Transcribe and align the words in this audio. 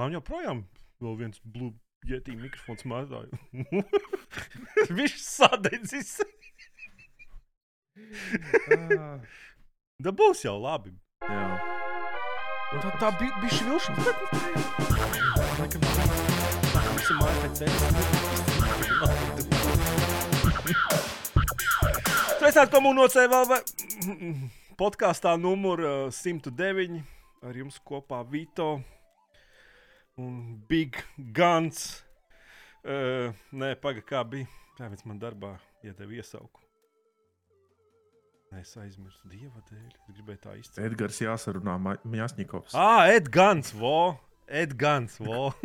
Man 0.00 0.14
joprojām 0.16 0.62
vēl 1.04 1.16
viens 1.18 1.40
blue 1.44 1.74
jetī 2.08 2.32
mikrofons 2.32 2.86
mazā. 2.88 3.18
Viņš 4.96 5.16
sadedzis. 5.20 6.14
Ah, 8.96 9.20
Da 10.00 10.08
būs 10.16 10.40
jau 10.46 10.54
labi. 10.56 10.94
Jā. 11.28 11.42
Tā, 12.80 12.90
tā 13.02 13.10
bija. 13.20 13.34
Bet, 13.42 13.52
nu, 13.68 13.76
laikam, 15.58 15.82
visi 16.96 17.14
māja 17.18 17.36
pēc 17.42 17.54
tevis. 17.60 17.82
Sveicināti 22.38 22.72
komunocē 22.72 23.26
vēl 23.34 23.44
vai 23.52 23.60
podkāstā 24.80 25.36
numur 25.36 25.84
uh, 25.84 26.08
109. 26.08 27.04
Ar 27.44 27.60
jums 27.60 27.76
kopā 27.84 28.24
Vito 28.32 28.70
un 30.20 30.40
Big 30.68 30.98
Guns. 31.36 32.02
Uh, 32.80 33.32
nē, 33.52 33.74
pagaidi, 33.80 34.06
kā 34.08 34.22
bija. 34.28 34.48
Tā 34.78 34.88
viens 34.88 35.04
man 35.08 35.18
darbā 35.20 35.54
iedeva 35.84 36.16
iesauku. 36.16 36.62
Nē, 38.50 38.64
es 38.64 38.72
aizmirsu 38.80 39.28
dieva 39.30 39.60
dēļ. 39.68 39.90
Es 39.94 40.16
gribēju 40.16 40.40
tā 40.42 40.56
izcelt. 40.58 40.80
Edgars 40.88 41.20
jāsarunā 41.22 41.76
Mjasņikovs. 42.02 42.74
Ah, 42.74 43.04
Edgars, 43.12 43.70
vo! 43.78 44.16
Edgars, 44.50 45.20
vo! 45.22 45.50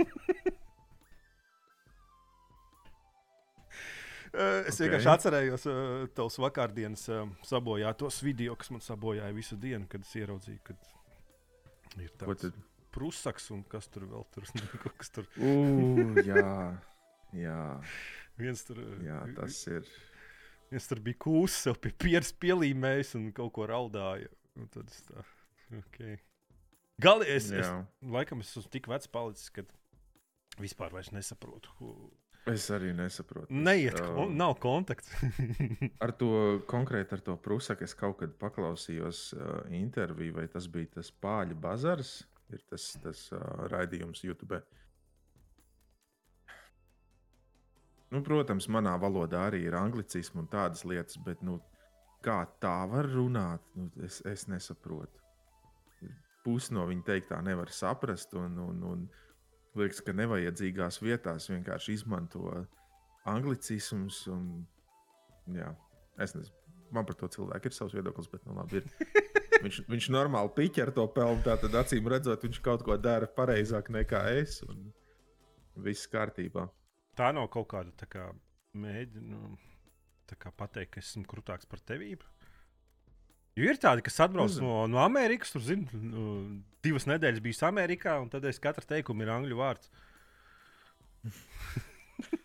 Es 4.35 4.75
Ok. 4.75 4.81
vienkārši 4.83 5.07
atcerējos 5.13 5.65
uh, 5.71 6.07
tavus 6.11 6.35
vakardienas 6.43 7.05
uh, 7.07 7.21
sabojātos 7.47 8.17
video, 8.25 8.57
kas 8.59 8.67
man 8.73 8.81
sabojāja 8.83 9.31
visu 9.31 9.55
dienu, 9.55 9.87
kad 9.87 10.03
es 10.03 10.11
ieraudzīju, 10.19 10.59
ka 10.65 10.75
ir 12.03 12.09
Ko 12.19 12.33
tāds 12.35 12.41
tad? 12.49 12.57
Prusaks 12.95 13.49
un 13.55 13.63
kas 13.69 13.89
tur 13.91 14.07
vēl 14.09 14.25
tur 14.33 14.47
kaut 14.83 14.97
kas 15.03 15.11
tur. 15.15 15.27
Ugh, 15.37 16.19
jā, 16.31 16.45
jā, 17.35 17.59
Viens 18.39 18.65
tur, 18.67 18.81
uh, 18.83 18.95
jā, 19.05 19.21
tas 19.37 19.61
ir. 19.71 19.87
viens 20.71 20.89
tur 20.91 20.99
bija 21.03 21.21
kūs, 21.23 21.55
sev 21.67 21.77
pie 21.83 21.93
pieres 22.03 22.33
pielīmējis 22.35 23.13
un 23.19 23.29
kaut 23.35 23.53
ko 23.55 23.67
raudāja. 23.71 24.31
Un 24.59 24.67
tad 24.71 24.91
es 24.91 25.03
tā, 25.07 25.23
ok. 25.83 26.01
Gali, 27.03 27.27
es, 27.27 27.49
es, 27.51 27.65
Jā. 27.67 27.79
laikam 28.07 28.39
es 28.43 28.53
esmu 28.55 28.71
tik 28.71 28.85
vecs 28.87 29.09
palicis, 29.11 29.49
ka 29.51 29.65
vispār 30.63 30.93
nesaprotu. 31.11 31.73
Es 32.45 32.67
arī 32.69 32.91
nesaprotu. 32.93 33.49
Neiet, 33.49 33.95
Es, 33.97 34.03
kon 34.05 34.29
ā, 34.31 34.37
nav 34.37 34.53
kontakts. 34.61 35.09
Ar 36.03 36.13
to 36.15 36.29
konkrēti 36.69 37.17
ar 37.17 37.23
to 37.25 37.35
prusaku 37.41 37.87
es 37.87 37.95
kaut 37.97 38.19
kad 38.21 38.35
paklausījos 38.39 39.21
uh, 39.33 39.63
interviju, 39.73 40.35
vai 40.37 40.45
tas 40.51 40.67
bija 40.71 40.99
tas 40.99 41.09
pāļu 41.09 41.57
bazars, 41.57 42.19
ir 42.53 42.63
tas, 42.69 42.91
tas 43.03 43.27
uh, 43.33 43.65
raidījums 43.71 44.23
YouTube. 44.25 44.61
Nu, 48.13 48.21
protams, 48.23 48.67
manā 48.71 48.93
valodā 49.01 49.47
arī 49.49 49.63
ir 49.65 49.75
anglicisms 49.75 50.43
un 50.43 50.49
tādas 50.51 50.85
lietas, 50.87 51.17
bet 51.25 51.41
nu, 51.43 51.57
kā 52.25 52.43
tā 52.61 52.77
var 52.89 53.09
runāt, 53.11 53.65
nu, 53.75 53.89
es, 54.05 54.21
es 54.29 54.45
nesaprotu. 54.51 55.21
Pusi 56.45 56.75
no 56.77 56.85
viņa 56.85 57.07
teiktā 57.07 57.39
nevar 57.41 57.71
saprast, 57.73 58.35
un, 58.37 58.59
un, 58.61 58.83
un 58.85 59.07
liekas, 59.75 60.03
ka 60.05 60.13
nevajadzīgās 60.13 61.01
vietās 61.01 61.49
vienkārši 61.49 61.97
izmanto 61.97 62.45
anglicismus. 63.25 64.21
Un, 64.31 64.45
jā, 65.57 65.71
es 66.21 66.37
nezinu, 66.37 66.64
man 66.95 67.07
par 67.07 67.17
to 67.19 67.29
cilvēku 67.31 67.69
ir 67.69 67.75
savs 67.75 67.95
viedoklis, 67.97 68.29
bet 68.31 68.45
nu, 68.47 68.55
labi, 68.57 68.81
ir. 68.81 69.23
Viņš, 69.65 69.79
viņš 69.89 70.07
normāli 70.13 70.51
piķer 70.57 70.91
to 70.93 71.05
pelnu, 71.15 71.41
tātad 71.45 71.73
acīm 71.79 72.07
redzot, 72.11 72.43
viņš 72.45 72.59
kaut 72.65 72.83
ko 72.85 72.97
dara 73.01 73.29
pareizāk 73.37 73.89
nekā 73.93 74.21
es. 74.41 74.59
Viss 75.85 76.09
kārtībā. 76.11 76.67
Tā 77.17 77.31
nav 77.35 77.47
kaut 77.53 77.69
kāda 77.71 77.93
tā 77.97 78.07
kā 78.11 78.27
mēģina 78.75 79.31
nu, 79.31 79.55
tā 80.29 80.37
kā 80.39 80.51
pateikt, 80.55 80.95
ka 80.95 81.01
es 81.01 81.13
esmu 81.13 81.25
krūtāks 81.31 81.67
par 81.71 81.81
tevību. 81.87 82.27
Jo 83.55 83.71
ir 83.71 83.79
tādi, 83.79 84.03
kas 84.03 84.19
atbrauc 84.25 84.57
no, 84.59 84.81
no 84.91 84.99
Amerikas, 84.99 85.53
tur 85.55 85.63
zina, 85.63 85.87
nu, 85.95 86.25
divas 86.83 87.07
nedēļas 87.07 87.43
bijis 87.43 87.63
Amerikā, 87.63 88.17
un 88.19 88.27
tad 88.31 88.43
aiz 88.47 88.59
katra 88.59 88.83
teikuma 88.89 89.23
ir 89.23 89.31
angļu 89.37 89.59
vārds. 89.61 89.91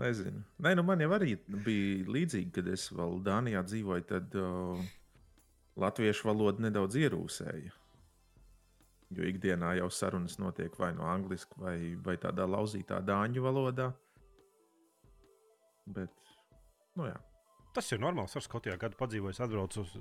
Nezinu. 0.00 0.42
Nē, 0.64 0.74
nu 0.78 0.84
man 0.86 1.02
jau 1.04 1.10
arī 1.16 1.34
bija 1.50 2.08
līdzīgi, 2.16 2.50
kad 2.56 2.68
es 2.72 2.88
vēl 2.94 3.18
Dānijā 3.26 3.62
dzīvoju, 3.66 4.06
tad 4.08 4.36
uh, 4.40 4.80
latviešu 5.80 6.30
valoda 6.30 6.66
nedaudz 6.66 6.98
ierūsēja. 7.00 7.74
Jo 9.10 9.26
ikdienā 9.26 9.74
jau 9.80 9.88
sarunas 9.92 10.38
notiek 10.38 10.76
vai 10.78 10.92
no 10.94 11.08
angliski, 11.10 11.58
vai, 11.58 11.76
vai 12.04 12.14
tādā 12.22 12.46
lauzītā 12.46 13.00
dāņu 13.02 13.42
valodā. 13.42 13.90
Bet, 15.90 16.14
nu 16.96 17.08
jā, 17.10 17.18
Tas 17.76 17.92
ir 17.94 18.00
normāls. 18.02 18.34
Ar 18.34 18.42
Skotijā 18.44 18.74
gadu 18.80 18.98
padzīvojis, 19.00 19.42
atbraucu 19.44 19.84
uz. 19.84 19.94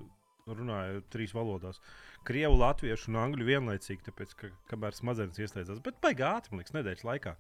Runāju 0.49 1.03
trīs 1.13 1.33
valodās. 1.35 1.77
Krievu, 2.25 2.55
latviešu 2.57 3.11
un 3.11 3.19
angļu 3.21 3.45
vienlaicīgi, 3.45 4.01
tāpēc, 4.07 4.31
ka 4.39 4.47
kamēr 4.71 4.95
smadzenes 4.97 5.37
ieslēdzās, 5.43 5.81
bet 5.85 5.99
baigā 6.01 6.31
ātri, 6.39 6.55
man 6.55 6.63
liekas, 6.63 6.73
nedēļas 6.73 7.05
laikā 7.05 7.33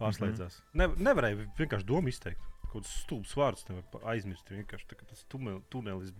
pārslēdzās. 0.00 0.60
Mm 0.60 0.80
-hmm. 0.80 0.98
ne, 0.98 1.04
nevarēja 1.10 1.48
vienkārši 1.58 1.86
domu 1.86 2.08
izteikt. 2.08 2.40
Kaut 2.70 2.84
kāds 2.84 2.94
stulbs 3.02 3.34
vārds 3.36 3.66
nevar 3.68 4.04
aizmirst. 4.14 4.50
Vienkārši 4.50 4.86
tā, 4.92 4.98
tas 5.06 5.24
tumel, 5.28 5.60
tunelis. 5.70 6.12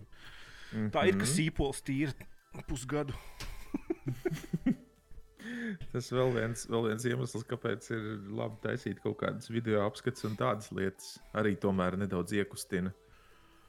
Tā 0.71 1.05
ir, 1.07 1.17
ka 1.17 1.25
Mhm. 1.25 1.31
sīpols 1.35 1.81
tīra 1.83 2.13
pusgadu. 2.67 3.13
Tas 5.91 6.11
vēl 6.13 6.29
viens, 6.35 6.67
vēl 6.69 6.83
viens 6.85 7.05
iemesls, 7.09 7.43
kāpēc 7.49 7.87
ir 7.95 8.03
labi 8.37 8.59
taisīt 8.61 8.99
kaut 9.01 9.17
kādas 9.23 9.49
video 9.49 9.81
apskates 9.87 10.23
un 10.27 10.35
tādas 10.37 10.69
lietas. 10.71 11.15
Arī 11.33 11.55
tomēr 11.57 11.97
nedaudz 11.97 12.31
iekustina 12.37 12.91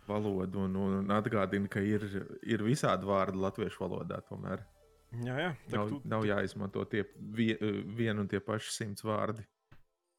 valodu 0.08 0.66
un, 0.66 0.76
un 0.76 1.14
atgādina, 1.14 1.70
ka 1.70 1.80
ir, 1.80 2.04
ir 2.42 2.62
visādi 2.66 3.08
vārdi 3.08 3.40
latviešu 3.40 3.84
valodā. 3.86 4.20
Tomēr 4.28 4.64
Jā, 5.12 5.34
jā. 5.36 5.48
Tā, 5.68 5.76
nav, 5.76 5.88
tu, 5.88 6.00
nav 6.08 6.22
jāizmanto 6.24 6.84
tie 6.88 7.02
vie, 7.36 7.56
vien 7.96 8.18
un 8.18 8.28
tie 8.28 8.40
paši 8.40 8.70
simts 8.72 9.04
vārdi. 9.04 9.44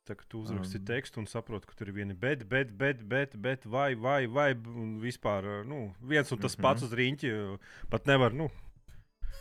Tā, 0.05 0.15
ka 0.19 0.25
tu 0.29 0.41
uzraksti 0.43 0.79
Um. 0.79 0.85
tekstu 0.85 1.19
un 1.19 1.25
saproti, 1.25 1.67
ka 1.67 1.73
tur 1.75 1.87
ir 1.87 1.93
viena 1.93 2.13
bet, 2.15 2.43
bet, 2.49 2.71
bet, 2.77 3.03
bet, 3.07 3.35
bet 3.41 3.65
vai, 3.65 3.93
vai, 3.95 4.25
vai, 4.27 4.51
un 4.53 4.99
vispār 5.01 5.65
nu, 5.65 5.93
viens 6.01 6.31
un 6.31 6.37
tas 6.39 6.55
Mhm. 6.57 6.61
pats 6.61 6.83
uz 6.83 6.91
rīņķa 6.93 7.59
pat 7.89 8.05
nevar. 8.05 8.33
Nu, 8.33 8.49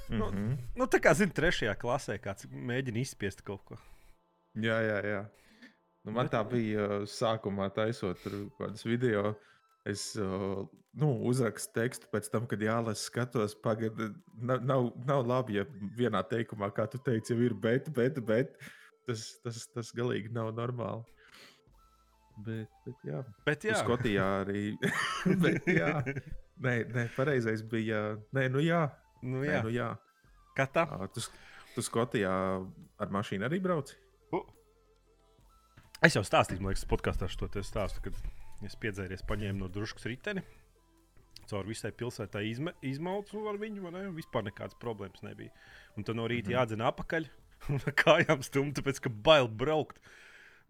Nu, 0.08 0.30
Mm 0.30 0.36
-hmm. 0.36 0.58
nu, 0.76 0.84
tā 0.86 0.98
kā 1.00 1.14
zina, 1.14 1.32
trešajā 1.32 1.74
klasē 1.78 2.18
kāds 2.18 2.46
mēģina 2.50 2.98
izspiest 3.00 3.42
kaut 3.44 3.64
ko. 3.64 3.76
Jā, 4.56 4.78
jā, 4.80 5.04
jā. 5.04 5.26
Nu, 6.04 6.12
man 6.12 6.26
Bet- 6.26 6.32
tā 6.32 6.50
bija 6.50 6.88
sākumā, 7.06 7.70
taisot 7.74 8.18
kādas 8.58 8.84
video. 8.84 9.34
Es 9.86 10.16
nu, 10.94 11.18
uzrakstu 11.24 11.72
tekstu 11.72 12.06
pēc 12.12 12.30
tam, 12.30 12.46
kad 12.46 12.58
jālasa, 12.60 13.04
skatos, 13.10 13.54
pagaidi. 13.54 14.14
Nav, 14.34 14.60
nav, 14.64 14.92
nav 15.06 15.26
labi, 15.26 15.54
ja 15.54 15.64
vienā 15.64 16.22
teikumā, 16.28 16.70
kā 16.72 16.86
tu 16.90 16.98
teici, 16.98 17.30
jau 17.34 17.40
ir 17.42 17.54
bet, 17.54 17.92
bet, 17.92 18.14
bet. 18.26 18.58
Tas, 19.12 19.26
tas, 19.44 19.64
tas 19.76 19.92
galīgi 19.96 20.32
nav 20.32 20.52
normāli. 20.56 21.04
Bet, 22.42 22.72
bet 22.86 23.02
jā, 23.04 23.20
Bet, 23.44 23.66
jā. 23.68 23.74
jā, 23.74 23.82
Skotijā 23.84 24.28
arī. 24.40 24.64
bet, 25.44 25.68
jā. 25.80 25.98
Nē, 26.62 26.76
nē, 26.94 27.06
pareizais 27.16 27.64
bija. 27.68 28.16
Nē, 28.32 28.48
nu 28.54 28.62
jā. 28.64 28.86
nu, 29.20 29.42
Nē, 29.42 29.50
jā. 29.50 29.60
nu 29.66 29.74
jā. 29.74 29.90
Kā 30.56 30.66
tā? 30.68 30.86
Tu, 31.12 31.24
tu 31.76 31.84
Skotijā 31.84 32.32
ar 32.32 33.12
mašīnu 33.12 33.48
arī 33.48 33.60
brauci? 33.64 34.00
Es 36.02 36.16
jau 36.16 36.24
stāstīju, 36.26 36.58
man 36.64 36.72
liekas, 36.72 36.88
podkāstā 36.90 37.28
šo 37.30 37.46
te 37.52 37.60
stāstu, 37.62 38.00
kad 38.02 38.16
es 38.66 38.74
piedzēries, 38.82 39.22
paņēmu 39.28 39.62
no 39.62 39.68
druskas 39.70 40.08
riteni. 40.10 40.42
Caur 41.46 41.68
visai 41.68 41.92
pilsētai 41.94 42.42
izme, 42.48 42.72
izmaucu 42.86 43.44
ar 43.50 43.58
viņu, 43.60 43.84
vai 43.84 43.92
ne? 43.94 44.02
Vispār 44.16 44.42
nekādas 44.48 44.74
problēmas 44.82 45.22
nebija. 45.22 45.52
Un 45.94 46.06
tad 46.06 46.18
no 46.18 46.26
rīta 46.26 46.48
mm 46.48 46.52
-hmm. 46.52 46.58
jādzina 46.58 46.88
apakaļ, 46.90 47.28
un 47.68 47.80
kājām 48.04 48.42
stumt, 48.42 48.76
tāpēc 48.78 49.00
ka 49.04 49.10
bail 49.10 49.48
braukt. 49.48 50.00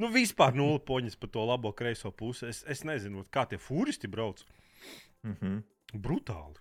Nu, 0.00 0.08
vispār 0.12 0.54
nulle 0.56 0.80
poņas 0.80 1.16
pa 1.20 1.28
to 1.30 1.44
labo 1.46 1.72
kreiso 1.76 2.10
pusi. 2.10 2.48
Es, 2.48 2.62
es 2.68 2.82
nezinu, 2.84 3.24
kā 3.30 3.44
tie 3.48 3.58
fūristi 3.60 4.08
brauc. 4.10 4.44
Mm 5.22 5.36
-hmm. 5.40 5.62
Brutāli. 5.94 6.58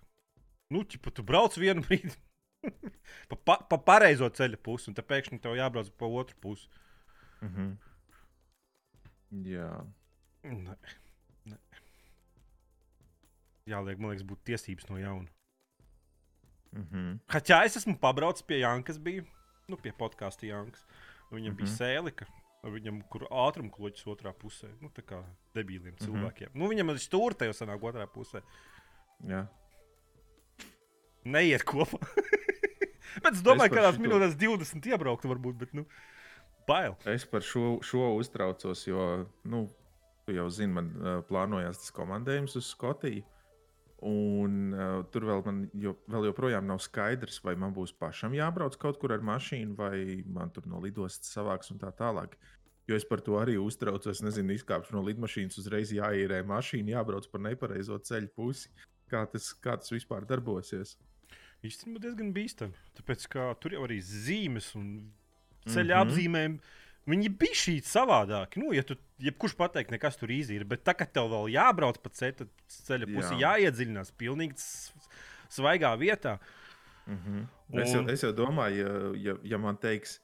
Nu, 0.70 0.84
ķipa, 0.84 1.10
tu 1.10 1.22
brauc 1.22 1.56
vienu 1.56 1.82
brīdi 1.82 2.14
pa, 3.28 3.36
pa, 3.36 3.56
pa 3.56 3.78
pareizo 3.78 4.28
ceļa 4.28 4.56
pusi, 4.62 4.90
un 4.90 4.94
tad 4.94 5.06
pēkšņi 5.06 5.40
tev 5.40 5.56
jābrauc 5.56 5.90
pa 5.98 6.06
otru 6.06 6.36
pusi. 6.40 6.68
Mm 7.40 7.48
-hmm. 7.48 7.76
Jā, 9.44 9.86
Nē, 10.42 10.74
nē. 11.46 11.58
Jāliek, 13.70 14.00
man 14.02 14.10
liekas, 14.10 14.26
būtu 14.26 14.42
tiesības 14.50 14.88
no 14.90 14.98
jauna. 14.98 15.28
mm 16.72 16.86
-hmm. 16.90 17.18
Haķā 17.28 17.64
es 17.64 17.76
esmu 17.76 17.98
pabraucis 17.98 18.42
pie 18.42 18.58
Jankas, 18.58 18.98
bija 18.98 19.24
nu, 19.68 19.76
pie 19.76 19.92
podkāstu 19.92 20.46
Jankas. 20.48 20.84
Viņam 21.30 21.52
mm 21.52 21.52
-hmm. 21.52 21.56
bija 21.56 21.66
Mhm. 21.68 21.76
sēlika, 21.76 22.26
viņam, 22.64 23.02
kur 23.08 23.20
ātrumkloķis 23.30 24.06
otrā 24.06 24.32
pusē. 24.34 24.68
Nu, 24.80 24.88
tā 24.88 25.02
kā 25.02 25.22
debīliem 25.54 25.94
Mhm. 25.94 26.04
cilvēkiem. 26.04 26.48
Nu, 26.54 26.68
viņam 26.68 26.90
ir 26.90 26.96
stūra, 26.96 27.44
jau 27.44 27.52
sanāk 27.52 27.80
otrā 27.80 28.06
pusē. 28.06 28.42
jā. 29.26 29.46
Neiet 31.24 31.62
kopā. 31.64 31.98
Bet 33.22 33.34
es 33.36 33.42
domāju, 33.42 33.70
ka 33.70 33.76
kādās 33.76 33.94
šito- 33.98 34.02
minūtēs 34.06 34.36
20 34.40 34.86
iebrauktu, 34.86 35.28
varbūt. 35.30 35.58
Bet, 35.58 35.74
nu, 35.74 35.84
bail. 36.66 36.96
Es 37.06 37.24
par 37.24 37.40
šo, 37.40 37.78
šo 37.84 38.16
uztraucos, 38.18 38.86
jo, 38.86 39.26
nu, 39.44 39.68
jau 40.26 40.48
zini, 40.50 40.72
man 40.72 40.88
uh, 40.96 41.20
plānojās 41.28 41.78
tas 41.78 41.92
komandējums 41.92 42.56
uz 42.56 42.66
Skotiju. 42.74 43.22
Un 44.02 44.72
uh, 44.74 45.04
tur 45.14 45.28
vēl, 45.28 45.44
man, 45.46 45.58
jo, 45.78 45.92
vēl 46.10 46.26
joprojām 46.30 46.66
nav 46.66 46.80
skaidrs, 46.82 47.38
vai 47.44 47.54
man 47.54 47.74
būs 47.76 47.92
pašam 47.94 48.34
jābrauc 48.34 48.74
kaut 48.82 48.98
kur 48.98 49.14
ar 49.14 49.22
mašīnu, 49.22 49.76
vai 49.78 50.24
man 50.26 50.50
tur 50.50 50.66
no 50.66 50.80
lidostas 50.82 51.30
savāks 51.36 51.70
un 51.70 51.78
tā 51.78 51.92
tālāk. 51.94 52.34
Jo 52.90 52.98
es 52.98 53.06
par 53.06 53.22
to 53.22 53.36
arī 53.38 53.54
uztraucos. 53.62 54.24
Nezinu, 54.26 54.56
izkāpšu 54.56 54.96
no 54.96 55.04
lidmašīnas, 55.06 55.60
uzreiz 55.62 55.94
jāīrē 55.94 56.42
mašīna, 56.50 56.96
jābrauc 56.96 57.28
pa 57.30 57.38
nepareizo 57.46 58.00
ceļu 58.02 58.32
pusi. 58.34 58.72
Kā 59.12 59.22
tas, 59.30 59.52
kā 59.62 59.76
tas 59.78 59.92
vispār 59.94 60.26
darbosies? 60.26 60.96
Īstenībā 61.62 62.02
diezgan 62.02 62.32
bīstami. 62.34 62.74
Tāpēc, 62.98 63.28
ka 63.30 63.52
tur 63.62 63.76
jau 63.76 63.84
arī 63.86 64.00
zīmes 64.02 64.72
un 64.74 64.88
ceļa 65.68 65.84
mm 65.84 65.92
-hmm. 65.92 66.02
apzīmējumi. 66.02 66.58
Viņi 67.10 67.30
bija 67.34 67.58
šī 67.58 67.76
savādāki. 67.82 68.60
Nu, 68.62 68.70
ja 68.76 68.84
tu, 68.86 68.94
jebkurš 69.22 69.56
pateikt, 69.58 69.90
nekas 69.90 70.18
tur 70.20 70.30
īsi 70.30 70.54
ir. 70.54 70.64
Bet 70.68 70.84
tā, 70.86 70.94
ka 70.94 71.06
tev 71.08 71.32
vēl 71.32 71.50
jābrauc 71.56 71.98
pa 72.02 72.12
ceļa, 72.14 72.46
ceļa 72.86 73.08
pusi 73.10 73.38
Jā. 73.40 73.56
jāiedziļinās 73.56 74.12
pilnīgi 74.20 74.54
svaigā 75.50 75.90
vietā. 75.98 76.38
Mm 77.06 77.18
-hmm. 77.18 77.80
es, 77.82 77.92
jau, 77.92 78.02
Un- 78.02 78.10
es 78.10 78.22
jau 78.22 78.30
domāju, 78.32 78.86
ja, 78.86 79.32
ja, 79.32 79.34
ja 79.54 79.58
man 79.58 79.76
teiks, 79.76 80.20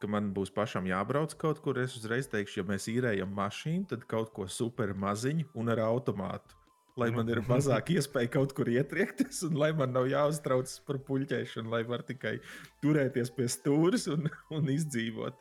ka 0.00 0.08
man 0.08 0.32
būs 0.34 0.50
pašam 0.54 0.88
jābrauc 0.88 1.36
kaut 1.38 1.60
kur, 1.60 1.78
es 1.78 1.94
uzreiz 1.98 2.26
teikšu, 2.32 2.62
ja 2.62 2.64
mēs 2.64 2.88
īrējam 2.88 3.30
mašīnu, 3.36 3.86
tad 3.92 4.08
kaut 4.10 4.32
ko 4.32 4.48
super 4.48 4.94
maziņu 4.94 5.52
un 5.54 5.68
ar 5.68 5.84
automātu. 5.84 6.56
Lai 6.96 7.10
man 7.10 7.28
ir 7.28 7.40
mazāk 7.52 7.92
iespēja 7.94 8.32
kaut 8.32 8.52
kur 8.56 8.68
ietriekties, 8.68 9.42
un 9.48 9.56
lai 9.60 9.72
man 9.76 9.92
nav 9.92 10.08
jāuztraucas 10.10 10.80
par 10.86 10.98
puļķēšanu, 11.06 11.70
lai 11.72 11.82
var 11.88 12.02
tikai 12.08 12.38
turēties 12.82 13.32
pie 13.36 13.48
stūres 13.52 14.08
un, 14.12 14.28
un 14.50 14.68
izdzīvot. 14.72 15.38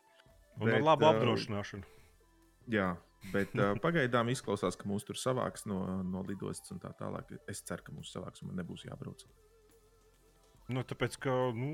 Un 0.59 0.67
ar 0.67 0.77
Bet, 0.77 0.85
labu 0.85 1.05
uh, 1.05 1.13
apdrošināšanu. 1.13 1.83
Jā, 2.71 2.89
bet 3.31 3.55
uh, 3.57 3.73
pagaidām 3.85 4.29
izklausās, 4.33 4.77
ka 4.79 4.89
mūs 4.89 5.07
tur 5.07 5.19
savāks 5.19 5.65
no, 5.69 5.79
no 6.03 6.25
lidostas 6.27 6.73
un 6.75 6.81
tā 6.83 6.91
tālāk. 6.99 7.31
Es 7.49 7.63
ceru, 7.67 7.87
ka 7.87 7.95
mūs 7.95 8.11
savāks 8.13 8.43
un 8.43 8.51
man 8.51 8.61
nebūs 8.61 8.85
jābrauc. 8.89 9.23
Nu, 10.71 10.83
tāpēc, 10.87 11.17
ka 11.19 11.33
nu, 11.55 11.71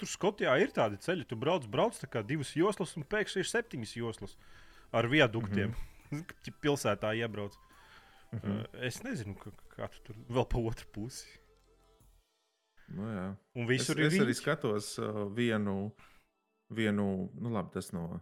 tur 0.00 0.10
Skotijā 0.10 0.56
ir 0.60 0.72
tādi 0.74 0.98
ceļi, 1.00 1.24
tu 1.28 1.38
brauc, 1.40 1.64
brauc 1.70 1.96
tā 1.96 2.08
kā 2.10 2.20
divas 2.26 2.50
joslas, 2.56 2.92
un 2.98 3.06
pēkšņi 3.08 3.40
ir 3.40 3.48
septiņas 3.48 3.96
joslas 4.00 4.38
ar 4.92 5.10
viaduktiem. 5.10 5.74
Mm 6.12 6.20
-hmm. 6.20 6.52
Pilsētā 6.60 7.14
iebrauc. 7.16 7.54
Mm. 8.30 8.38
-hmm. 8.38 8.84
Es 8.86 9.02
nezinu, 9.02 9.34
kā, 9.34 9.50
kā 9.76 9.88
tu 9.88 9.98
tur 10.04 10.16
vēl 10.28 10.46
pa 10.46 10.58
otru 10.58 10.86
pusi. 10.92 11.26
Nu, 12.88 13.08
jā. 13.08 13.36
Un 13.54 13.64
Es, 13.64 13.68
visur 13.68 14.00
ir 14.00 14.06
es 14.06 14.18
arī 14.20 14.34
skatos 14.34 14.98
uh, 14.98 15.24
vienu, 15.34 15.92
vienu, 16.70 17.30
nu, 17.34 17.52
labi, 17.52 17.72
tas 17.74 17.90
no 17.92 18.20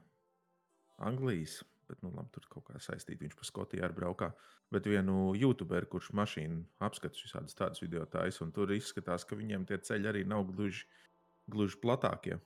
Anglijas, 0.99 1.61
bet, 1.89 2.01
nu, 2.03 2.13
labi, 2.15 2.31
tur 2.35 2.47
kaut 2.51 2.67
kā 2.69 2.81
saistīts. 2.81 3.21
Viņš 3.23 3.37
pa 3.39 3.49
Skotiju 3.49 3.85
arī 3.87 3.97
braukā. 3.97 4.33
Bet 4.73 4.87
vienu 4.89 5.35
YouTuberu, 5.37 5.89
kurš 5.93 6.13
mašīnu 6.17 6.63
apskatīs 6.87 7.27
visādus 7.27 7.59
tādus 7.59 7.83
video 7.85 8.07
taisa, 8.09 8.45
un 8.47 8.53
tur 8.57 8.73
izskatās, 8.73 9.27
ka 9.29 9.37
viņiem 9.37 9.67
tie 9.69 9.79
ceļi 9.79 10.09
arī 10.09 10.23
nav 10.29 10.47
gluži, 10.49 10.87
gluži 11.53 11.81
platākie. 11.83 12.39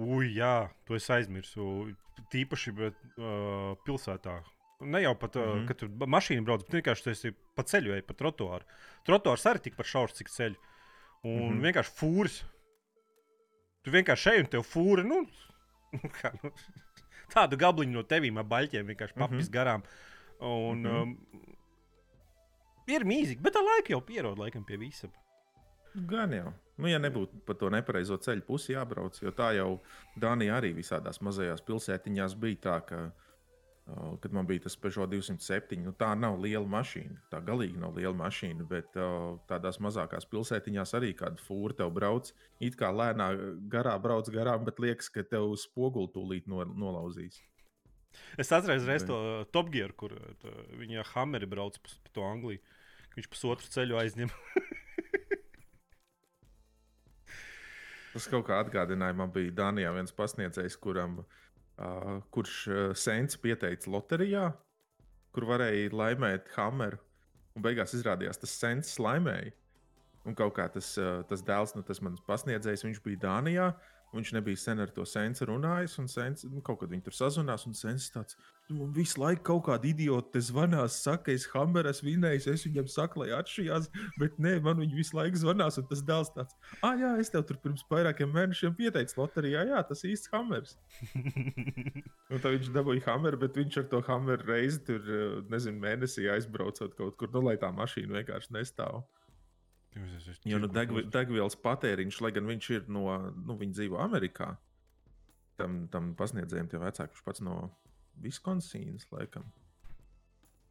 Ui, 0.00 0.30
jā, 0.38 0.70
to 0.88 0.96
es 0.96 1.10
aizmirsu. 1.12 1.90
Tīpaši 2.32 2.72
bet, 2.76 2.96
uh, 3.18 3.74
pilsētā. 3.84 4.38
Ne 4.80 5.02
jau 5.02 5.12
pat, 5.18 5.36
mm. 5.36 5.42
-hmm. 5.42 5.66
kad 5.68 5.76
tur 5.76 5.90
mašīna 6.14 6.44
brauc, 6.44 6.64
bet 6.64 6.78
vienkārši 6.78 7.04
tu 7.04 7.10
esi 7.10 7.32
pa 7.54 7.62
ceļu, 7.62 7.92
ej 7.98 8.02
pa 8.08 8.14
trotuāru. 8.16 8.64
Trotuārs 9.04 9.44
arī 9.46 9.60
tikpat 9.66 9.86
šaurs, 9.86 10.16
cik 10.16 10.28
ceļš. 10.28 10.56
Un 11.22 11.36
mm. 11.36 11.50
-hmm. 11.50 11.60
vienkārši 11.66 11.96
fūris. 12.00 12.44
Tu 13.84 13.92
vienkārši 13.94 14.34
ej 14.34 14.42
un 14.44 14.50
tev 14.52 14.66
fūri. 14.66 15.04
Nu, 15.06 15.22
nu, 15.96 16.10
kā, 16.16 16.32
nu, 16.42 16.52
tādu 17.32 17.58
gabliņu 17.60 17.96
no 17.96 18.04
tevīm 18.06 18.40
ar 18.40 18.48
baļķiem 18.50 18.92
vienkārši 18.92 19.16
Mhm. 19.16 19.22
papis 19.24 19.36
mm 19.36 19.46
-hmm. 19.46 19.54
garām. 19.56 19.82
Un, 20.40 20.78
mm. 20.78 20.86
-hmm. 20.86 21.02
um, 21.02 21.18
ir 22.86 23.04
mīzīgi, 23.04 23.40
bet 23.40 23.54
tā 23.54 23.62
laika 23.64 23.92
jau 23.92 24.00
pierod 24.00 24.38
laikam 24.38 24.64
pie 24.64 24.76
visa. 24.76 25.08
Gan 25.94 26.32
jau. 26.32 26.52
Nu, 26.76 26.88
ja 26.88 26.98
nebūtu 26.98 27.40
pa 27.46 27.54
to 27.54 27.70
nepareizo 27.70 28.16
ceļu 28.16 28.42
pusi 28.46 28.72
jābrauc, 28.72 29.22
jo 29.22 29.30
tā 29.30 29.54
jau 29.56 29.80
Dānijā 30.16 30.56
arī 30.56 30.72
visādās 30.74 31.20
mazajās 31.20 31.60
pilsētiņās 31.60 32.34
bija 32.40 32.56
tā, 32.56 32.80
ka, 32.86 32.96
uh, 33.04 33.29
kad 34.20 34.32
man 34.32 34.46
bija 34.46 34.60
tas 34.64 34.76
Peugeot 34.76 35.10
207, 35.10 35.80
nu, 35.84 35.92
tā 35.96 36.10
nav 36.18 36.38
liela 36.42 36.66
mašīna. 36.68 37.16
Tā 37.32 37.40
galīgi 37.44 37.78
nav 37.80 37.96
liela 37.98 38.14
mašīna, 38.16 38.66
bet 38.68 38.96
uh, 38.98 39.38
tādās 39.50 39.80
mazākās 39.82 40.26
pilsētiņās 40.30 40.94
arī 40.98 41.10
kāda 41.18 41.40
fūra 41.42 41.74
tev 41.80 41.92
brauc. 41.96 42.32
It 42.62 42.76
kā 42.80 42.90
lēnā 42.94 43.28
garā 43.72 43.94
brauc 44.02 44.30
garām, 44.32 44.64
bet 44.68 44.80
liekas, 44.82 45.08
ka 45.12 45.20
tev 45.26 45.54
spoguli 45.60 46.12
tūlīt 46.14 46.44
no, 46.50 46.64
nolauzīs. 46.64 47.40
Es 48.40 48.50
atceros 48.52 48.86
reiz 48.88 49.04
to 49.06 49.16
Top 49.54 49.70
Gear, 49.72 49.92
kur 49.94 50.10
tā, 50.42 50.50
viņa 50.80 51.06
Hammeri 51.12 51.46
brauc 51.50 51.78
pa, 51.78 51.88
pa 52.04 52.10
to 52.16 52.22
Angliju. 52.26 52.60
Viņš 53.16 53.28
pusotru 53.30 53.66
ceļu 53.70 53.94
aizņem. 54.00 54.30
Tas 58.10 58.26
kaut 58.26 58.44
kā 58.48 58.54
atgādināja, 58.58 59.14
man 59.14 59.30
bija 59.30 59.54
Dānijā 59.54 59.90
viens 59.94 60.12
pasniedzējs, 60.14 60.76
kuram, 60.82 61.22
uh, 61.22 61.49
kurš 62.34 62.56
uh, 62.68 62.80
sens 62.98 63.38
pieteica 63.40 63.90
loterijā, 63.92 64.50
kur 65.34 65.46
varēja 65.48 65.92
laimēt 65.94 66.50
Hammeru. 66.56 67.00
Un 67.56 67.64
beigās 67.64 67.94
izrādījās, 67.96 68.38
tas 68.40 68.52
sens 68.54 68.92
laimēja. 69.02 69.54
Un 70.28 70.36
kaut 70.36 70.52
kā 70.58 70.68
tas, 70.72 70.92
uh, 71.00 71.22
tas 71.28 71.42
dēls, 71.46 71.74
nu, 71.76 71.82
tas 71.86 72.02
mans 72.04 72.20
pasniedzējs, 72.26 72.84
viņš 72.86 73.00
bija 73.04 73.22
Dānijā. 73.24 73.70
Viņš 74.10 74.32
nebija 74.34 74.58
sen 74.58 74.80
ar 74.82 74.90
to 74.90 75.04
sensu 75.06 75.46
runājis, 75.46 75.92
un 76.02 76.08
sens, 76.10 76.42
nu, 76.50 76.58
kaut 76.66 76.80
kad 76.80 76.90
viņi 76.90 77.04
tur 77.06 77.14
sazvanās, 77.14 77.62
un 77.68 77.76
sens 77.78 78.08
tāds- 78.10 78.34
nu, 78.70 78.88
visu 78.94 79.20
laiku 79.22 79.42
kaut 79.46 79.62
kāda 79.68 79.86
idiota 79.86 80.32
te 80.34 80.42
zvanās, 80.42 80.96
saka, 81.04 81.30
es 81.30 81.46
Hammeras 81.52 82.02
vinēju, 82.02 82.50
es 82.50 82.66
viņam 82.66 82.88
saku, 82.90 83.20
lai 83.22 83.28
atšķījās, 83.38 83.86
bet 84.18 84.38
nē, 84.38 84.56
man 84.62 84.82
viņi 84.82 84.98
visu 84.98 85.14
laiku 85.14 85.38
zvanās, 85.38 85.78
un 85.78 85.86
tas 85.86 86.02
dēls 86.02 86.34
tāds- 86.34 86.54
ah, 86.82 86.96
jā, 86.98 87.18
es 87.20 87.30
tev 87.30 87.46
tur 87.46 87.56
pirms 87.62 87.86
vairākiem 87.90 88.34
mēnešiem 88.34 88.74
pieteicu 88.74 89.14
loterijā, 89.22 89.66
jā, 89.70 89.86
tas 89.86 90.02
īsts 90.02 90.30
Hammers. 90.32 90.76
Un 92.30 92.38
tad 92.38 92.52
viņš 92.54 92.74
dabūja 92.74 93.06
Hammeru, 93.06 93.38
bet 93.38 93.54
viņš 93.54 93.78
ar 93.78 93.88
to 93.90 94.02
Hammeru 94.06 94.46
reizi 94.46 94.84
tur, 94.86 95.00
eh, 95.06 95.40
nezinu, 95.50 95.78
mēnesī 95.78 96.26
aizbraucot 96.30 96.96
kaut 96.98 97.16
kur, 97.16 97.30
nu, 97.30 97.46
lai 97.46 97.56
tā 97.56 97.70
mašīna 97.74 98.22
vienkārši 98.22 98.58
nestāv. 98.58 99.04
Jo 100.46 100.60
nu, 100.62 100.68
degvi, 100.70 101.02
degvielas 101.10 101.56
patēriņš, 101.58 102.20
lai 102.24 102.30
gan 102.36 102.46
viņš 102.46 102.68
ir 102.76 102.88
no, 102.92 103.04
nu, 103.34 103.56
viņš 103.58 103.76
dzīvo 103.78 103.98
Amerikā, 104.02 104.52
tam, 105.58 105.84
tam 105.92 106.12
pasniedzējiem 106.18 106.70
tie 106.70 106.80
vecāki, 106.82 107.16
viņš 107.16 107.26
pats 107.26 107.44
no 107.44 107.56
Viskonsīnas, 108.20 109.08
laikam. 109.10 109.48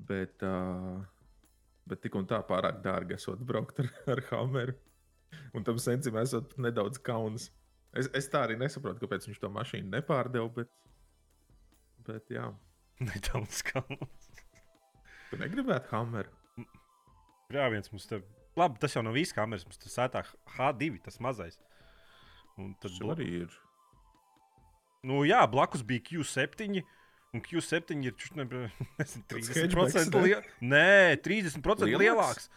Bet, 0.10 0.40
uh, 0.48 1.02
bet 1.90 2.04
tik 2.06 2.16
un 2.16 2.30
tā 2.30 2.40
pārāk 2.48 2.80
dārgi 2.86 3.18
esot 3.18 3.44
braukt 3.44 3.82
ar, 3.84 3.92
ar 4.16 4.24
Hammeru. 4.32 4.78
Un 5.54 5.66
tam 5.68 5.78
sencim 5.82 6.16
esot 6.22 6.56
nedaudz 6.62 7.02
kauns. 7.04 7.50
Es, 7.98 8.08
es 8.18 8.30
tā 8.32 8.46
arī 8.46 8.56
nesaprotu, 8.62 9.04
kāpēc 9.04 9.28
viņš 9.28 9.42
to 9.42 9.50
mašīnu 9.54 9.92
nepārdeva, 9.92 10.48
bet, 10.56 10.72
bet 12.08 12.32
jā, 12.34 12.48
Nedaudz 13.08 13.62
skauns. 13.62 14.26
tu 15.30 15.40
negribētu 15.40 15.94
Hammeru. 15.94 16.66
Grāviens 17.50 17.90
mums 17.94 18.06
te. 18.10 18.20
Labi, 18.58 18.80
tas 18.82 18.96
jau 18.96 19.04
nav 19.06 19.14
viss 19.18 19.36
kameras. 19.36 19.66
Mums 19.68 19.82
tas 19.82 19.94
sētā 20.00 20.24
H2, 20.58 20.94
tas 21.06 21.20
mazais. 21.24 21.60
Un 22.60 22.74
tad 22.82 22.96
bla... 23.00 23.16
arī 23.16 23.28
ir. 23.44 23.60
nu, 25.08 25.22
jā, 25.28 25.44
blakus 25.52 25.84
bija 25.86 26.04
Q7. 26.10 26.82
Un 27.30 27.44
Q7 27.46 28.00
ir 28.10 28.16
čut, 28.18 28.40
ne, 28.40 28.46
nezinu, 29.00 29.26
Tas 29.30 29.52
30% 29.54 29.78
hatchbacks, 29.78 30.16
ne? 30.16 30.24
lielāks. 30.26 30.56
Nē, 30.66 31.20
30% 31.26 31.86
Lielāks? 31.86 32.02
lielāks. 32.04 32.50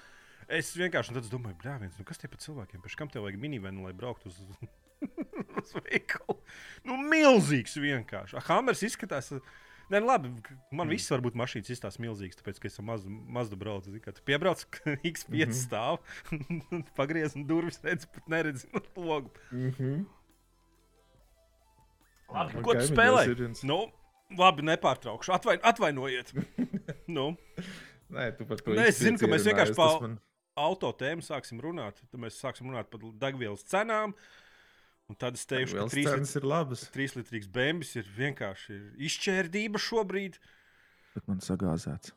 Es 0.53 0.73
vienkārši 0.77 1.15
domāju, 1.31 1.57
brāļ, 1.61 1.85
nu 1.99 2.07
kas 2.09 2.19
tie 2.21 2.29
par 2.29 2.41
cilvēkiem? 2.43 2.81
Pēc 2.85 2.97
kam 2.99 3.11
tev 3.13 3.27
vajag 3.27 3.39
minivenu, 3.41 3.85
lai 3.87 3.93
brauktu 3.97 4.33
uz, 4.33 4.41
uz 5.61 5.75
veikalu? 5.77 6.39
Nu, 6.89 6.97
milzīgs 7.09 7.77
vienkārši. 7.81 8.41
Hammers 8.49 8.83
izskatās. 8.89 9.31
Nē, 9.93 10.01
nu 10.01 10.07
labi, 10.09 10.31
man 10.73 10.87
Mm. 10.89 10.91
viss 10.95 11.11
var 11.13 11.21
būt 11.21 11.35
mašīnas 11.37 11.69
izstāsta 11.75 12.01
milzīgs, 12.01 12.39
tāpēc, 12.41 12.59
ka 12.63 12.71
es 12.71 12.79
mazu, 12.81 13.11
mazu 13.11 13.57
braucu. 13.61 13.91
zini, 13.91 14.01
Kā 14.01 14.15
tu 14.17 14.23
piebrauc, 14.25 14.65
ka 14.75 14.95
X5 15.05 15.29
mm. 15.29 15.43
-hmm. 15.43 15.53
stāv, 15.53 15.99
pagriez 16.99 17.37
un 17.37 17.45
durvis 17.47 17.79
redz, 17.85 18.07
bet 18.09 18.29
neredz 18.29 18.65
logu. 18.97 19.31
Mm 19.53 19.71
-hmm. 19.71 20.05
Labi, 22.33 22.55
Man 22.55 22.63
ko 22.65 22.73
tu 22.75 22.87
spēlē? 22.89 23.23
Nu, 23.65 23.79
labi, 24.39 24.63
nepārtraukšu. 24.65 25.33
Atvain, 25.35 25.59
atvainojiet. 25.63 26.33
nu, 27.07 27.37
Nē, 28.13 28.37
tu 28.37 28.45
par 28.47 28.59
to 28.61 28.71
Nē, 28.77 28.89
es 28.89 28.99
zinu, 29.01 29.19
ka 29.19 29.27
mēs 29.27 29.45
vienkārši 29.49 29.75
pa... 29.77 29.99
pa- 30.01 30.17
auto 30.57 30.91
tēmu 30.93 31.25
sāksim 31.25 31.61
runāt. 31.61 31.97
Tad 32.11 32.21
mēs 32.21 32.37
sāksim 32.41 32.69
runāt 32.69 32.91
par 32.93 33.01
degvielas 33.01 33.65
cenām. 33.65 34.13
Un 35.13 35.17
tad 35.21 35.37
es 35.37 35.45
teikšu, 35.45 35.77
ka 35.77 35.83
Vēl 35.83 35.91
3 35.93 36.05
cenas 36.09 36.31
ir 36.39 36.45
labas. 36.49 36.83
litrīgs 37.19 37.49
bēnbis 37.53 37.91
ir 38.01 38.07
vienkārši 38.17 38.73
ir 38.79 38.85
izšķērdība 39.11 39.81
šobrīd. 39.87 40.39
Bet 41.13 41.27
man 41.29 41.43
sagāzēts. 41.45 42.15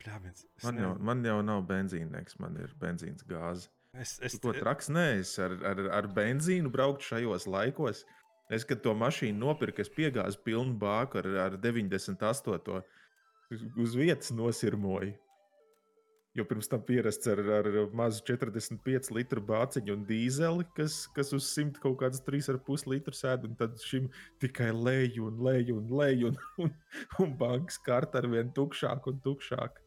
Bļāviens, 0.00 0.46
es 0.56 0.64
Man 0.64 0.78
jau, 0.80 0.94
man 1.10 1.20
jau 1.28 1.36
nav 1.44 1.66
benzīnieks, 1.68 2.38
man 2.40 2.56
ir 2.56 2.72
benzīns 2.80 3.26
gāze. 3.28 3.68
Es, 3.92 4.14
es, 4.24 4.38
ko 4.40 4.54
traks 4.56 4.88
neesi 4.88 5.42
ar, 5.44 5.58
ar, 5.66 5.80
ar 5.98 6.08
benzīnu 6.16 6.70
braukt 6.72 7.04
šajos 7.04 7.44
laikos. 7.50 8.04
Es, 8.50 8.64
kad 8.64 8.80
to 8.82 8.94
mašīnu 8.96 9.36
nopirku, 9.42 9.82
es 9.84 9.90
piegāzu 9.92 10.40
pilnu 10.46 10.78
bāku 10.80 11.20
ar, 11.20 11.28
ar 11.50 11.58
98. 11.60 12.80
uz- 13.52 13.66
uz 13.76 13.98
vietas 13.98 14.32
nosirmoju. 14.32 15.12
Jo 16.38 16.44
pirms 16.46 16.68
tam 16.70 16.82
pierasts 16.86 17.26
ar, 17.26 17.40
ar 17.56 17.66
mazu 17.96 18.22
45 18.28 19.10
litru 19.16 19.42
bāciņu 19.42 19.96
un 19.96 20.04
dīzeli, 20.06 20.66
kas, 20.76 21.02
kas 21.16 21.32
uz 21.34 21.48
100 21.56 21.82
kaut 21.82 21.96
kādas 22.04 22.22
3,5 22.22 22.86
litru 22.92 23.16
sēž. 23.18 23.48
Un 23.48 23.56
tad 23.58 23.74
šim 23.82 24.06
tikai 24.42 24.68
leju 24.70 25.26
un 25.26 25.40
leju 25.42 25.80
un 25.80 25.88
leju, 26.00 26.30
un, 26.30 26.38
un, 26.66 26.76
un 27.24 27.32
bankas 27.40 27.80
karta 27.82 28.22
ar 28.22 28.30
vien 28.30 28.52
tukšāk 28.54 29.10
un 29.10 29.18
tukšāk. 29.24 29.82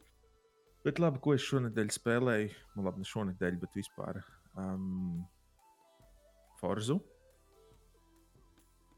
Bet 0.84 1.00
labi, 1.00 1.22
ko 1.24 1.32
es 1.32 1.46
šonadēļ 1.48 1.94
spēlēju, 1.96 2.52
nu 2.76 2.84
labi, 2.84 3.00
ne 3.00 3.08
šonadēļ, 3.08 3.56
bet 3.62 3.80
vispār. 3.80 4.20
Um, 4.60 5.24
Forzu, 6.60 6.98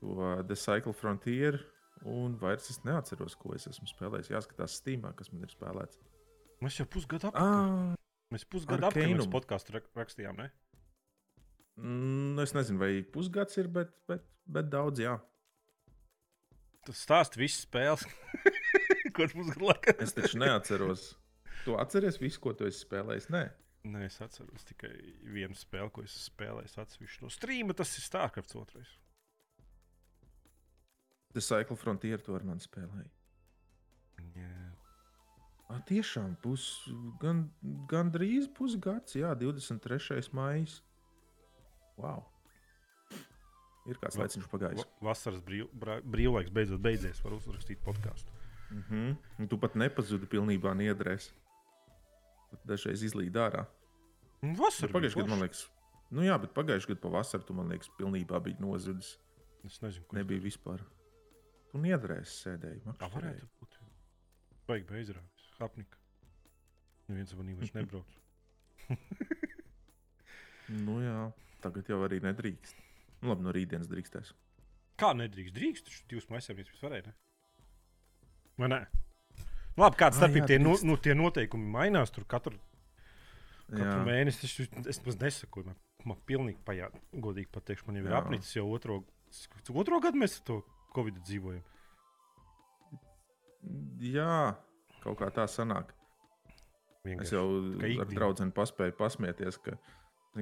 to 0.01 0.43
The 0.49 0.59
Cycle 0.59 0.93
Frontier, 0.99 1.61
un 2.03 2.35
vairs 2.43 2.67
es 2.75 2.83
neatceros, 2.83 3.39
ko 3.39 3.55
es 3.55 3.71
esmu 3.71 3.87
spēlējis. 3.93 4.35
Jāskatās 4.35 4.81
Steamā, 4.83 5.15
kas 5.15 5.31
man 5.31 5.47
ir 5.47 5.55
spēlēts. 5.55 6.03
Mēs 6.65 6.79
jau 6.81 6.87
pusgadu. 6.89 7.31
Ah, 7.37 7.95
Mēs 8.33 8.43
pusgadu 8.51 8.87
Arcanum. 8.89 9.19
mēs 9.21 9.29
podkāstu 9.31 9.77
rak- 9.77 9.91
rakstījām, 9.95 10.39
ne? 10.41 10.49
mm, 11.79 12.41
es 12.43 12.55
nezinu, 12.57 12.81
vai 12.81 13.03
pusgads 13.15 13.59
ir, 13.61 13.69
bet, 13.69 13.93
bet, 14.09 14.25
bet 14.51 14.71
daudz, 14.73 14.99
jā. 15.05 15.13
Tas 16.87 17.03
stāsta 17.05 17.39
visas 17.39 17.67
spēles, 17.67 18.03
ko 19.15 19.27
tu 19.29 19.37
pusgadu 19.43 19.69
laikā. 19.69 19.95
Es 20.03 20.15
taču 20.17 20.41
neatceros. 20.43 21.13
Tu 21.67 21.75
atceries 21.79 22.19
visu, 22.23 22.41
ko 22.43 22.53
tu 22.57 22.67
esi 22.67 22.83
spēlējis? 22.87 23.29
Nē, 23.35 23.45
Nē, 23.87 24.01
es 24.09 24.17
atceros 24.25 24.65
tikai 24.67 24.91
vienu 25.31 25.55
spēli, 25.55 25.93
ko 25.95 26.03
es 26.03 26.15
spēlēju 26.27 26.73
atsevišķi 26.83 27.23
no 27.23 27.29
streama. 27.31 27.75
Tas 27.79 27.93
ir 27.99 28.03
Starcraft 28.03 28.57
otrais. 28.59 28.89
The 31.37 31.41
Cycle 31.45 31.77
Frontier 31.79 32.19
to 32.19 32.35
ar 32.35 32.43
mani 32.49 32.65
spēlēja. 32.65 33.07
Jā. 34.35 34.73
Ah, 35.69 35.81
tiešām, 35.83 36.37
pus, 36.43 36.65
gan, 37.19 37.49
gan 37.91 38.11
drīz 38.15 38.47
pusgads, 38.55 39.17
jā, 39.19 39.33
23. 39.35 40.29
maija. 40.33 40.77
Wow! 41.99 42.23
Ir 43.87 43.99
kāds 44.03 44.19
laiciņš 44.19 44.47
pagājis. 44.51 44.83
Va- 44.83 45.09
Vasaras 45.11 45.43
brīv, 45.47 45.67
brīvlaiks 46.11 46.51
beidzot 46.55 46.81
beidzies. 46.83 47.21
Var 47.23 47.35
uzrakstīt 47.37 47.83
podkāstu. 47.87 48.31
Mm 48.71 48.83
-hmm. 48.91 49.49
Tu 49.49 49.59
pat 49.59 49.75
nepazudi 49.75 50.27
pilnībā 50.27 50.75
niedrēs. 50.75 51.31
Dažreiz 52.67 53.03
izlīd 53.03 53.35
ārā. 53.35 53.67
Vasarā 54.43 54.93
Pagājušajā 54.93 55.23
gadā, 55.23 55.29
man 55.29 55.41
liekas, 55.41 55.69
nu 56.11 56.23
jā, 56.23 56.39
bet 56.41 56.55
pagājušajā 56.55 56.89
gadā 56.95 57.01
pavasarī 57.01 57.45
tu, 57.47 57.55
man 57.55 57.69
liekas, 57.69 57.89
pilnībā 57.99 58.41
biji 58.43 58.57
nozudis. 58.61 59.19
Es 59.65 59.81
nezinu, 59.83 60.05
ko 60.07 60.17
Nebija 60.17 60.41
vispār. 60.41 60.81
Tu 61.71 61.79
niedrēs 61.79 62.31
sēdēji. 62.45 62.83
Tā 62.99 63.09
varētu 63.11 63.47
būt. 63.61 63.79
Baigi 64.69 64.87
beizrāvis. 64.87 65.36
Hapnika. 65.61 65.99
Neviens 67.09 67.35
manī 67.39 67.55
vairs 67.59 67.75
nebrauc. 67.77 68.17
Nu 70.67 70.97
jā, 70.99 71.31
tagad 71.63 71.87
jau 71.87 72.01
arī 72.03 72.19
nedrīkst. 72.25 72.81
Nu, 73.23 73.31
labi, 73.31 73.45
no 73.47 73.53
rītdienas 73.55 73.87
drīkstēs. 73.87 74.33
Kā 74.99 75.13
nedrīkst? 75.15 75.55
Drīkst. 75.55 75.87
Taču 75.87 76.01
Divas 76.11 76.27
maisiņas 76.33 76.83
varēja. 76.83 77.07
Ne? 77.07 77.15
Vai 78.59 78.71
ne? 78.73 78.81
Nu, 79.77 79.85
labi, 79.85 80.01
kāda 80.01 80.19
starpība 80.19 80.43
jā, 80.43 80.49
tie, 80.55 80.59
no, 80.59 80.73
drīkst. 80.75 80.89
nu, 80.91 80.97
tie 80.99 81.15
noteikumi 81.15 81.71
mainās 81.71 82.11
tur 82.11 82.27
katru, 82.27 82.59
katru 83.71 83.85
Jā, 83.85 83.95
mēnesi. 84.09 84.49
Es, 84.49 84.75
es 84.97 85.01
pats 85.05 85.21
nesaku, 85.23 85.63
man, 85.69 85.79
man 86.09 86.19
pilnīgi 86.27 86.59
pajā, 86.67 86.91
godīgi 87.15 87.53
pateikšu, 87.55 87.87
man 87.87 88.01
jau 88.01 88.09
ir 88.09 88.15
Jā. 88.17 88.21
apnicis 88.25 88.57
jau 88.59 88.67
otro, 88.73 88.99
otro 89.71 90.01
gadu 90.03 90.19
mēs 90.19 90.41
ar 90.41 90.47
to 90.51 90.59
Covid 90.97 91.23
dzīvojam. 91.23 91.63
jā, 94.03 94.57
kaut 95.07 95.21
kā 95.23 95.31
tā 95.35 95.47
sanāk. 95.51 95.95
Es 97.07 97.07
Vienkārši. 97.07 97.37
jau 97.37 97.47
Ka 97.79 98.03
ar 98.03 98.11
draugu 98.11 98.49
paspēju 98.57 98.97
pasmieties, 98.99 99.61
ka 99.63 99.77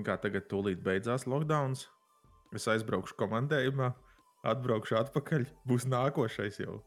kā, 0.07 0.17
tagad 0.17 0.49
tūlīt 0.49 0.81
beidzās 0.85 1.29
lockdown. 1.29 1.77
Es 2.55 2.67
aizbraukšu 2.71 3.17
komandējumā, 3.21 3.93
atbraukšu 4.47 4.97
atpakaļ. 5.03 5.47
Būs 5.69 5.89
nākošais 5.91 6.61
jau. 6.63 6.81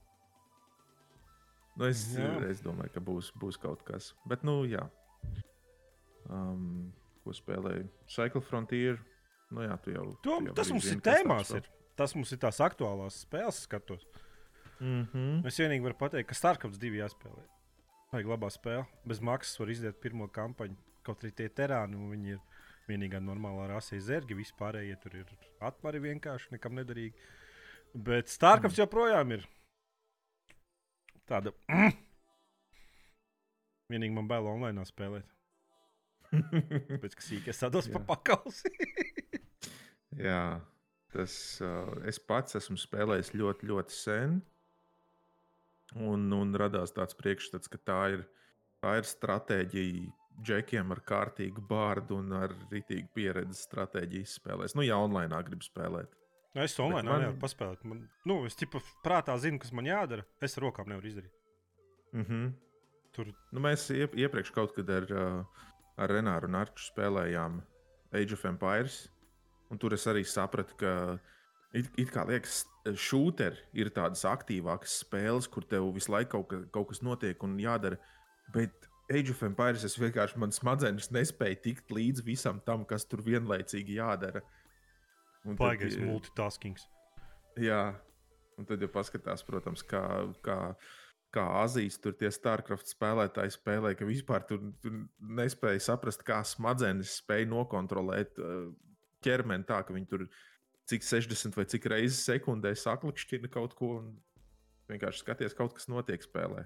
Nu, 1.78 1.86
es, 1.86 2.08
Jā. 2.18 2.32
es 2.50 2.64
domāju, 2.66 2.90
ka 2.96 3.02
būs, 3.06 3.28
būs 3.38 3.60
kaut 3.62 3.84
kas. 3.86 4.16
Bet, 4.26 4.42
nu, 4.48 4.64
jā. 4.66 4.88
Um, 6.26 6.88
ko 7.22 7.36
spēlēju? 7.38 7.86
Cycle 8.10 8.42
Frontier. 8.42 8.98
Nu, 9.54 9.62
jā, 9.62 9.76
tu 9.84 9.94
jau. 9.94 10.08
To, 10.26 10.40
tu 10.42 10.50
jau 10.50 10.56
tas 10.58 10.72
mums 10.74 10.88
ir 10.88 10.96
zini, 10.96 11.04
tāds 11.06 11.22
tēmās. 11.22 11.52
Ir. 11.60 11.68
Tas 11.98 12.16
mums 12.18 12.34
ir 12.34 12.42
tās 12.42 12.58
aktuālās 12.66 13.20
spēles, 13.28 13.62
skatos. 13.68 14.08
Mhm. 14.80 15.46
Es 15.50 15.62
vienīgi 15.62 15.86
varu 15.86 16.00
pateikt, 16.02 16.32
ka 16.32 16.38
Starcraft 16.38 16.82
2 16.82 16.98
jāspēlē. 16.98 17.46
Vajag 18.14 18.30
labā 18.32 18.48
spēle. 18.54 18.86
Bez 19.08 19.20
maksas 19.20 19.60
var 19.60 19.72
iziet 19.74 19.98
pirmo 20.00 20.30
kampaņu. 20.32 20.78
Kaut 21.04 21.24
arī 21.24 21.34
tie 21.36 21.48
terāni, 21.52 21.98
un 22.00 22.12
viņi 22.14 22.36
ir 22.36 22.40
vienīgā 22.88 23.20
normālā 23.24 23.68
rasē 23.74 24.00
zērgi. 24.04 24.38
Vispārējie 24.40 24.96
tur 25.04 25.18
ir 25.20 25.34
atmari 25.64 26.00
vienkārši, 26.06 26.54
nekam 26.56 26.78
nederīgi. 26.80 27.16
Bet 28.08 28.32
Starcraft 28.32 28.80
joprojām 28.80 29.36
ir 29.36 29.48
tāda. 31.28 31.52
Vienīgi 33.92 34.16
man 34.16 34.28
bail 34.32 34.48
online 34.52 34.88
spēlēt. 34.88 35.28
Pēc 36.32 37.12
tam, 37.12 37.20
kas 37.20 37.30
īkais 37.38 37.62
tādos 37.64 37.88
pa 37.92 38.02
pakalsi. 38.08 38.72
Jā, 40.28 40.60
tas 41.14 41.34
uh, 41.64 41.94
es 42.08 42.20
pats 42.20 42.56
esmu 42.60 42.80
spēlējis 42.80 43.36
ļoti, 43.36 43.70
ļoti 43.72 43.96
sen. 43.96 44.40
Un, 45.96 46.32
un 46.34 46.54
radās 46.60 46.92
tāds 46.92 47.16
priekšstats, 47.16 47.70
ka 47.72 47.78
tā 47.78 48.02
ir, 48.18 48.26
tā 48.84 48.98
ir 49.00 49.08
stratēģija 49.08 50.12
džekiem 50.44 50.92
ar 50.92 51.02
kārtīgu 51.08 51.64
bārdu 51.70 52.20
un 52.20 52.34
ar 52.38 52.54
rītīgu 52.72 53.10
pieredzi 53.16 53.58
stratēģijas 53.64 54.36
spēlēs. 54.42 54.76
Nu, 54.76 54.84
ja 54.86 55.00
online 55.02 55.40
grib 55.48 55.64
spēlēt. 55.66 56.14
Nu, 56.54 56.64
es 56.64 56.78
online 56.80 57.10
man- 57.10 57.22
nevaru 57.22 57.40
paspēlēt. 57.40 57.84
Man, 57.86 58.10
nu, 58.26 58.46
es 58.46 58.56
tipu 58.56 58.82
prātā 59.04 59.38
zinu, 59.40 59.60
kas 59.60 59.72
man 59.72 59.86
jādara. 59.86 60.26
Es 60.42 60.58
ar 60.58 60.64
rokām 60.64 60.88
nevaru 60.88 61.08
izdarīt. 61.08 61.34
Mm 62.14 62.24
-hmm. 62.24 62.54
Tur 63.14 63.34
nu, 63.52 63.60
mēs 63.60 63.90
iep, 63.94 64.16
iepriekš 64.16 64.52
kaut 64.52 64.74
kad 64.76 64.90
ar, 64.90 65.06
ar 65.98 66.10
Renāru 66.10 66.46
un 66.46 66.56
Arču 66.56 66.92
spēlējām 66.92 67.62
Age 68.14 68.34
of 68.34 68.46
Empires. 68.46 69.10
Un 69.70 69.78
tur 69.78 69.94
es 69.94 70.06
arī 70.08 70.24
sapratu, 70.26 70.76
ka 70.78 71.20
it, 71.74 71.90
it 71.98 72.12
kā 72.12 72.26
liekas, 72.28 72.66
šūteri 72.96 73.66
ir 73.78 73.90
tādas 73.96 74.24
aktīvākas 74.28 75.00
spēles, 75.04 75.50
kur 75.52 75.66
tev 75.68 75.90
visu 75.96 76.14
laiku 76.14 76.38
kaut, 76.38 76.48
ka, 76.52 76.62
kaut 76.76 76.92
kas 76.92 77.04
notiek 77.06 77.44
un 77.44 77.58
jādara. 77.60 78.00
Bet 78.54 78.88
Age 79.12 79.32
of 79.32 79.44
Empires 79.44 79.86
es 79.88 79.96
vienkārši 80.00 80.40
man 80.40 80.54
smadzenes 80.56 81.12
nespēju 81.16 81.62
tikt 81.64 81.92
līdz 81.96 82.24
visam 82.28 82.60
tam, 82.66 82.84
kas 82.88 83.08
tur 83.08 83.24
vienlaicīgi 83.24 84.00
jādara. 84.00 84.44
Eh, 85.48 86.04
multitaskings. 86.04 86.88
Jā, 87.58 87.96
un 88.60 88.68
tad 88.68 88.84
jau 88.84 88.90
paskatās, 88.92 89.46
protams, 89.48 89.84
kā, 89.88 90.04
kā, 90.44 90.58
kā 91.34 91.46
Azijas 91.62 91.98
tur 92.04 92.18
tie 92.20 92.30
StarCraft 92.34 92.92
spēlētāji 92.92 93.56
spēlē, 93.56 93.94
ka 93.98 94.06
vispār 94.06 94.44
tur, 94.50 94.60
tur 94.84 95.00
nespēja 95.40 95.86
saprast, 95.88 96.26
kā 96.28 96.42
smadzenes 96.46 97.16
spēja 97.22 97.48
nokontrolēt 97.54 98.38
uh, 98.44 98.68
ķermeni 99.26 99.66
tā, 99.68 99.82
ka 99.88 99.96
viņi 99.96 100.12
tur 100.12 100.28
cik 100.88 101.04
60 101.04 101.58
vai 101.60 101.68
cik 101.70 101.88
reizes 101.92 102.24
sekundē 102.28 102.74
saklikšķina 102.78 103.52
kaut 103.54 103.76
ko 103.78 103.98
un 104.02 104.12
vienkārši 104.92 105.24
skaties, 105.24 105.56
kaut 105.58 105.76
kas 105.76 105.90
notiek 105.92 106.24
spēlē. 106.24 106.66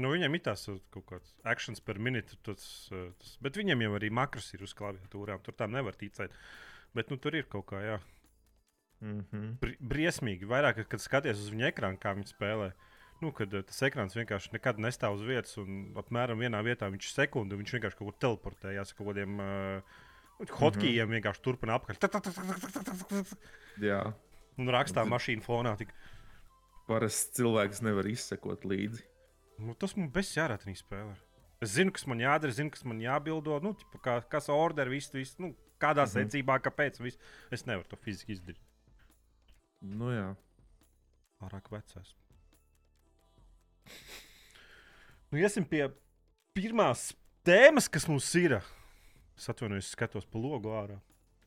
Nu, 0.00 0.12
viņam 0.14 0.36
ir 0.36 0.44
tās 0.46 0.64
kaut 0.94 1.04
kādas 1.10 1.34
actions 1.44 1.82
per 1.84 1.98
minūti, 2.00 2.38
tas, 2.46 2.64
bet 3.44 3.58
viņam 3.58 3.84
jau 3.84 3.96
arī 3.98 4.08
makros 4.16 4.48
ir 4.54 4.64
uz 4.64 4.72
klaviatūrām. 4.78 5.42
Tur 5.44 5.56
tam 5.58 5.74
nevar 5.76 5.98
ticēt. 5.98 6.32
Bet 6.96 7.12
nu, 7.12 7.18
tur 7.20 7.36
ir 7.36 7.50
kaut 7.50 7.68
kā, 7.68 7.82
jā, 7.84 7.98
Mm 9.00 9.24
-hmm. 9.32 9.56
bri 9.60 9.76
briesmīgi. 9.80 10.44
Vairāk, 10.44 10.84
kad 10.88 11.00
skaties 11.00 11.38
uz 11.38 11.50
viņa 11.50 11.70
ekrānu, 11.72 11.98
kā 11.98 12.12
viņš 12.14 12.34
spēlē. 12.34 12.72
Nu, 13.20 13.32
kad 13.32 13.54
uh, 13.54 13.62
tas 13.64 13.82
ekrāns 13.82 14.16
vienkārši 14.16 14.52
nekad 14.52 14.78
nestāv 14.78 15.14
uz 15.14 15.22
vietas, 15.22 15.56
un 15.56 15.94
apmēram 15.96 16.38
vienā 16.38 16.62
vietā 16.64 16.90
viņš 16.90 17.06
ir 17.06 17.12
sekundi, 17.12 17.54
un 17.54 17.60
viņš 17.62 17.72
vienkārši 17.72 17.96
kaut 17.96 18.08
kur 18.08 18.18
teleportējās 18.20 18.92
ar 18.92 18.96
kaut 18.96 19.08
kādiem 19.08 19.40
uh, 19.40 19.82
hotkeyiem, 20.48 21.08
mm 21.08 21.12
-hmm. 21.12 21.20
vienkārši 21.20 21.42
turpina 21.42 21.78
tak. 21.78 21.96
Jā, 23.80 24.14
Un 24.58 24.68
rakstā 24.68 25.04
mašīnu 25.08 25.42
fonā. 25.42 25.76
Tik. 25.78 25.92
parasts 26.86 27.30
cilvēks 27.38 27.82
nevar 27.82 28.06
izsekot 28.06 28.64
līdzi. 28.64 29.02
Nu, 29.58 29.74
tas 29.74 29.96
man 29.96 30.10
bez 30.10 30.32
jārātrī 30.36 30.74
spēlē. 30.74 31.14
Es 31.60 31.70
zinu, 31.70 31.92
kas 31.92 32.06
man 32.06 32.18
jādara, 32.18 32.52
zinu, 32.52 32.70
kas 32.70 32.84
man 32.84 32.98
jābildo. 33.00 33.60
Nu, 33.62 33.74
tipa, 33.74 33.98
kā, 33.98 34.28
kas 34.28 34.48
order, 34.48 34.88
viss, 34.88 35.12
viss, 35.12 35.38
nu, 35.38 35.54
kādā 35.78 36.02
mm 36.04 36.08
Mhm. 36.08 36.18
-hmm. 36.18 36.30
secībā, 36.30 36.58
kāpēc. 36.60 37.00
Viss. 37.00 37.18
Es 37.50 37.66
nevaru 37.66 37.88
to 37.88 37.96
fiziski 37.96 38.32
izdarīt. 38.32 38.58
Nu 39.80 40.10
jā, 40.10 40.36
Pārāk 41.40 41.70
vecais. 41.70 42.14
Nu, 45.30 45.38
iesim 45.38 45.64
pie 45.64 45.86
pirmās 46.56 47.14
tēmas, 47.46 47.88
kas 47.88 48.06
mums 48.08 48.34
ir. 48.34 48.58
Es 49.40 49.48
atvainojos, 49.48 49.88
skatos 49.94 50.26
pa 50.28 50.40
logu 50.40 50.74
ārā. 50.76 50.98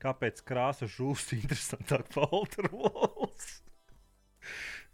Kāpēc 0.02 0.40
krāsa 0.44 0.88
žūst 0.90 1.36
interesantāk 1.36 2.08
par 2.12 2.26
Outer 2.34 2.66
Worlds? 2.72 3.60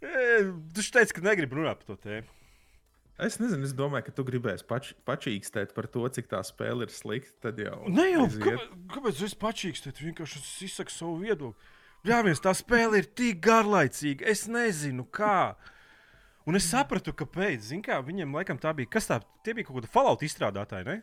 Viņš 0.01 0.91
teica, 0.95 1.15
ka 1.17 1.23
negrib 1.25 1.55
runāt 1.57 1.81
par 1.81 1.95
to 1.95 1.97
tēmu. 2.05 2.37
Es 3.21 3.35
nezinu, 3.41 3.67
es 3.67 3.73
domāju, 3.77 4.07
ka 4.07 4.13
tu 4.17 4.23
gribēsi 4.25 4.65
pač, 4.65 4.93
pačīkstēt 5.05 5.75
par 5.77 5.85
to, 5.93 6.05
cik 6.13 6.29
tā 6.31 6.39
spēle 6.45 6.87
ir 6.87 6.93
slikta. 6.93 7.49
Tad 7.49 7.59
jau 7.61 7.83
Ne 7.91 8.07
jau 8.07 8.23
aiziet. 8.25 8.63
kāpēc, 8.93 9.19
es 9.27 9.35
pačīkstu, 9.37 9.93
vienkārši 9.99 10.41
es 10.41 10.53
izsaku 10.69 10.93
savu 10.95 11.19
viedokli. 11.21 11.69
Jā, 12.07 12.21
viens 12.25 12.41
tā 12.41 12.53
spēle 12.57 12.97
ir 13.03 13.09
tik 13.13 13.41
garlaicīga, 13.45 14.25
es 14.31 14.47
nezinu, 14.49 15.05
kā. 15.13 15.53
Un 16.49 16.57
es 16.57 16.65
sapratu, 16.71 17.13
kāpēc. 17.13 17.67
Zin 17.67 17.83
Kā, 17.85 17.99
viņiem 18.01 18.33
laikam 18.33 18.57
tā 18.57 18.71
bija. 18.73 18.89
Kas 18.89 19.09
tā? 19.11 19.19
Tie 19.45 19.53
bija 19.53 19.67
kaut 19.67 19.77
kāda 19.81 19.91
falauta 19.93 20.25
izstrādātāji, 20.25 20.87
ne? 20.87 20.95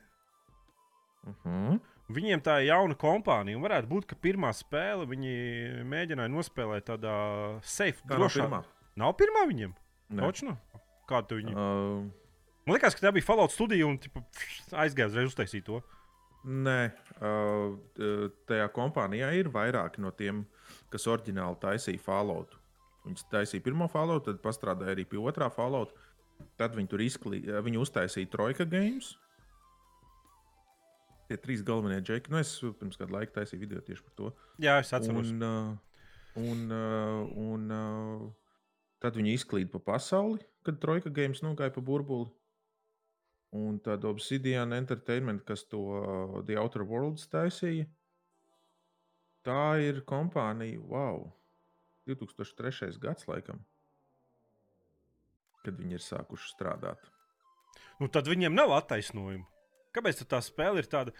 Uh 1.26 1.34
-huh. 1.44 1.80
Viņiem 2.08 2.40
tā 2.40 2.60
ir 2.62 2.68
jauna 2.70 2.94
kompānija. 2.94 3.56
un 3.56 3.62
Varētu 3.62 3.86
būt, 3.88 4.06
ka 4.06 4.16
pirmā 4.16 4.52
spēle 4.52 5.04
viņi 5.06 5.84
mēģināja 5.84 6.28
nospēlēt 6.32 6.84
tādā 6.88 7.60
safe, 7.62 8.00
Tā 8.08 8.16
nav 8.16 8.18
drošā. 8.18 8.42
pirmā. 8.48 8.64
Nav 8.96 9.12
pirmā 9.16 9.46
viņiem? 9.48 9.74
Ne. 10.10 10.22
Točno? 10.22 10.56
Kādu 11.08 11.36
viņi? 11.36 11.52
Uh, 11.52 12.10
Man 12.66 12.74
liekas, 12.76 12.94
ka 12.94 13.06
tā 13.06 13.12
bija 13.12 13.24
Fallout 13.24 13.50
studija 13.50 13.86
un 13.86 13.98
tipa, 13.98 14.20
aizgāja 14.72 15.06
uzreiz 15.06 15.28
uztaisīt 15.34 15.64
to. 15.64 15.82
nē, 16.44 16.92
uh, 17.20 17.76
tajā 18.46 18.68
kompānijā 18.72 19.32
ir 19.34 19.48
vairāki 19.48 19.98
no 19.98 20.10
tiem, 20.10 20.46
kas 20.90 21.06
oriģināli 21.06 21.56
taisīja 21.60 22.00
Fallout. 22.00 22.56
Viņi 23.04 23.24
taisīja 23.30 23.62
pirmo 23.62 23.88
Fallout, 23.88 24.24
tad 24.24 24.40
pastrādāja 24.42 24.94
arī 24.94 25.04
pie 25.04 25.18
otrā 25.18 25.50
Fallout. 25.50 25.92
Tad 26.56 26.74
viņi 26.76 26.88
tur 26.88 27.00
izklī... 27.00 27.40
viņi 27.62 27.78
uztaisīja 27.78 28.30
Trojka 28.30 28.64
Games. 28.64 29.16
Tie 31.28 31.36
trīs 31.36 31.60
galvenie 31.66 32.00
džeki. 32.00 32.32
Nu, 32.32 32.40
es 32.40 32.54
pirms 32.80 32.96
kāda 32.96 33.18
laika 33.18 33.34
taisīju 33.40 33.60
video 33.60 33.82
tieši 33.84 34.04
par 34.06 34.14
to. 34.16 34.30
Jā, 34.64 34.78
es 34.80 34.92
atceros. 34.96 35.28
Un, 35.34 35.42
uh, 35.44 36.40
un, 36.40 36.62
uh, 36.72 37.34
un 37.52 37.74
uh, 37.76 38.22
tad 39.04 39.18
viņi 39.18 39.34
izklīda 39.36 39.74
pa 39.74 39.82
pasauli, 39.92 40.40
kad 40.64 40.80
Trojka 40.80 41.12
Games 41.12 41.44
nogāja 41.44 41.74
pa 41.74 41.84
burbuli. 41.84 42.30
Un 43.58 43.76
tad 43.80 44.04
Obsidian 44.08 44.72
Entertainment, 44.76 45.44
kas 45.48 45.64
to 45.68 45.82
uh, 45.98 46.40
The 46.48 46.56
Outer 46.60 46.84
Worlds 46.88 47.28
taisīja, 47.32 47.86
tā 49.44 49.78
ir 49.84 50.02
kompānija, 50.08 50.80
wow, 50.84 51.30
2003. 52.08 52.96
gads 53.00 53.28
laikam, 53.28 53.60
kad 55.64 55.76
viņi 55.76 55.96
ir 55.96 56.04
sākuši 56.04 56.52
strādāt. 56.52 57.08
Nu, 58.00 58.08
tad 58.12 58.28
viņiem 58.30 58.54
nav 58.54 58.72
attaisnojuma. 58.76 59.48
Kāpēc 59.98 60.22
tā 60.30 60.40
spēle 60.44 60.82
ir 60.82 60.88
tāda? 60.90 61.14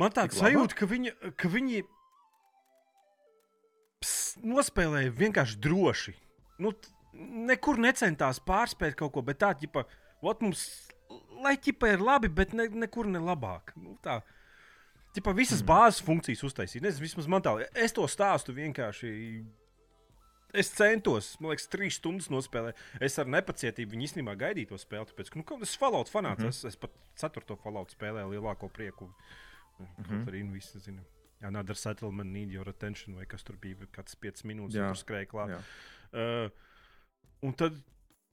Man 0.00 0.12
laba? 0.16 0.32
sajūta, 0.32 0.76
ka 0.78 0.88
viņi, 0.88 1.12
ka 1.36 1.50
viņi 1.52 1.82
ps, 4.00 4.14
nospēlēja 4.40 5.12
vienkārši 5.18 5.60
droši. 5.60 6.14
Nu, 6.64 6.72
nekur 7.50 7.80
necentās 7.80 8.40
pārspēt 8.44 8.96
kaut 8.96 9.12
ko, 9.12 9.24
bet 9.26 9.40
tā, 9.42 9.52
ģipa, 9.60 9.84
ot 10.24 10.44
mums, 10.44 10.64
lai 11.44 11.56
ķipa 11.60 11.94
ir 11.94 12.04
labi, 12.04 12.30
bet 12.32 12.54
ne, 12.56 12.68
nekur 12.86 13.10
ne 13.10 13.20
labāk. 13.22 13.74
Nu, 13.76 13.96
tā. 14.04 14.20
Ķipa, 15.16 15.34
visas 15.36 15.60
mm. 15.60 15.68
bāzes 15.68 16.04
funkcijas 16.06 16.44
uztaisīt. 16.46 16.84
Nezinu, 16.84 17.08
vismaz 17.08 17.28
man 17.28 17.44
tā, 17.44 17.56
es 17.74 17.92
to 17.96 18.06
stāstu 18.08 18.54
vienkārši. 18.56 19.10
Es 20.52 20.72
centos, 20.74 21.36
man 21.40 21.52
liekas, 21.52 21.68
trīs 21.70 21.98
stundas 22.00 22.30
nospēlēt. 22.32 22.78
Es 23.00 23.18
ar 23.22 23.28
nepacietību 23.30 23.94
viņu 23.94 24.08
īstenībā 24.08 24.34
gaidīju 24.40 24.72
to 24.72 24.78
spēli. 24.80 25.06
Tāpēc, 25.10 25.30
ka, 25.30 25.38
nu, 25.38 25.46
kaut 25.46 25.62
kas 25.62 25.76
Fallout 25.78 26.10
fanāts. 26.10 26.42
Mm. 26.42 26.50
-hmm. 26.50 26.66
es, 26.66 26.74
es 26.74 26.76
pat 26.76 26.96
ceturto 27.14 27.56
Fallout 27.56 27.94
spēlēju 27.94 28.34
lielāko 28.34 28.68
prieku. 28.68 29.10
Mm 29.78 29.86
-hmm. 29.86 30.08
Kaut 30.08 30.34
arī 30.34 30.44
nu, 30.44 30.52
visi 30.52 30.78
zina. 30.78 31.02
Another 31.40 31.76
settlement 31.76 32.30
need 32.32 32.50
your 32.52 32.68
attention, 32.68 33.16
vai 33.16 33.26
kas 33.26 33.42
tur 33.42 33.56
bija, 33.56 33.76
kāds 33.92 34.16
5 34.16 34.44
minūtes, 34.44 34.76
Jā, 34.76 34.88
tur 34.88 34.96
skrēja 34.96 35.26
klāt. 35.26 35.48
jā. 35.48 35.60
Uh, 36.12 36.50
un 37.40 37.54
tad 37.54 37.72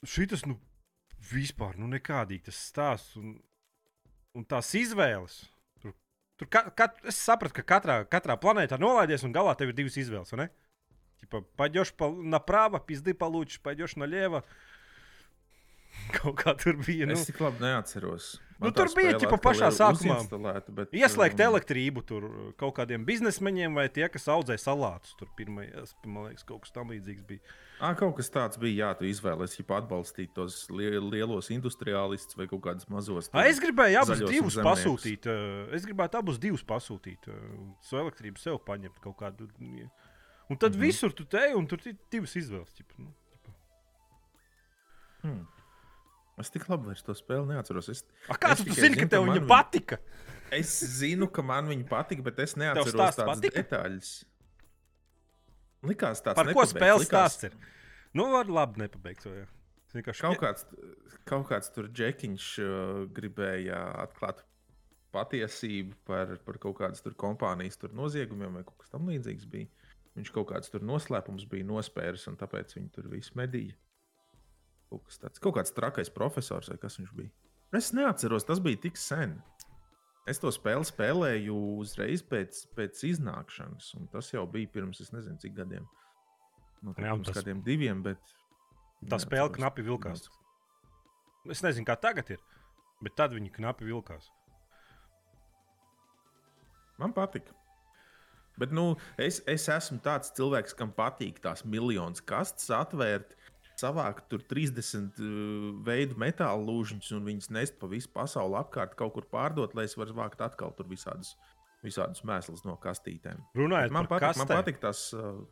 šis, 0.03 0.45
nu, 0.45 0.59
vispār, 1.31 1.77
nu, 1.77 1.87
nekādīgi 1.87 2.43
tas 2.49 2.59
stāsts 2.71 3.15
un, 3.15 3.37
un 4.35 4.45
tās 4.45 4.73
izvēles. 4.75 5.45
Tur, 5.81 5.93
tur 6.35 6.49
ka, 6.49 6.69
kat, 6.69 6.99
es 7.05 7.15
sapratu, 7.15 7.53
ka 7.53 7.63
katrā, 7.63 8.05
katrā 8.05 8.37
planētā 8.37 8.79
nolaidies, 8.81 9.23
un 9.23 9.35
galā 9.35 9.55
tev 9.57 9.69
ir 9.69 9.75
divas 9.79 9.97
izvēles. 9.97 10.31
vai 10.31 10.45
ne? 10.45 10.49
Типа, 11.22 11.40
пойдешь 11.56 11.92
по, 11.94 12.10
направо, 12.10 12.80
пизды 12.80 13.14
получишь, 13.14 13.60
пойдешь 13.62 13.96
налево. 13.96 14.42
Kaut 16.16 16.38
kā 16.40 16.54
tur 16.56 16.78
bija. 16.80 17.04
Nu, 17.06 17.12
Es 17.12 17.26
tik 17.28 17.38
labi 17.40 17.60
neatceros. 17.62 18.38
Nu, 18.62 18.68
Man 18.68 18.72
tā 18.72 18.78
tur 18.86 18.90
bija, 18.94 19.10
spēle 19.12 19.18
ķipa, 19.20 19.36
atkal 19.36 19.40
pašā 19.44 19.68
ir 19.68 19.74
sākumā. 19.76 20.14
uzinstalēta, 20.22 20.72
bet, 20.76 20.92
Ieslēgt 20.96 21.40
um, 21.40 21.44
elektrību 21.50 22.02
tur 22.06 22.26
kaut 22.60 22.74
kādiem 22.78 23.04
biznesmeņiem 23.04 23.74
vai 23.76 23.84
tie, 23.92 24.06
kas 24.12 24.24
audzē 24.30 24.56
salātus. 24.62 25.12
Tur 25.18 25.28
pirmajās, 25.36 25.92
man 26.06 26.28
liekas, 26.30 26.46
kaut 26.48 26.62
kas 26.64 26.72
tam 26.74 26.92
līdzīgs 26.94 27.26
bija. 27.28 27.42
Ā, 27.82 27.90
kaut 27.98 28.14
kas 28.20 28.30
tāds 28.32 28.60
bija, 28.62 28.86
jā, 28.86 28.90
tu 29.00 29.08
izvēlējies, 29.10 29.56
ja 29.58 29.66
atbalstīt 29.80 30.32
tos 30.36 30.60
lie 30.70 30.92
lielos 31.02 31.50
industriālistus 31.52 32.38
vai 32.38 32.46
kaut 32.50 32.62
kādus 32.68 32.86
mazos. 32.92 33.28
A, 33.34 33.44
es 33.50 33.58
gribēju 33.62 33.98
abus 34.04 34.14
zaļos 34.14 34.30
un 34.30 34.36
divus 34.38 34.56
zemniekus. 34.56 34.70
pasūtīt. 34.86 35.26
ā, 35.28 35.36
Es 35.76 35.88
gribētu 35.90 36.22
abus 36.22 36.38
divus 36.38 36.62
pasūtīt. 36.64 37.28
ā, 37.28 37.36
Savu 37.82 38.06
elektrību 38.06 38.38
sev 38.40 38.62
paņemt 38.64 39.02
kaut 39.02 39.18
kādu. 39.20 39.50
ja. 39.60 39.90
Un 40.49 40.57
tad 40.57 40.71
mm. 40.71 40.77
-hmm. 40.77 40.85
visur 40.87 41.13
tu 41.13 41.25
te, 41.25 41.53
un 41.55 41.67
tur 41.67 41.81
ir 41.85 41.97
divas 42.11 42.35
izvēles. 42.35 42.71
Ķipa, 42.75 42.93
nu, 42.97 43.13
ķipa. 43.33 43.53
Hmm. 45.21 45.45
Es 46.37 46.51
tik 46.53 46.67
labi 46.69 46.91
vairs 46.91 47.01
to 47.03 47.13
spēli 47.17 47.47
neatceros. 47.49 47.89
Es, 47.89 48.03
A, 48.29 48.35
kā 48.37 48.51
Es 48.53 48.61
tu, 48.61 48.69
zini, 48.69 48.95
ka 48.95 49.01
zinu, 49.01 49.09
tev 49.09 49.23
ka 49.25 49.31
viņa 49.31 49.39
man 49.41 49.47
patika? 49.47 49.97
es 50.51 50.73
zinu, 50.99 51.27
ka 51.27 51.41
man 51.41 51.67
viņa 51.67 51.87
patika, 51.89 52.21
bet 52.21 52.39
es 52.39 52.55
neatceros 52.55 52.93
tādas 52.93 53.25
patika? 53.25 53.61
detaļas. 53.61 54.11
Likās 55.87 56.21
tāds 56.21 56.35
Par 56.35 56.53
ko 56.53 56.65
spēles 56.65 57.05
likās 57.05 57.09
stāsts 57.09 57.43
ir? 57.49 57.57
Nu, 58.13 58.31
var 58.31 58.45
labi 58.49 58.81
nepabeigt. 58.83 59.25
Es 59.25 59.93
vienkārši- 59.95 60.21
Kaut 60.21 60.39
kāds, 60.41 60.65
kaut 61.25 61.47
kāds 61.49 61.73
tur 61.73 61.89
džekiņš 61.89 62.45
uh, 62.59 63.07
gribēja 63.13 63.81
atklāt 64.05 64.43
patiesību 65.11 65.95
par, 66.05 66.37
par 66.45 66.57
kaut 66.61 66.77
kādas 66.77 67.01
tur 67.01 67.13
kompānijas 67.13 67.77
tur 67.77 67.93
noziegumiem 67.97 68.53
vai 68.59 68.63
kaut 68.63 68.77
kas 68.77 68.89
tamlīdzīgs 68.93 69.47
bija. 69.49 69.67
Viņš 70.17 70.31
kaut 70.33 70.47
kāds 70.49 70.71
tur 70.73 70.81
noslēpums 70.81 71.45
bija 71.49 71.65
nospēris, 71.69 72.23
un 72.31 72.37
tāpēc 72.39 72.73
viņi 72.77 72.89
tur 72.95 73.07
visu 73.11 73.35
medīja. 73.37 73.75
Kaut, 74.89 75.03
kas 75.05 75.19
tāds, 75.21 75.41
kaut 75.43 75.57
kāds 75.59 75.73
trakais 75.75 76.09
profesors 76.09 76.71
vai 76.71 76.77
kas 76.81 76.97
viņš 76.97 77.11
bija. 77.13 77.29
Es 77.75 77.91
neatceros, 77.93 78.45
tas 78.47 78.61
bija 78.63 78.79
tik 78.87 78.97
sen. 78.97 79.35
Es 80.27 80.39
to 80.43 80.49
spēli 80.51 80.87
spēlēju 80.87 81.53
uzreiz 81.83 82.23
pēc, 82.27 82.63
pēc 82.75 83.03
iznākšanas, 83.11 83.93
un 83.99 84.07
tas 84.11 84.31
jau 84.33 84.41
bija 84.51 84.67
pirms, 84.73 84.99
es 85.05 85.13
nezinu, 85.13 85.37
cik 85.39 85.53
gadiem. 85.59 85.85
No, 86.81 86.89
un 86.91 86.97
pirms 86.97 87.29
tas- 87.29 87.37
kādiem 87.37 87.61
diviem, 87.63 88.01
bet. 88.03 88.19
Tā 89.07 89.19
spēle 89.21 89.47
neatceros. 89.51 89.57
knapi 89.59 89.85
vilkās. 89.87 90.25
Es 91.53 91.61
nezinu, 91.63 91.85
kā 91.87 91.95
tagad 91.99 92.29
ir, 92.33 92.41
bet 93.01 93.15
tad 93.15 93.31
viņi 93.37 93.53
knapi 93.55 93.85
vilkās. 93.85 94.31
Man 96.97 97.13
patika. 97.13 97.53
Bet 98.57 98.73
nu, 98.73 98.95
es, 99.21 99.41
es 99.49 99.67
esmu 99.69 99.99
tāds 100.05 100.31
cilvēks, 100.37 100.75
kam 100.77 100.93
patīk 100.95 101.41
tās 101.43 101.63
miljonas 101.65 102.23
kastes 102.25 102.71
atvērt, 102.73 103.35
savākt 103.77 104.25
tur 104.31 104.41
30 104.49 105.19
uh, 105.21 105.67
veidu 105.85 106.17
metāla 106.19 106.57
lūžiņus 106.65 107.11
un 107.17 107.27
viņas 107.27 107.51
nest 107.53 107.77
pa 107.81 107.89
visu 107.91 108.09
pasauli 108.13 108.57
apkārt, 108.59 108.97
kaut 108.97 109.13
kur 109.17 109.27
pārdot, 109.29 109.75
lai 109.77 109.85
es 109.89 109.93
varu 109.99 110.17
vākt 110.17 110.41
atkal 110.41 110.73
tur 110.77 110.89
visādus, 110.89 111.35
visādus 111.85 112.25
mēslus 112.25 112.65
no 112.65 112.77
kastītēm. 112.81 113.43
Runājot 113.57 113.93
Man 113.93 114.09
patīk, 114.09 114.41
man 114.41 114.49
kastēm. 114.49 114.53
patīk 114.55 114.81
tas. 114.81 115.05
Uh, 115.13 115.45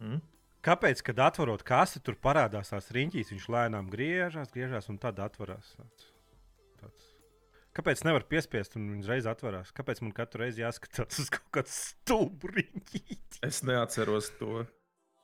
mm? 0.00 0.24
Kāpēc, 0.66 1.04
kad 1.06 1.20
atverot 1.28 1.62
kasti, 1.62 2.00
tur 2.02 2.16
parādās 2.18 2.72
tās 2.72 2.88
riņķis, 2.96 3.36
viņš 3.36 3.48
lēnām 3.54 3.92
griežas, 3.92 4.50
griežas 4.54 4.88
un 4.90 4.98
tad 4.98 5.20
atverās. 5.22 5.76
Tāds. 5.76 6.08
Kāpēc 7.76 8.02
nevar 8.06 8.24
piespiest 8.30 8.78
un 8.78 8.88
viņš 8.94 9.08
reiz 9.10 9.28
atverās? 9.28 9.72
Kāpēc 9.76 10.00
man 10.00 10.14
katru 10.16 10.44
reizi 10.44 10.62
jāskatās 10.62 11.20
uz 11.20 11.30
kaut 11.34 11.50
kādu 11.58 11.72
stulbu 11.74 12.52
riņķi? 12.54 13.20
Es 13.44 13.60
neatceros 13.66 14.30
to. 14.40 14.64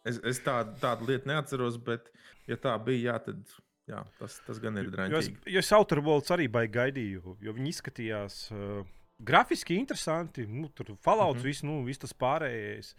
Es, 0.04 0.18
es 0.26 0.40
tādu, 0.42 0.74
tādu 0.82 1.06
lietu 1.08 1.30
neatceros, 1.30 1.78
bet, 1.80 2.10
ja 2.50 2.58
tā 2.60 2.74
bija, 2.82 3.12
jā, 3.12 3.18
tad 3.28 3.54
jā, 3.88 4.02
tas, 4.18 4.38
tas 4.46 4.58
gan 4.62 4.80
ir 4.80 4.88
es, 4.88 4.92
drāmīgi. 4.92 5.36
jo 5.54 5.62
es 5.62 5.70
Outerbolts 5.76 6.34
arī 6.34 6.48
baigi 6.52 6.74
gaidīju, 6.76 7.36
jo 7.46 7.54
viņi 7.56 7.72
izskatījās 7.72 8.38
uh, 8.52 8.82
grafiski 9.22 9.78
interesanti. 9.78 10.46
Nu, 10.48 10.68
tur 10.74 10.94
falauts, 11.00 11.38
mm. 11.38 11.42
-hmm. 11.42 11.48
viss, 11.48 11.66
nu, 11.66 11.82
viss 11.86 12.02
tas 12.02 12.14
pārējais. 12.14 12.94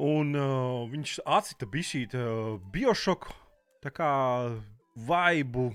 Un 0.00 0.34
uh, 0.34 0.88
viņš 0.90 1.20
atcita 1.26 1.66
šī 1.66 2.02
uh, 2.14 2.60
biošoku 2.72 3.34
tā 3.84 3.90
kā 3.92 4.12
vaibu. 4.96 5.70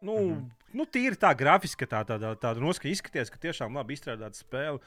Nu, 0.00 0.14
mm. 0.14 0.34
-hmm. 0.34 0.57
Nu, 0.76 0.84
tīri 0.84 1.18
tā 1.20 1.32
grafiski, 1.38 1.86
tā, 1.88 2.02
tā, 2.08 2.18
tā, 2.20 2.34
tāda 2.40 2.62
noskaņa 2.62 2.96
izskatījās, 2.96 3.32
ka 3.32 3.40
tiešām 3.48 3.78
labi 3.78 3.96
izstrādāta 3.96 4.38
spēle. 4.38 4.82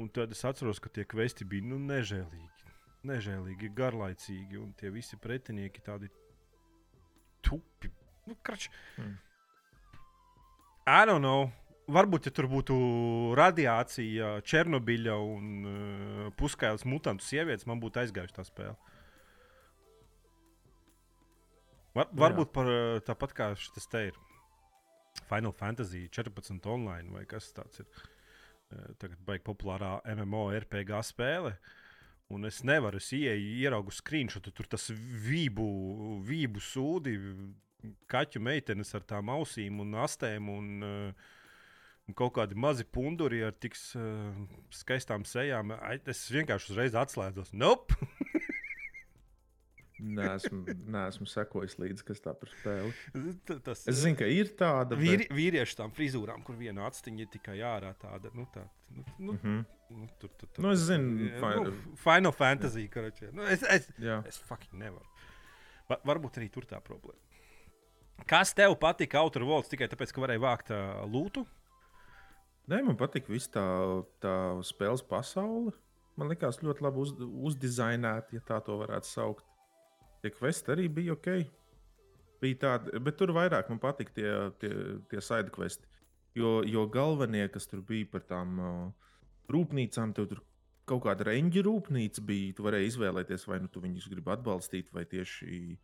Un 0.00 0.08
tad 0.10 0.32
es 0.34 0.42
atceros, 0.42 0.80
ka 0.82 0.90
tie 0.90 1.04
kvesti 1.06 1.46
bija 1.46 1.68
nu, 1.70 1.78
nežēlīgi. 1.78 2.72
Nežēlīgi, 3.06 3.70
garlaicīgi, 3.76 4.58
un 4.58 4.72
tie 4.78 4.90
visi 4.90 5.18
pretinieki 5.20 5.84
tādi 5.84 6.10
tupi. 7.44 7.92
Nu, 8.26 8.36
krač, 8.42 8.70
Hmm. 8.96 9.18
I 10.86 11.04
don't 11.08 11.24
know. 11.24 11.50
Varbūt, 11.88 12.28
ja 12.28 12.32
tur 12.32 12.46
būtu 12.48 12.74
radiācija, 13.36 14.38
Černobiļa 14.48 15.14
un 15.20 15.48
uh, 15.68 16.26
puskailas 16.36 16.86
mutantu 16.88 17.24
sievietes, 17.24 17.66
man 17.68 17.80
būtu 17.80 18.00
aizgājusi 18.00 18.36
tā 18.36 18.44
spēle. 18.44 18.76
Var, 21.94 22.08
Nu 22.08 22.24
varbūt 22.24 22.52
par 22.56 22.70
uh, 22.72 23.02
tāpat 23.04 23.36
kā 23.36 23.50
šis 23.60 23.88
te 23.92 24.06
ir 24.08 24.16
Final 25.28 25.54
Fantasy 25.56 26.08
14 26.08 26.66
online 26.70 27.12
vai 27.14 27.24
kas 27.30 27.52
tāds 27.56 27.82
ir. 27.82 28.04
Tagad 28.98 29.20
baigi 29.26 29.44
populārā 29.46 29.98
MMORPG 30.16 30.94
spēle. 31.06 31.54
Un 32.32 32.48
es 32.48 32.62
nevaru, 32.64 32.98
es 32.98 33.12
ieeju, 33.14 33.52
ieraugu 33.60 33.92
screenshot, 33.94 34.48
tur 34.56 34.66
tas 34.66 34.88
vību, 34.90 35.66
vību 36.24 36.62
sūdi, 36.64 37.12
kaķu 38.10 38.40
meitenes 38.42 38.94
ar 38.96 39.04
tām 39.06 39.30
ausīm 39.34 39.82
un 39.84 39.92
astēm. 40.02 40.48
Un, 40.50 40.70
uh, 40.88 41.32
kaut 42.16 42.34
kādi 42.36 42.56
mazi 42.58 42.84
punduri 42.84 43.44
ar 43.46 43.54
tik 43.56 43.76
uh, 43.96 44.32
skaistām 44.74 45.24
sejām. 45.28 45.76
Ai, 45.80 45.98
Es 46.10 46.26
vienkārši 46.32 46.74
uzreiz 46.74 46.96
atslēdzos. 47.04 47.52
Nope! 47.52 47.96
Nē, 50.04 50.24
esmu, 50.36 50.74
neesmu 50.92 51.26
sekojis 51.30 51.78
līdzi, 51.80 52.04
kas 52.04 52.20
tā 52.20 52.34
par 52.36 52.50
spēli. 52.52 52.90
Tas 53.66 53.86
Es 53.88 54.02
zinu, 54.02 54.18
ka 54.20 54.28
ir 54.28 54.50
tāda. 54.58 54.98
Vīri, 55.00 55.28
vīriešu 55.32 55.78
tam 55.78 55.94
frizūrām, 55.96 56.42
kur 56.44 56.58
viena 56.60 56.84
atstiņa 56.90 57.24
ir 57.24 57.30
tikai 57.32 57.56
ārā 57.64 57.94
tāda. 58.00 58.32
Nu, 58.36 58.44
tā, 58.52 58.66
nu, 58.90 59.04
nu, 59.18 59.32
Bet... 59.32 59.44
Mm 59.44 59.54
-hmm. 59.56 59.64
nu, 60.00 60.08
tur, 60.20 60.30
tur, 60.36 60.48
tur, 60.48 60.64
Nu, 60.64 60.72
es 60.72 60.84
zinu, 60.88 61.30
Ja, 61.30 61.40
fi- 61.40 61.64
nu, 61.64 61.96
Final 61.96 62.32
Fantasy. 62.32 62.88
Nu, 63.32 63.42
es, 63.42 63.62
es, 63.62 63.88
Jā. 63.98 64.22
es 64.28 64.38
fucking 64.38 64.80
nevaru. 64.82 65.06
Va, 65.88 66.00
varbūt 66.04 66.38
arī 66.40 66.50
tur 66.50 66.64
tā 66.64 66.80
problēma. 66.80 67.20
Kas 68.26 68.54
tev 68.54 68.76
patika 68.78 69.20
Outer 69.20 69.42
Worlds 69.42 69.68
tikai 69.68 69.88
tāpēc, 69.88 70.12
ka 70.12 70.20
varēja 70.20 70.40
vākt 70.40 70.70
uh, 70.70 71.04
lūtu? 71.10 71.46
Nē, 72.68 72.82
man 72.82 72.96
patīk 72.96 73.26
visa 73.28 73.50
tā, 73.50 73.64
tā 74.20 74.34
spēles 74.64 75.02
pasaule. 75.02 75.72
Man 76.16 76.30
liekas, 76.30 76.62
ļoti 76.62 76.84
labi 76.86 77.02
uz, 77.02 77.10
uzdizainēta, 77.18 78.36
ja 78.36 78.40
tā 78.40 78.60
to 78.64 78.78
varētu 78.78 79.10
saukt. 79.10 79.44
Tie 80.24 80.32
kvesti 80.32 80.72
arī 80.72 80.86
bija 80.88 81.12
ok. 81.12 81.26
Bija 82.40 82.56
tādi, 82.62 82.96
bet 83.04 83.18
tur 83.20 83.34
vairāk 83.36 83.68
man 83.68 83.80
patika 83.82 84.14
tie, 84.16 84.30
tie, 84.62 84.70
tie 85.10 85.20
side 85.20 85.52
questi. 85.52 85.84
Jo, 86.34 86.62
jo 86.64 86.86
galvenie, 86.88 87.44
kas 87.52 87.68
tur 87.68 87.82
bija 87.84 88.08
par 88.14 88.24
tām 88.30 88.54
uh, 88.56 89.10
rūpnīcām, 89.52 90.14
tev 90.16 90.30
tur 90.30 90.40
kaut 90.88 91.04
kāda 91.04 91.28
reņģa 91.28 91.64
rūpnīca 91.66 92.24
bija. 92.24 92.54
Tu 92.56 92.64
varēji 92.64 92.94
izvēlēties, 92.94 93.44
vai 93.50 93.60
nu 93.60 93.68
tu 93.68 93.84
viņus 93.84 94.08
gribi 94.14 94.32
atbalstīt, 94.32 94.88
vai 94.96 95.04
tieši, 95.12 95.76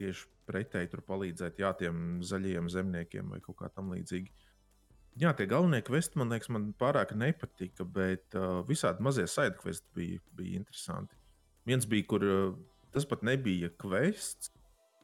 tieši 0.00 0.26
pretēji 0.48 0.94
tur 0.94 1.04
palīdzēt 1.12 1.60
jā, 1.60 1.74
tiem 1.84 2.22
zaļajiem 2.24 2.72
zemniekiem 2.72 3.36
vai 3.36 3.44
kaut 3.44 3.60
kā 3.60 3.68
tam 3.76 3.92
līdzīga. 3.92 4.48
Jā, 5.20 5.34
tie 5.36 5.44
galvenie 5.44 5.82
kvesti 5.84 6.16
man 6.16 6.32
liekas, 6.32 6.48
man 6.48 6.70
pārāk 6.80 7.12
nepatika, 7.12 7.84
bet 7.84 8.32
uh, 8.40 8.62
visādi 8.64 9.04
mazie 9.04 9.28
sidekvesti 9.28 9.92
bija, 10.00 10.20
bija 10.40 10.64
interesanti. 10.64 11.18
Viens 11.68 11.84
bija, 11.86 12.08
kur 12.08 12.24
uh, 12.24 12.54
tas 12.94 13.06
pat 13.08 13.24
nebija 13.26 13.70
kvests, 13.80 14.52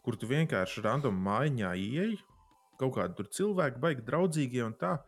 kur 0.04 0.16
tu 0.16 0.28
vienkārši 0.30 0.84
random 0.84 1.16
maiņā 1.24 1.74
ieeji, 1.76 2.18
kaut 2.80 2.94
kādi 2.96 3.16
tur 3.18 3.30
cilvēki, 3.34 3.80
baigi 3.82 4.04
draudzīgie 4.06 4.64
un 4.66 4.76
tā. 4.78 4.98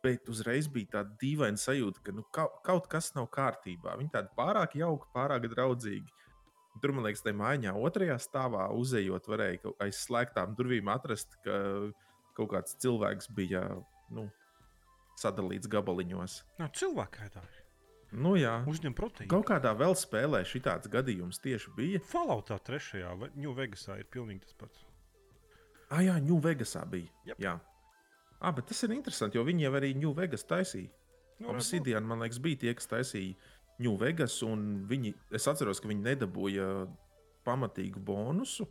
Bet 0.00 0.30
uzreiz 0.32 0.64
bija 0.72 0.94
tāda 0.94 1.12
dīvaina 1.20 1.60
sajūta, 1.60 2.00
ka 2.04 2.12
nu, 2.16 2.22
kaut, 2.32 2.86
kas 2.88 3.10
nav 3.12 3.26
kārtībā. 3.34 3.98
Viņi 4.00 4.12
tādi 4.14 4.32
pārāk 4.38 4.78
jauki, 4.80 5.10
pārāk 5.12 5.44
draudzīgi. 5.52 6.08
Tur, 6.80 6.94
man 6.96 7.04
liekas, 7.04 7.20
tajā 7.26 7.36
mājā 7.36 7.74
otrajā 7.76 8.16
stāvā 8.22 8.70
uzejot, 8.72 9.28
varēja 9.28 9.74
aiz 9.84 10.00
slēgtām 10.06 10.54
durvīm 10.56 10.88
atrast, 10.88 11.36
ka 11.44 11.58
kaut 12.38 12.52
kāds 12.54 12.78
cilvēks 12.80 13.28
bija 13.36 13.66
nu, 14.16 14.30
sadalīts 15.20 15.68
gabaliņos. 15.68 16.40
No, 16.62 16.70
cilvēki 16.80 17.28
tā 17.34 17.44
ir. 17.44 17.59
Nu, 18.10 18.34
jā, 18.34 18.56
Uzņem 18.66 18.94
proteīnu. 18.98 19.30
kaut 19.30 19.46
kādā 19.46 19.70
vēl 19.78 19.94
spēlē 19.94 20.40
šitāds 20.48 20.90
gadījums 20.90 21.38
tieši 21.42 21.70
bija. 21.76 22.00
Falloutā 22.10 22.58
trešajā, 22.58 23.12
vai 23.18 23.28
New 23.36 23.52
Vegasā 23.54 24.00
ir 24.00 24.08
pilnīgi 24.10 24.48
tas 24.48 24.56
pats. 24.58 24.86
Ah, 25.90 26.02
jā, 26.02 26.16
New 26.22 26.40
Vegasā 26.42 26.82
bija. 26.90 27.10
Jep. 27.26 27.38
Jā, 27.42 27.54
ah, 28.40 28.52
bet 28.56 28.66
tas 28.70 28.82
ir 28.82 28.96
interesanti, 28.96 29.38
jo 29.38 29.44
viņi 29.46 29.66
jau 29.66 29.72
arī 29.78 29.92
New 29.98 30.14
Vegas 30.16 30.46
taisīja. 30.46 30.90
Nu, 31.40 31.54
Obsidian, 31.54 32.04
man 32.04 32.20
liekas, 32.20 32.40
bija 32.42 32.60
tie, 32.64 32.74
kas 32.76 32.90
taisīja 32.90 33.38
New 33.80 33.94
Vegas, 34.00 34.34
un 34.44 34.84
viņi, 34.90 35.14
es 35.38 35.46
atceros, 35.48 35.80
ka 35.80 35.88
viņi 35.88 36.04
nedabūja 36.04 36.66
pamatīgu 37.46 38.02
bonusu, 38.04 38.66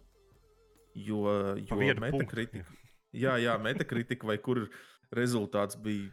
jo, 0.93 1.23
jo 1.57 1.79
vienu 1.79 1.97
punktu, 2.03 2.19
metakritika, 2.19 2.77
jā, 3.17 3.39
jā, 3.41 3.55
metakritika, 3.57 4.29
vai 4.29 4.37
kur 4.37 4.67
rezultāts 5.15 5.79
bija, 5.81 6.11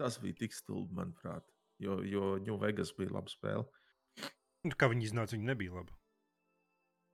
tas 0.00 0.18
bija 0.18 0.40
tik 0.40 0.56
stulbi, 0.56 0.96
manuprāt, 0.98 1.46
jo, 1.82 1.98
jo 2.06 2.32
New 2.42 2.58
Vegas 2.62 2.92
bija 2.96 3.12
laba 3.18 3.32
spēle. 3.32 3.66
Nu, 4.64 4.74
Kā 4.78 4.88
viņi 4.92 5.08
iznāca, 5.10 5.34
viņi 5.36 5.48
nebija 5.50 5.74
labi. 5.80 5.94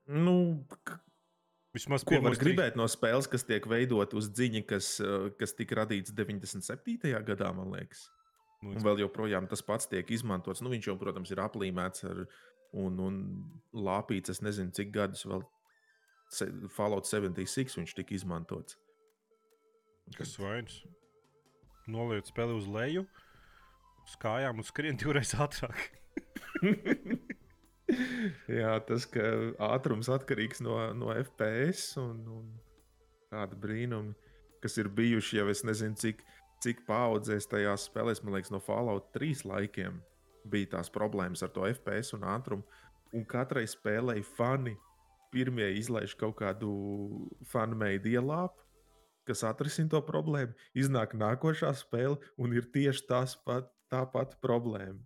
Nu, 0.08 0.34
Vismaz 1.76 2.02
ko 2.04 2.14
var 2.16 2.20
pirmos 2.22 2.38
trīs- 2.40 2.44
gribēt 2.56 2.76
no 2.80 2.86
spēles, 2.88 3.28
kas 3.28 3.44
tiek 3.44 3.64
veidot 3.68 4.14
uz 4.16 4.30
dziņa, 4.32 4.62
kas, 4.66 5.00
eh, 5.04 5.28
kas 5.38 5.52
tika 5.56 5.76
radīts 5.82 6.12
97. 6.16 7.20
gadā, 7.24 7.54
man 7.54 7.70
liekas. 7.72 8.06
Nu, 8.62 8.72
Un 8.72 8.82
vēl 8.82 8.98
joprojām 9.04 9.48
tas 9.48 9.60
pats 9.62 9.86
tiek 9.86 10.06
izmantots. 10.10 10.60
Nu, 10.62 10.70
viņš 10.72 10.88
jau, 10.88 10.96
protams, 10.98 11.30
ir 11.30 11.38
aplīmēts 11.38 12.04
ar 12.08 12.24
un, 12.72 12.98
un 12.98 13.20
lāpīts. 13.72 14.30
Es 14.30 14.40
nezinu, 14.40 14.72
cik 14.72 14.90
gadus 14.92 15.24
vēl 15.24 15.44
Fallout 16.74 17.06
76 17.06 17.76
viņš 17.78 17.94
tika 17.94 18.14
izmantots. 18.14 18.76
Kas 20.16 20.36
vainas? 20.40 20.82
Noliec 21.88 22.26
spēli 22.28 22.56
uz 22.58 22.66
leju, 22.66 23.06
uz 24.08 24.16
kājām 24.22 24.62
un 24.62 24.66
skrien 24.66 24.96
divreiz 24.98 25.34
ātrāk. 25.36 25.90
Jā, 28.58 28.74
tas, 28.88 29.06
ātrums 29.64 30.10
atkarīgs 30.12 30.60
no, 30.64 30.76
no 30.96 31.12
FPS 31.14 31.94
un, 32.00 32.18
un 32.32 32.48
tāda 33.32 33.56
brīnuma, 33.60 34.16
kas 34.62 34.76
ir 34.80 34.90
bijuši 34.92 35.40
jau 35.40 35.46
es 35.52 35.64
nezinu, 35.64 35.96
cik, 36.00 36.20
cik 36.64 36.84
paudzēs 36.88 37.48
tajās 37.48 37.86
spēlēs, 37.88 38.22
man 38.24 38.36
liekas, 38.36 38.52
no 38.52 38.60
Fallout 38.64 39.12
3 39.16 39.46
laikiem 39.48 40.02
bija 40.48 40.74
tās 40.76 40.90
problēmas 40.92 41.44
ar 41.44 41.52
to 41.54 41.64
FPS 41.68 42.16
un 42.16 42.26
ātrumu. 42.28 42.84
Un 43.16 43.24
katrai 43.28 43.64
spēlei 43.68 44.20
fani 44.36 44.74
pirmie 45.32 45.70
izlaiž 45.78 46.14
kaut 46.20 46.36
kādu 46.40 46.70
fanmade 47.48 48.10
ielāpu, 48.10 48.64
kas 49.28 49.44
atrisina 49.48 49.92
to 49.92 50.00
problēmu. 50.04 50.56
Iznāk 50.76 51.14
nākošā 51.16 51.72
spēle, 51.76 52.16
un 52.40 52.56
ir 52.56 52.68
tieši 52.72 53.04
tās 53.08 53.36
pat, 53.44 53.68
tā 53.92 54.02
pati 54.12 54.38
problēma. 54.42 55.00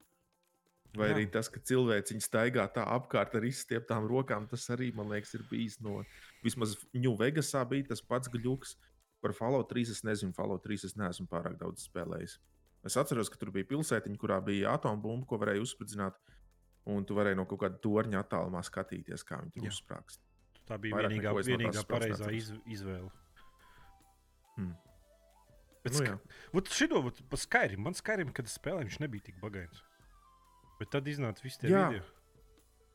Vai 0.92 1.08
Jā. 1.08 1.14
arī 1.16 1.24
tas, 1.32 1.48
ka 1.48 1.60
cilvēks 1.64 2.18
staigā 2.20 2.66
tā 2.74 2.84
apkārt 2.94 3.34
ar 3.38 3.46
izstieptām 3.48 4.04
rokām, 4.10 4.44
tas 4.50 4.66
arī, 4.74 4.90
man 4.94 5.08
liekas, 5.08 5.32
ir 5.38 5.44
bijis 5.48 5.78
no. 5.80 6.02
Vismaz 6.44 6.74
New 6.92 7.14
Vegasā 7.16 7.62
bija 7.68 7.92
tas 7.94 8.04
pats 8.04 8.28
gluks. 8.28 8.76
Par 9.22 9.32
Fallout 9.38 9.70
3 9.70 9.94
es 9.94 10.02
nezinu, 10.04 10.34
Fallout 10.36 10.64
3 10.66 10.84
es 10.90 10.96
neesmu 10.98 11.28
pārāk 11.30 11.54
daudz 11.60 11.86
spēlējis. 11.86 12.36
Es 12.84 12.98
atceros, 12.98 13.30
ka 13.30 13.38
tur 13.38 13.52
bija 13.54 13.68
pilsētiņa, 13.70 14.18
kurā 14.18 14.40
bija 14.44 14.74
atombumba, 14.74 15.24
ko 15.30 15.38
varēja 15.38 15.62
uzspridzināt. 15.62 16.18
Un 16.90 17.06
tu 17.06 17.14
varēji 17.14 17.38
no 17.38 17.46
kaut 17.46 17.62
kāda 17.62 17.78
torņa 17.78 18.24
attālumā 18.24 18.60
skatīties, 18.66 19.22
kā 19.24 19.38
viņi 19.38 19.54
tur 19.54 19.68
uzsprāgst. 19.70 20.18
Tā 20.66 20.78
bija 20.82 20.98
Vairāk 20.98 21.14
vienīgā, 21.14 21.34
vienīgā 21.46 21.84
pareizā 21.86 22.32
iz, 22.34 22.50
izvēle. 22.66 23.10
Hmm. 24.56 24.74
Bet 25.82 25.98
Nu. 25.98 26.18
Vot 26.54 26.68
šito, 26.70 27.00
vot 27.02 27.18
pa 27.28 27.36
Skyrim, 27.36 27.82
man 27.82 27.96
Skyrim, 27.98 28.30
kad 28.34 28.46
es 28.46 28.54
spēlēju, 28.58 28.86
viņš 28.90 28.98
nebija 29.02 29.26
tik 29.28 29.40
bagāts. 29.42 29.82
Bet 30.78 30.92
tad 30.94 31.08
iznāca 31.10 31.42
visi 31.42 31.58
tie 31.62 31.72
Jā. 31.72 31.88
video. 31.90 32.04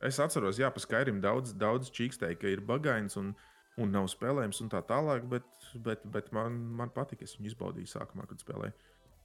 Es 0.08 0.18
atceros, 0.22 0.60
jā, 0.60 0.70
pa 0.72 0.80
Skyrim 0.80 1.20
daudz, 1.20 1.52
daudz 1.58 1.90
čīkstēja, 1.92 2.38
ka 2.40 2.48
ir 2.48 2.62
bagains 2.64 3.18
un, 3.20 3.34
un 3.76 3.92
nav 3.92 4.08
spēlējams 4.08 4.62
un 4.64 4.70
tā 4.72 4.80
tālāk, 4.86 5.26
bet, 5.28 5.48
bet, 5.74 6.04
bet 6.06 6.30
man, 6.32 6.56
man 6.80 6.92
patika. 6.94 7.26
Es 7.28 7.36
viņu 7.36 7.52
izbaudīju 7.52 7.92
sākumā, 7.92 8.28
kad 8.30 8.40
spēlēju. 8.44 8.76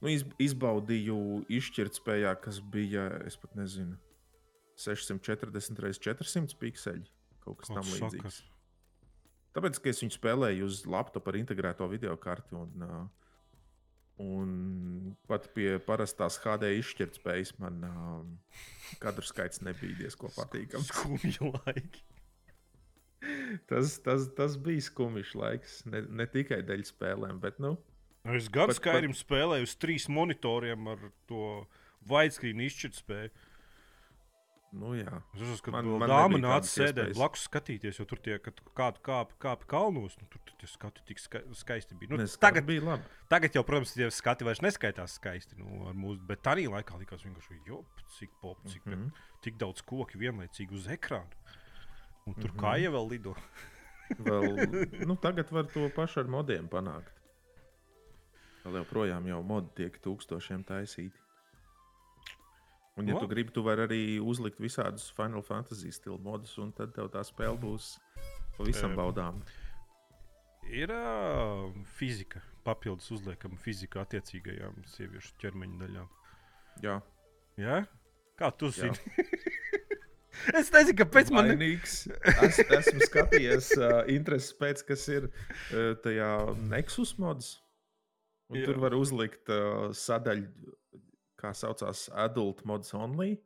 Nu, 0.02 0.10
iz, 0.12 0.26
izbaudīju 0.42 1.18
izšķirtspējā, 1.48 2.34
kas 2.44 2.60
bija, 2.74 3.06
es 3.24 3.38
pat 3.40 3.54
nezinu, 3.56 3.96
640 4.76 5.80
x 5.88 6.02
400 6.02 6.58
pikseli. 6.60 7.06
Kaut 7.44 7.62
kas 7.62 7.70
tam 7.70 7.86
līdzīgs. 7.86 8.40
saki? 8.40 8.50
Tāpēc, 9.54 9.78
ka 9.78 9.92
es 9.92 10.02
viņu 10.02 10.16
spēlēju 10.16 10.66
uz 10.66 10.82
laptopa 10.90 11.30
ar 11.30 11.38
integrēto 11.38 11.86
video 11.88 12.16
karti. 12.18 12.56
Un, 12.58 12.82
uh, 12.82 13.23
un 14.22 15.14
pat 15.28 15.48
pie 15.56 15.78
parastās 15.82 16.36
HD 16.42 16.70
izšķirtspējas 16.80 17.54
man 17.58 17.80
uh, 17.88 18.58
kadru 19.02 19.24
skaits 19.26 19.62
nebija 19.66 19.96
diezgan 20.04 20.30
patīkams. 20.36 20.90
Skumji 20.92 21.34
laiki. 21.50 22.04
Tas, 23.70 23.94
tas, 24.04 24.26
tas 24.36 24.58
bija 24.60 24.82
skumjš 24.84 25.30
laiks. 25.40 25.78
Ne, 25.88 26.02
ne 26.12 26.26
tikai 26.28 26.58
dēļ 26.68 26.82
spēlēm, 26.90 27.38
bet 27.40 27.56
nu, 27.62 27.70
Es 28.28 28.46
gan 28.52 28.68
Pat- 28.70 28.78
Skyrim 28.78 29.12
spēlēju 29.16 29.66
uz 29.68 29.72
trīs 29.80 30.06
monitoriem 30.12 30.86
ar 30.92 31.00
to 31.28 31.40
widescreen 32.08 32.60
izšķirtspēju. 32.64 33.32
Nu, 34.74 34.90
jā. 34.98 35.20
Es 35.36 35.50
uzskatu, 35.54 35.98
ka 36.00 36.08
dāma 36.10 36.38
nāca 36.42 36.66
sēdēt 36.66 37.12
blakus 37.14 37.44
skatīties, 37.46 38.00
jo 38.00 38.06
tur 38.10 38.18
tie, 38.24 38.38
kad 38.42 38.58
kādu 38.74 39.02
kāpi 39.06 39.36
kāp 39.44 39.62
kalnos, 39.70 40.16
nu, 40.18 40.26
tur, 40.32 40.42
tie 40.58 40.68
skati 40.70 41.04
tik 41.06 41.22
ska 41.22 41.42
skaisti 41.54 41.98
bija. 42.00 42.10
Nu, 42.10 42.18
Nes, 42.18 42.34
tagad, 42.42 42.66
bija 42.66 42.82
labi. 42.82 43.06
tagad 43.30 43.54
jau, 43.54 43.62
protams, 43.66 43.94
tie 43.94 44.08
skati 44.10 44.46
vairs 44.46 44.62
neskaitās 44.64 45.14
skaisti. 45.20 45.60
Nu, 45.60 45.92
mūsu, 45.94 46.18
bet 46.26 46.42
tā 46.42 46.56
laikā 46.58 46.98
likās 46.98 47.22
vienkārši, 47.26 47.60
jop, 47.68 48.02
cik 48.16 48.34
pop, 48.42 48.58
cik, 48.66 48.82
mm. 48.88 48.96
-hmm. 48.96 49.26
tik 49.46 49.60
daudz 49.62 49.84
koku 49.86 50.18
vienlaicīgi 50.18 50.74
uz 50.74 50.90
ekrāna. 50.90 51.30
Un 52.26 52.34
tur 52.34 52.50
mm 52.50 52.56
-hmm. 52.56 52.62
kāja 52.64 52.90
vēl 52.90 53.10
lido. 53.10 53.36
Vēl, 54.26 55.06
nu, 55.06 55.16
tagad 55.16 55.50
var 55.50 55.66
to 55.66 55.88
pašu 55.96 56.20
ar 56.20 56.26
modiem 56.28 56.68
panākt. 56.68 57.12
Vēl 58.64 58.76
joprojām 58.82 59.26
jau 59.28 59.42
modi 59.42 59.70
tiek 59.74 59.96
tūkstošiem 60.04 60.64
taisīti. 60.64 61.23
Un, 62.96 63.08
ja 63.10 63.16
O. 63.16 63.20
tu 63.22 63.28
gribi, 63.30 63.50
tu 63.50 63.64
vari 63.66 63.86
arī 63.88 64.02
uzlikt 64.22 64.60
visādus 64.62 65.08
Final 65.16 65.42
Fantasy 65.42 65.90
stilu 65.92 66.18
modus, 66.22 66.52
un 66.62 66.70
tad 66.72 66.92
tev 66.94 67.08
tā 67.10 67.24
spēle 67.26 67.58
būs 67.58 67.96
pavisam 68.58 68.94
baudāma. 68.94 69.42
Ir 70.70 70.92
uh, 70.94 71.72
fizika, 71.98 72.40
papildus 72.64 73.10
uzliekama 73.16 73.58
fizika 73.60 74.04
attiecīgajām 74.06 74.78
sieviešu 74.94 75.34
ķermeņa 75.42 75.82
daļām. 75.82 76.14
Jā, 76.84 77.00
Ja? 77.60 77.84
Kā 78.38 78.50
tu 78.50 78.70
Jā. 78.72 78.90
zini? 78.90 79.26
es 80.58 80.70
nezinu, 80.74 80.96
kāpēc 81.04 81.30
man. 81.34 81.52
Vainīgs. 81.52 81.98
Es, 82.42 82.58
esmu 82.62 83.06
skatījies 83.06 83.68
uh, 83.78 84.00
intereses 84.10 84.54
pēc, 84.58 84.82
kas 84.88 85.06
ir 85.12 85.28
uh, 85.28 85.92
tajā 86.02 86.30
Nexus 86.70 87.14
mods. 87.22 87.52
Un 88.50 88.60
Jā. 88.60 88.66
tur 88.68 88.80
var 88.82 88.96
uzlikt 88.98 89.48
uh, 89.54 89.92
sadaļu, 89.96 90.74
kā 91.44 91.52
saucās, 91.56 92.08
adult 92.26 92.64
mods 92.68 92.94
only. 92.96 93.36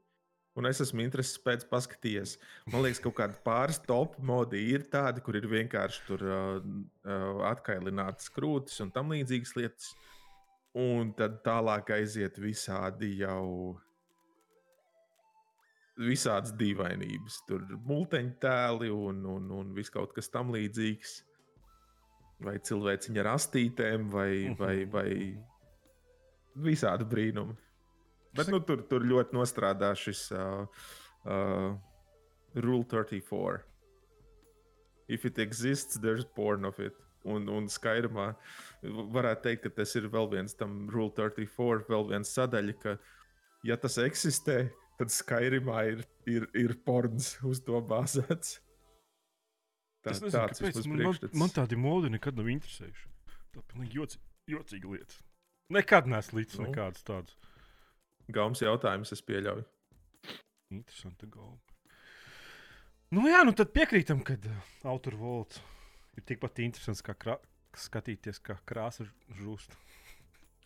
Un 0.58 0.66
es 0.66 0.80
esmu 0.82 1.04
interesēts 1.04 1.38
pēc 1.44 1.64
paskatījies. 1.70 2.32
Man 2.72 2.82
liekas, 2.82 2.98
ka 2.98 3.06
kaut 3.06 3.18
kādi 3.20 3.42
pāris 3.44 3.78
top 3.84 4.16
modi 4.18 4.64
ir 4.72 4.88
tādi, 4.90 5.22
kur 5.22 5.36
ir 5.38 5.46
vienkārši 5.46 6.00
tur 6.08 6.24
uh, 6.26 6.56
uh, 6.58 7.42
atkailināts 7.46 8.32
krūtis 8.34 8.80
un 8.82 8.90
tam 8.94 9.12
līdzīgas 9.14 9.54
lietas. 9.58 9.92
Un 10.78 11.12
tad 11.18 11.38
tālāk 11.46 11.92
aiziet 11.94 12.40
visādi 12.42 13.14
jau. 13.20 13.76
Visādas 15.98 16.52
dīvainības. 16.58 17.38
Tur 17.46 17.62
multiņu 17.86 18.34
tēli 18.42 18.90
un, 18.94 19.22
un, 19.30 19.48
un 19.60 19.72
viss 19.74 19.94
kaut 19.94 20.12
kas 20.14 20.30
tam 20.30 20.50
līdzīgs. 20.54 21.14
Vai 22.46 22.58
cilvēciņa 22.62 23.22
ar 23.24 23.32
astītēm, 23.32 24.10
vai, 24.10 24.30
vai, 24.58 24.74
vai 24.90 25.08
visādi 26.66 27.06
brīnumi. 27.06 27.58
Bet 28.38 28.52
nu, 28.52 28.60
tur, 28.64 28.84
tur 28.90 29.04
ļoti 29.06 29.36
nostrādā 29.36 29.92
šis 29.98 30.28
uh, 30.36 30.64
uh, 31.26 31.74
Rule 32.54 32.84
34. 32.84 33.64
If 35.08 35.24
it 35.24 35.38
exists, 35.38 35.98
there's 35.98 36.24
porn 36.24 36.64
of 36.68 36.78
it. 36.78 36.96
Un, 37.28 37.48
un 37.50 37.66
skaidrumā 37.68 38.30
varētu 39.12 39.42
teikt, 39.48 39.64
ka 39.66 39.80
tas 39.80 39.94
ir 39.98 40.06
vēl 40.12 40.28
viens 40.32 40.54
tam 40.56 40.84
Rule 40.92 41.10
34, 41.16 41.88
vēl 41.90 42.06
viens 42.12 42.30
sadaļa, 42.32 42.74
ka, 42.80 42.94
ja 43.66 43.76
tas 43.80 43.98
eksistē, 44.00 44.68
tad 45.00 45.12
skaidrumā 45.12 45.82
ir, 45.90 46.04
ir, 46.30 46.46
ir 46.56 46.76
porns 46.86 47.34
uz 47.44 47.60
to 47.66 47.82
bāzēts. 47.90 48.60
Tā, 50.06 50.14
Es 50.14 50.22
nezinu, 50.22 50.34
tāds 50.38 50.62
kāpēc 50.62 50.86
man, 50.86 51.04
man, 51.08 51.18
man 51.42 51.52
tādi 51.52 51.76
modi 51.80 52.12
nekad 52.14 52.38
nav 52.38 52.48
interesējuši. 52.54 53.08
Tā 53.52 53.60
ir 53.60 53.66
pilnīgi 53.72 54.02
jocīga 54.54 54.92
lieta. 54.94 55.18
Nekad 55.74 56.08
neesmu 56.08 56.38
līdz 56.38 56.54
Nu. 56.54 56.62
nu. 56.62 56.68
nekādus 56.70 57.04
Gaums 58.34 58.60
jautājums, 58.60 59.12
es 59.14 59.24
pieļauju. 59.24 59.64
Interesanti 60.74 61.28
galva. 61.32 61.56
Nu 63.14 63.24
jā, 63.24 63.40
nu 63.46 63.54
tad 63.56 63.70
piekrītam, 63.72 64.20
ka 64.20 64.36
uh, 64.36 64.72
autora 64.90 65.16
volts 65.16 65.62
ir 66.18 66.26
tikpat 66.28 66.60
interesants 66.60 67.00
kā 67.04 67.14
krā, 67.16 67.38
skatīties, 67.78 68.42
kā 68.44 68.58
krāsa 68.68 69.06
žūst. 69.38 69.76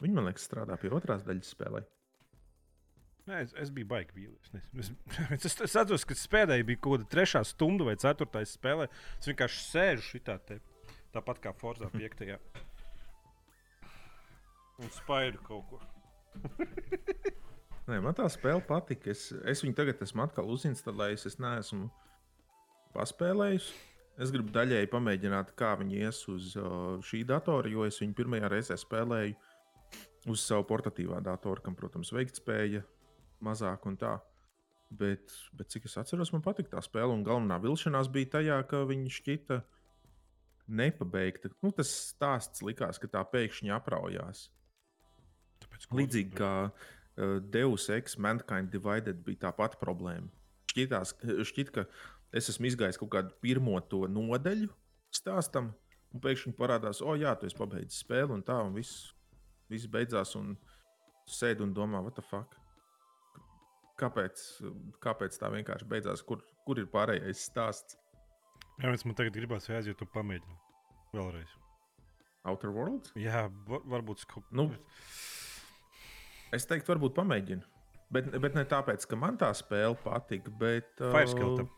Viņi 0.02 0.16
man 0.16 0.26
liekas, 0.26 0.48
strādā 0.48 0.74
pie 0.80 0.90
otrās 0.90 1.22
daļas 1.26 1.52
spēlē. 1.54 1.84
Nē, 3.30 3.44
es, 3.44 3.52
es 3.62 3.70
biju 3.70 3.86
baigi 3.92 4.16
vīlies. 4.16 4.50
Es, 4.82 4.90
es, 5.36 5.46
es, 5.46 5.54
es 5.68 5.76
atceros, 5.78 6.06
ka 6.08 6.16
spēlēji 6.18 6.66
bija 6.72 6.82
kaut 6.82 6.96
kāda 6.96 7.10
trešā 7.14 7.44
stunda 7.46 7.86
vai 7.86 7.94
ceturtā 8.02 8.42
spēlē. 8.48 8.88
Es 9.20 9.30
vienkārši 9.30 9.62
sēžu 9.68 10.08
šitā 10.08 10.38
te. 10.48 10.58
Tāpat 11.14 11.42
kā 11.44 11.52
Forza 11.54 11.90
5. 11.94 12.26
Un 14.82 14.90
spaidu 14.96 15.38
kaut 15.46 15.70
ko. 15.70 15.82
Nē, 17.90 17.98
man 17.98 18.14
tā 18.14 18.28
spēle 18.30 18.62
patika. 18.62 19.10
Es, 19.10 19.30
es 19.48 19.62
viņu 19.64 19.74
tagad 19.78 20.02
esmu 20.04 20.22
atkal 20.22 20.50
uzinstalējis. 20.54 21.26
Es 21.32 21.38
neesmu 21.42 21.88
paspēlējis. 22.94 23.70
Es 24.22 24.30
gribu 24.30 24.52
daļēji 24.54 24.90
pamēģināt, 24.92 25.54
kā 25.58 25.72
viņi 25.80 26.02
ies 26.04 26.20
uz 26.30 26.52
šī 27.08 27.22
datora, 27.26 27.70
jo 27.72 27.86
es 27.88 27.98
viņu 28.02 28.14
pirmajā 28.18 28.50
reizē 28.52 28.76
spēlēju 28.78 29.34
uz 30.30 30.44
savu 30.44 30.66
portatīvā 30.68 31.18
datoru, 31.24 31.64
kam, 31.64 31.74
protams, 31.74 32.12
veiktspēja 32.14 32.84
mazāk 33.42 33.88
un 33.88 33.96
tā. 33.98 34.18
Bet, 34.92 35.32
bet 35.56 35.72
cik 35.72 35.88
es 35.88 35.96
atceros, 35.96 36.34
man 36.34 36.44
patika 36.44 36.76
tā 36.76 36.82
spēle. 36.84 37.16
Un 37.16 37.24
galvenā 37.26 37.56
vilšanās 37.64 38.12
bija 38.12 38.34
tajā, 38.36 38.58
ka 38.68 38.84
viņi 38.86 39.14
šķita 39.16 39.62
nepabeigta. 40.78 41.50
Nu, 41.64 41.72
tas 41.74 41.90
stāsts 42.12 42.62
likās, 42.62 43.00
ka 43.00 43.08
tā 43.10 43.24
pēkšņi 43.32 43.72
apraujās. 43.74 44.50
Tāpēc, 45.64 45.88
Līdzīgi 45.96 46.36
kā 46.36 46.52
Deus 47.52 47.88
Ex 47.92 48.16
Mankind 48.16 48.72
Divided 48.72 49.20
bija 49.26 49.46
tā 49.46 49.52
pati 49.56 49.80
problēma. 49.80 50.30
Šķitās, 50.72 51.14
šķit, 51.50 51.72
ka 51.74 51.84
es 52.32 52.48
esmu 52.48 52.70
izgājis 52.70 53.00
kaut 53.00 53.12
kādu 53.12 53.34
pirmo 53.44 53.76
to 53.90 54.06
nodaļu 54.08 54.70
stāstam, 55.12 55.72
un 56.12 56.22
pēkšņi 56.24 56.54
parādās, 56.56 57.02
o, 57.04 57.14
jā, 57.20 57.34
tu 57.36 57.48
esi 57.48 57.58
pabeidzis 57.58 58.00
spēli, 58.04 58.32
un 58.38 58.44
tā, 58.46 58.56
un 58.64 58.72
viss, 58.76 59.10
viss 59.72 59.90
beidzās, 59.92 60.34
un 60.40 60.54
sēdi 61.28 61.64
un 61.66 61.74
domā, 61.76 62.00
what 62.04 62.16
the 62.16 62.24
fuck? 62.24 62.56
Kāpēc, 64.00 64.40
kāpēc 65.04 65.36
tā 65.38 65.50
vienkārši 65.52 65.86
beidzās? 65.88 66.24
Kur, 66.26 66.40
kur 66.66 66.80
ir 66.80 66.88
pārējais 66.90 67.44
stāsts? 67.50 67.98
Jā, 68.80 68.88
bet 68.88 69.04
man 69.06 69.18
tagad 69.18 69.36
gribās 69.36 69.68
aiziet 69.70 70.00
un 70.02 70.10
pamēģināt. 70.14 70.72
Vēlreiz. 71.12 71.52
Outer 72.48 72.72
Worlds? 72.74 73.12
Jā, 73.20 73.44
var, 73.68 73.84
varbūt 73.92 74.24
es 74.24 74.26
kaut 74.26 74.48
Nu, 74.56 74.66
Es 76.52 76.66
teiktu, 76.68 76.92
varbūt 76.92 77.14
pamēģinu. 77.16 77.64
Bet, 78.12 78.28
bet 78.44 78.56
ne 78.58 78.64
tāpēc, 78.68 79.06
ka 79.08 79.16
man 79.16 79.38
tā 79.40 79.48
spēle 79.56 79.96
patika, 80.02 80.50
bet. 80.60 80.90
uh, 81.00 81.12
Fireskeltam. 81.14 81.70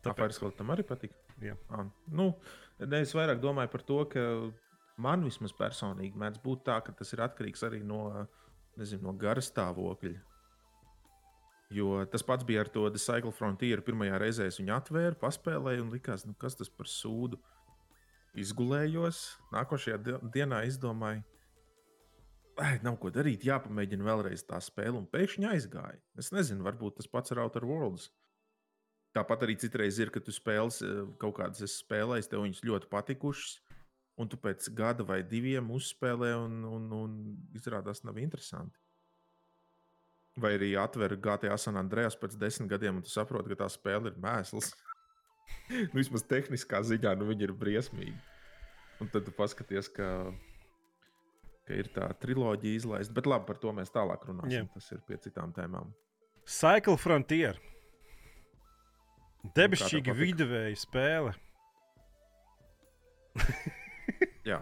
Tā 0.00 0.08
Tāpēc. 0.08 0.22
Fireskeltam 0.22 0.72
arī 0.72 0.86
patika. 0.88 1.18
Jā. 1.42 1.56
Ah, 1.70 1.84
nu, 2.08 2.30
ne, 2.80 3.02
es 3.04 3.12
vairāk 3.16 3.42
domāju 3.42 3.70
par 3.74 3.82
to, 3.86 3.98
ka 4.08 4.22
man 5.02 5.24
vismaz 5.26 5.52
personīgi 5.58 6.16
mēdz 6.18 6.40
būt 6.44 6.64
tā, 6.68 6.78
ka 6.86 6.94
tas 6.96 7.12
ir 7.12 7.22
atkarīgs 7.26 7.64
arī 7.68 7.82
no, 7.84 8.00
nezinu, 8.80 9.02
no 9.08 9.12
gara 9.18 9.42
stāvokļa. 9.44 10.16
Jo 11.72 12.02
tas 12.12 12.24
pats 12.28 12.44
bija 12.44 12.60
ar 12.64 12.68
to 12.72 12.84
The 12.92 13.00
Cycle 13.00 13.32
Frontier. 13.32 13.80
Pirmajā 13.84 14.18
reizē 14.20 14.46
es 14.50 14.58
viņu 14.60 14.74
atvēru, 14.76 15.16
paspēlēju 15.20 15.86
un 15.86 15.92
likās, 15.94 16.26
nu, 16.28 16.34
kas 16.40 16.56
tas 16.58 16.68
par 16.68 16.88
sūdu. 16.90 17.38
Izgulējos, 18.36 19.22
nākošajā 19.52 19.98
di- 20.04 20.18
dienā 20.36 20.62
izdomāju, 20.68 21.22
Ai, 22.60 22.76
nav 22.84 22.98
ko 23.00 23.08
darīt, 23.12 23.46
jāpamēģina 23.48 24.04
vēlreiz 24.04 24.42
tā 24.44 24.58
spēle, 24.60 24.98
un 24.98 25.06
pēkšņi 25.08 25.48
aizgāja. 25.54 26.00
Es 26.20 26.28
nezinu, 26.34 26.64
varbūt 26.66 26.98
tas 26.98 27.08
pats 27.08 27.32
ar 27.32 27.40
Outer 27.46 27.64
Worlds. 27.64 28.10
Tāpat 29.16 29.46
arī 29.46 29.56
citreiz 29.60 29.98
ir, 30.00 30.12
ka 30.12 30.20
tu 30.24 30.32
spēles 30.32 30.80
eh, 30.84 31.02
kaut 31.20 31.36
kādas 31.38 31.64
esi 31.64 31.80
spēlējis, 31.80 32.28
tev 32.32 32.44
viņas 32.44 32.62
ļoti 32.68 32.88
patikušas, 32.92 33.56
un 34.20 34.28
tu 34.28 34.38
pēc 34.40 34.68
gada 34.76 35.04
vai 35.08 35.20
diviem 35.24 35.68
uzspēlē, 35.72 36.32
un, 36.44 36.62
un, 36.68 36.86
un 36.96 37.18
izrādās 37.56 38.04
nav 38.04 38.20
interesanti. 38.20 38.76
Vai 40.40 40.54
arī 40.56 40.72
atver 40.80 41.16
GTA 41.20 41.58
San 41.60 41.76
Andreas 41.76 42.16
pēc 42.16 42.38
desmit 42.40 42.70
gadiem, 42.72 43.00
un 43.00 43.04
tu 43.04 43.12
saproti, 43.12 43.52
ka 43.52 43.64
tā 43.64 43.68
spēle 43.72 44.12
ir 44.12 44.20
mēsls. 44.20 44.72
nu, 45.92 45.96
vismaz 45.98 46.24
tehniskā 46.28 46.80
ziņā 46.88 47.12
nu, 47.20 47.28
viņi 47.32 47.48
ir 47.48 47.56
briesmīgi. 47.56 48.16
Un 49.00 49.12
tad 49.12 49.26
tu 49.26 49.34
paskaties, 49.36 49.90
ka, 49.92 50.08
ka 51.68 51.76
ir 51.78 51.88
tā 51.94 52.08
triloģija 52.22 52.80
izlaista. 52.80 53.14
Bet 53.16 53.28
labi, 53.30 53.46
par 53.48 53.60
to 53.62 53.72
mēs 53.76 53.92
tālāk 53.94 54.24
runāsim. 54.28 54.66
Jā. 54.66 54.68
Tas 54.74 54.90
ir 54.94 55.02
pie 55.06 55.18
citām 55.22 55.52
tēmām. 55.56 55.92
Cycle 56.48 56.96
Frontier. 56.98 57.60
Debesšķīga 59.56 60.14
viduvēja 60.14 60.78
spēle. 60.78 61.32
Jā, 64.46 64.60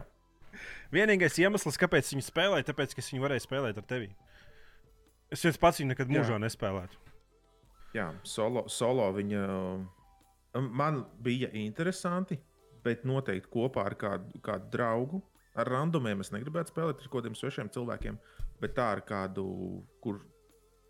Vienīgais 0.90 1.36
iemesls, 1.38 1.78
kāpēc 1.78 2.08
viņi 2.10 2.24
spēlēja, 2.26 2.66
tāpēc, 2.72 2.96
ka 2.98 3.04
viņi 3.04 3.22
varēja 3.22 3.44
spēlēt 3.44 3.78
ar 3.78 3.86
tevi. 3.86 4.10
Es 5.30 5.44
viens 5.46 5.58
pats 5.62 5.78
viņu 5.78 5.92
nekad 5.92 6.10
Jā. 6.10 6.18
mūžā 6.18 6.38
nespēlētu. 6.42 6.98
jā 7.94 8.08
solo, 8.26 8.64
solo 8.68 9.06
viņa 9.14 9.42
man 10.58 11.04
bija 11.22 11.50
interesanti, 11.54 12.40
bet 12.82 13.04
noteikti 13.06 13.50
kopā 13.52 13.86
ar 13.86 13.94
kādu, 13.94 14.40
kādu 14.42 14.70
draugu. 14.72 15.22
Ar 15.58 15.66
randomiem 15.66 16.22
es 16.22 16.30
negribētu 16.30 16.70
spēlēt 16.70 17.00
ar 17.00 17.08
kaut 17.08 17.24
kādiem 17.24 17.36
svešiem 17.38 17.70
cilvēkiem, 17.74 18.18
bet 18.62 18.76
tā 18.76 18.90
ar 18.94 19.02
kādu, 19.06 19.44
kur, 20.04 20.20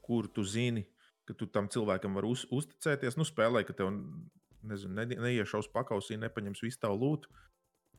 kur 0.05 0.29
tu 0.29 0.44
zini, 0.44 0.85
ka 1.25 1.37
tu 1.38 1.49
tam 1.49 1.70
cilvēkam 1.73 2.18
vari 2.18 2.29
uz, 2.29 2.44
uzticēties. 2.53 3.16
Nu, 3.16 3.25
spēlē, 3.25 3.62
ka 3.64 3.77
tev 3.77 3.92
nezinu, 4.66 4.96
ne, 4.99 5.07
neiešaus 5.14 5.70
pakausī, 5.73 6.18
nepaņems 6.20 6.61
visu 6.66 6.81
tavu 6.83 7.01
lūtu. 7.05 7.33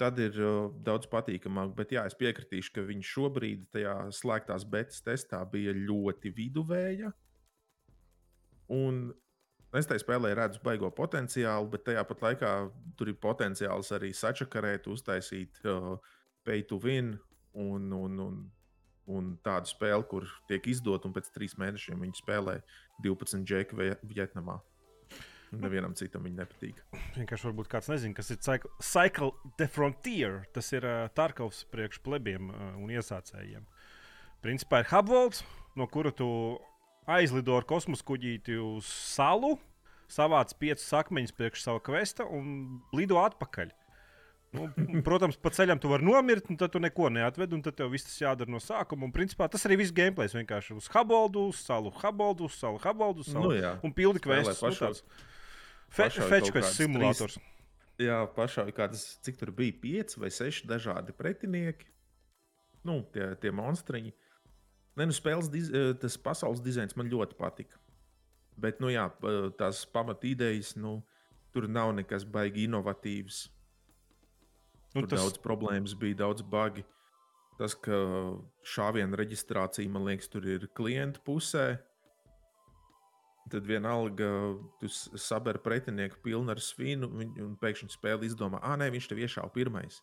Tad 0.02 0.18
ir 0.22 0.38
uh, 0.42 0.70
daudz 0.86 1.10
patīkamāk, 1.12 1.74
bet 1.78 1.92
jā, 1.94 2.06
es 2.10 2.18
piekritīšu, 2.18 2.74
ka 2.76 2.86
viņš 2.88 3.10
šobrīd 3.16 3.66
tajā 3.76 3.96
slēgtās 4.18 4.66
betas 4.70 5.04
testā 5.06 5.42
bija 5.50 5.74
ļoti 5.78 6.32
viduvēja. 6.38 7.12
Un 8.72 9.04
es 9.78 9.90
tajā 9.90 10.02
spēlē 10.04 10.32
redzu 10.38 10.62
baigo 10.64 10.90
potenciālu, 10.96 11.70
bet 11.74 11.86
tajā 11.90 12.06
pat 12.08 12.26
laikā 12.26 12.54
tur 12.98 13.12
ir 13.12 13.20
potenciāls 13.22 13.92
arī 13.98 14.14
sačakarēt, 14.16 14.90
uztaisīt 14.90 15.62
uh, 15.68 16.00
pay 16.48 16.66
to 16.68 16.80
win 16.82 17.16
un, 17.54 17.92
un, 17.94 18.20
un 18.20 18.42
un 19.10 19.36
tādu 19.46 19.70
spēli, 19.72 20.06
kur 20.10 20.28
tiek 20.50 20.68
izdota, 20.72 21.10
un 21.10 21.16
pēc 21.16 21.32
trīs 21.36 21.58
mēnešiem 21.60 22.02
viņi 22.04 22.20
spēlē 22.22 22.60
12 23.04 23.48
džeku 23.48 23.80
Vietnamā. 24.08 24.60
Nevienam 25.52 25.92
citam 26.00 26.24
viņa 26.24 26.46
nepatīk. 26.46 26.78
Vienkārši 27.18 27.50
varbūt 27.50 27.68
kāds 27.74 27.90
nezina, 27.92 28.16
kas 28.16 28.32
ir 28.32 28.40
Cycle 28.40 29.34
de 29.60 29.68
Frontier. 29.68 30.46
Tas 30.56 30.72
ir 30.72 30.88
uh, 30.88 31.10
Tarkovs 31.12 31.66
priekš 31.74 32.00
plebiem 32.06 32.54
uh, 32.54 32.70
un 32.80 32.94
iesācējiem. 32.94 33.66
Principā 34.42 34.80
ir 34.82 34.88
Hubvolts, 34.94 35.44
no 35.76 35.90
kura 35.92 36.14
tu 36.16 36.30
aizlido 37.10 37.58
ar 37.58 37.68
kosmosa 37.68 38.06
kuģīti 38.08 38.56
uz 38.64 38.88
salu, 38.88 39.58
savāc 40.12 40.56
piecus 40.62 40.88
akmeņus 41.02 41.36
priekš 41.36 41.68
sava 41.68 41.84
kvesta 41.84 42.24
un 42.32 42.80
lido 42.96 43.20
atpakaļ. 43.20 43.76
Nu, 44.52 44.68
protams, 45.06 45.38
pa 45.40 45.48
ceļam 45.56 45.80
tu 45.80 45.88
vari 45.88 46.04
nomirt, 46.04 46.50
un 46.52 46.58
tad 46.60 46.74
tu 46.74 46.80
neko 46.84 47.08
neatved, 47.16 47.54
un 47.56 47.62
tad 47.64 47.78
tev 47.80 47.94
viss 47.94 48.18
jādara 48.20 48.52
no 48.52 48.60
sākuma. 48.60 49.08
Un, 49.08 49.14
principā, 49.16 49.48
tas 49.52 49.64
arī 49.68 49.78
viss 49.80 49.96
gameplays 49.96 50.36
vienkārši 50.36 50.76
uz 50.76 50.90
Haboldu, 50.92 51.46
uz 51.54 51.62
salu, 51.64 51.94
Haboldu, 52.02 52.50
uz 52.52 52.58
salu, 52.60 52.82
Haboldu, 52.84 53.24
uz 53.24 53.30
salu. 53.32 53.54
Nu, 53.54 53.56
jā. 53.56 53.78
un 53.88 53.94
pildi 53.96 54.20
kvēstus. 54.24 54.82
Nu, 54.82 54.92
Feču 55.92 56.56
kā 56.56 56.64
simulators. 56.68 57.38
Trīs, 57.40 58.10
jā, 58.10 58.18
pašā 58.36 58.68
ir 58.68 58.76
kādas, 58.76 59.06
cik 59.24 59.40
tur 59.40 59.54
bija, 59.56 59.78
pieci 59.86 60.20
vai 60.20 60.32
seši 60.32 60.68
dažādi 60.68 61.16
pretinieki. 61.16 61.88
Nu, 62.88 63.02
tie, 63.16 63.30
tie 63.40 63.54
monstriņi. 63.56 64.12
Ne, 65.00 65.08
nu, 65.08 65.16
spēles, 65.16 65.48
diz, 65.52 65.72
eh, 65.72 65.94
tas 66.00 66.20
pasaules 66.20 66.64
dizains 66.64 66.96
man 67.00 67.12
ļoti 67.12 67.40
patika. 67.40 67.80
Bet, 68.60 68.84
nu 68.84 68.92
jā, 68.92 69.08
tās 69.60 69.86
pamatīdejas, 69.96 70.76
nu, 70.80 70.98
tur 71.56 71.72
nav 71.72 71.96
nekas 71.96 72.28
baigi 72.28 72.68
inovatīvs 72.68 73.46
Nu, 74.92 75.04
Tur 75.04 75.12
tas... 75.12 75.22
daudz 75.22 75.40
problēmas 75.44 75.96
bija, 76.00 76.22
daudz 76.26 76.44
bagi. 76.44 76.84
Tas, 77.60 77.76
ka 77.78 77.96
šāviena 78.66 79.18
reģistrācija, 79.20 79.92
man 79.92 80.08
liekas, 80.08 80.30
tur 80.32 80.48
ir 80.50 80.68
klienta 80.78 81.22
pusē. 81.26 81.66
Tad 83.52 83.68
vienalga, 83.68 84.30
tu 84.80 84.90
saberi 84.92 85.60
pretinieku 85.62 86.22
pilnu 86.24 86.54
ar 86.54 86.62
svinu, 86.64 87.10
un 87.44 87.58
pēkšņi 87.60 87.92
spēle 87.92 88.28
izdomā, 88.28 88.62
ah, 88.64 88.78
nē, 88.80 88.88
viņš 88.94 89.10
tev 89.12 89.22
iešāva 89.22 89.52
pirmais. 89.54 90.00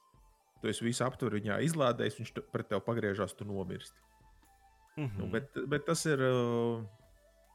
Tu 0.60 0.70
esi 0.72 0.84
visu 0.84 1.04
aptuveni 1.06 1.38
viņā 1.38 1.58
izlādējis, 1.68 2.18
viņš 2.18 2.32
te, 2.34 2.44
pret 2.52 2.68
tevi 2.68 2.84
pagriežās, 2.84 3.34
tu 3.38 3.46
nomirsti. 3.48 3.96
Mm 4.96 5.04
-hmm. 5.04 5.18
nu, 5.18 5.24
mhm. 5.24 5.32
bet, 5.32 5.58
bet 5.68 5.86
tas 5.86 6.04
ir 6.06 6.22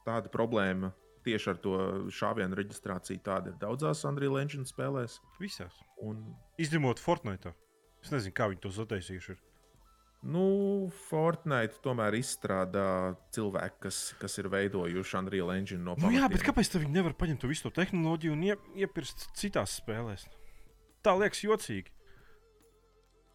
tāda 0.06 0.28
problēma, 0.32 0.92
tieši 1.24 1.50
ar 1.54 1.58
to 1.64 1.78
šāvienu 2.14 2.58
reģistrāciju. 2.58 3.22
Tāda 3.24 3.52
ir 3.52 3.58
daudzās 3.60 4.04
Unreal 4.08 4.38
Engine 4.42 4.68
spēlēs. 4.68 5.18
Visās. 5.40 5.80
Un... 6.04 6.22
Izņemot 6.60 7.02
Fortnite. 7.02 7.54
Es 8.04 8.12
nezinu, 8.12 8.36
kā 8.36 8.50
viņi 8.52 8.62
to 8.64 8.72
sataisījuši. 8.74 9.36
Nu, 10.24 10.44
Fortnite 11.08 11.82
tomēr 11.84 12.16
izstrādā 12.16 13.12
cilvēki, 13.36 13.80
kas, 13.84 13.98
kas 14.20 14.38
ir 14.40 14.48
veidojuši 14.52 15.18
Unreal 15.20 15.52
Engine 15.52 15.84
no 15.84 15.96
pamatiem. 15.98 16.14
Nu, 16.14 16.20
jā, 16.22 16.30
bet 16.32 16.44
kāpēc 16.46 16.78
viņi 16.78 16.96
nevar 16.96 17.16
paņemt 17.20 17.42
to 17.44 17.50
visu 17.50 17.66
to 17.66 17.74
tehnoloģiju 17.76 18.32
un 18.32 18.46
ie, 18.46 18.56
iepirkt 18.86 19.26
citās 19.36 19.76
spēlēs? 19.82 20.24
Tā 21.04 21.12
liekas 21.20 21.44
jocīgi. 21.44 21.92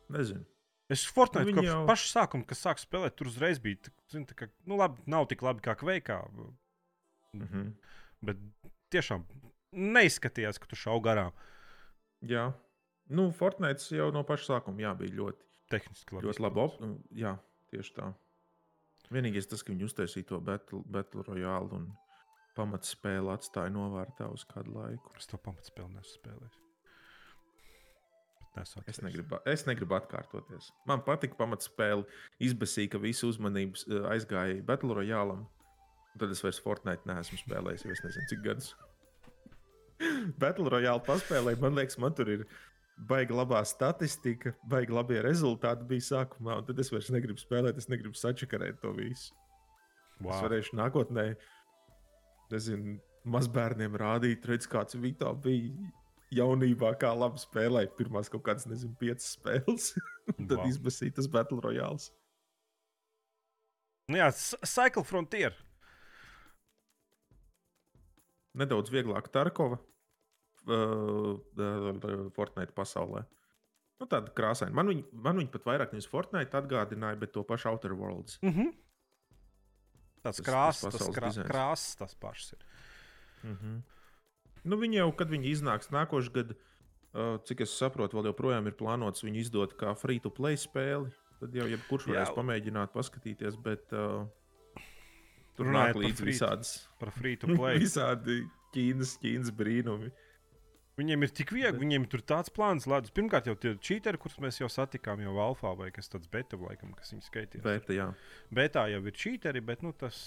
Nezinu. 0.10 0.48
Es 0.90 1.04
Fortnite 1.06 1.52
nu, 1.52 1.60
kopš 1.60 1.70
jau... 1.70 1.82
paša 1.86 2.10
sākuma, 2.10 2.46
kad 2.50 2.58
sāku 2.58 2.82
spēlēt, 2.82 3.14
tur 3.20 3.30
uzreiz 3.30 3.62
bija. 3.62 3.94
Zin, 4.10 4.26
ka, 4.26 4.50
nu, 4.66 4.80
labi, 4.82 4.98
nav 5.06 5.30
tik 5.30 5.46
labi 5.46 5.62
kā 5.66 5.78
Kveikā. 5.78 6.24
Mm 7.34 7.48
-hmm. 7.48 7.74
Bet 8.22 8.38
tiešām 8.90 9.26
neizskatījās, 9.72 10.60
ka 10.60 10.68
tu 10.68 10.76
šauji 10.76 11.04
garām. 11.04 11.32
Jā, 12.22 12.54
nu, 13.08 13.32
Fortnite 13.32 13.96
jau 13.96 14.12
no 14.12 14.24
paša 14.24 14.46
sākuma 14.54 14.82
jā, 14.82 14.96
bija 14.98 15.16
ļoti 15.16 15.46
tehniski 15.70 16.16
labi. 16.16 16.28
Ļoti 16.28 16.42
labi 16.42 16.60
op... 16.60 16.80
Jā, 17.12 17.38
tieši 17.72 17.94
tā. 17.94 18.14
Vienīgais 19.10 19.48
tas, 19.50 19.64
ka 19.64 19.74
viņi 19.74 19.86
uztaisīja 19.88 20.28
to 20.28 20.40
Battle, 20.40 20.84
battle 20.86 21.24
Royale 21.28 21.70
un 21.74 21.92
pamatspēli 22.58 23.32
atstāja 23.34 23.72
novārtā 23.74 24.28
uz 24.34 24.44
kādu 24.50 24.76
laiku. 24.76 25.14
Es 25.18 25.30
to 25.30 25.38
pamatspēli 25.38 25.96
nespēlēju. 25.96 26.66
Es 28.90 29.00
negribu, 29.00 29.38
es 29.48 29.64
negribu 29.68 29.96
atkārtoties. 29.96 30.72
Man 30.90 31.04
patika 31.06 31.38
pamatspēle. 31.40 32.04
Izbēsīja, 32.44 32.92
ka 32.92 33.02
visu 33.02 33.30
uzmanību 33.32 33.80
eh, 33.86 34.08
aizgāja 34.16 34.60
Battle 34.66 34.98
Royale. 34.98 35.38
Tad 36.20 36.34
es 36.36 36.44
vairs 36.44 36.60
Fortnite 36.64 37.08
neesmu 37.08 37.40
spēlējis, 37.40 37.86
jau 37.86 37.96
es 37.96 38.06
nezinu, 38.06 38.30
cik 38.32 38.42
gadus. 38.46 38.74
Battle 40.40 40.72
Royale 40.72 41.04
paspēlēju, 41.04 41.60
man 41.64 41.76
liekas, 41.76 42.00
man 42.00 42.16
tur 42.16 42.32
ir 42.32 42.46
baigi 43.10 43.36
labā 43.36 43.62
statistika, 43.68 44.54
baigi 44.72 44.96
labie 44.96 45.20
rezultāti 45.24 45.88
bija 45.88 46.08
sākumā, 46.10 46.58
un 46.60 46.68
tad 46.68 46.80
es 46.84 46.92
vairs 46.92 47.12
negribu 47.16 47.40
spēlēt, 47.40 47.80
es 47.80 47.90
negribu 47.92 48.20
sačakarēt 48.20 48.82
to 48.84 48.92
visu. 48.98 49.36
Wow. 50.20 50.34
Es 50.34 50.44
varēšu 50.44 50.80
nākotnē, 50.80 51.26
nezinu, 52.52 52.98
mazbērniem 53.30 53.96
rādīt, 54.00 54.48
redz, 54.48 54.68
kāds 54.72 54.98
Vito 55.00 55.32
bija 55.44 55.92
jaunībā, 56.36 56.92
kā 57.00 57.12
labi 57.16 57.42
spēlēja 57.42 57.92
pirmās 57.98 58.32
kaut 58.32 58.44
kādas, 58.48 58.68
nezinu, 58.70 58.96
piecas 59.00 59.34
spēles. 59.38 59.94
tad 60.50 60.58
wow. 60.60 60.68
izbasīja 60.68 61.20
tas 61.20 61.32
Battle 61.32 61.62
Royale. 61.64 62.12
Nu 64.10 64.20
jā, 64.20 64.30
Cycle 64.34 65.06
Frontier 65.06 65.56
nedaudz 68.58 68.92
vieglāk 68.94 69.30
Tarkova 69.34 69.78
uh, 70.68 72.30
Fortnite 72.36 72.74
pasaulē. 72.76 73.26
Nu, 74.00 74.08
tāda 74.08 74.32
krāsaina. 74.32 74.72
Man 74.76 74.88
viņa, 74.94 75.04
man 75.26 75.42
viņa 75.42 75.52
pat 75.54 75.66
vairāk 75.68 75.94
nevis 75.94 76.08
Fortnite 76.10 76.56
atgādināja, 76.56 77.20
bet 77.20 77.34
to 77.36 77.44
pašu 77.48 77.74
Outer 77.74 77.94
Worlds. 78.00 78.40
Mm 78.42 78.54
-hmm. 78.56 78.72
Tas 80.24 80.40
krāsas, 80.44 80.92
tas, 80.92 80.98
tas 81.00 81.16
krā, 81.16 81.32
krāsas 81.48 81.96
tas 82.00 82.16
pašs 82.16 82.54
ir. 82.54 82.66
Mm 83.44 83.58
-hmm. 83.58 83.82
nu, 84.64 84.78
viņi 84.78 84.96
jau, 84.96 85.12
kad 85.16 85.30
viņi 85.30 85.52
iznāks 85.52 85.92
nākošais 85.92 86.34
gads, 86.34 86.56
uh, 87.14 87.40
cik 87.44 87.62
es 87.62 87.78
saprotu, 87.78 88.18
vēl 88.18 88.26
joprojām 88.26 88.68
ir 88.68 88.74
plānots 88.74 89.24
viņu 89.24 89.40
izdot 89.40 89.74
kā 89.74 89.96
free-to-play 89.96 90.58
spēli. 90.58 91.12
Tad 91.40 91.56
jau 91.56 91.68
jebkurš 91.68 92.08
varēs 92.08 92.36
pamēģināt, 92.36 92.92
paskatīties. 92.92 93.56
Bet, 93.64 93.94
uh, 93.94 94.28
Tur 95.60 95.70
nāk 95.76 96.00
līdzi 96.00 96.26
visādas. 96.28 96.74
Par 97.02 97.12
free 97.16 97.38
to 97.40 97.52
play. 97.52 97.80
visādi 97.86 98.42
Ķīnas, 98.74 99.18
Ķīnas 99.22 99.54
brīnumi. 99.60 100.12
Viņiem 101.00 101.24
ir 101.24 101.32
tik 101.32 101.54
viegli, 101.56 101.80
viņiem 101.80 102.06
ir 102.10 102.24
tāds 102.28 102.52
plāns, 102.52 102.88
ledus. 102.90 103.14
Pirmkārt, 103.16 103.48
jau 103.48 103.56
tie 103.56 103.72
čīteri, 103.80 104.20
kurus 104.20 104.36
mēs 104.44 104.60
jau 104.60 104.68
satikām, 104.72 105.22
jau 105.24 105.38
Alfā 105.40 105.72
vai 105.80 105.88
kas 105.96 106.12
tāds 106.12 106.28
beta, 106.32 106.60
laikam, 106.60 106.92
kas 106.98 107.14
viņu 107.14 107.24
skaitīs. 107.24 107.64
Beta, 107.64 107.96
jā. 107.96 108.10
Betā 108.52 108.84
jau 108.92 109.00
ir 109.08 109.16
čīteri, 109.16 109.64
bet 109.64 109.86
nu, 109.86 109.94
tas, 109.96 110.18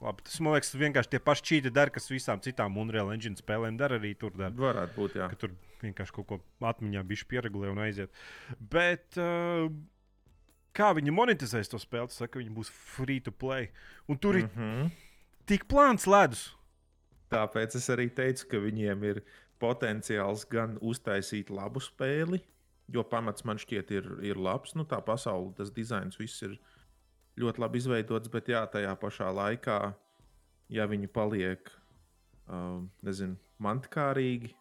labi, 0.00 0.24
tas 0.24 0.38
man 0.40 0.56
liekas, 0.56 0.72
vienkārši 0.80 1.12
tie 1.12 1.20
paši 1.20 1.46
čīteri 1.50 1.76
dara, 1.76 1.92
kas 1.92 2.08
visām 2.08 2.40
citām 2.44 2.80
Unreal 2.80 3.12
Engine 3.12 3.36
spēlēm 3.36 3.76
dara 3.80 4.00
arī 4.00 4.14
tur. 4.16 4.32
Dara. 4.38 4.54
Varētu 4.56 4.96
būt, 4.96 5.18
jā. 5.20 5.28
Ka 5.34 5.40
tur 5.44 5.52
vienkārši 5.82 6.16
kaut 6.16 6.30
ko 6.32 6.40
atmiņā 6.72 7.04
bišķi 7.12 7.30
pieregulē 7.34 7.74
un 7.76 7.84
aiziet. 7.84 8.24
Bet. 8.72 9.20
Uh, 9.20 9.68
kā 10.76 10.92
viņi 10.96 11.14
monetizēs 11.14 11.72
to 11.72 11.80
spēli. 11.80 12.10
Tas 12.12 12.20
saka, 12.22 12.36
ka 12.36 12.42
viņi 12.42 12.54
būs 12.56 12.70
free 12.70 13.22
to 13.24 13.32
play. 13.32 13.70
Un 14.08 14.18
tur 14.18 14.36
mm 14.36 14.48
-hmm. 14.56 14.84
ir 14.84 14.90
tik 15.46 15.66
plāns 15.70 16.06
ledus. 16.06 16.50
Tāpēc 17.32 17.76
es 17.78 17.88
arī 17.90 18.10
teicu, 18.14 18.46
ka 18.50 18.60
viņiem 18.62 19.04
ir 19.04 19.22
potenciāls 19.62 20.44
gan 20.50 20.76
uztaisīt 20.84 21.50
labu 21.50 21.80
spēli, 21.82 22.40
jo 22.92 23.02
pamats 23.02 23.44
man 23.44 23.58
šķiet 23.58 23.90
ir, 23.90 24.10
ir 24.22 24.36
labs. 24.36 24.74
Nu, 24.74 24.84
tā 24.84 25.00
pasaule, 25.04 25.54
tas 25.56 25.72
dizains, 25.74 26.18
viss 26.20 26.42
ir 26.42 26.58
ļoti 27.40 27.62
labi 27.64 27.78
izveidots, 27.82 28.30
bet 28.32 28.48
jā, 28.48 28.62
tajā 28.70 28.94
pašā 29.00 29.32
laikā, 29.34 29.80
ja 30.68 30.86
viņi 30.86 31.10
paliek, 31.12 31.72
uh, 32.48 32.84
nezinu, 33.02 33.36
mantkārīgi, 33.62 34.54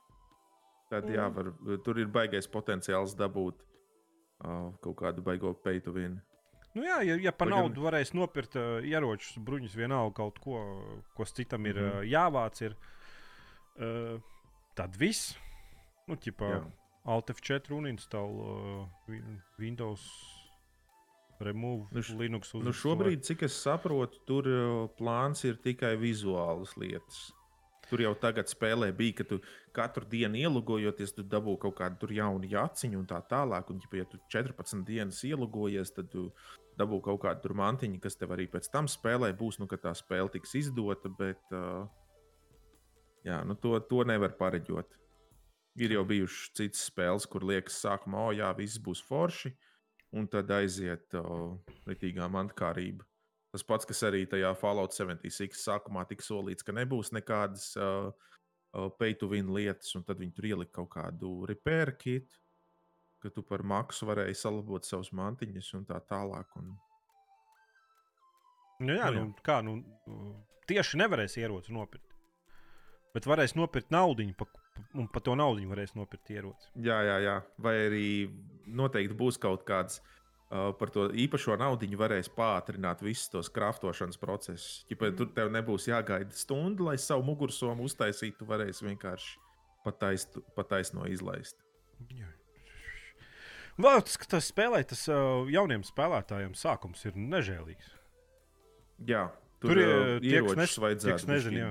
tad 0.89 1.05
mm. 1.05 1.15
jā, 1.15 1.29
var, 1.37 1.51
tur 1.85 2.01
ir 2.01 2.11
baigais 2.11 2.49
potenciāls 2.51 3.15
dabūt 3.19 3.61
kaut 4.81 4.97
kādu 5.01 5.23
baigo 5.25 5.53
peitu 5.65 5.93
vienu. 5.95 6.21
Nu 6.75 6.83
jā, 6.83 6.99
ja, 7.07 7.15
ja 7.29 7.31
par 7.31 7.47
naudu 7.47 7.79
gan... 7.79 7.85
varēs 7.87 8.11
nopirkt 8.15 8.57
uh, 8.59 8.83
ieročus, 8.83 9.37
bruņus, 9.47 9.77
vienalga 9.79 10.15
kaut 10.17 10.41
ko, 10.43 10.61
kas 11.15 11.31
citam 11.33 11.65
ir 11.65 11.79
mm 11.79 11.89
-hmm. 11.89 11.99
uh, 11.99 12.09
jāvāc, 12.11 12.61
ir, 12.61 12.75
uh, 13.79 14.19
tad 14.75 14.97
viss. 14.99 15.37
Nu, 16.07 16.15
ķipā, 16.15 16.65
Alt 17.05 17.29
F4 17.29 17.71
un 17.71 17.87
install 17.87 18.31
uh, 18.41 18.87
Windows 19.59 20.03
remove 21.39 21.87
Nu 21.91 22.01
š- 22.01 22.17
Linux 22.19 22.53
uz 22.53 22.63
Nu, 22.63 22.73
šobrīd, 22.73 23.23
cik 23.23 23.43
es 23.43 23.55
saprotu, 23.61 24.19
tur 24.25 24.43
plāns 24.97 25.43
ir 25.43 25.55
tikai 25.55 25.95
vizuālas 25.95 26.75
lietas. 26.77 27.31
Tur 27.89 28.01
jau 28.01 28.13
tagad 28.17 28.49
spēlē 28.49 28.89
bija, 28.95 29.19
ka 29.19 29.25
tu 29.29 29.39
katru 29.75 30.07
dienu 30.09 30.39
ielogojoties, 30.41 31.13
tu 31.17 31.25
dabū 31.29 31.55
kaut 31.61 31.77
kādu 31.77 32.09
jaunu 32.15 32.49
jaciņu 32.49 33.01
un 33.01 33.07
tā 33.09 33.19
tālāk. 33.29 33.69
Un, 33.69 33.81
ja 33.93 34.07
tu 34.09 34.19
14 34.33 34.85
dienas 34.87 35.21
ielogojies, 35.27 35.93
tad 35.95 36.09
tu 36.13 36.29
dabū 36.79 37.01
kaut 37.05 37.21
kādu 37.23 37.53
mantiņu, 37.55 38.01
kas 38.03 38.17
tev 38.19 38.33
arī 38.35 38.47
pēc 38.51 38.69
tam 38.73 38.89
spēlē 38.91 39.31
būs, 39.37 39.59
nu, 39.61 39.69
kad 39.71 39.83
tā 39.85 39.93
spēle 39.97 40.33
tiks 40.33 40.55
izdota. 40.61 41.11
Bet, 41.19 41.41
uh, 41.53 41.85
jā, 43.27 43.41
nu, 43.47 43.57
to, 43.59 43.77
to 43.89 44.03
nevar 44.07 44.35
pareģot. 44.39 44.97
Ir 45.75 45.91
jau 45.97 46.05
bijušas 46.07 46.53
citas 46.55 46.85
spēles, 46.87 47.27
kur 47.27 47.43
liekas, 47.43 47.81
sākumā, 47.83 48.29
o, 48.29 48.35
jā, 48.35 48.51
viss 48.55 48.79
būs 48.79 49.01
forši, 49.03 49.51
un 50.15 50.29
tad 50.31 50.53
aiziet 50.55 51.17
uh, 51.19 51.51
ritīgā 51.89 52.29
mantkārība. 52.31 53.03
Tas 53.55 53.63
pats, 53.63 53.87
kas 53.87 54.01
arī 54.03 54.25
tajā 54.27 54.49
Fallout 54.59 54.91
76 54.91 55.61
sākumā 55.63 56.01
tika 56.09 56.25
solīts, 56.25 56.65
ka 56.67 56.73
nebūs 56.75 57.13
nekādas 57.15 57.69
uh, 57.79 58.09
uh, 58.11 58.89
pay-to-win 58.99 59.53
lietas, 59.55 59.93
un 59.95 60.03
tad 60.03 60.19
viņi 60.19 60.33
tur 60.35 60.47
ielika 60.49 60.81
kaut 60.81 60.89
kādu 60.97 61.29
repair 61.47 61.93
kit, 61.95 62.41
ka 63.23 63.31
tu 63.31 63.45
par 63.47 63.63
maksu 63.63 64.09
varēji 64.09 64.35
salabot 64.41 64.83
savus 64.83 65.13
mantiņus 65.15 65.69
un 65.79 65.85
tā 65.87 66.01
tālāk. 66.09 66.51
Un... 66.59 66.73
Nu, 68.83 68.97
jā, 68.97 69.07
Nu, 69.15 69.29
nu, 69.29 69.39
kā, 69.47 69.61
nu, 69.63 69.77
tieši 70.67 70.99
nevarēs 71.05 71.39
ieroci 71.39 71.71
nopirkt. 71.79 72.11
Bet 73.15 73.23
varēs 73.31 73.55
nopirkt 73.55 73.95
naudu, 73.95 74.27
un 74.99 75.07
par 75.15 75.23
to 75.23 75.39
naudu 75.39 75.63
varēs 75.71 75.95
nopirkt 75.95 76.35
ieroci. 76.35 76.73
Jā, 76.83 76.99
jā, 77.07 77.17
jā. 77.23 77.39
Vai 77.63 77.77
arī 77.85 78.05
noteikti 78.67 79.15
būs 79.15 79.39
kaut 79.39 79.63
kāds. 79.63 80.03
Uh, 80.03 80.14
par 80.79 80.89
to 80.93 81.07
īpašo 81.11 81.55
naudu 81.59 81.87
varēs 81.99 82.29
pātrināt 82.35 83.01
visus 83.05 83.29
tos 83.33 83.49
krāpšanas 83.53 84.19
procesus. 84.21 84.85
Ja 84.89 84.97
tur 85.11 85.29
tev 85.35 85.51
nebūs 85.53 85.87
jāgaida 85.89 86.33
stundu, 86.35 86.87
lai 86.89 86.97
savu 87.01 87.23
mugursomu 87.27 87.85
uztaisītu, 87.87 88.39
tu 88.41 88.45
varēsi 88.49 88.85
vienkārši 88.87 89.37
pataist, 89.85 90.37
pataisno 90.57 91.05
izlaist. 91.11 91.57
Jā. 92.09 92.27
Tas, 93.75 94.15
ka 94.17 94.25
tas 94.37 94.47
spēlē, 94.51 94.83
tas 94.87 95.01
uh, 95.11 95.43
jauniem 95.51 95.83
spēlētājiem 95.83 96.53
sākums 96.55 97.03
ir 97.09 97.17
nežēlīgs. 97.19 97.89
Jā, 99.07 99.25
Tur 99.59 99.73
tur 99.73 99.81
ir, 99.81 99.89
ir 99.89 100.21
tie, 100.23 100.29
kas 100.29 100.31
ieročus 100.31 100.55
nes- 100.55 100.55
tie, 100.55 100.75
kas 100.75 100.83
vajadzētu 100.85 101.27
nezin, 101.31 101.51
bišķīt 101.51 101.59
jā. 101.65 101.69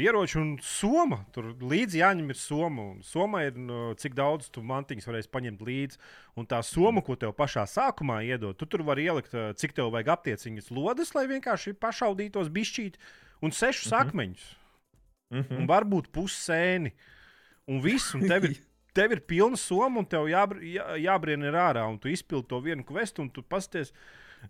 Ieroči 0.00 0.38
un 0.40 0.48
soma. 0.58 1.20
Tur 1.34 1.52
līdzi 1.62 2.00
jāņem 2.00 2.32
ir 2.32 2.38
soma. 2.40 2.82
Un 2.94 3.02
Soma 3.06 3.44
ir, 3.46 3.54
nu, 3.54 3.92
cik 4.00 4.16
daudz 4.18 4.48
tu 4.50 4.62
mantiņas 4.66 5.06
varēsi 5.06 5.30
paņemt 5.30 5.62
līdzi. 5.62 6.00
Un 6.40 6.48
tā 6.50 6.58
soma, 6.66 7.02
ko 7.06 7.14
tev 7.14 7.30
pašā 7.38 7.62
sākumā 7.70 8.20
iedod, 8.26 8.56
tu 8.58 8.66
tur 8.66 8.82
vari 8.82 9.06
ielikt, 9.06 9.34
ā, 9.38 9.52
cik 9.54 9.76
tev 9.76 9.92
vajag 9.94 10.10
aptieciņas 10.16 10.72
lodes, 10.74 11.14
lai 11.14 11.26
vienkārši 11.30 11.76
pašaudītos 11.78 12.50
bišķīt 12.50 12.98
un 13.42 13.50
sešus 13.54 13.92
Mhm. 13.92 14.00
akmeņus. 14.02 14.44
Mhm. 15.30 15.56
Un 15.62 15.66
varbūt 15.70 16.10
pussēni. 16.10 16.92
Un 17.68 17.80
viss, 17.80 18.14
un 18.14 18.26
tev 18.28 18.44
ir, 18.50 18.58
tev 18.98 19.12
ir 19.12 19.20
pilna 19.20 19.56
soma, 19.56 19.98
un 20.02 20.06
tev 20.06 20.26
jābr, 20.26 20.58
jā, 20.60 20.84
jābrien 21.06 21.42
ir 21.46 21.54
ārā. 21.54 21.86
Un 21.88 21.98
tu 21.98 22.08
izpildi 22.08 22.48
to 22.48 22.60
vienu 22.60 22.82
kvestu, 22.84 23.22
un 23.22 23.30
tu 23.30 23.42
pasties. 23.42 23.92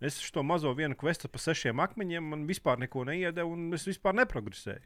Es 0.01 0.17
šo 0.19 0.43
mazo 0.43 0.73
vienu 0.75 0.97
kvestu 0.97 1.29
pa 1.31 1.39
sešiem 1.39 1.79
akmeņiem, 1.85 2.23
man 2.33 2.47
vispār 2.49 2.79
neko 2.81 3.05
neiedeva, 3.07 3.47
un 3.47 3.73
es 3.77 3.85
vispār 3.87 4.17
neprogresēju. 4.19 4.83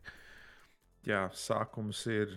Jā, 1.09 1.25
sākums 1.33 2.03
ir. 2.13 2.35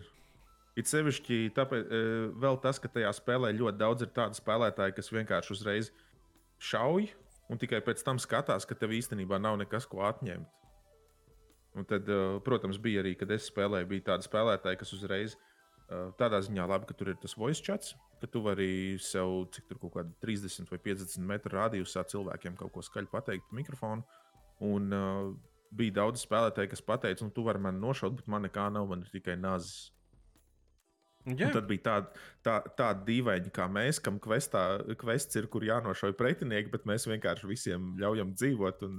It 0.79 0.87
sevišķi 0.87 1.49
tāpēc, 1.57 1.89
e, 1.91 2.03
vēl 2.39 2.57
tas, 2.63 2.77
ka 2.79 2.87
tajā 2.87 3.09
spēlē 3.17 3.49
ļoti 3.57 3.79
daudz 3.81 4.05
ir 4.05 4.13
tādu 4.15 4.37
spēlētāju, 4.39 4.95
kas 4.95 5.11
vienkārši 5.11 5.51
uzreiz 5.57 5.89
šauj, 6.63 7.09
un 7.51 7.59
tikai 7.59 7.81
pēc 7.83 8.05
tam 8.07 8.21
skatās, 8.23 8.63
ka 8.63 8.77
tev 8.79 8.93
īstenībā 8.95 9.41
nav 9.43 9.59
nekas, 9.59 9.89
ko 9.91 10.05
atņemt. 10.07 10.47
Un 11.75 11.87
tad, 11.87 12.07
e, 12.07 12.39
protams, 12.47 12.79
bija 12.79 13.03
arī, 13.03 13.17
kad 13.19 13.35
es 13.35 13.49
spēlēju, 13.51 13.89
bija 13.91 14.07
tādi 14.13 14.29
spēlētāji, 14.29 14.79
kas 14.79 14.95
uzreiz 14.95 15.35
e, 15.35 16.01
tādā 16.21 16.39
ziņā 16.47 16.71
labi, 16.71 16.87
ka 16.87 16.95
tur 16.95 17.11
ir 17.11 17.19
tas 17.19 17.35
voice 17.35 17.59
chats, 17.67 17.97
ka 18.23 18.31
tu 18.31 18.39
vari 18.47 18.95
sev, 19.03 19.49
cik 19.51 19.67
tur 19.67 19.83
kaut 19.83 19.97
kāda 19.99 20.15
30 20.23 20.71
vai 20.71 20.79
50 20.87 21.27
metru 21.27 21.59
radiusā 21.59 22.07
cilvēkiem 22.07 22.55
kaut 22.55 22.71
ko 22.71 22.87
skaļi 22.87 23.11
pateikt 23.11 23.51
pa 23.51 23.59
mikrofonu. 23.59 24.07
Un, 24.63 24.91
uh, 24.95 25.31
bija 25.71 25.95
daudz 26.01 26.25
spēlētāju, 26.25 26.71
kas 26.73 26.83
teica, 27.05 27.25
nu, 27.25 27.31
tu 27.35 27.43
vari 27.47 27.61
mani 27.63 27.79
nošaut, 27.79 28.17
bet 28.19 28.27
man 28.31 28.43
nekā 28.47 28.67
nav, 28.73 28.87
man 28.91 29.05
ir 29.05 29.11
tikai 29.13 29.37
nazis. 29.39 29.89
Tad 31.53 31.67
bija 31.69 31.83
tāda 31.85 32.21
tā, 32.41 32.55
tā 32.79 32.87
dīvaini, 33.05 33.51
kā 33.53 33.67
mēs, 33.69 33.99
kam 34.01 34.17
kvestā, 34.19 34.81
kvests 34.97 35.37
ir, 35.37 35.45
kur 35.53 35.61
jānošauj 35.61 36.15
pretinieki, 36.17 36.71
bet 36.73 36.87
mēs 36.89 37.05
vienkārši 37.05 37.49
visiem 37.49 37.91
ļaujam 38.01 38.31
dzīvot 38.33 38.81
un, 38.87 38.95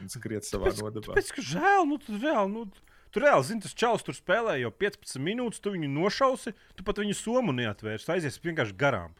un 0.00 0.08
skriet 0.08 0.48
savā 0.48 0.70
Tāpēc- 0.70 0.80
nodabā. 0.86 1.10
Tāpēc, 1.12 1.32
ka 1.36 1.44
žēl, 1.44 1.84
nu, 1.90 1.98
tu 2.00 2.16
reāli, 2.16 2.54
nu, 2.54 2.64
tu 3.12 3.20
reāli 3.20 3.44
zini, 3.50 3.60
tas 3.66 3.76
čels 3.76 4.06
tur 4.06 4.16
spēlē 4.16 4.56
jau 4.62 4.72
15 4.72 5.20
minūtes, 5.20 5.60
tu 5.60 5.74
viņu 5.76 5.92
nošausi, 5.92 6.54
tu 6.74 6.88
pat 6.88 7.02
viņu 7.04 7.18
somu 7.20 7.52
neatvērsi, 7.60 8.08
aizies 8.16 8.40
vienkārši 8.48 8.78
garām. 8.80 9.12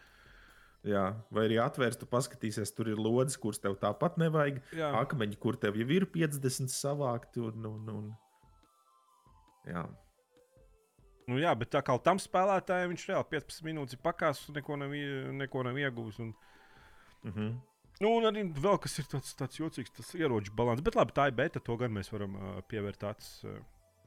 Jā, 0.87 1.05
vai 1.35 1.49
arī 1.49 1.57
atvērst, 1.59 2.01
tu 2.01 2.07
paskatīsies, 2.09 2.71
tur 2.75 2.93
ir 2.93 3.01
lodes, 3.03 3.35
kuras 3.41 3.59
tev 3.59 3.75
tāpat 3.83 4.19
nevajag. 4.21 4.61
Jā. 4.79 4.93
Akmeņi, 5.01 5.39
kur 5.43 5.59
tev 5.59 5.77
jau 5.81 5.89
ir 5.91 6.07
50 6.15 6.71
savākti. 6.71 7.43
Un, 7.43 7.67
un, 7.67 7.89
un... 7.97 8.13
Jā, 9.69 9.83
Nu, 11.29 11.37
jā, 11.37 11.51
bet 11.61 11.69
tā 11.75 11.83
kā 11.85 11.93
tam 12.01 12.17
spēlētājam 12.17 12.95
viņš 12.95 13.03
reāli 13.11 13.27
15 13.35 13.65
minūtes 13.67 13.97
ir 13.99 14.01
pakāpis, 14.01 14.47
neko 14.57 14.79
nav, 14.81 14.95
neko 15.37 15.65
nav 15.67 15.77
iegūmis. 15.77 16.21
Un, 16.25 16.31
mhm. 17.29 17.51
nu, 18.01 18.13
un 18.15 18.29
arī 18.31 18.47
vēl 18.49 18.79
kas 18.81 18.97
ir 19.03 19.11
tāds, 19.13 19.35
tāds 19.37 19.61
jocīgs, 19.61 19.93
tas 19.99 20.15
ieroču 20.17 20.55
balans. 20.57 20.81
Bet 20.85 20.97
labi, 20.97 21.13
tā 21.19 21.27
ir 21.29 21.37
beta, 21.37 21.61
to 21.61 21.77
gan 21.77 21.93
mēs 21.93 22.09
varam 22.15 22.39
uh, 22.39 22.55
pievērt 22.71 23.05
acis. 23.11 23.43
Uh, 23.45 23.59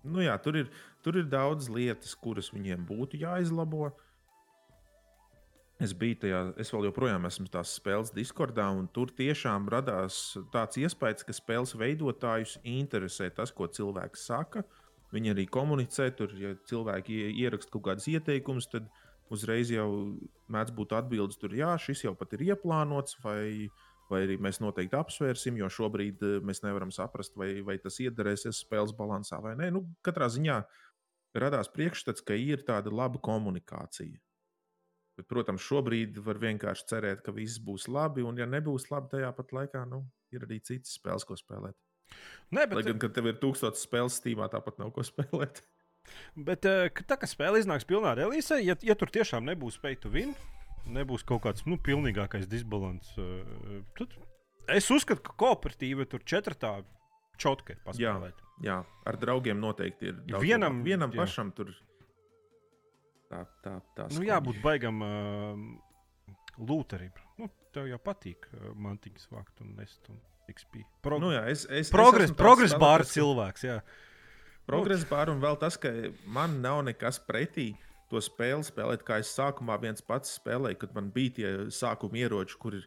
Nu, 0.02 0.18
jā, 0.24 0.34
tur, 0.42 0.56
ir, 0.58 0.70
tur 1.06 1.20
ir 1.20 1.28
daudz 1.30 1.68
lietas, 1.70 2.16
kuras 2.18 2.48
viņiem 2.50 2.88
būtu 2.90 3.20
jāizlabo. 3.22 3.92
Es 5.82 5.96
biju 5.98 6.20
tajā, 6.22 6.40
es 6.62 6.70
vēl 6.70 6.86
joprojām 6.92 7.24
esmu 7.26 7.48
tās 7.50 7.72
spēles 7.80 8.12
Discordā, 8.14 8.68
un 8.78 8.86
tur 8.94 9.10
tiešām 9.18 9.66
radās 9.74 10.38
tāds 10.54 10.78
iespējas, 10.78 11.26
ka 11.26 11.34
spēles 11.34 11.74
veidotājus 11.74 12.60
interesē 12.70 13.32
tas, 13.34 13.50
ko 13.50 13.66
cilvēks 13.66 14.28
saka. 14.30 14.62
Viņi 15.12 15.34
arī 15.34 15.48
komunicē, 15.50 16.12
tur, 16.16 16.36
ja 16.38 16.54
cilvēki 16.70 17.18
ie- 17.24 17.34
ieraksta 17.42 17.74
kaut 17.74 17.88
kādus 17.90 18.06
ieteikumus, 18.14 18.70
tad 18.70 18.94
uzreiz 19.34 19.74
jau 19.74 19.90
mēdz 20.54 20.76
būt 20.78 20.94
atbildes, 21.02 21.42
tur, 21.42 21.58
jā, 21.58 21.74
šis 21.82 22.06
jau 22.06 22.14
pat 22.20 22.38
ir 22.38 22.46
ieplānots, 22.52 23.18
vai, 23.26 23.72
vai 24.12 24.22
arī 24.28 24.38
mēs 24.38 24.62
noteikti 24.62 25.02
apsvērsim, 25.02 25.58
jo 25.58 25.72
šobrīd 25.72 26.22
eh, 26.22 26.40
mēs 26.46 26.62
nevaram 26.62 26.94
saprast, 26.94 27.34
vai, 27.42 27.56
vai 27.66 27.80
tas 27.82 27.98
iedarēsies 28.06 28.62
spēles 28.68 28.94
balansā 28.94 29.42
vai 29.42 29.58
nē. 29.58 29.74
Nu, 29.74 29.88
katrā 30.06 30.30
ziņā 30.30 30.62
radās 31.42 31.74
priekšstats, 31.74 32.22
ka 32.22 32.38
ir 32.38 32.62
tāda 32.68 32.94
laba 32.94 33.18
komunikācija. 33.18 34.22
Bet, 35.20 35.28
protams, 35.28 35.64
šobrīd 35.66 36.18
var 36.24 36.40
vienkārši 36.42 36.88
cerēt, 36.88 37.20
ka 37.26 37.34
viss 37.36 37.60
būs 37.62 37.90
labi, 37.92 38.24
un, 38.24 38.40
ja 38.40 38.48
nebūs 38.48 38.88
labi, 38.94 39.12
tajā 39.12 39.32
pat 39.36 39.52
laikā 39.58 39.84
nu, 39.90 40.06
ir 40.32 40.46
arī 40.48 40.62
citas 40.64 40.96
spēles, 40.96 41.28
ko 41.28 41.36
spēlēt. 41.40 41.76
Nē, 42.52 42.64
Lai 42.64 42.70
bet, 42.72 42.88
gan, 42.88 43.02
kad 43.04 43.14
tev 43.16 43.28
ir 43.32 43.38
tūkstotis 43.42 43.84
spēles 43.88 44.18
stīmā, 44.22 44.48
tāpat 44.52 44.80
nav 44.80 44.94
ko 44.96 45.04
spēlēt. 45.06 45.62
bet 46.50 46.66
ka 46.96 47.06
tā 47.08 47.20
kā 47.20 47.30
spēle 47.30 47.60
iznāks 47.62 47.88
pilnā 47.88 48.16
relīzē, 48.18 48.62
ja, 48.64 48.78
ja 48.88 48.98
tur 48.98 49.12
tiešām 49.14 49.46
nebūs 49.52 49.78
pay 49.84 50.00
to 50.00 50.12
win, 50.14 50.34
nebūs 50.88 51.28
kaut 51.28 51.44
kāds 51.46 51.68
nu, 51.68 51.78
pilnīgākais 51.78 52.48
disbalans, 52.52 53.12
uh, 53.20 53.84
tad 54.00 54.16
es 54.76 54.90
uzskatu, 54.94 55.24
ka 55.26 55.36
kooperatīva 55.40 56.08
tur 56.10 56.24
četrtā 56.28 56.80
čotka 57.42 57.76
ir 57.76 57.82
paspēlēt. 57.86 58.42
Jā, 58.62 58.82
ar 59.08 59.18
draugiem 59.18 59.62
noteikti 59.62 60.12
ir. 60.12 60.20
Vienam- 60.42 60.84
vienam 60.86 61.14
jā. 61.14 61.24
pašam 61.24 61.52
tur. 61.56 61.74
Tā, 63.32 63.46
tā, 63.64 63.78
tā 63.96 64.10
Nu, 64.12 64.26
jābūt 64.28 64.60
baigam 64.64 65.00
uh, 65.06 65.62
lūterim. 66.60 67.14
Nu, 67.40 67.48
tev 67.72 67.88
jau 67.88 68.00
patīk 68.04 68.50
uh, 68.52 68.72
mantiņas 68.76 69.30
vākt 69.32 69.64
un 69.64 69.76
nest 69.80 70.10
un 70.12 70.20
XP. 70.52 70.84
Pro 71.06 71.20
Nu, 71.22 71.32
jā, 71.32 71.46
es, 71.52 71.64
es, 71.72 71.92
progress, 71.94 72.34
es 72.34 72.38
progress 72.38 72.76
bāra 72.80 73.08
cilvēks. 73.08 73.64
Jā. 73.70 73.80
Progresa 74.68 75.08
pāri 75.10 75.34
un 75.34 75.40
vēl 75.44 75.58
tas, 75.62 75.78
ka 75.80 75.90
man 76.28 76.60
nav 76.64 76.84
nekas 76.88 77.22
pretī 77.24 77.72
to 78.12 78.20
spēli 78.24 78.68
spēlēt, 78.68 79.06
kā 79.08 79.22
es 79.24 79.32
sākumā 79.32 79.78
viens 79.82 80.04
pats 80.04 80.36
spēlēju, 80.42 80.82
kad 80.84 80.98
man 80.98 81.08
bija 81.16 81.36
tie 81.38 81.52
sākuma 81.72 82.20
ieroči, 82.20 82.58
kur 82.60 82.76
ir 82.82 82.86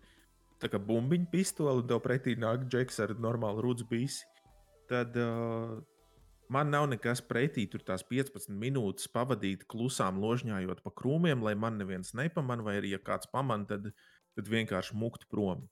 tā 0.61 0.68
kā 0.72 0.80
bumbiņu 0.80 1.30
pistole 1.32 1.80
un 1.80 1.88
tev 1.88 2.03
pretī 2.05 2.36
nāk 2.40 2.68
džeks 2.68 3.01
ar 3.05 3.14
normālu 3.20 3.64
rudzu 3.64 3.88
bīsi. 3.88 4.28
Tad 4.90 5.16
uh, 5.16 5.80
man 6.55 6.72
nav 6.72 6.88
nekas 6.92 7.22
pretī 7.24 7.66
tur 7.70 7.82
tās 7.86 8.05
15 8.07 8.52
minūtes 8.62 9.11
pavadīt 9.12 9.66
klusām, 9.70 10.20
ložņājot 10.22 10.82
pa 10.84 10.92
krūmiem, 11.00 11.44
lai 11.44 11.55
man 11.59 11.78
neviens 11.80 12.14
nepamanā, 12.16 12.66
vai 12.66 12.76
arī 12.80 12.94
ja 12.94 13.00
kāds 13.02 13.30
pamanā, 13.32 13.68
tad, 13.70 13.90
tad 14.38 14.50
vienkārši 14.50 14.98
mukt 14.98 15.28
prom. 15.30 15.66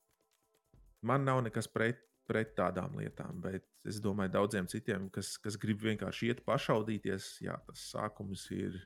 Man 1.03 1.27
nav 1.27 1.43
nekas 1.47 1.69
pret, 1.71 2.03
pret 2.31 2.55
tādām 2.59 2.97
lietām, 3.01 3.41
bet 3.43 3.67
es 3.89 3.99
domāju, 4.03 4.35
daudziem 4.37 4.69
citiem, 4.71 5.09
kas, 5.15 5.35
kas 5.43 5.59
grib 5.61 5.83
vienkārši 5.83 6.31
iet 6.31 6.43
pašaudīties, 6.47 7.35
jā, 7.47 7.57
tas 7.67 7.87
sākums 7.93 8.47
ir 8.55 8.79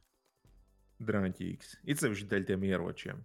drāmīgs. 1.03 1.77
It 1.85 2.01
sevišķi 2.01 2.29
dēļ 2.31 2.47
tiem 2.51 2.65
ieročiem. 2.71 3.25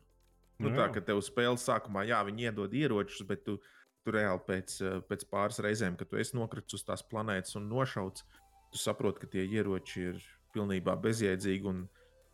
Nu, 0.62 0.70
Nu 0.70 0.78
tā 0.78 0.92
kā 0.94 1.02
tev 1.02 1.22
spēles 1.26 1.64
sākumā, 1.66 2.04
jā, 2.06 2.20
viņi 2.28 2.50
iedod 2.50 2.74
ieročus, 2.78 3.24
bet 3.26 3.46
tu, 3.48 3.58
tu 4.06 4.14
reāli 4.14 4.44
pēc, 4.46 4.76
pēc 5.10 5.26
pāris 5.32 5.62
reizēm, 5.64 5.96
kad 5.98 6.12
tu 6.12 6.20
esi 6.22 6.38
nokritis 6.38 6.78
uz 6.78 6.86
tās 6.86 7.02
planētas 7.08 7.58
un 7.58 7.70
nošauts, 7.72 8.28
tu 8.72 8.78
saproti, 8.80 9.20
ka 9.22 9.28
tie 9.28 9.44
ieroči 9.48 10.06
ir 10.14 10.22
pilnībā 10.56 10.96
bezjēdzīgi. 11.02 11.66
un 11.66 11.90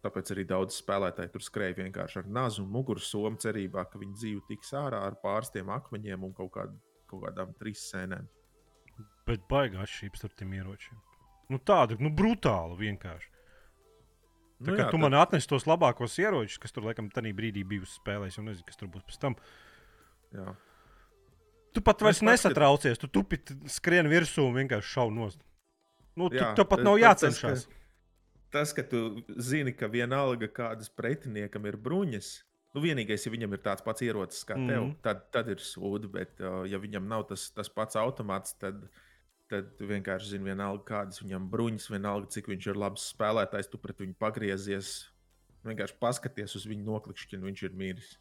Tāpēc 0.05 0.29
arī 0.31 0.43
daudz 0.47 0.75
spēlētāji 0.77 1.31
tur 1.33 1.41
skrēja 1.41 1.75
vienkārši 1.79 2.19
ar 2.21 2.27
nazu 2.29 2.61
un 2.63 2.69
mugursomu, 2.71 3.35
cerībā, 3.41 3.81
ka 3.89 3.97
viņu 3.99 4.13
dzīve 4.15 4.41
tiks 4.47 4.69
ārā 4.77 4.99
ar 5.03 5.15
pāris 5.23 5.49
tiem 5.51 5.67
akmeņiem 5.73 6.23
un 6.23 6.33
kaut, 6.37 6.51
kād, 6.53 6.75
kaut 7.09 7.23
kādām 7.25 7.49
trīs 7.57 7.81
sēnēm. 7.91 8.27
Bet 9.25 9.47
baigā 9.49 9.81
atšķirības 9.83 10.23
ar 10.23 10.35
tiem 10.37 10.53
ieročiem. 10.53 11.01
Nu, 11.49 11.57
tāda 11.57 11.97
nu, 11.99 12.11
brutāla 12.13 12.77
vienkārši. 12.77 13.27
Tā, 14.61 14.69
nu, 14.69 14.77
jā, 14.77 14.85
tu 14.85 14.95
tad- 14.97 15.01
man 15.01 15.13
atnesi 15.17 15.49
tos 15.49 15.65
labākos 15.65 16.15
ieročus, 16.21 16.59
kas 16.61 16.71
tur 16.71 16.83
laikam 16.83 17.09
tajā 17.09 17.33
brīdī 17.35 17.65
bija 17.67 17.81
uz 17.81 17.97
spēlēs, 17.97 18.37
un 18.37 18.45
nezinu, 18.45 18.65
kas 18.69 18.77
tur 18.77 18.87
būs 18.93 19.03
pēc 19.03 19.17
tam. 19.19 19.35
jā. 20.31 20.55
Tu 21.73 21.81
pat 21.81 21.99
vairs 22.01 22.17
Es 22.17 22.21
paskat- 22.21 22.53
nesatraucies, 22.53 22.97
tu 23.01 23.07
tupi 23.07 23.37
skrien 23.65 24.05
virsū 24.07 24.45
un 24.47 24.53
vienkārši 24.55 24.93
šauj 24.93 25.11
nost. 25.13 25.39
Nu, 26.17 26.29
tu, 26.33 26.35
Jā, 26.39 26.53
tev 26.57 26.65
pat 26.67 26.79
tas- 26.81 26.85
nav 26.87 26.97
tas- 26.99 27.05
jācenšas. 27.21 27.67
ka- 27.67 27.73
Tas, 28.49 28.71
ka 28.73 28.81
tu 28.81 29.21
zini, 29.37 29.73
ka 29.75 29.87
vienalga 29.91 30.47
kādas 30.47 30.87
pretiniekam 30.89 31.65
ir 31.67 31.75
bruņas, 31.77 32.43
nu 32.73 32.81
vienīgais, 32.81 33.25
ja 33.25 33.31
viņam 33.33 33.53
ir 33.53 33.59
tāds 33.59 33.83
pats 33.83 34.01
ierocis 34.01 34.45
kā 34.47 34.55
tev, 34.55 34.83
Mhm. 34.87 35.01
tad, 35.03 35.29
tad 35.31 35.49
ir 35.49 35.57
sūdi. 35.57 36.09
Bet, 36.09 36.39
uh, 36.39 36.63
ja 36.63 36.79
viņam 36.79 37.05
nav 37.07 37.27
tas, 37.27 37.49
tas 37.51 37.67
pats 37.69 37.95
automāts, 37.95 38.57
tad, 38.57 38.87
tad 39.49 39.77
tu 39.77 39.85
vienkārši 39.85 40.29
zini, 40.39 40.45
vienalga 40.55 40.83
kādas 40.85 41.21
viņam 41.21 41.49
bruņas, 41.49 41.89
vienalga 41.91 42.27
cik 42.31 42.47
viņš 42.47 42.67
ir 42.67 42.75
labs 42.75 43.13
spēlētājs, 43.13 43.69
tu 43.69 43.77
pret 43.77 43.97
viņu 43.97 44.15
pagriezies. 44.15 45.09
Vienkārši 45.65 45.99
paskaties 45.99 46.55
uz 46.55 46.65
viņu 46.65 46.85
noklikšķinu, 46.85 47.43
viņš 47.51 47.63
ir 47.63 47.71
miris. 47.71 48.17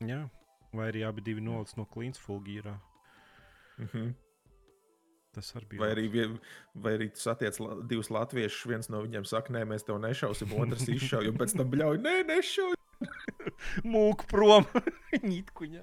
Jā. 0.00 0.28
Vai 0.74 0.90
arī 0.90 1.06
abi 1.06 1.20
divi 1.22 1.40
nolicis 1.40 1.76
no 1.76 1.84
klīnas 1.86 2.18
fulgīrā. 2.18 2.80
Mhm. 3.78 4.14
Tas 5.32 5.48
arī 5.56 5.68
bija. 5.70 5.80
Vai 5.80 5.88
arī, 5.94 6.06
vai 6.84 6.92
arī 6.98 7.08
tu 7.14 7.22
satiec 7.22 7.56
la- 7.62 7.78
divus 7.88 8.10
latviešus, 8.12 8.66
viens 8.68 8.90
no 8.92 9.00
viņiem 9.04 9.24
saka, 9.28 9.54
nē, 9.56 9.64
mēs 9.70 9.86
tev 9.88 9.96
nešausim, 10.02 10.52
otrs 10.60 10.84
izšauj, 10.92 11.30
un 11.30 11.40
pēc 11.40 11.56
tam 11.56 11.70
bļauj, 11.72 12.00
nē, 12.04 12.14
nešauj. 12.28 12.76
mūku 13.94 14.28
prom. 14.30 14.68
Nītkuņā. 15.30 15.82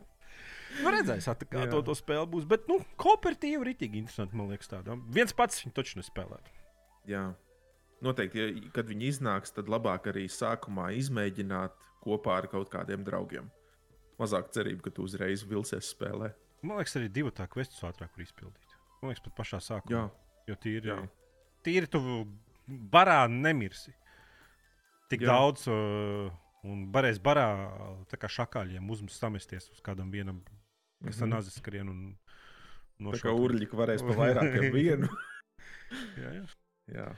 Nu, 0.80 0.92
redzēs, 0.94 1.26
kā 1.50 1.66
to, 1.72 1.82
to 1.84 1.96
spēle 1.98 2.28
būs. 2.30 2.46
Bet, 2.48 2.68
nu, 2.70 2.78
kooperatīvi 3.02 3.58
ir 3.66 3.72
itī 3.74 3.90
interesanti, 3.90 4.38
man 4.38 4.52
liekas, 4.54 4.70
tādā. 4.72 4.96
Viens 5.12 5.34
pats 5.36 5.64
viņu 5.64 5.74
taču 5.76 6.00
nespēlēt. 6.00 6.52
Jā, 7.10 7.24
noteikti, 8.06 8.40
ja, 8.44 8.72
kad 8.76 8.88
viņi 8.92 9.10
iznāks, 9.16 9.56
tad 9.56 9.72
labāk 9.72 10.12
arī 10.14 10.28
sākumā 10.32 10.92
izmēģināt 11.02 11.74
kopā 12.06 12.38
ar 12.44 12.48
kaut 12.54 12.70
kādiem 12.72 13.04
draugiem. 13.08 13.50
Mazāk 14.22 14.54
cerība, 14.56 14.86
ka 14.88 14.94
tu 14.94 15.08
uzreiz 15.08 15.44
vilsies 15.48 15.90
spēlē. 15.96 16.34
Man 16.62 16.80
liekas, 16.80 16.98
arī 17.00 17.10
divu 17.12 17.32
tā 17.34 17.48
kvestus 17.50 17.82
ātrāk 17.88 18.14
var 18.16 18.26
izpildīt. 18.26 18.69
Man 19.00 19.12
liekas, 19.12 19.24
pat 19.24 19.36
pašā 19.38 19.62
sākumā. 19.64 19.96
Jā, 19.96 20.30
Jo 20.50 20.58
tīri, 20.58 20.90
Jā. 20.90 21.00
tīri 21.66 21.90
tu 21.92 22.02
barā 22.68 23.22
nemirsi. 23.30 23.94
Tik 25.10 25.26
Jā. 25.26 25.34
Daudz, 25.34 25.66
uh, 25.70 26.30
un 26.70 26.88
varēs 26.94 27.22
barā 27.22 27.48
tā 28.10 28.18
kā 28.22 28.30
šakāļiem 28.30 28.90
uzmest 28.94 29.22
samesties 29.22 29.70
uz 29.74 29.82
kādam 29.86 30.12
vienam, 30.14 30.42
kas 31.04 31.18
mm 31.18 31.24
-hmm. 31.24 31.34
nazis 31.36 31.58
skrien 31.62 31.90
un 31.90 32.18
tā 33.14 33.22
kā 33.24 33.34
urļi 33.34 33.70
varēs 33.72 34.06
pa 34.06 34.18
vairākiem 34.22 34.74
vienu. 34.82 35.10
Jā, 36.18 36.32
jā. 36.34 36.46
Jā. 36.90 37.10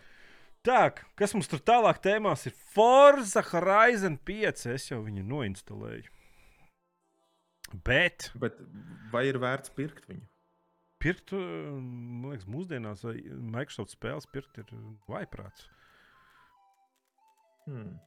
Tā, 0.62 0.92
kas 1.16 1.34
mums 1.34 1.48
tur 1.48 1.60
tālāk 1.60 2.02
tēmās 2.04 2.46
ir 2.46 2.54
Forza 2.54 3.42
Horizon 3.42 4.18
5. 4.18 4.66
Es 4.76 4.92
jau 4.92 5.02
viņu 5.04 5.24
noinstalēju. 5.24 6.12
Bet 7.84 8.32
Bet 8.36 8.60
vai 9.12 9.28
ir 9.28 9.40
vērts 9.40 9.70
pirkt 9.74 10.06
viņu? 10.08 10.28
Pirkt, 11.02 11.34
uh, 11.36 11.42
man 11.82 12.32
liekas, 12.36 12.48
mūsdienās 12.52 13.04
Microsoft 13.52 13.96
spēles 13.98 14.28
pirkt 14.32 14.62
ir 14.62 14.70
vaiprāts. 15.10 15.68
Hmm. 17.68 17.98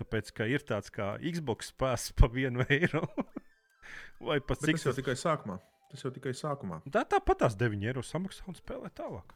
Tāpēc, 0.00 0.30
ka 0.36 0.46
ir 0.48 0.62
tāds 0.64 0.92
kā 0.92 1.14
Xbox 1.20 1.72
spēks 1.74 2.10
pa 2.16 2.28
vienu 2.32 2.64
eiro. 2.72 3.02
vai 4.28 4.38
pat 4.40 4.60
Bet 4.62 4.70
cik 4.70 4.78
tas 4.80 4.86
jau 4.90 4.94
tikai 4.96 5.16
sākumā. 5.18 5.58
Tas 5.90 6.04
jau 6.06 6.12
tikai 6.14 6.32
sākumā. 6.36 6.80
Tā 6.94 7.02
tāpat 7.10 7.40
tās 7.44 7.56
9 7.58 7.84
eiro 7.90 8.02
samaksā 8.06 8.46
un 8.48 8.56
spēlē 8.56 8.92
tālāk. 8.96 9.32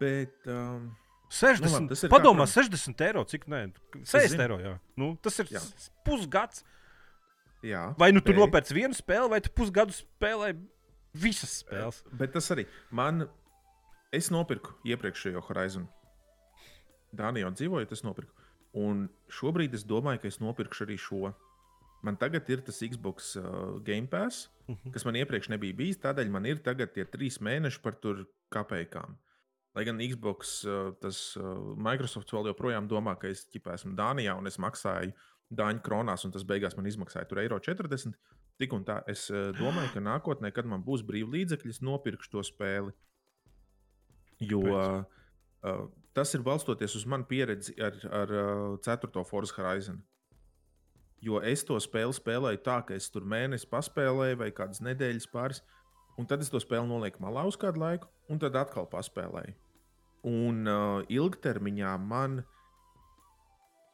Bet 0.00 0.48
um, 0.50 0.88
60, 1.32 1.64
Nu 1.64 1.72
labi, 1.76 2.10
padomā, 2.12 2.46
katram. 2.48 2.68
60 2.72 3.04
eiro, 3.06 3.22
cik 3.28 3.44
nē, 3.52 3.60
60 4.00 4.32
zinu. 4.34 4.44
eiro. 4.46 4.58
Jā. 4.64 4.72
Nu, 5.00 5.10
tas 5.22 5.38
ir 5.44 5.52
Jā. 5.52 5.60
pusgads. 6.06 6.64
jā, 7.64 7.84
Vai 8.00 8.10
nu 8.12 8.20
tu 8.24 8.32
bet- 8.32 8.40
nopērci 8.40 8.76
vienu 8.76 8.96
spēli, 8.96 9.30
vai 9.32 9.40
tu 9.44 9.52
pusgadu 9.56 9.94
spēlē 9.96 10.50
visas 11.14 11.60
spēles. 11.62 12.02
Bet 12.12 12.32
tas 12.36 12.50
arī 12.54 12.66
man. 12.90 13.28
Es 14.14 14.28
nopirku 14.30 14.70
iepriekšējo 14.86 15.40
Horizon. 15.48 15.88
Dānijā 17.14 17.48
dzīvoju, 17.54 17.88
tas 17.90 18.04
nopirku. 18.06 18.30
Un 18.78 19.08
šobrīd 19.30 19.74
es 19.74 19.82
domāju, 19.86 20.20
ka 20.22 20.28
es 20.30 20.38
nopirkšu 20.42 20.84
arī 20.86 20.96
šo. 20.98 21.32
Man 22.04 22.18
tagad 22.20 22.48
ir 22.52 22.60
tas 22.66 22.78
Xbox 22.84 23.34
uh, 23.40 23.78
Game 23.86 24.06
Pass, 24.12 24.48
Mhm. 24.68 24.92
kas 24.94 25.04
man 25.04 25.16
iepriekš 25.18 25.50
nebija 25.52 25.74
bijis. 25.76 25.98
Tādēļ 26.00 26.30
man 26.32 26.46
ir 26.46 26.56
tagad 26.64 26.94
tie 26.94 27.04
trīs 27.04 27.36
mēneši 27.40 27.82
par 27.82 27.92
tur 28.00 28.22
kapekām. 28.52 29.16
Lai 29.74 29.84
gan 29.84 29.98
Xbox, 29.98 30.64
uh, 30.64 30.92
tas 31.02 31.36
uh, 31.36 31.74
Microsoft 31.76 32.30
vēl 32.32 32.48
joprojām 32.52 32.88
domā, 32.88 33.18
ka 33.20 33.28
es 33.28 33.44
ķipā 33.52 33.74
esmu 33.74 33.92
Dānijā 33.98 34.36
un 34.38 34.46
es 34.46 34.56
maksāju 34.56 35.12
Dāņu 35.52 35.82
kronās, 35.84 36.24
un 36.24 36.32
tas 36.32 36.44
beigās 36.44 36.76
man 36.78 36.86
izmaksāja 36.86 37.28
tur 37.28 37.38
eiro 37.42 37.58
40. 37.60 38.14
Tik 38.62 38.74
un 38.76 38.84
tā, 38.86 39.00
es 39.10 39.26
uh, 39.32 39.50
domāju, 39.58 39.90
ka 39.96 40.02
nākotnē, 40.04 40.52
kad 40.54 40.68
man 40.70 40.84
būs 40.86 41.02
brīvi 41.06 41.40
līdzekļi, 41.40 41.74
es 41.74 41.82
nopirkšu 41.82 42.30
to 42.36 42.44
spēli. 42.46 42.94
Jo 44.42 44.60
uh, 44.62 45.02
uh, 45.66 45.84
tas 46.14 46.34
ir 46.36 46.44
balstoties 46.46 46.94
uz 46.94 47.06
manu 47.10 47.26
pieredzi 47.30 47.74
ar, 47.82 47.98
ar 48.22 48.34
uh, 48.34 48.76
4. 48.84 49.24
Forza 49.26 49.56
Horizon. 49.58 49.98
Jo 51.24 51.40
es 51.40 51.64
to 51.66 51.78
spēli 51.80 52.14
spēlēju 52.14 52.60
tā, 52.62 52.78
ka 52.86 52.94
es 52.94 53.08
tur 53.10 53.26
mēnesi 53.26 53.66
paspēlēju, 53.70 54.38
vai 54.42 54.50
kādas 54.54 54.82
nedēļas 54.84 55.30
pāris, 55.32 55.62
un 56.20 56.28
tad 56.30 56.44
es 56.44 56.52
to 56.52 56.60
spēli 56.62 56.86
nolieku 56.90 57.22
malā 57.24 57.46
uz 57.48 57.56
kādu 57.58 57.80
laiku, 57.82 58.10
un 58.30 58.42
tad 58.42 58.54
atkal 58.60 58.86
paspēlēju. 58.92 59.56
Un 60.30 60.68
uh, 60.68 61.00
ilgtermiņā 61.12 61.96
man, 62.00 62.42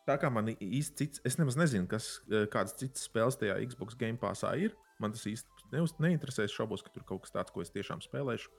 tā 0.08 0.16
kā 0.20 0.30
man 0.32 0.52
īsti 0.52 0.96
cits, 1.00 1.22
es 1.26 1.38
nemaz 1.40 1.58
nezinu, 1.60 1.88
kas, 1.90 2.18
uh, 2.30 2.46
kādas 2.52 2.76
citas 2.80 3.06
spēles 3.08 3.38
tajā 3.40 3.58
Xbox 3.66 3.98
Game 4.00 4.20
Passā 4.20 4.52
ir. 4.60 4.76
Man 5.00 5.14
tas 5.14 5.24
īsti 5.28 5.70
neuz, 5.72 5.94
neinteresē. 6.02 6.44
Es 6.44 6.54
šaubos, 6.54 6.84
ka 6.84 6.92
tur 6.92 7.06
kaut 7.08 7.24
kas 7.24 7.34
tāds, 7.34 7.54
ko 7.54 7.64
es 7.64 7.72
tiešām 7.72 8.02
spēlēšu. 8.04 8.52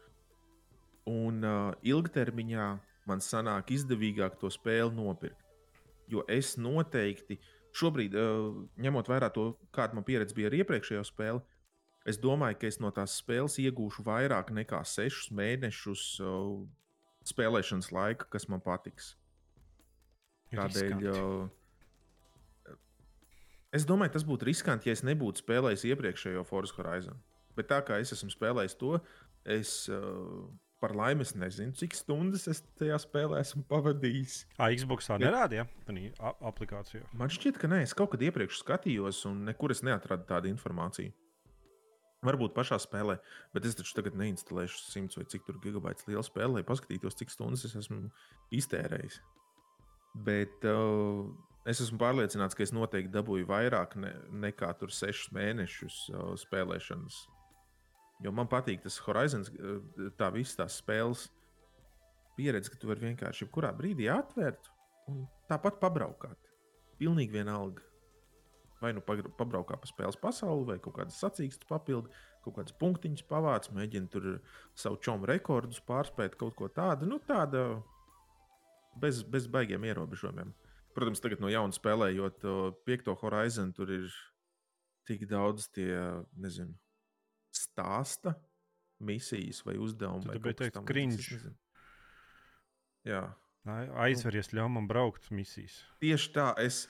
Un 1.11 1.45
uh, 1.45 1.71
ilgtermiņā 1.85 2.67
man 3.09 3.23
sanāk 3.23 3.73
izdevīgāk 3.73 4.37
to 4.41 4.51
spēli 4.53 4.93
nopirkt. 4.97 5.39
Jo 6.11 6.25
es 6.29 6.55
noteikti, 6.59 7.39
šobrīd, 7.77 8.17
uh, 8.17 8.51
ņemot 8.81 9.09
vērā 9.09 9.31
to, 9.33 9.51
kāda 9.75 9.97
man 9.97 10.05
pieredze 10.07 10.35
bija 10.37 10.51
ar 10.51 10.57
iepriekšējo 10.59 11.05
spēli, 11.07 11.41
es 12.09 12.19
domāju, 12.21 12.59
ka 12.61 12.69
es 12.69 12.81
no 12.81 12.91
tās 12.93 13.15
spēles 13.21 13.59
iegūšu 13.61 14.05
vairāk 14.05 14.51
nekā 14.55 14.81
sešus 14.87 15.31
mēnešus 15.37 16.05
uh, 16.25 16.61
spēlēšanas 17.27 17.91
laika, 17.93 18.29
kas 18.33 18.49
man 18.49 18.63
patiks. 18.65 19.15
Tādēļ 20.51 21.05
uh, 21.11 22.75
es 23.75 23.85
domāju, 23.87 24.15
tas 24.17 24.25
būtu 24.27 24.49
riskanti, 24.49 24.89
ja 24.89 24.97
es 24.97 25.05
nebūtu 25.07 25.45
spēlējis 25.45 25.87
iepriekšējo 25.93 26.43
Forza 26.47 26.75
Horizon. 26.79 27.21
Bet 27.55 27.69
tā 27.71 27.79
kā 27.87 27.99
es 28.01 28.13
esmu 28.15 28.31
spēlējis 28.33 28.77
to, 28.79 28.97
es 29.47 29.75
uh, 29.91 30.43
par 30.81 30.95
laimi 30.97 31.25
nezinu, 31.37 31.75
cik 31.77 31.95
stundas 31.95 32.47
es 32.49 32.63
tajā 32.79 32.97
spēlē 33.03 33.41
esmu 33.43 33.63
pavadījis. 33.69 34.37
Ā, 34.57 34.71
Xboxā 34.79 35.19
nerādīja 35.21 35.67
tādā 35.85 36.31
aplikācijā. 36.49 37.03
Man 37.17 37.31
šķiet, 37.31 37.59
ka 37.61 37.69
nē, 37.69 37.83
es 37.85 37.93
kaut 37.97 38.15
kad 38.15 38.23
iepriekš 38.25 38.63
skatījos, 38.63 39.21
un 39.29 39.43
nekur 39.49 39.75
es 39.75 39.83
neatradu 39.85 40.25
tādu 40.29 40.49
informāciju. 40.51 41.13
Varbūt 42.25 42.53
pašā 42.53 42.77
spēlē, 42.81 43.15
bet 43.53 43.65
es 43.65 43.77
taču 43.77 43.95
tagad 43.97 44.17
neinstalēšu 44.17 44.81
100 44.91 45.17
vai 45.17 45.25
cik 45.29 45.45
tur 45.47 45.57
gigabaitu 45.61 46.05
lielu 46.09 46.21
spēli, 46.25 46.59
lai 46.59 46.65
paskatītos, 46.65 47.17
cik 47.17 47.33
stundas 47.33 47.65
es 47.65 47.73
esmu 47.79 48.11
iztērējis. 48.53 49.21
Bet 50.13 50.65
uh, 50.67 51.23
es 51.69 51.79
esmu 51.79 51.99
pārliecināts, 52.01 52.57
ka 52.57 52.65
es 52.65 52.73
noteikti 52.75 53.13
dabūju 53.13 53.47
vairāk 53.47 53.95
ne, 54.01 54.11
nekā 54.47 54.73
tur 54.79 54.91
sešus 54.91 55.31
mēnešus 55.35 55.99
uh, 56.11 56.31
spēlēšanas. 56.39 57.21
Jo 58.21 58.33
man 58.35 58.49
patīk 58.51 58.83
tas 58.83 58.99
Horizons, 59.05 59.51
uh, 59.55 60.09
tā 60.19 60.31
visas 60.35 60.59
tās 60.59 60.81
spēles 60.81 61.29
pieredze, 62.35 62.71
ka 62.71 62.79
tu 62.81 62.91
vari 62.91 63.07
vienkārši 63.11 63.45
jebkurā 63.45 63.71
brīdī 63.77 64.09
atvērt 64.11 64.67
un 65.11 65.23
tāpat 65.49 65.79
pabraukāt. 65.81 66.51
Pilnīgi 66.99 67.39
vienalga. 67.39 67.87
Vai 68.81 68.91
nu 68.97 69.03
pabraukā 69.05 69.77
pa 69.77 69.87
spēles 69.87 70.17
pasauli, 70.17 70.65
vai 70.71 70.77
kaut 70.81 70.95
kādas 70.97 71.19
sacīkstas 71.21 71.69
papildu, 71.69 72.09
kaut 72.41 72.55
kādas 72.57 72.73
punktiņas 72.81 73.27
pavāc, 73.29 73.69
mēģina 73.77 74.09
tur 74.09 74.29
savu 74.77 74.97
čomu 75.05 75.29
rekordus 75.29 75.83
pārspēt, 75.85 76.35
kaut 76.39 76.55
ko 76.57 76.69
tādu, 76.73 77.05
nu 77.09 77.19
tādu 77.21 77.83
bez, 78.99 79.23
bez 79.23 79.47
baigiem 79.47 79.83
ierobežojumiem. 79.83 80.53
protams, 80.93 81.21
tagad 81.23 81.39
no 81.39 81.47
jauna 81.47 81.71
spēlējot 81.71 82.43
piekto 82.85 83.15
Horizon, 83.15 83.71
tur 83.73 83.89
ir 83.91 84.09
tik 85.07 85.23
daudz 85.29 85.69
tie, 85.71 86.23
nezinu, 86.35 86.73
stāsta 87.55 88.35
misijas 88.99 89.63
vai 89.65 89.77
uzdevumi. 89.79 90.33
Tu 90.35 90.39
vai 90.43 90.53
teikt, 90.53 90.81
cringe. 90.85 91.39
Jā, 93.07 93.23
Ai- 93.65 93.89
Aizveries, 94.09 94.51
ļauj 94.53 94.69
man 94.73 94.87
braukt 94.89 95.31
misijas. 95.31 95.79
tieši 96.01 96.31
tā. 96.33 96.53
Es, 96.59 96.87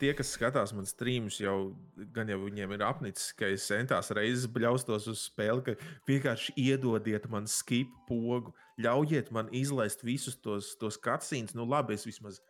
tie, 0.00 0.12
kas 0.16 0.30
skatās 0.32 0.72
man 0.72 0.86
streamus, 0.88 1.38
jau 1.42 1.74
gan 2.16 2.30
jau 2.32 2.38
viņiem 2.44 2.72
ir 2.76 2.84
apnicis, 2.86 3.32
ka 3.36 3.50
es 3.52 3.66
centās 3.68 4.08
reizes 4.16 4.46
bļaustos 4.50 5.08
uz 5.12 5.26
spēli, 5.28 5.64
ka 5.66 5.74
vienkārši 6.08 6.54
iedodiet 6.56 7.28
man 7.32 7.46
skip 7.50 7.90
pogu, 8.08 8.54
ļaujiet 8.80 9.30
man 9.34 9.50
izlaist 9.52 10.04
visus 10.06 10.38
tos, 10.40 10.72
tos 10.80 10.96
cutscenes. 10.96 11.54
Nu, 11.58 11.66
labi, 11.68 11.94
es 11.98 12.06
vismaz 12.08 12.40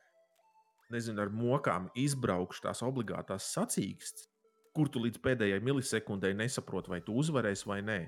nezinu, 0.94 1.20
ar 1.20 1.32
mokām 1.34 1.90
izbraukšu 1.98 2.62
tās 2.68 2.80
obligātās 2.86 3.50
sacīkstes, 3.56 4.28
kur 4.76 4.88
tu 4.88 5.02
līdz 5.02 5.18
pēdējai 5.24 5.58
milisekundei 5.64 6.32
nesaproti, 6.38 6.94
vai 6.94 7.00
tu 7.04 7.16
uzvarēsi 7.18 7.66
vai 7.68 7.80
nē. 7.82 7.98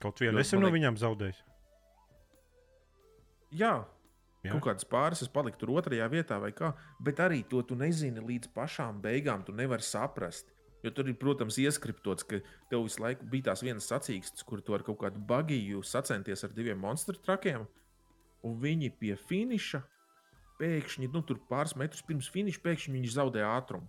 Kaut 0.00 0.20
vienu 0.22 0.38
esmu 0.38 0.60
no 0.62 0.68
liek- 0.70 0.78
viņiem 0.78 0.96
zaudējis. 1.02 1.42
Jā, 3.56 3.74
Jā. 4.44 4.52
Kaut 4.52 4.66
kādas 4.68 4.86
pāris 4.86 5.22
es 5.24 5.30
paliku 5.32 5.58
tur 5.62 5.72
otrajā 5.78 6.06
vietā, 6.12 6.36
vai 6.42 6.52
kā. 6.54 6.74
Bet 7.02 7.22
arī 7.24 7.40
to 7.48 7.62
tu 7.66 7.78
nezini 7.78 8.22
līdz 8.22 8.52
pašām 8.54 9.00
beigām. 9.02 9.42
Tu 9.46 9.54
nevari 9.56 9.82
saprast. 9.82 10.52
Jo 10.84 10.92
tur 10.94 11.08
ir, 11.10 11.16
protams, 11.18 11.56
ieskriptots, 11.58 12.22
ka 12.28 12.38
tev 12.70 12.84
visu 12.84 13.02
laiku 13.02 13.26
bija 13.32 13.48
tās 13.48 13.64
vienas 13.64 13.88
sacīkstes, 13.90 14.44
kur 14.46 14.60
tu 14.62 14.76
ar 14.76 14.84
kaut 14.86 15.00
kādu 15.00 15.18
bagiju 15.18 15.82
sacenties 15.82 16.44
ar 16.46 16.54
diviem 16.54 16.78
monstru 16.78 17.16
trakiem. 17.18 17.64
Un 18.46 18.58
viņi 18.62 18.92
pie 19.00 19.16
finiša 19.18 19.82
pēkšņi, 20.60 21.10
nu, 21.12 21.24
tur 21.26 21.40
pāris 21.50 21.74
metrus 21.80 22.04
pirms 22.06 22.28
finiša, 22.32 22.62
pēkšņi 22.64 22.94
viņi 22.94 23.12
zaudē 23.16 23.42
ātrumu. 23.48 23.88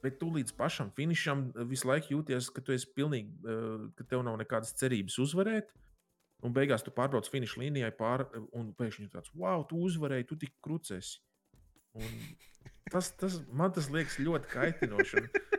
Bet 0.00 0.16
tu 0.20 0.30
līdz 0.32 0.54
pašam 0.56 0.88
finišam 0.96 1.50
visu 1.68 1.88
laiku 1.90 2.14
jūties, 2.14 2.48
ka 2.54 2.64
tu 2.64 2.72
esi 2.72 2.88
pilnīgi, 2.96 3.34
eh, 3.44 3.90
ka 3.98 4.06
tev 4.08 4.24
nav 4.24 4.38
nekādas 4.40 4.72
cerības 4.80 5.18
uzvarēt. 5.20 5.68
Un 6.42 6.52
beigās 6.56 6.82
tu 6.82 6.90
pārbrauc 6.90 7.28
finiša 7.28 7.60
līnijai 7.60 7.90
pāri, 7.96 8.24
un 8.56 8.72
pēkšņi 8.78 9.02
ir 9.04 9.10
tāds, 9.12 9.30
wow, 9.36 9.64
tu 9.68 9.76
uzvarēji, 9.84 10.26
tu 10.30 10.36
tik 10.40 10.54
krūcēsi. 10.64 11.18
Tas, 12.90 13.10
tas, 13.20 13.40
man 13.52 13.72
tas 13.74 13.90
liekas 13.92 14.16
ļoti 14.22 14.50
kaitinoši. 14.54 15.24
un 15.24 15.58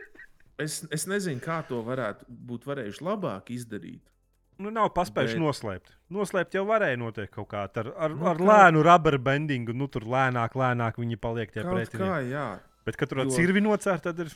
Es, 0.62 0.82
es 0.94 1.06
nezinu, 1.08 1.40
kā 1.42 1.62
to 1.66 1.78
varētu 1.82 2.26
būt 2.28 2.66
varējuši 2.68 3.02
labāk 3.02 3.48
izdarīt. 3.54 4.02
Nu, 4.62 4.70
nav 4.70 4.90
paspējuši 4.94 5.38
Bet- 5.38 5.42
noslēpt. 5.42 5.94
Noslēpt 6.12 6.54
jau 6.54 6.62
varēja 6.68 6.98
notiekt 7.00 7.32
kaut 7.34 7.48
kā 7.50 7.62
ar, 7.66 7.88
ar, 7.96 8.10
Nu, 8.14 8.26
ar 8.30 8.36
kā- 8.36 8.46
lēnu 8.50 8.82
rubber 8.84 9.16
bendingu. 9.18 9.72
Nu, 9.74 9.88
tur 9.88 10.02
lēnāk, 10.02 10.52
lēnāk 10.54 11.00
viņi 11.00 11.16
paliek 11.18 11.50
tie 11.50 11.62
pretinieki. 11.64 11.98
kā, 11.98 12.20
jā. 12.28 12.60
Bet, 12.84 12.96
kad 13.00 13.08
tur 13.08 13.22
ir 13.24 13.26
Jo- 13.26 13.36
cirvi 13.38 13.60
nocērt, 13.64 14.02
tad 14.02 14.18
ir. 14.20 14.30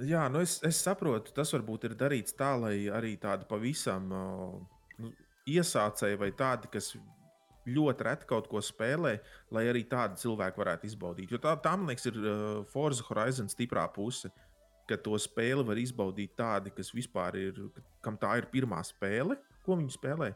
Jā, 0.00 0.24
nu 0.32 0.40
es, 0.40 0.60
es 0.64 0.80
saprotu, 0.82 1.32
tas 1.34 1.52
varbūt 1.52 1.84
ir 1.84 1.94
darīts 1.94 2.34
tā, 2.34 2.58
lai 2.58 2.86
arī 2.88 3.16
tādi 3.18 3.46
pavisam 3.46 4.10
uh, 4.10 4.66
iesācēji 5.54 6.18
vai 6.20 6.32
tādi, 6.36 6.70
kas 6.72 6.92
ļoti 7.68 8.06
reti 8.06 8.28
kaut 8.28 8.48
ko 8.48 8.62
spēlē, 8.64 9.18
lai 9.52 9.64
arī 9.68 9.84
tādi 9.88 10.20
cilvēki 10.22 10.60
varētu 10.62 10.88
izbaudīt. 10.88 11.32
Jo 11.32 11.40
tā, 11.42 11.54
tā 11.62 11.74
man 11.76 11.90
liekas, 11.90 12.08
ir 12.10 12.20
uh, 12.22 12.36
Forza 12.72 13.04
Horizon 13.08 13.50
stiprā 13.52 13.84
puse, 13.92 14.30
ka 14.88 14.96
to 15.04 15.18
spēli 15.20 15.66
var 15.68 15.80
izbaudīt 15.80 16.32
tādi, 16.38 16.72
kas 16.74 16.94
vispār 16.96 17.36
ir, 17.36 17.60
kam 18.04 18.16
tā 18.20 18.38
ir 18.40 18.48
pirmā 18.52 18.80
spēle, 18.86 19.36
ko 19.66 19.76
viņi 19.76 19.92
spēlē, 19.98 20.32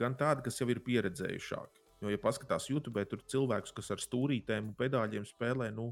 gan 0.00 0.16
tādi, 0.16 0.46
kas 0.46 0.60
jau 0.60 0.68
ir 0.72 0.80
pieredzējušāki. 0.86 1.84
Jo, 2.00 2.08
ja 2.08 2.20
paskatās 2.20 2.70
YouTube, 2.70 3.02
tur 3.04 3.20
cilvēkus, 3.28 3.74
kas 3.76 3.92
ar 3.92 4.00
stūrītēm 4.00 4.70
un 4.70 4.76
pedāļiem 4.78 5.26
spēlē, 5.28 5.68
nu, 5.76 5.90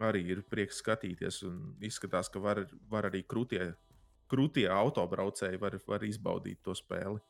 arī 0.00 0.22
ir 0.32 0.40
prieks 0.48 0.80
skatīties. 0.80 1.42
un 1.44 1.74
Izskatās, 1.84 2.30
ka 2.32 2.40
var, 2.40 2.62
var 2.88 3.10
arī 3.10 3.24
krūtie, 3.28 3.74
krūtie 4.32 4.64
autobraucēji 4.72 5.60
var, 5.60 5.76
var 5.86 6.06
izbaudīt 6.08 6.62
to 6.64 6.72
spēli. 6.76 7.20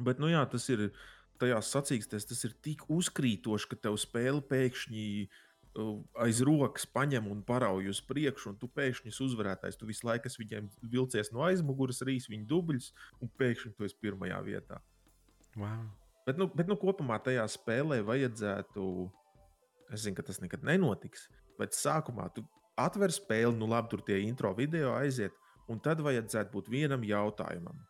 Bet, 0.00 0.20
nu 0.22 0.30
jā, 0.32 0.42
tas 0.48 0.68
ir 0.72 0.90
tajās 1.42 1.72
sacīkstēs, 1.74 2.28
tas 2.30 2.44
ir 2.46 2.54
tik 2.64 2.84
uzkrītoši, 2.92 3.68
ka 3.70 3.78
tev 3.88 3.98
spēle 4.00 4.42
pēkšņi 4.46 5.06
uh, 5.26 5.40
aiz 6.22 6.42
rokas 6.44 6.84
paņem 6.88 7.28
un 7.32 7.42
parauj 7.46 7.90
uz 7.92 8.00
priekšu, 8.04 8.52
un 8.52 8.58
tu 8.60 8.68
pēkšņi 8.72 9.12
esi 9.12 9.24
uzvarētājs. 9.26 9.78
Tu 9.80 9.88
visu 9.88 10.06
laiku 10.08 10.32
viņiem 10.38 10.68
vilcies 10.92 11.32
no 11.32 11.44
aizmugures, 11.46 12.02
rīs 12.06 12.28
viņu 12.30 12.48
dubļus, 12.50 12.92
un 13.20 13.32
pēkšņi 13.40 13.74
tu 13.76 13.88
esi 13.88 13.98
pirmajā 14.02 14.40
vietā. 14.46 14.80
Wow. 15.56 15.88
Bet, 16.26 16.38
nu, 16.38 16.46
bet 16.54 16.68
nu, 16.70 16.78
kopumā 16.78 17.18
tajā 17.22 17.44
spēlē 17.50 18.02
vajadzētu. 18.06 18.88
Es 19.92 20.04
zinu, 20.04 20.16
ka 20.16 20.24
tas 20.28 20.40
nekad 20.40 20.62
nenotiks. 20.64 21.26
Bet 21.58 21.76
sākumā 21.76 22.28
tu 22.36 22.44
atver 22.80 23.12
spēli, 23.12 23.56
nu 23.58 23.68
labi, 23.68 23.90
tur 23.92 24.04
tie 24.06 24.22
intro 24.24 24.52
video 24.56 24.94
aiziet, 24.96 25.34
un 25.68 25.80
tad 25.82 26.00
vajadzētu 26.04 26.52
būt 26.54 26.70
vienam 26.72 27.04
jautājumam. 27.04 27.80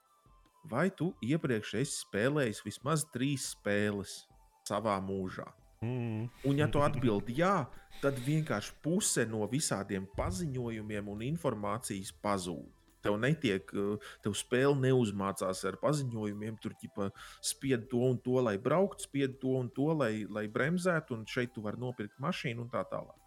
Vai 0.71 0.91
tu 0.95 1.11
iepriekš 1.25 1.75
esi 1.81 2.05
spēlējis 2.05 2.63
vismaz 2.63 3.03
trīs 3.15 3.49
spēles 3.57 4.23
savā 4.69 4.95
mūžā? 5.03 5.49
Mm. 5.83 6.29
Un, 6.47 6.61
ja 6.61 6.69
tu 6.71 6.79
atbildi 6.85 7.41
jā, 7.41 7.65
tad 8.03 8.21
vienkārši 8.23 8.77
puse 8.85 9.25
no 9.27 9.43
visādiem 9.51 10.07
paziņojumiem 10.15 11.11
un 11.11 11.25
informācijas 11.27 12.15
pazūd. 12.23 12.71
Tev 13.03 13.17
netiek, 13.19 13.67
uh, 13.75 14.13
tev 14.23 14.37
spēle 14.39 14.77
neuzmācās 14.79 15.65
ar 15.67 15.81
paziņojumiem, 15.83 16.61
tur 16.63 16.77
ķipa 16.79 17.09
spied 17.43 17.89
to 17.91 18.05
un 18.13 18.21
to, 18.23 18.37
lai 18.47 18.55
brauktu, 18.63 19.09
spied 19.09 19.41
to 19.43 19.57
un 19.59 19.73
to, 19.75 19.89
lai, 19.99 20.13
lai 20.31 20.47
bremzētu, 20.47 21.19
un 21.19 21.27
šeit 21.27 21.51
tu 21.57 21.67
vari 21.67 21.83
nopirkt 21.83 22.23
mašīnu 22.23 22.63
un 22.63 22.71
tā 22.71 22.85
tālāk. 22.87 23.19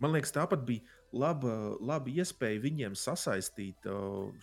Man 0.00 0.14
liekas, 0.14 0.32
tāpat 0.32 0.64
bija 0.64 0.97
laba, 1.12 1.54
laba 1.80 2.12
iespēja 2.12 2.62
viņiem 2.62 2.96
sasaistīt 2.98 3.86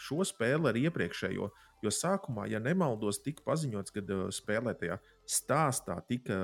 šo 0.01 0.25
spēli 0.27 0.71
ar 0.71 0.79
iepriekšējo. 0.79 1.49
Jo 1.83 1.91
sākumā, 1.93 2.47
ja 2.49 2.61
nemaldos, 2.63 3.21
tika 3.21 3.43
paziņots, 3.45 3.93
ka 3.93 4.03
spēlētajā 4.33 4.99
stāstā 5.29 5.99
tika 6.09 6.37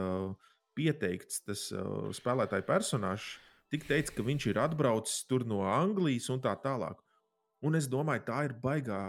pieteikts 0.78 1.42
tas 1.48 1.64
spēlētāja 2.18 2.66
personāžs, 2.68 3.40
tika 3.72 3.94
teikts, 3.94 4.14
ka 4.14 4.26
viņš 4.28 4.50
ir 4.52 4.60
atbraucis 4.62 5.24
tur 5.30 5.48
no 5.48 5.64
Anglijas 5.68 6.30
un 6.34 6.44
tā 6.44 6.54
tālāk. 6.64 7.00
Un 7.62 7.78
es 7.78 7.88
domāju, 7.90 8.26
tā 8.26 8.44
ir 8.48 8.56
baigā 8.62 9.00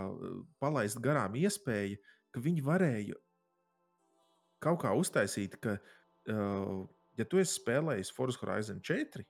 palaist 0.61 1.01
garām 1.05 1.37
iespēja, 1.41 1.97
ka 2.33 2.41
viņi 2.45 2.65
varēja 2.65 3.17
kaut 4.63 4.83
kā 4.85 4.93
uztaisīt, 4.95 5.57
ka, 5.63 5.77
uh, 6.31 6.83
ja 7.19 7.27
tu 7.29 7.41
esi 7.43 7.59
spēlējis 7.59 8.13
Forza 8.15 8.43
Horizon 8.45 8.83
4, 8.85 9.25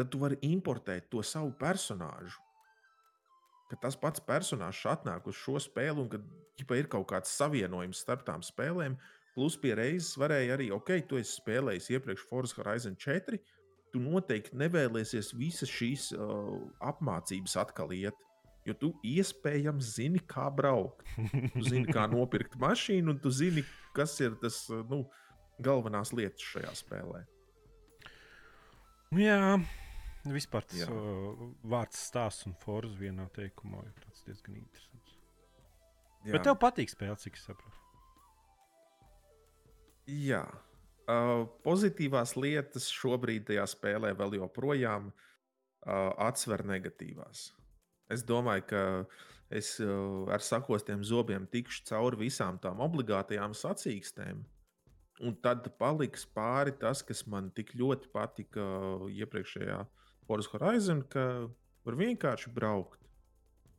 tad 0.00 0.08
tu 0.08 0.20
vari 0.22 0.38
importēt 0.48 1.10
to 1.12 1.20
savu 1.26 1.52
personāžu. 1.60 2.40
Ka 3.70 3.76
tas 3.84 3.94
pats 4.00 4.22
personāžs 4.24 4.80
atnāk 4.88 5.28
uz 5.30 5.36
šo 5.38 5.60
spēli, 5.60 6.00
un 6.00 6.08
ka 6.10 6.18
ģipa, 6.58 6.78
ir 6.80 6.88
kaut 6.90 7.10
kāds 7.12 7.30
savienojums 7.36 8.00
starp 8.02 8.24
tām 8.26 8.42
spēlēm. 8.42 8.96
Plus, 9.36 9.54
pie 9.60 9.76
reizes 9.78 10.16
varēja 10.18 10.56
arī, 10.56 10.70
ok, 10.74 10.96
tu 11.06 11.20
esi 11.20 11.36
spēlējis 11.36 11.90
iepriekš 11.94 12.24
Forza 12.30 12.58
Horizon 12.58 12.96
4. 12.98 13.38
Tu 13.92 14.02
noteikti 14.02 14.58
nevēliesies 14.58 15.30
visas 15.38 15.70
šīs 15.70 16.10
uh, 16.16 16.56
apmācības 16.90 17.58
atkal 17.60 17.92
iet. 17.94 18.16
Jo 18.66 18.74
tu 18.80 18.90
iespējams 19.06 19.94
zini, 19.96 20.20
kā 20.28 20.48
braukt. 20.52 21.04
Tu 21.54 21.62
zini, 21.68 21.86
kā 21.92 22.08
nopirkt 22.14 22.58
mašīnu, 22.60 23.14
un 23.14 23.20
tu 23.22 23.32
zini, 23.34 23.64
kas 23.96 24.16
ir 24.24 24.34
tas 24.42 24.64
nu, 24.90 25.04
galvenās 25.62 26.14
lietas 26.16 26.48
šajā 26.54 26.74
spēlē. 26.82 27.22
Jā, 29.18 29.58
vispār 30.28 30.66
tas 30.68 30.82
Jā. 30.82 30.88
uh, 30.92 31.44
vārds 31.64 32.00
stāsts 32.10 32.46
un 32.48 32.56
forza 32.60 32.96
vienā 33.00 33.26
teikumā 33.36 33.80
ir 33.86 34.08
diezgan 34.26 34.58
interesants. 34.60 35.16
Jā. 36.26 36.34
Bet 36.34 36.44
tev 36.44 36.58
patīk 36.60 36.92
spēle, 36.92 37.16
cik 37.20 37.38
es 37.38 37.46
saprotu. 37.48 37.78
Jā. 40.10 40.44
Uh, 41.10 41.46
pozitīvās 41.64 42.36
lietas 42.36 42.90
šobrīd 42.92 43.48
tajā 43.48 43.64
spēlē 43.72 44.12
vēl 44.18 44.36
joprojām 44.42 45.08
uh, 45.10 46.12
atsver 46.20 46.62
negatīvās. 46.68 47.48
Es 48.12 48.22
domāju, 48.26 48.66
ka 48.70 48.82
es 49.50 49.72
uh, 49.82 50.28
ar 50.30 50.44
sakostiem 50.44 51.02
zobiem 51.06 51.48
tikšu 51.50 51.86
cauri 51.88 52.26
visām 52.26 52.60
tām 52.62 52.82
obligātajām 52.84 53.56
sacīkstēm. 53.56 54.44
Un 55.20 55.34
tad 55.44 55.66
paliks 55.80 56.22
pāri 56.36 56.72
tas, 56.80 57.02
kas 57.04 57.24
man 57.28 57.50
tik 57.56 57.74
ļoti 57.76 58.12
patika 58.12 58.68
iepriekšējā 59.10 59.80
Forza 60.30 60.52
Horizon, 60.52 61.02
ka 61.10 61.24
var 61.82 61.96
vienkārši 61.98 62.52
braukt. 62.54 63.00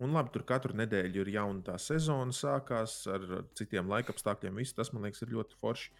Un 0.03 0.11
labi, 0.17 0.33
tur 0.33 0.43
katru 0.49 0.75
nedēļu 0.75 1.21
ir 1.21 1.29
jauna 1.37 1.61
tā 1.63 1.77
sezona, 1.79 2.33
sākās 2.35 3.05
ar 3.07 3.23
citiem 3.55 3.87
laikapstākļiem. 3.87 4.57
Viss 4.59 4.75
tas 4.75 4.91
man 4.91 5.05
liekas, 5.05 5.21
ir 5.23 5.31
ļoti 5.31 5.59
forši. 5.61 5.93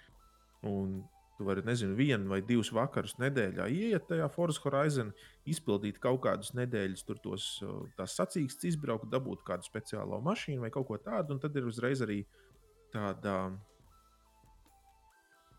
Un 0.68 0.97
tu 1.38 1.47
vari, 1.47 1.64
nezinu, 1.64 1.95
vienu 1.95 2.34
vai 2.34 2.41
divus 2.43 2.74
vakarus 2.76 3.16
nedēļā 3.22 3.70
ieiet 3.72 4.10
tajā 4.10 4.28
Forza 4.34 4.60
Horizon, 4.66 5.14
izpildīt 5.47 6.02
kaut 6.04 6.20
kādus 6.26 6.52
nedēļas, 6.58 7.06
tur 7.08 7.24
tos 7.24 7.47
tās 7.95 8.18
sacīkstes, 8.20 8.74
izbraukt, 8.74 9.08
dabūt 9.14 9.45
kādu 9.47 9.70
speciālo 9.70 10.20
mašīnu 10.26 10.66
vai 10.66 10.74
kaut 10.76 10.89
ko 10.91 10.99
tādu. 10.99 11.38
Un 11.38 11.45
tad 11.45 11.56
ir 11.56 11.72
uzreiz 11.72 12.04
arī 12.04 12.26
tāda 12.91 13.38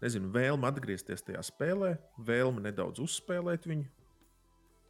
nezinu, 0.05 0.35
vēlme 0.37 0.69
atgriezties 0.69 1.25
tajā 1.25 1.47
spēlē, 1.49 1.95
vēlme 2.29 2.67
nedaudz 2.69 3.01
uzspēlēt 3.07 3.71
viņu. 3.73 4.02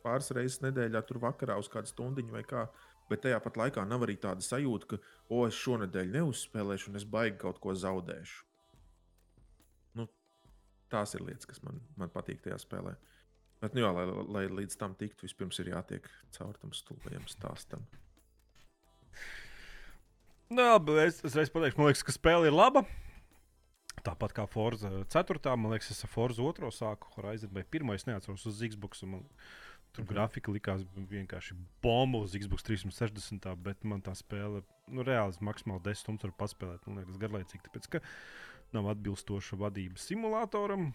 Pāris 0.03 0.33
reizes 0.35 0.63
nedēļā, 0.65 1.03
tur 1.07 1.21
vakarā 1.23 1.59
uz 1.61 1.71
kādu 1.73 1.91
stundu 1.91 2.25
vai 2.33 2.43
kā. 2.47 2.67
Bet 3.11 3.25
tajā 3.25 3.39
pat 3.45 3.59
laikā 3.59 3.85
nav 3.85 4.07
arī 4.07 4.15
tāda 4.21 4.45
sajūta, 4.45 4.89
ka, 4.93 4.99
o, 5.29 5.43
es 5.49 5.59
šonadēļ 5.59 6.13
neuzspēlēšu, 6.15 6.91
un 6.91 7.01
es 7.01 7.05
baigi 7.05 7.41
kaut 7.43 7.59
ko 7.61 7.75
zaudēšu. 7.77 8.45
Nu, 9.99 10.07
tās 10.93 11.13
ir 11.19 11.25
lietas, 11.27 11.49
kas 11.51 11.61
man, 11.67 11.83
man 11.99 12.13
patīk 12.15 12.41
tajā 12.45 12.61
spēlē. 12.63 12.95
Bet, 13.63 13.77
nu, 13.77 13.85
jā, 13.85 13.91
lai, 13.95 14.07
lai 14.39 14.47
līdz 14.63 14.79
tam 14.81 14.95
tiktu, 14.99 15.27
vispirms 15.27 15.61
ir 15.63 15.75
jātiek 15.75 16.09
caur 16.39 16.57
tam 16.63 16.73
stulbajam 16.75 17.27
stāstam. 17.31 17.85
Nu, 20.53 20.65
labi, 20.65 20.97
es, 21.05 21.21
es 21.27 21.37
reiz 21.39 21.53
pateikšu, 21.53 21.79
man 21.79 21.91
liekas, 21.91 22.07
ka 22.07 22.15
spēle 22.17 22.49
ir 22.51 22.57
laba. 22.57 22.83
Tāpat 24.03 24.35
kā 24.35 24.49
Forza 24.51 24.91
4. 25.15 25.55
Man 25.57 25.73
liekas, 25.73 25.93
es 25.95 26.03
ar 26.03 26.11
Forza 26.11 26.43
2. 26.43 26.73
sāku 26.75 27.13
Horizon 27.15 27.53
vai 27.55 27.63
1. 27.63 27.93
neatceros 28.09 28.49
uz 28.51 28.59
Xbox. 28.73 29.05
Man, 29.07 29.23
tur 29.93 30.05
mm 30.05 30.09
-hmm. 30.09 30.12
grafika 30.12 30.53
likās 30.53 30.84
vienkārši 30.97 31.55
bomba 31.82 32.18
uz 32.18 32.36
Xbox 32.36 32.62
360. 32.62 33.55
Bet 33.57 33.84
man 33.84 34.03
tā 34.03 34.14
spēle, 34.14 34.62
nu, 34.88 35.03
reāli 35.03 35.36
maksimāli 35.40 35.82
10 35.82 35.95
stundas 35.95 36.24
var 36.24 36.32
paspēlēt. 36.38 36.86
Man 36.86 36.97
liekas, 36.97 37.18
garlaicīgi, 37.18 37.64
tāpēc 37.68 37.88
ka 37.88 38.01
nav 38.72 38.88
atbilstoša 38.88 39.57
vadības 39.57 40.07
simulatoram. 40.07 40.93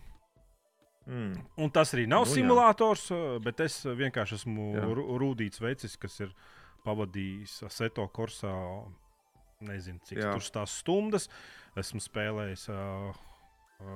Mm. 1.08 1.38
Un 1.58 1.70
tas 1.72 1.94
arī 1.94 2.08
nav 2.08 2.26
nu, 2.26 2.34
simulators, 2.34 3.10
jā. 3.12 3.40
bet 3.40 3.60
es 3.60 3.86
vienkārši 3.86 4.36
esmu 4.36 4.74
jā. 4.76 4.88
rūtīts 5.24 5.62
vecis, 5.64 5.96
kas 5.98 6.20
ir 6.20 6.34
pavadījis 6.84 7.64
Seto 7.72 8.08
Korsā 8.08 8.54
nezinu, 9.68 10.02
cik 10.04 10.20
jā. 10.20 10.34
tur 10.34 10.52
tās 10.60 10.76
stundas. 10.82 11.30
Esmu 11.78 12.02
spēlējis 12.04 12.68
uh, 12.74 13.16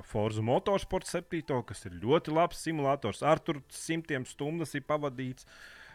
Forza 0.06 0.42
Motorsport 0.46 1.08
7, 1.10 1.42
kas 1.66 1.86
ir 1.90 2.00
ļoti 2.04 2.34
labs 2.34 2.62
simulators. 2.62 3.24
Ar 3.26 3.42
tur 3.42 3.62
simtiem 3.74 4.26
stundas 4.30 4.76
ir 4.78 4.86
pavadīts. 4.88 5.48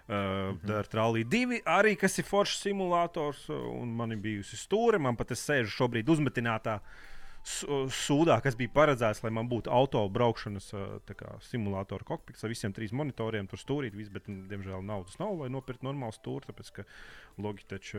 Uh, 0.07 0.15
mm 0.15 0.59
-hmm. 0.63 0.95
Rally 0.95 1.25
2 1.25 1.63
arī, 1.67 1.97
kas 1.99 2.19
ir 2.19 2.25
foršs 2.25 2.61
simulators, 2.63 3.49
un 3.49 3.89
man 3.97 4.13
ir 4.13 4.19
bijusi 4.19 4.57
stūra. 4.57 4.99
Man 4.99 5.17
pat 5.17 5.31
es 5.31 5.49
sēžu 5.49 5.71
šobrīd 5.71 6.07
uzmetinātā 6.09 6.81
sūdā, 7.47 8.41
kas 8.43 8.57
bija 8.57 8.71
paredzēts, 8.75 9.23
lai 9.23 9.31
man 9.31 9.49
būtu 9.49 9.71
auto 9.71 10.09
braukšanas 10.09 10.71
kā, 11.07 11.39
simulātora 11.41 12.05
kokpits 12.05 12.45
ar 12.45 12.51
visiem 12.51 12.73
trim 12.73 12.89
monitoriem. 12.93 13.47
Tur 13.47 13.59
stūrīt, 13.59 13.95
viss, 13.95 14.11
bet, 14.11 14.27
diemžēl, 14.27 14.83
naudas 14.83 15.19
nav, 15.19 15.39
lai 15.39 15.49
nopirktu 15.49 15.87
normālu 15.87 16.13
stūri. 16.13 16.47
Tāpēc, 16.47 16.71
ka 16.71 16.85
Logitech 17.39 17.95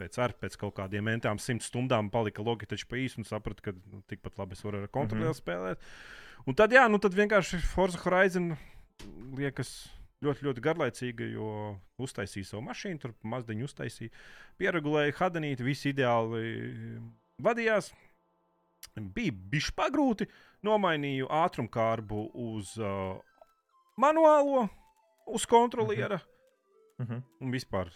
pēc, 0.00 0.18
ar, 0.24 0.34
pēc 0.40 0.56
kaut 0.60 0.74
kādiem 0.78 1.06
mentām 1.10 1.38
simt 1.42 1.64
stundām 1.66 2.10
palika 2.12 2.44
Logitech 2.46 2.86
pa 2.88 2.98
īsu 3.00 3.20
un 3.20 3.28
sapratu, 3.28 3.68
ka 3.68 3.76
nu, 3.76 4.02
tikpat 4.10 4.40
labi 4.40 4.56
es 4.56 4.64
varu 4.64 4.82
ar 4.82 4.88
kontrolieri 4.88 5.28
mm 5.28 5.36
-hmm. 5.36 5.44
spēlēt. 5.44 5.78
Un 6.48 6.56
tad, 6.56 6.72
jā, 6.72 6.88
nu 6.88 6.98
tad 6.98 7.14
vienkārši 7.14 7.60
Forza 7.60 8.00
Horizon 8.04 8.54
liekas 9.36 9.90
ļoti, 10.24 10.44
ļoti 10.46 10.64
garlaicīga, 10.64 11.26
jo 11.32 11.78
uztaisīja 12.00 12.52
savu 12.52 12.62
mašīnu, 12.68 13.00
tur 13.00 13.14
mazliet 13.22 13.64
uztaisīja, 13.64 14.12
pieregulēja 14.60 15.16
hadanīti, 15.20 15.64
viss 15.64 15.88
ideāli 15.88 17.00
vadījās. 17.42 17.92
Bija 18.96 19.32
bijis 19.32 19.70
pagrūti, 19.76 20.26
nomainīju 20.62 21.28
ātrumkārbu 21.28 22.30
uz 22.34 22.76
uh, 22.80 23.20
manuālo, 24.00 24.68
uz 25.26 25.46
kontroliera. 25.46 26.20
Mm 26.98 27.06
-hmm. 27.06 27.22
Un 27.40 27.50
vispār 27.50 27.92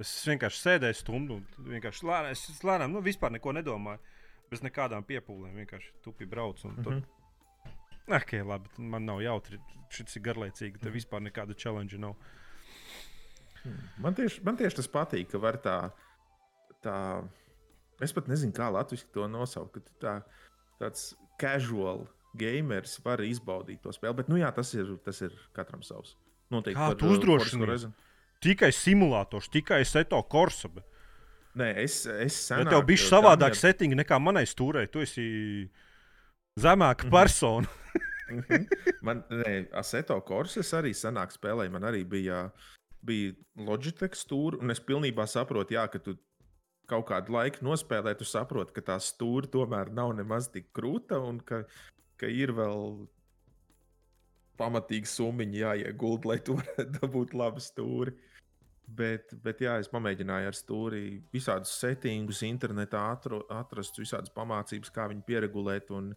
Es 0.00 0.12
vienkārši 0.28 0.60
sēdēju 0.64 0.98
stundu, 0.98 1.38
un 1.40 1.70
vienkārši 1.70 2.06
lēnām, 2.08 2.34
es 2.34 2.64
lēnām, 2.66 2.92
nu, 2.94 3.02
vispār 3.04 3.32
neko 3.36 3.54
nedomāju. 3.56 4.02
Bez 4.50 4.64
nekādām 4.66 5.04
piepūlēm, 5.06 5.60
vienkārši 5.62 5.92
tupi 6.02 6.26
braucu. 6.26 6.68
Mm 6.68 6.76
-hmm. 6.76 6.84
Tur... 6.84 8.16
Ok, 8.16 8.32
labi, 8.46 8.68
man 8.78 9.04
nav 9.06 9.22
jautri. 9.22 9.60
Šis 9.90 10.16
ir 10.16 10.22
garlaicīgi, 10.22 10.80
tad 10.82 10.92
vispār 10.92 11.22
nekāda 11.22 11.54
challenge 11.54 11.98
nav. 11.98 12.16
Hmm. 13.62 13.78
Man 13.98 14.14
tieši, 14.14 14.42
man 14.42 14.56
tieši 14.56 14.76
tas 14.76 14.88
patīk, 14.88 15.30
ka 15.30 15.38
var 15.38 15.58
tā, 15.62 15.76
tā 16.82 16.96
es 18.00 18.12
pat 18.12 18.28
nezinu, 18.28 18.52
kā 18.56 18.70
latviešu 18.72 19.06
to 19.14 19.28
nosaukt. 19.28 19.74
Ka 19.74 19.80
tā, 20.00 20.14
tāds 20.80 21.14
casual 21.40 22.06
gamers 22.38 22.98
var 23.04 23.22
izbaudīt 23.24 23.82
to 23.82 23.92
spēli, 23.92 24.16
bet 24.22 24.28
nu 24.28 24.38
jā, 24.40 24.50
tas 24.54 24.74
ir, 24.74 24.96
tas 25.04 25.20
ir 25.20 25.34
katram 25.56 25.82
savs. 25.82 26.16
Noteikti 26.50 26.80
kā 26.80 26.94
tu 26.98 27.10
uzdrošini? 27.14 27.92
Tikai 28.42 28.72
simulators, 28.72 29.48
tikai 29.52 29.82
seto 29.88 30.20
korsabe. 30.22 30.82
Nē, 31.58 31.72
es, 31.82 32.04
es 32.06 32.36
senāk, 32.46 32.68
ja 32.68 32.76
tev 32.76 32.84
bija 32.86 33.06
savādāk 33.08 33.56
ja... 33.56 33.60
settingi 33.64 33.98
nekā 33.98 34.20
manai 34.22 34.44
stūrei. 34.46 34.86
Tu 34.90 35.02
esi 35.02 35.26
zemāka 36.58 37.04
mm 37.04 37.08
-hmm. 37.08 37.18
persona. 37.18 37.66
Mhm. 38.30 38.66
man, 39.02 39.24
nē, 39.30 39.72
Aseto 39.74 40.20
Korses 40.20 40.72
arī 40.72 40.94
senāk 40.94 41.34
spēlēja. 41.34 41.70
Man 41.70 41.82
arī 41.82 42.04
bija, 42.06 42.50
bija 43.02 43.32
Logitech 43.56 44.14
stūra, 44.14 44.60
un 44.62 44.70
es 44.70 44.80
pilnībā 44.80 45.26
saprotu, 45.26 45.74
jā, 45.74 45.88
ka 45.90 45.98
tu 45.98 46.16
kaut 46.86 47.06
kādu 47.08 47.32
laiku 47.32 47.64
nospēlē, 47.64 48.14
tu 48.18 48.24
saproti, 48.24 48.72
ka 48.72 48.80
tā 48.80 48.98
stūra 49.02 49.46
tomēr 49.50 49.92
nav 49.94 50.14
nemaz 50.18 50.48
tik 50.48 50.72
krūta 50.72 51.18
un 51.22 51.40
ka, 51.40 51.64
ka 52.16 52.26
ir 52.26 52.52
vēl 52.52 53.08
pamatīgi 54.60 55.08
summiņi 55.08 55.62
jāiegulda, 55.62 56.32
lai 56.32 56.38
tu 56.44 56.56
varētu 56.60 57.00
dabūt 57.00 57.34
labu 57.34 57.62
stūri. 57.64 58.16
Bet, 58.96 59.34
bet 59.44 59.60
jā, 59.62 59.76
es 59.78 59.90
pamēģināju 59.92 60.50
ar 60.50 60.56
stūri 60.56 61.02
visādus 61.34 61.72
settingus, 61.78 62.42
internetā 62.46 63.04
atru, 63.12 63.42
atrast 63.52 63.98
visādas 64.00 64.32
pamācības, 64.34 64.90
kā 64.94 65.06
viņu 65.12 65.26
pieregulēt. 65.28 65.92
Un, 65.94 66.12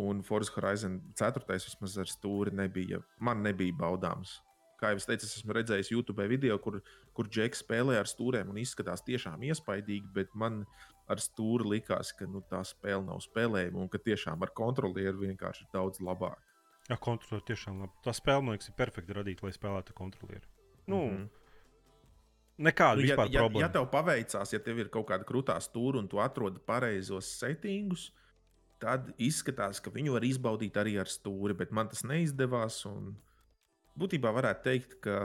un 0.00 0.22
Forza 0.26 0.54
Horizon 0.56 1.00
4. 1.18 1.44
vismaz 1.50 1.98
ar 2.00 2.10
stūri 2.10 2.54
nebija. 2.56 3.02
Man 3.20 3.44
nebija 3.46 3.76
baudāms. 3.78 4.38
Kā 4.80 4.94
jau 4.94 5.00
es 5.00 5.04
teicu, 5.04 5.28
es 5.28 5.36
esmu 5.36 5.52
redzējis 5.52 5.90
YouTube 5.92 6.24
video, 6.30 6.56
kur, 6.64 6.78
kur 7.12 7.28
Džeks 7.28 7.60
spēlē 7.60 7.98
ar 8.00 8.08
stūriem 8.08 8.48
un 8.48 8.62
izskatās 8.62 9.04
tiešām 9.04 9.42
iespaidīgi, 9.50 10.08
bet 10.14 10.32
man 10.32 10.62
ar 11.10 11.20
stūri 11.20 11.68
likās, 11.74 12.14
ka 12.16 12.28
nu, 12.30 12.40
tā 12.48 12.62
spēle 12.64 13.04
nav 13.04 13.20
spēlējama 13.26 13.82
un 13.82 13.90
ka 13.92 14.00
tiešām 14.00 14.40
ar 14.46 14.54
kontrolieru 14.56 15.26
vienkārši 15.26 15.66
ir 15.66 15.74
daudz 15.74 16.00
labāk. 16.00 16.40
Jā, 16.88 16.96
kontrolieru 16.96 17.44
tiešām 17.50 17.84
labi. 17.84 18.00
Tā 18.06 18.14
spēle, 18.16 18.46
man 18.46 18.56
liekas, 18.56 18.70
ir 18.70 18.78
perfekti 18.78 19.14
radīta, 19.14 19.44
lai 19.46 19.52
spēlētu 19.54 19.94
kontrolieru. 19.98 20.48
Nu, 20.86 21.02
mm 21.02 21.16
-hmm. 21.16 21.28
Nekāda 22.60 23.00
nu, 23.00 23.06
ja, 23.08 23.16
ja, 23.16 23.44
problēma. 23.46 23.62
Ja 23.64 23.70
tev 23.72 23.86
paveicās, 23.92 24.52
ja 24.52 24.60
tev 24.60 24.82
ir 24.82 24.90
kaut 24.92 25.08
kāda 25.08 25.24
krūtā 25.28 25.56
stūra 25.64 26.00
un 26.02 26.08
tu 26.10 26.20
atrodi 26.20 26.60
pareizos 26.68 27.30
settingus, 27.38 28.10
tad 28.82 29.10
izskatās, 29.20 29.80
ka 29.80 29.92
viņu 29.94 30.16
var 30.16 30.26
izbaudīt 30.28 30.76
arī 30.80 30.98
ar 31.00 31.08
stūri, 31.08 31.56
bet 31.56 31.72
man 31.76 31.88
tas 31.92 32.04
neizdevās. 32.08 32.82
Būtībā 34.00 34.32
varētu 34.36 34.64
teikt, 34.66 34.98
ka, 35.04 35.16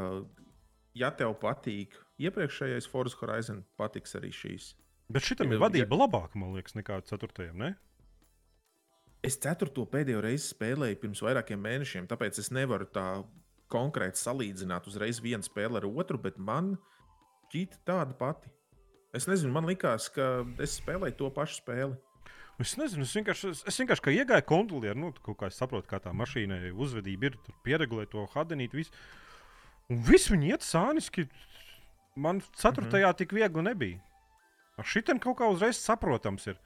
ja 0.96 1.12
tev 1.16 1.36
patīk 1.44 1.96
iepriekšējais 2.24 2.88
Forza 2.92 3.20
Horizon, 3.22 3.64
patiks 3.80 4.16
arī 4.20 4.32
šīs. 4.36 4.74
Bet 5.12 5.28
šitam 5.28 5.52
ir 5.54 5.62
vadība 5.62 5.94
ja... 5.94 6.02
labāka, 6.06 6.40
man 6.42 6.56
liekas, 6.56 6.76
nekā 6.78 7.02
ceturtajam. 7.10 7.60
Ne? 7.62 7.76
Es 9.26 9.38
ceturto 9.42 9.86
pēdējo 9.90 10.22
reizi 10.24 10.52
spēlēju 10.54 11.00
pirms 11.02 11.22
vairākiem 11.26 11.62
mēnešiem, 11.62 12.08
tāpēc 12.10 12.40
es 12.42 12.52
nevaru 12.54 12.88
tā 12.94 13.08
konkrēti 13.72 14.22
salīdzināt 14.22 14.88
uzreiz 14.90 15.20
vienu 15.24 15.46
spēli 15.46 15.80
ar 15.80 15.88
otru, 15.90 16.20
bet 16.22 16.38
man 16.38 16.76
viņa 17.56 17.66
šķīta 17.66 17.86
tāda 17.86 18.16
pati. 18.18 18.50
Es 19.16 19.28
nezinu, 19.28 19.54
man 19.54 19.66
likās, 19.66 20.10
ka 20.12 20.46
es 20.60 20.82
spēlēju 20.82 21.16
to 21.18 21.30
pašu 21.32 21.62
spēli. 21.62 21.96
Es 22.60 22.78
nezinu, 22.78 23.04
es 23.04 23.14
vienkārši, 23.16 23.52
es 23.68 23.80
vienkārši 23.80 24.02
kā 24.04 24.12
iegāju 24.12 24.46
kontrolieru, 24.48 25.00
nu, 25.00 25.12
kā 25.36 25.48
es 25.48 25.58
saprotu, 25.60 25.88
kā 25.88 26.00
tā 26.00 26.14
mašīnai 26.16 26.72
uzvedība 26.72 27.28
ir, 27.30 27.38
tur 27.44 27.56
pieregulēt 27.64 28.12
to 28.12 28.26
hadenīt, 28.34 28.74
visu. 28.74 28.92
Un 29.90 30.00
viss 30.04 30.32
viņi 30.32 30.52
iet 30.52 30.64
sāniski. 30.64 31.28
Man 32.16 32.42
ceturtajā 32.56 33.08
mm 33.08 33.12
-hmm. 33.12 33.18
tik 33.18 33.34
viegli 33.34 33.62
nebija. 33.62 34.00
Ar 34.78 34.86
šitiem 34.86 35.20
kaut 35.20 35.38
kā 35.38 35.50
uzreiz 35.52 35.78
saprotams 35.78 36.48
ir. 36.48 36.58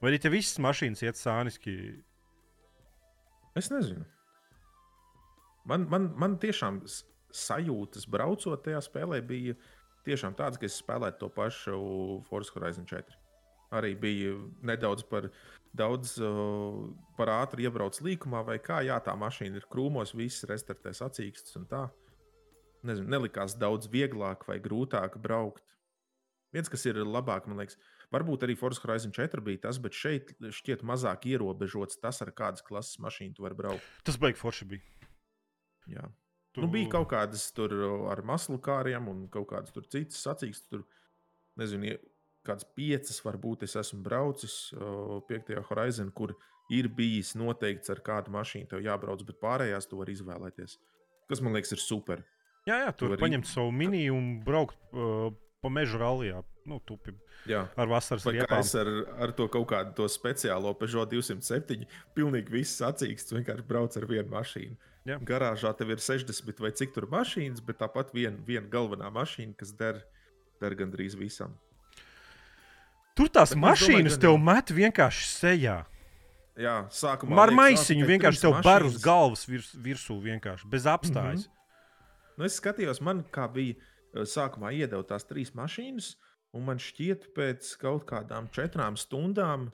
Vai 0.00 0.10
arī 0.10 0.20
te 0.20 0.28
visas 0.28 0.58
mašīnas 0.58 1.02
iet 1.02 1.16
sāniski? 1.16 2.02
Es 3.54 3.70
nezinu. 3.70 4.04
Man, 5.64 5.86
man, 5.90 6.12
man 6.16 6.38
tiešām 6.38 6.82
sajūtas 7.32 8.08
braucot 8.08 8.64
tajā 8.64 8.80
spēlē 8.80 9.20
bija 9.26 9.54
tiešām 10.06 10.36
tāds, 10.38 10.58
ka 10.60 10.68
es 10.68 10.78
spēlētu 10.82 11.20
to 11.22 11.28
pašu 11.32 11.76
Forza 12.28 12.54
Horizon 12.56 12.86
4. 12.90 13.18
Arī 13.72 13.94
bija 13.96 14.34
nedaudz 14.68 15.04
par 15.08 15.30
daudz 15.72 16.18
uh, 16.20 16.92
par 17.16 17.32
ātri 17.32 17.64
iebrauc 17.64 17.96
līkumā, 18.04 18.42
vai 18.44 18.58
kā, 18.60 18.82
jā, 18.84 18.98
tā 19.04 19.14
mašīna 19.16 19.60
ir 19.60 19.68
krūmos, 19.72 20.12
viss 20.16 20.44
restartē 20.48 20.92
sacīkstas 20.96 21.56
un 21.60 21.68
tā. 21.70 21.86
Nezinu, 22.84 23.08
nelikās 23.14 23.54
daudz 23.56 23.88
vieglāk 23.88 24.44
vai 24.48 24.58
grūtāk 24.60 25.16
braukt. 25.22 25.64
Viens, 26.52 26.68
kas 26.68 26.84
ir 26.84 26.98
labāk, 27.00 27.46
man 27.48 27.62
liekas, 27.62 27.78
varbūt 28.12 28.44
arī 28.44 28.56
Forza 28.60 28.82
Horizon 28.84 29.14
4 29.16 29.40
bija 29.46 29.62
tas, 29.68 29.78
bet 29.80 29.96
šeit 29.96 30.34
šķiet 30.42 30.82
mazāk 30.84 31.24
ierobežots 31.30 32.00
tas, 32.02 32.20
ar 32.20 32.34
kādas 32.36 32.64
klases 32.66 33.00
mašīnu 33.00 33.38
tu 33.38 33.46
vari 33.46 33.56
braukt. 33.56 33.86
Tas 34.04 34.20
beigas 34.20 34.42
forši 34.42 34.68
bija. 34.74 35.08
Jā. 35.88 36.10
Tu... 36.52 36.60
Nu, 36.60 36.68
bija 36.72 36.90
kaut 36.98 37.08
kādas 37.14 37.46
tur 37.56 37.72
ar 38.12 38.20
maslu 38.28 38.58
kāriem 38.60 39.08
un 39.08 39.26
kaut 39.32 39.48
kādas 39.54 39.72
citas 39.88 40.20
sacīkstas. 40.20 40.68
Tur, 40.68 40.82
nezinu, 41.60 41.96
kādas 42.46 42.66
piecas 42.76 43.22
varbūt 43.24 43.64
es 43.66 43.76
esmu 43.80 44.02
braucis 44.04 44.56
piektajā 45.28 45.64
horizonā, 45.70 46.12
kur 46.14 46.34
ir 46.72 46.88
bijis 46.92 47.34
noteikts, 47.38 47.90
ar 47.92 48.02
kādu 48.04 48.32
mašīnu 48.34 48.70
tev 48.70 48.84
jābrauc, 48.84 49.24
bet 49.28 49.40
pārējās 49.42 49.88
tu 49.88 50.00
vari 50.00 50.16
izvēlēties. 50.16 50.76
Kas 51.30 51.42
man 51.44 51.56
liekas, 51.56 51.72
ir 51.74 51.82
super. 51.82 52.24
Jā, 52.68 52.84
jā 52.84 52.92
tur 52.94 53.16
Tu 53.16 53.22
paņemt 53.22 53.48
savu 53.48 53.72
mini 53.74 54.04
un 54.12 54.36
braukt 54.44 54.76
uh, 54.92 55.32
pa 55.62 55.70
meža 55.72 55.98
rallijā. 56.02 56.42
Nu, 56.68 56.78
tupi 56.86 57.10
Jā. 57.50 57.64
ar 57.74 57.88
vasaras 57.90 58.22
riepām. 58.28 58.60
es 58.62 58.70
ar, 58.78 58.88
ar 59.24 59.32
to 59.34 59.48
kaut 59.50 59.66
kādu 59.72 59.96
to 59.98 60.06
speciālo 60.10 60.70
Peugeot 60.78 61.10
207, 61.10 61.88
pilnīgi 62.14 62.54
viss 62.54 62.78
sacīksts, 62.78 63.34
vienkārši 63.34 63.66
brauc 63.66 63.96
ar 63.98 64.06
vienu 64.06 64.30
mašīnu. 64.30 64.91
Jā. 65.08 65.18
Garāžā 65.26 65.72
tev 65.74 65.90
ir 65.90 66.02
60 66.02 66.60
vai 66.62 66.70
cik 66.78 66.92
tur 66.94 67.08
mašīnas, 67.10 67.62
bet 67.66 67.80
tāpat 67.80 68.12
viena 68.14 68.38
vien 68.46 68.68
galvenā 68.70 69.08
mašīna, 69.10 69.56
kas 69.58 69.72
der, 69.74 69.98
der 70.62 70.76
gandrīz 70.78 71.16
visam. 71.18 71.56
Tur 73.18 73.28
tās 73.28 73.50
Bet 73.50 73.58
domāju, 73.58 73.72
mašīnas 73.72 74.14
gan 74.14 74.22
tev 74.22 74.36
met 74.40 74.70
vienkārši 74.72 75.26
sejā. 75.28 75.80
Jā, 76.62 76.76
sākumā. 76.92 77.36
Ar 77.42 77.50
maisiņu 77.56 78.04
"Ā, 78.04 78.06
tikai 78.06 78.12
vienkārši 78.12 78.44
tev 78.44 78.54
ber 78.62 78.86
uz 78.86 78.94
mašīnas." 78.94 79.04
galvas 79.04 79.44
virs, 79.48 79.72
virsū, 79.74 80.16
vienkārši 80.22 80.70
bez 80.70 80.86
apstājas. 80.86 81.48
Nu, 82.36 82.44
es 82.44 82.60
skatījos, 82.60 83.00
man 83.00 83.24
kā 83.24 83.48
bija 83.52 83.74
eh, 83.74 84.22
sākumā 84.22 84.72
iedeva 84.72 85.02
tās 85.02 85.24
trīs 85.24 85.52
mašīnas, 85.56 86.14
un 86.54 86.64
man 86.64 86.78
šķiet, 86.78 87.32
pēc 87.34 87.76
kaut 87.80 88.06
kādām 88.06 88.48
četrām 88.52 88.96
stundām 88.96 89.72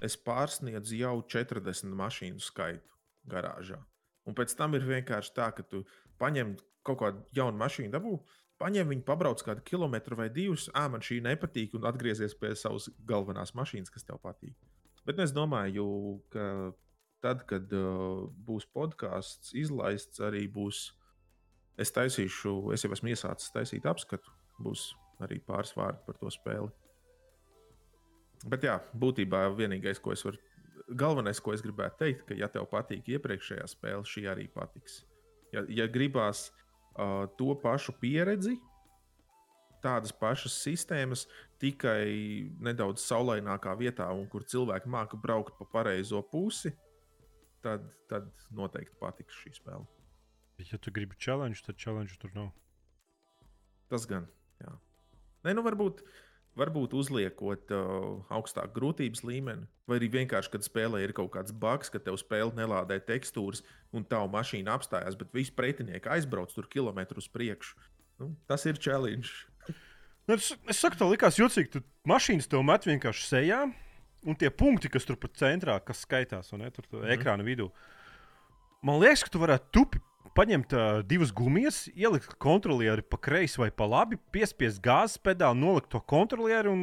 es 0.00 0.16
pārsniedzu 0.16 0.96
jau 0.96 1.16
40 1.22 1.92
mašīnu 1.94 2.40
skaitu 2.40 2.88
garāžā. 3.28 3.82
Un 4.28 4.36
pēc 4.38 4.54
tam 4.58 4.76
ir 4.78 4.86
vienkārši 4.86 5.34
tā, 5.34 5.48
ka 5.56 5.64
tu 5.66 5.82
paņem 6.22 6.54
kaut 6.86 7.00
kādu 7.00 7.24
jaunu 7.34 7.58
mašīnu, 7.58 7.90
dabū, 7.94 8.16
paņem 8.62 8.92
viņu, 8.92 9.04
pabrauc 9.06 9.42
kādu 9.42 9.64
kilometru 9.66 10.18
vai 10.18 10.28
divus, 10.30 10.68
ah, 10.78 10.88
man 10.90 11.02
šī 11.02 11.20
nepatīk, 11.24 11.74
un 11.78 11.88
atgriezies 11.90 12.36
pie 12.38 12.54
savas 12.58 12.88
galvenās 13.08 13.54
mašīnas, 13.58 13.90
kas 13.90 14.06
tev 14.06 14.20
patīk. 14.22 14.54
Bet 15.06 15.18
nu, 15.18 15.26
es 15.26 15.34
domāju, 15.34 15.86
ka 16.30 16.46
tad, 17.22 17.42
kad 17.50 17.70
uh, 17.74 18.28
būs 18.46 18.68
podkāsts 18.74 19.54
izlaists, 19.58 20.22
arī 20.22 20.46
būs. 20.50 20.90
Es 21.80 21.90
taisīšu, 21.94 22.52
es 22.74 22.84
jau 22.84 22.92
esmu 22.92 23.14
iesācis 23.14 23.50
taisīt 23.54 23.86
apskatu. 23.88 24.30
Būs 24.62 24.90
arī 25.24 25.38
pāris 25.42 25.72
vārdi 25.74 26.02
par 26.06 26.18
to 26.20 26.30
spēli. 26.30 26.68
Bet 28.52 28.66
jā, 28.66 28.76
būtībā 28.98 29.46
vienīgais, 29.56 30.02
ko 30.02 30.12
es 30.12 30.24
varu, 30.26 30.38
galvenais, 30.88 31.40
ko 31.40 31.54
es 31.54 31.62
gribētu 31.64 32.02
teikt, 32.04 32.26
ka, 32.28 32.36
ja 32.38 32.48
tev 32.52 32.66
patīk 32.70 33.08
iepriekšējā 33.14 33.64
spēle, 33.70 34.04
šī 34.08 34.26
arī 34.32 34.48
patiks. 34.52 35.02
Ja, 35.52 35.64
ja 35.68 35.86
gribās 35.90 36.48
uh, 36.50 37.26
to 37.38 37.54
pašu 37.62 37.94
pieredzi, 38.00 38.56
tādas 39.82 40.14
pašas 40.14 40.54
sistēmas, 40.62 41.26
tikai 41.62 42.50
nedaudz 42.62 43.02
saulainākā 43.04 43.74
vietā, 43.78 44.06
un 44.14 44.28
kur 44.30 44.46
cilvēki 44.46 44.90
māca 44.90 45.18
braukt 45.18 45.58
pa 45.58 45.66
pareizo 45.72 46.22
pusi, 46.30 46.72
tad, 47.62 47.84
tad 48.10 48.30
noteikti 48.54 48.98
patiks 49.00 49.38
šī 49.42 49.56
spēle. 49.58 49.86
Ja 50.62 50.78
tu 50.78 50.92
gribi 50.94 51.18
challenge, 51.18 51.64
tad 51.66 51.78
challenge 51.80 52.18
tur 52.22 52.30
nav. 52.36 52.52
Tas 53.90 54.06
gan. 54.08 54.28
Jā. 54.62 54.76
Nē, 55.42 55.56
nu 55.56 55.64
varbūt, 55.66 56.04
varbūt 56.58 56.94
uzliekot 56.96 57.72
uh, 57.72 58.08
augstāku 58.32 58.74
grūtības 58.76 59.22
līmeni, 59.24 59.64
vai 59.88 59.98
arī 59.98 60.10
vienkārši, 60.12 60.52
kad 60.52 60.66
spēlē 60.66 61.00
ir 61.04 61.14
kaut 61.16 61.32
kāds 61.36 61.54
bugs, 61.54 61.92
ka 61.92 62.00
tev 62.02 62.18
spēle 62.20 62.52
nelādē 62.58 62.98
tekstūras 63.06 63.64
un 63.96 64.04
tavu 64.08 64.28
mašīnu 64.34 64.72
apstājās, 64.72 65.16
bet 65.20 65.32
visi 65.36 65.54
pretinieki 65.56 66.10
aizbrauc 66.12 66.52
tur 66.52 66.68
kilometru 66.72 67.22
uz 67.22 67.30
priekšu. 67.32 67.78
Nu, 68.20 68.34
tas 68.50 68.66
ir 68.68 68.80
challenge. 68.80 69.32
Nu, 70.22 70.36
Es, 70.36 70.52
es 70.70 70.78
saku, 70.78 70.94
tā 70.94 71.06
likās 71.10 71.34
jocīgi. 71.34 71.68
Tu 71.74 71.80
mašīnas 72.06 72.46
tev 72.46 72.60
met 72.62 72.84
vienkārši 72.86 73.24
sejā, 73.26 73.64
un 74.22 74.36
tie 74.38 74.52
punkti, 74.54 74.90
kas 74.92 75.02
tur 75.08 75.16
pat 75.18 75.34
centrā, 75.40 75.74
kas 75.82 76.04
skaitās, 76.06 76.52
un 76.54 76.62
ne, 76.62 76.70
tur 76.70 76.86
mm. 76.92 77.08
ekrāna 77.16 77.42
vidū. 77.46 77.66
Man 78.86 79.00
liekas, 79.02 79.24
ka 79.26 79.32
tu 79.34 79.42
varētu 79.42 79.72
tupi 79.74 79.98
paņemt 80.36 80.74
uh, 80.76 81.00
divas 81.08 81.32
gumijas, 81.36 81.84
ielikt 81.92 82.36
kontrolieri 82.42 83.04
pa 83.04 83.18
kreisi 83.20 83.60
vai 83.60 83.70
pa 83.74 83.88
labi, 83.88 84.18
piespiest 84.32 84.82
gāzes 84.84 85.20
pedāli, 85.22 85.60
nolikt 85.60 85.92
to 85.92 86.00
kontrolieri 86.00 86.72
un 86.72 86.82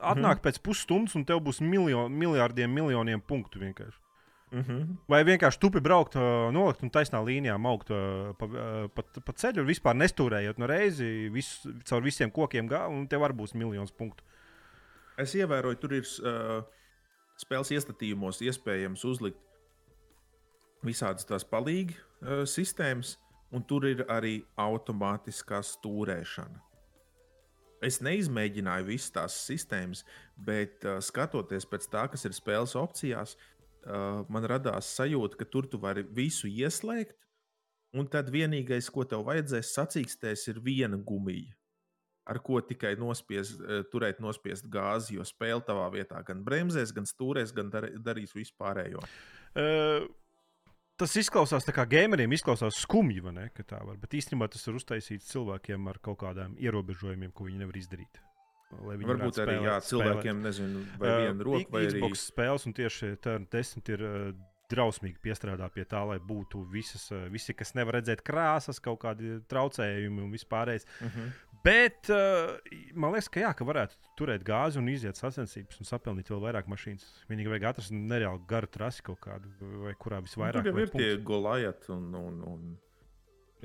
atnākt 0.00 0.40
mm. 0.40 0.44
pēc 0.46 0.60
pusstundas, 0.64 1.16
un 1.18 1.26
tev 1.28 1.42
būs 1.44 1.60
miljo, 1.64 2.06
miljardiem, 2.08 2.72
miljoniem 2.72 3.20
punktu 3.20 3.60
vienkārši. 3.62 3.98
Mm 4.50 4.62
-hmm. 4.62 4.96
Vai 5.08 5.24
vienkārši 5.24 5.58
tupi 5.60 5.80
braukt, 5.80 6.16
uh, 6.16 6.50
nolikt 6.52 6.82
un 6.82 6.90
taisnā 6.90 7.20
līnijā 7.22 7.54
augt 7.66 7.90
uh, 7.90 8.34
pa, 8.38 8.46
uh, 8.46 8.90
pa, 8.94 9.02
pa 9.24 9.32
ceļu, 9.32 9.64
vispār 9.64 9.94
nestūrējot 9.94 10.58
no 10.58 10.66
reizi, 10.66 11.30
vis, 11.32 11.66
caur 11.84 12.02
visiem 12.02 12.30
kokiem 12.30 12.68
gāzi, 12.68 12.90
un 12.90 13.06
tev 13.08 13.22
arī 13.22 13.34
būs 13.34 13.54
miljons 13.54 13.92
punktu. 13.92 14.24
Es 15.18 15.34
ievēroju, 15.34 15.76
tur 15.76 15.92
ir 15.92 16.02
uh, 16.02 16.64
spēles 17.36 17.70
iestatījumos 17.70 18.42
iespējams 18.42 19.04
uzlikt 19.04 19.38
visādas 20.82 21.26
tās 21.26 21.44
palīgi 21.44 21.94
uh, 22.22 22.42
sistēmas, 22.48 23.16
un 23.50 23.64
tur 23.66 23.86
ir 23.88 24.04
arī 24.08 24.40
automātiskā 24.60 25.62
stūrēšana. 25.66 26.62
Es 27.84 27.98
neizmēģināju 28.04 28.90
visas 28.90 29.14
tās 29.14 29.38
sistēmas, 29.46 30.04
bet 30.36 30.84
uh, 30.84 30.98
skatoties 31.00 31.66
pēc 31.68 31.88
tā, 31.92 32.04
kas 32.12 32.26
ir 32.28 32.36
spēles 32.36 32.76
opcijās, 32.76 33.36
uh, 33.36 34.20
man 34.28 34.44
radās 34.44 34.92
sajūta, 34.98 35.40
ka 35.40 35.48
tur 35.48 35.68
tu 35.70 35.80
vari 35.80 36.04
visu 36.04 36.50
ieslēgt, 36.50 37.16
un 37.96 38.06
tad 38.06 38.28
vienīgais, 38.30 38.92
ko 38.92 39.06
tev 39.08 39.24
vajadzēs 39.26 39.72
sacīkstēs, 39.78 40.46
ir 40.52 40.60
viena 40.62 41.00
gumija 41.00 41.56
ar 42.30 42.38
ko 42.38 42.60
tikai 42.62 42.94
nospiest, 43.00 43.60
eh, 43.60 43.82
turēt 43.92 44.20
nospiest 44.22 44.68
gāzi, 44.70 45.16
jo 45.18 45.26
spēle 45.26 45.64
tavā 45.66 45.88
vietā 45.92 46.22
gan 46.26 46.44
bremzēs, 46.46 46.94
gan 46.94 47.08
stūrēs, 47.08 47.54
gan 47.56 47.70
dar, 47.72 47.88
darīs 47.98 48.34
vispārējo. 48.36 49.02
Uh, 49.50 50.06
tas 51.00 51.14
izklausās 51.16 51.64
tā 51.66 51.72
kā 51.76 51.86
gameriem, 51.88 52.32
izklausās 52.36 52.80
skumji, 52.84 53.20
vai 53.24 53.32
ne? 53.36 53.46
tā 53.64 53.80
var, 53.86 53.96
Bet 54.00 54.12
īstenībā 54.18 54.48
tas 54.52 54.66
ir 54.68 54.76
uztaisīts 54.78 55.30
cilvēkiem 55.32 55.88
ar 55.90 55.98
kaut 56.04 56.18
kādiem 56.24 56.56
ierobežojumiem, 56.60 57.32
ko 57.32 57.48
viņi 57.48 57.62
nevar 57.64 57.78
izdarīt. 57.80 58.20
Varbūt 58.70 59.40
arī 59.42 59.56
spēlēt- 59.56 59.66
jā, 59.66 59.76
spēlēt. 59.80 59.88
cilvēkiem, 59.90 60.42
nezinu, 60.44 60.84
vai 61.00 61.08
Uh, 61.10 61.16
viena 61.24 61.44
roka, 61.44 61.70
vai 61.74 61.82
arī 61.88 61.98
Xbox 61.98 62.28
spēles, 62.30 62.66
un 62.66 62.72
tieši 62.72 63.16
Turn 63.20 63.46
10 63.50 63.88
ir 63.90 64.00
uh, 64.06 64.32
drausmīgi 64.70 65.18
piestrādā 65.18 65.66
pie 65.74 65.82
tā, 65.84 66.04
lai 66.06 66.18
būtu 66.22 66.62
visas, 66.70 67.08
uh, 67.10 67.24
visi, 67.28 67.52
kas 67.58 67.74
nevar 67.74 67.98
redzēt 67.98 68.22
krāsas, 68.22 68.78
kaut 68.80 69.00
kādi 69.02 69.40
traucējumi 69.50 70.22
un 70.22 70.30
vispārējais. 70.30 70.86
uh 71.02 71.08
-huh. 71.08 71.32
Bet 71.64 72.08
uh, 72.08 72.56
man 72.96 73.12
liekas, 73.12 73.28
ka 73.28 73.40
jā, 73.42 73.50
ka 73.56 73.64
varētu 73.68 73.98
turēt 74.16 74.44
gāzi 74.48 74.78
un 74.80 74.86
iziet 74.88 75.18
sacensības 75.20 75.80
un 75.82 75.88
sapelnīt 75.88 76.30
vēl 76.32 76.40
vairāk 76.46 76.68
mašīnas. 76.72 77.04
Vienīgi 77.28 77.50
vajag 77.52 77.66
atrast 77.74 77.92
nereāli 77.92 78.40
garu 78.48 78.70
trasi 78.72 79.02
kaut 79.04 79.20
kādu, 79.26 79.50
vai 79.84 79.92
kurā 80.00 80.22
visvairāk. 80.24 80.64
Nu, 80.64 80.70
Tur 80.70 80.78
jau 80.80 80.86
ir 80.86 80.92
tie 80.94 81.08
punktus. 81.10 81.26
golajati, 81.28 81.90
un, 81.92 82.06
un, 82.16 82.38
un 82.54 82.64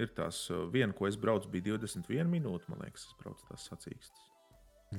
ir 0.04 0.12
tās 0.18 0.41
uh, 0.52 0.66
viena, 0.74 0.91
ko 0.98 1.08
es 1.08 1.16
braucu, 1.16 1.48
bija 1.54 1.78
21 1.78 2.28
minūtes, 2.34 2.68
man 2.74 2.84
liekas, 2.84 3.08
es 3.08 3.16
braucu 3.22 3.48
tās 3.48 3.70
sacīkstas. 3.72 4.28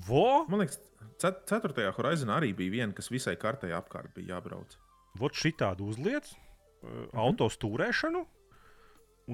Vo! 0.08 0.24
Man 0.48 0.64
liekas, 0.64 0.80
cet- 1.20 1.44
ceturtajā 1.52 1.92
horizonā 1.98 2.40
arī 2.40 2.54
bija 2.56 2.78
viena, 2.78 2.96
kas 2.96 3.12
visai 3.12 3.36
kartai 3.40 3.74
apkārt 3.76 4.14
bija 4.16 4.34
jābrauc. 4.38 4.72
Vot 5.20 5.36
šitādu 5.36 5.92
uzliec, 5.92 6.32
uh, 6.32 6.88
Mhm. 6.88 7.12
auto 7.20 7.46
stūrēšanu, 7.52 8.24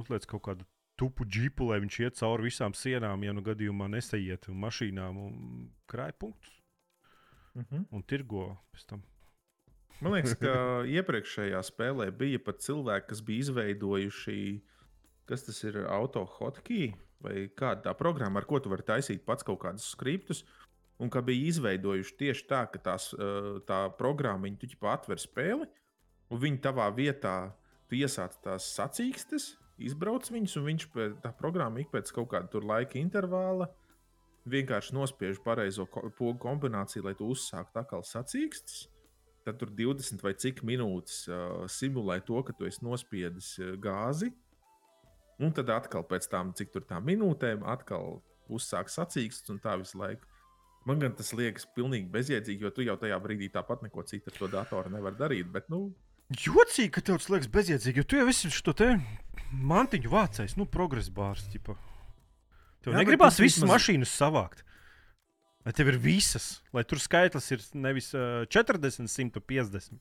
uzliec 0.03 0.27
kaut 0.27 0.43
kādu 0.51 0.67
tupu 0.97 1.25
džipu, 1.25 1.71
lai 1.71 1.81
viņš 1.85 2.01
iet 2.05 2.19
cauri 2.19 2.49
visām 2.51 2.75
sienām, 2.77 3.23
ja 3.25 3.33
nu 3.33 3.43
gadījumā 3.45 3.89
nesaiet 3.93 4.49
un 4.53 4.61
mašīnām 4.63 5.19
un 5.19 5.71
krāj 5.91 6.13
punktus 6.19 6.63
Uh 7.55 7.63
-huh. 7.63 7.85
un 7.91 8.03
tirgo 8.03 8.57
pēc 8.73 8.87
tam. 8.87 9.03
Man 10.01 10.13
liekas, 10.13 10.35
ka 10.41 10.53
iepriekšējā 10.97 11.61
spēlē 11.63 12.11
bija 12.11 12.39
pat 12.39 12.63
cilvēki, 12.65 13.09
kas 13.09 13.21
bija 13.21 13.39
izveidojuši, 13.39 14.61
kas 15.29 15.45
tas 15.45 15.65
ir 15.65 15.77
autohotkey 15.85 16.95
vai 17.21 17.49
kāda 17.57 17.83
tā 17.83 17.95
programma, 17.95 18.41
ar 18.41 18.47
ko 18.47 18.59
tu 18.61 18.73
vari 18.73 18.83
taisīt 18.83 19.25
pats 19.25 19.45
kaut 19.45 19.61
kādus 19.61 19.91
skriptus. 19.93 20.45
Un 20.99 21.11
ka 21.11 21.21
bija 21.21 21.47
izveidojuši 21.49 22.17
tieši 22.17 22.47
tā, 22.49 22.67
ka 22.73 22.79
tās, 22.79 23.13
eh, 23.15 23.61
tā 23.67 23.91
programma 23.99 24.47
viņu 24.47 24.59
ķipa 24.59 24.93
atver 24.93 25.19
spēli, 25.19 25.67
un 26.31 26.41
viņi 26.41 26.61
tavā 26.61 26.89
vietā 26.95 27.53
tu 27.89 27.97
iesāc 27.97 28.37
tās 28.43 28.65
sacīkstes, 28.79 29.57
izbrauc 29.79 30.29
viņus, 30.31 30.57
un 30.61 30.67
viņš 30.69 30.89
pēc, 30.93 31.15
tā 31.25 31.33
programma 31.37 31.81
ik 31.83 31.93
pēc 31.93 32.13
kaut 32.15 32.31
kāda 32.33 32.63
laika 32.63 32.99
intervāla 33.01 33.71
vienkārši 34.49 34.95
nospiež 34.97 35.39
pareizo 35.45 35.87
ko- 35.87 36.11
pogu 36.19 36.39
kombināciju, 36.43 37.05
lai 37.07 37.15
tu 37.15 37.29
uzsāktu 37.31 37.79
atkal 37.79 38.03
sacīkstes. 38.03 38.89
Tad 39.47 39.59
tur 39.59 39.71
20 39.75 40.23
vai 40.23 40.35
cik 40.39 40.63
minūtes 40.67 41.25
uh, 41.29 41.65
simulē 41.67 42.21
to, 42.27 42.43
ka 42.47 42.55
tu 42.55 42.67
esi 42.67 42.83
nospiedis 42.87 43.57
uh, 43.59 43.75
gāzi. 43.79 44.31
Un 45.43 45.51
tad 45.55 45.71
atkal 45.75 46.05
pēc 46.07 46.29
tam, 46.31 46.53
cik 46.55 46.71
tur 46.75 46.85
tā 46.87 47.01
minūtēm, 47.03 47.65
atkal 47.67 48.21
uzsāk 48.53 48.91
sacīkstes 48.93 49.51
un 49.51 49.59
tā 49.63 49.75
visu 49.81 49.99
laiku. 49.99 50.29
Man 50.87 50.99
gan 51.03 51.15
tas 51.15 51.31
liekas 51.35 51.67
pilnīgi 51.75 52.11
bezjēdzīgi, 52.11 52.67
jo 52.67 52.71
tu 52.75 52.87
jau 52.87 52.97
tajā 52.99 53.19
brīdī 53.23 53.49
tāpat 53.55 53.85
neko 53.87 54.03
citu 54.07 54.31
ar 54.31 54.39
to 54.39 54.49
datoru 54.51 54.91
nevari 54.91 55.19
darīt. 55.19 55.51
Bet, 55.55 55.69
nu, 55.71 55.93
Jocīgi, 56.33 56.91
ka 56.95 57.03
tev 57.05 57.19
tas 57.21 57.31
liekas 57.33 57.51
bezjēdzīgi, 57.53 58.01
jo 58.03 58.09
tu 58.09 58.19
jau 58.21 58.29
esi 58.31 58.51
šo 58.53 58.75
te 58.77 58.93
mantiņu 59.53 60.13
vācējis, 60.13 60.57
nu, 60.57 60.67
progresa 60.71 61.13
bārs. 61.15 61.45
Ķipa. 61.53 61.77
Tev 62.83 62.95
Jā, 62.95 63.03
negribās 63.03 63.41
visas 63.41 63.61
vismaz- 63.61 63.75
mašīnas 63.75 64.15
savākt. 64.17 64.63
Lai 65.63 65.75
tev 65.77 65.93
ir 65.93 65.99
visas, 66.03 66.63
lai 66.75 66.83
tur 66.89 66.99
skaitlis 66.99 67.51
ir 67.55 67.61
nevis 67.79 68.09
uh, 68.17 68.43
40, 68.51 69.07
150, 69.07 70.01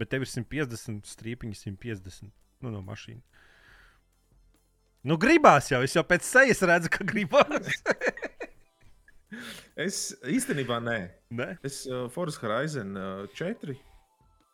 Bet 0.00 0.08
tev 0.10 0.24
ir 0.24 0.30
150 0.30 1.04
strīpiņi, 1.06 1.58
150 1.68 2.30
nu, 2.64 2.70
no 2.72 2.80
mašīnas. 2.82 3.22
Nu, 5.06 5.18
gribās 5.20 5.68
jau, 5.70 5.82
es 5.84 5.96
jau 5.96 6.04
pēc 6.06 6.24
sejas 6.24 6.62
redzu, 6.66 6.90
ka 6.94 7.04
gribās. 7.04 7.82
es 9.86 10.00
īstenībā 10.30 10.78
nē. 10.82 10.98
ne? 11.34 11.48
Es 11.66 11.82
uh, 11.90 12.06
Forest 12.14 12.40
Horizon 12.42 12.94
uh, 12.96 13.26
4 13.36 13.76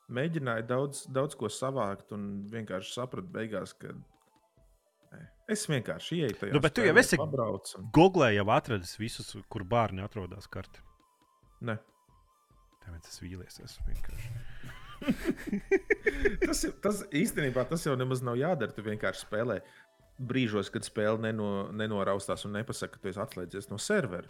mēģināju 0.09 0.67
daudz, 0.69 1.03
daudz 1.13 1.35
ko 1.39 1.51
savākt 1.53 2.13
un 2.17 2.29
vienkārši 2.53 2.95
sapratu 2.95 3.29
beigās, 3.35 3.75
ka 3.79 3.93
es 5.49 5.67
vienkārši 5.69 6.19
ieeju 6.23 6.39
tajā 6.43 6.53
Nu, 6.57 6.61
bet 6.65 6.75
tu 6.77 6.85
jau 6.85 6.95
esi- 7.01 7.17
pabraucu 7.21 7.79
un- 7.79 7.91
Google 7.97 8.31
jau 8.35 8.47
atradis 8.53 8.97
visus, 9.01 9.35
kur 9.49 9.65
bērni 9.65 10.03
atrodas 10.05 10.49
kartē. 10.49 10.81
Nē. 11.65 11.79
Tāpēc 12.85 13.09
es 13.09 13.21
vīlies. 13.21 13.61
Es 13.65 13.79
vienkārši. 13.89 14.29
tas, 16.47 16.65
tas 16.83 17.03
īstenībā 17.15 17.65
tas 17.69 17.85
jau 17.87 17.95
nemaz 17.99 18.23
nav 18.25 18.37
jādara. 18.41 18.73
Tu 18.75 18.85
vienkārši 18.87 19.25
spēlē 19.27 19.61
brīžos, 20.19 20.71
kad 20.75 20.87
spēle 20.87 21.21
neno, 21.29 21.69
nenoraustās 21.73 22.45
un 22.49 22.57
nepasaka, 22.59 22.97
ka 22.97 23.03
tu 23.05 23.11
esi 23.13 23.21
atslēdzies 23.23 23.69
no 23.71 23.79
servera. 23.83 24.29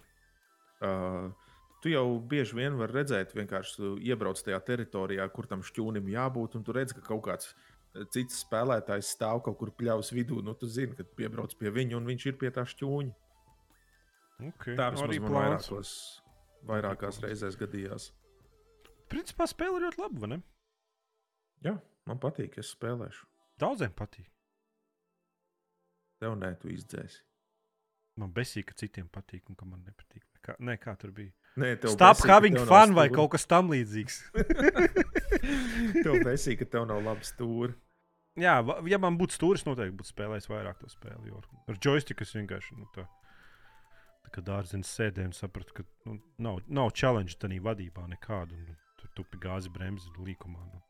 Uh, 0.78 1.30
tu 1.82 1.92
jau 1.92 2.04
bieži 2.30 2.58
vien 2.58 2.76
vari 2.78 3.00
redzēt, 3.00 3.34
vienkārši 3.38 3.94
iebrauc 4.08 4.40
tajā 4.44 4.58
teritorijā, 4.66 5.26
kur 5.34 5.48
tam 5.50 5.64
šķūnim 5.66 6.10
jābūt, 6.12 6.58
un 6.58 6.66
tu 6.66 6.74
redz, 6.76 6.94
ka 6.96 7.04
kaut 7.06 7.24
kāds 7.28 7.50
eh, 7.52 8.04
cits 8.14 8.42
spēlētājs 8.44 9.14
stāv 9.16 9.42
kaut 9.46 9.58
kur 9.60 9.72
pļaus 9.78 10.12
vidū. 10.16 10.42
Nu, 10.44 10.56
tu 10.58 10.70
zini, 10.70 10.96
kad 10.98 11.10
piebrauc 11.18 11.54
pie 11.58 11.72
viņa, 11.74 11.98
un 11.98 12.08
viņš 12.08 12.28
ir 12.30 12.38
pie 12.40 12.52
tā 12.54 12.66
šķūņa. 12.68 13.16
Okay. 14.38 14.76
Tā 14.78 14.92
nu, 14.92 14.94
vismaz 14.94 15.08
arī 15.08 15.20
man 15.22 15.34
vairākos, 15.34 15.92
vairākās 16.68 17.22
reizēs 17.24 17.58
gadījās. 17.58 18.12
Principā 19.10 19.48
spēle 19.50 19.80
ļoti 19.82 20.02
laba, 20.02 20.20
vai 20.22 20.32
ne? 20.34 20.42
Jā, 21.64 21.74
man 22.06 22.20
patīk, 22.22 22.60
es 22.62 22.70
spēlēšu. 22.76 23.26
Daudziem 23.58 23.94
patīk. 23.98 24.28
Tev 26.22 26.36
nē, 26.38 26.52
tu 26.62 26.70
izdzēsi. 26.70 27.24
Man 28.18 28.32
besīk, 28.34 28.68
ka 28.70 28.78
citiem 28.78 29.08
patīk 29.14 29.50
un 29.50 29.58
ka 29.58 29.66
man 29.66 29.82
nepatīk. 29.86 30.24
Kā, 30.42 30.56
nē, 30.62 30.76
kā 30.82 30.94
tur 30.98 31.12
bija? 31.14 31.34
Nē, 31.58 31.74
tev 31.82 31.94
Stop 31.94 32.18
besī, 32.20 32.30
having 32.30 32.56
fun 32.68 32.94
vai 32.94 33.08
stūra. 33.08 33.16
kaut 33.16 33.32
kas 33.34 33.46
tam 33.50 33.70
līdzīgs. 33.72 34.18
Tev 36.04 36.18
besīk, 36.26 36.60
ka 36.60 36.68
tev 36.76 36.86
nav 36.90 37.02
labs 37.02 37.32
stūri. 37.32 37.74
Jā, 38.38 38.58
ja 38.86 38.98
man 39.02 39.18
būtu 39.18 39.34
stūris, 39.34 39.64
noteikti 39.66 39.96
būtu 39.98 40.12
spēlējis 40.12 40.50
vairāk 40.50 40.78
to 40.78 40.90
spēli. 40.92 41.32
Jo 41.32 41.40
ar 41.66 41.80
joystick 41.82 42.22
es 42.22 42.34
vienkārši 42.36 42.76
nu, 42.78 42.86
tā, 42.94 43.08
tā 44.26 44.34
kā 44.36 44.44
dārziņš 44.46 44.92
sēdēju 44.92 45.32
un 45.32 45.34
sapratu, 45.34 45.80
ka 45.80 45.86
nu, 46.06 46.20
nav, 46.38 46.60
nav 46.70 46.92
challenge 46.94 47.34
tādā 47.42 47.58
vadībā 47.64 48.06
nekādu. 48.12 48.54
Un, 48.54 48.78
tur 48.98 49.10
tupi 49.18 49.40
gāzi 49.42 49.72
bremzi 49.74 50.10
līkumā. 50.18 50.58
Nu. 50.58 50.82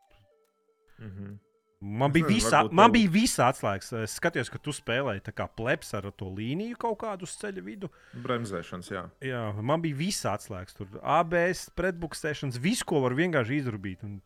Mm 0.99 1.11
-hmm. 1.11 1.37
Man 1.81 2.11
bija, 2.11 2.27
varbūt 2.27 2.73
man 2.75 2.91
bija 2.91 3.11
visa 3.15 3.47
atslēgas. 3.53 3.93
Es 4.03 4.17
skatījos, 4.19 4.49
ka 4.51 4.59
tu 4.59 4.73
spēlēji 4.75 5.23
tā 5.29 5.35
kā 5.37 5.47
plebs 5.47 5.93
ar 5.95 6.09
to 6.11 6.27
līniju 6.35 6.75
kaut 6.81 6.99
kādu 7.05 7.29
uz 7.29 7.37
ceļa 7.39 7.63
vidu. 7.63 7.91
Bremzēšanas, 8.25 8.89
jā. 8.91 9.05
Jā, 9.23 9.45
man 9.63 9.85
bija 9.85 9.95
visa 10.01 10.33
atslēgas. 10.35 10.75
Tur 10.75 10.99
ABS, 11.03 11.69
pretbuksēšanas, 11.79 12.59
visu, 12.59 12.87
ko 12.89 13.05
var 13.07 13.15
vienkārši 13.15 13.61
izrubīt. 13.63 14.03
Un, 14.03 14.19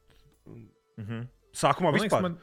un 0.49 0.65
Mm 0.97 1.05
-hmm. 1.05 1.27
sākumā 1.57 1.91
Man 1.91 1.95
liekas, 1.95 2.13
vispār. 2.13 2.23
man, 2.23 2.39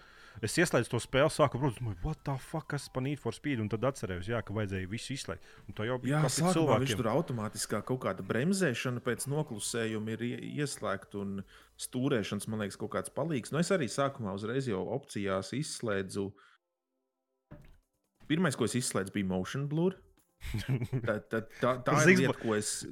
Es 0.45 0.53
ieslēdzu 0.55 0.87
to 0.93 0.99
spēli, 1.03 1.31
sāku 1.35 1.59
protams, 1.59 1.97
what 2.03 2.21
the 2.23 2.35
fuck, 2.39 2.67
kas 2.71 2.85
par 2.93 3.03
Need 3.03 3.19
for 3.19 3.35
Speed, 3.35 3.59
un 3.59 3.67
tad 3.71 3.83
atcerējos, 3.89 4.29
jā, 4.31 4.39
ka 4.47 4.53
vajadzēja 4.55 4.87
visu 4.91 5.11
izslēgt. 5.17 5.43
Un 5.67 5.75
to 5.75 5.83
jau 5.83 5.97
bija 5.99 6.21
kopīgi 6.23 6.45
sākumā 6.53 6.77
viņš 6.83 6.93
tur 7.01 7.09
automātiskā 7.11 7.81
kaut 7.89 7.99
kāda 8.05 8.23
bremzēšana 8.29 9.03
pēc 9.03 9.25
noklusējuma 9.33 10.13
ir 10.15 10.23
ie- 10.29 10.39
ieslēgta 10.63 11.19
un 11.19 11.33
stūrēšanas, 11.79 12.47
man 12.47 12.63
liekas, 12.63 12.79
kaut 12.79 12.93
kāds 12.95 13.11
palīgs. 13.11 13.51
Nu, 13.51 13.59
es 13.59 13.71
arī 13.75 13.89
sākumā 13.91 14.31
uzreiz 14.39 14.69
jau 14.71 14.85
opcijās 14.95 15.51
izslēdzu. 15.59 16.29
Pirmais, 18.29 18.55
ko 18.55 18.67
es 18.69 18.77
izslēdzu, 18.79 19.11
bija 19.15 19.27
motion 19.27 19.67
blur. 19.71 19.97
Tā, 21.07 21.17
tā, 21.27 21.41
tā, 21.59 21.73
tā 21.83 21.97
ir 22.07 22.21
lieta, 22.21 22.37
ko 22.39 22.55
es. 22.55 22.85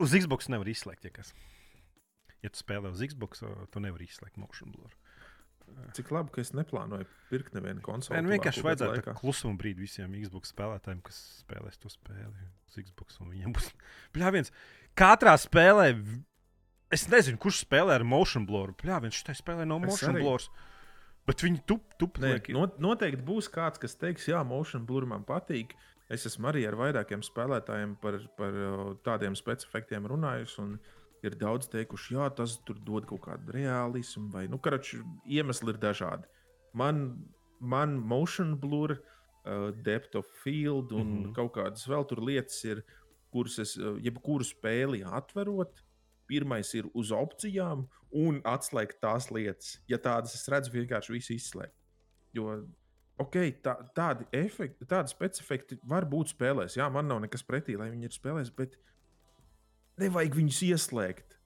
Uz 0.00 0.14
Xbox 0.16 0.48
nevar 0.48 0.70
izslēgt, 0.72 1.04
ja 1.04 1.12
kas. 1.12 1.34
Ja 2.40 2.48
tu 2.52 2.60
spēlē 2.62 2.88
uz 2.94 3.02
Xbox, 3.04 3.42
tu 3.72 3.80
nevari 3.84 4.06
izslēgt 4.08 4.38
motion 4.40 4.72
blur. 4.72 4.94
Cik 5.94 6.10
labi, 6.10 6.32
ka 6.34 6.42
es 6.42 6.50
neplānoju 6.56 7.06
pirkt 7.30 7.54
nevienu 7.54 7.82
konsoli. 7.84 8.20
Nu 8.24 8.32
vienkārši 8.34 8.62
tā 8.80 9.14
klusuma 9.18 9.54
brīdi 9.60 9.84
visiem 9.84 10.14
Xbox 10.18 10.50
spēlētājiem, 10.54 11.00
kas 11.06 11.18
spēlēs 11.44 11.78
to 11.82 11.90
spēli 11.92 12.46
uz 12.68 12.78
Xbox. 12.78 13.20
Viņiem 13.22 13.54
būs. 13.54 13.70
Bļā, 14.16 14.32
viens. 14.34 14.52
Katrā 14.98 15.34
spēlē, 15.40 15.92
es 16.94 17.06
nezinu, 17.12 17.38
kurš 17.42 17.62
spēlē 17.64 17.98
ar 18.00 18.06
motion 18.06 18.46
blur. 18.48 18.74
Bļā, 18.80 19.00
viens 19.06 19.18
štai 19.22 19.36
spēlē 19.38 19.66
no 19.70 19.80
motion 19.82 20.18
blurs. 20.18 20.50
Bet 21.24 21.40
viņi 21.40 21.62
tup, 21.68 21.86
tup, 22.00 22.18
Nē, 22.20 22.36
not, 22.52 22.76
noteikti 22.84 23.24
būs 23.24 23.46
kāds, 23.52 23.80
kas 23.80 23.96
teiks, 23.96 24.26
jā, 24.28 24.42
motion 24.44 24.84
blur 24.84 25.06
man 25.08 25.24
patīk. 25.24 25.72
Es 26.12 26.26
esmu 26.28 26.50
arī 26.50 26.66
ar 26.68 26.76
vairākiem 26.76 27.22
spēlētājiem 27.24 27.94
par, 28.02 28.18
par 28.36 28.58
uh, 28.60 28.82
tādiem 29.06 29.36
specifiktiem 29.38 30.04
runājis. 30.10 30.58
un 30.60 30.76
Ir 31.24 31.36
daudz 31.40 31.70
teikuši, 31.72 32.16
jā, 32.18 32.28
tas 32.36 32.58
tur 32.68 32.76
dod 32.84 33.06
kaut 33.08 33.22
kādu 33.24 33.54
realismu, 33.54 34.28
vai 34.34 34.44
nu, 34.50 34.58
karač, 34.60 34.94
iemesli 35.24 35.72
ir 35.72 35.80
dažādi. 35.80 36.28
Man, 36.76 37.00
man 37.60 37.96
motion 37.96 38.52
blur, 38.60 38.98
uh, 38.98 39.70
depth 39.86 40.18
of 40.20 40.28
field 40.42 40.92
un 40.92 41.06
mm. 41.06 41.22
-hmm. 41.22 41.34
kaut 41.38 41.54
kādas 41.56 41.88
vēl 41.88 42.06
tur 42.08 42.20
lietas 42.20 42.60
ir, 42.64 42.84
kuras 43.32 43.58
es, 43.58 43.76
uh, 43.76 43.96
jebkuru 44.04 44.44
spēli 44.44 45.04
atverot, 45.04 45.84
pirmais 46.26 46.74
ir 46.74 46.86
uz 46.94 47.10
opcijām 47.12 47.88
un 48.12 48.40
atslēgt 48.44 49.00
tās 49.00 49.30
lietas. 49.30 49.80
Ja 49.88 49.98
tādas 49.98 50.34
es 50.34 50.48
redzu, 50.48 50.72
vienkārši 50.72 51.12
visu 51.12 51.32
izslēgt. 51.34 51.76
Jo 52.32 52.64
okay, 53.20 53.52
tā, 53.62 53.76
tādi 53.94 54.26
efekti, 54.34 54.86
tādi 54.88 55.12
specifikti 55.12 55.78
var 55.88 56.06
būt 56.10 56.34
spēlēs. 56.34 56.78
Jā, 56.78 56.88
man 56.92 57.08
nav 57.10 57.22
nekas 57.24 57.44
pretī, 57.46 57.76
lai 57.78 57.90
viņi 57.92 58.08
ir 58.08 58.14
spēlēs, 58.14 58.50
bet 58.56 58.76
nevajag 60.00 60.34
viņus 60.40 60.60
ieslēgt 60.70 61.36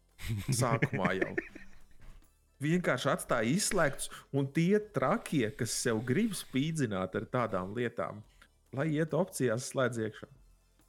sākumā 0.60 1.12
jau. 1.20 1.34
Vienkārši 2.58 3.10
atstāja 3.12 3.52
izslēgtus, 3.54 4.08
un 4.34 4.48
tie 4.50 4.80
trakie, 4.94 5.46
kas 5.54 5.76
sev 5.78 6.00
grib 6.06 6.32
spīdzināt 6.34 7.14
ar 7.14 7.26
tādām 7.30 7.70
lietām, 7.76 8.24
lai 8.74 8.88
iet 8.96 9.14
opcijās, 9.14 9.68
slēdz 9.70 10.00
iekšā. 10.08 10.26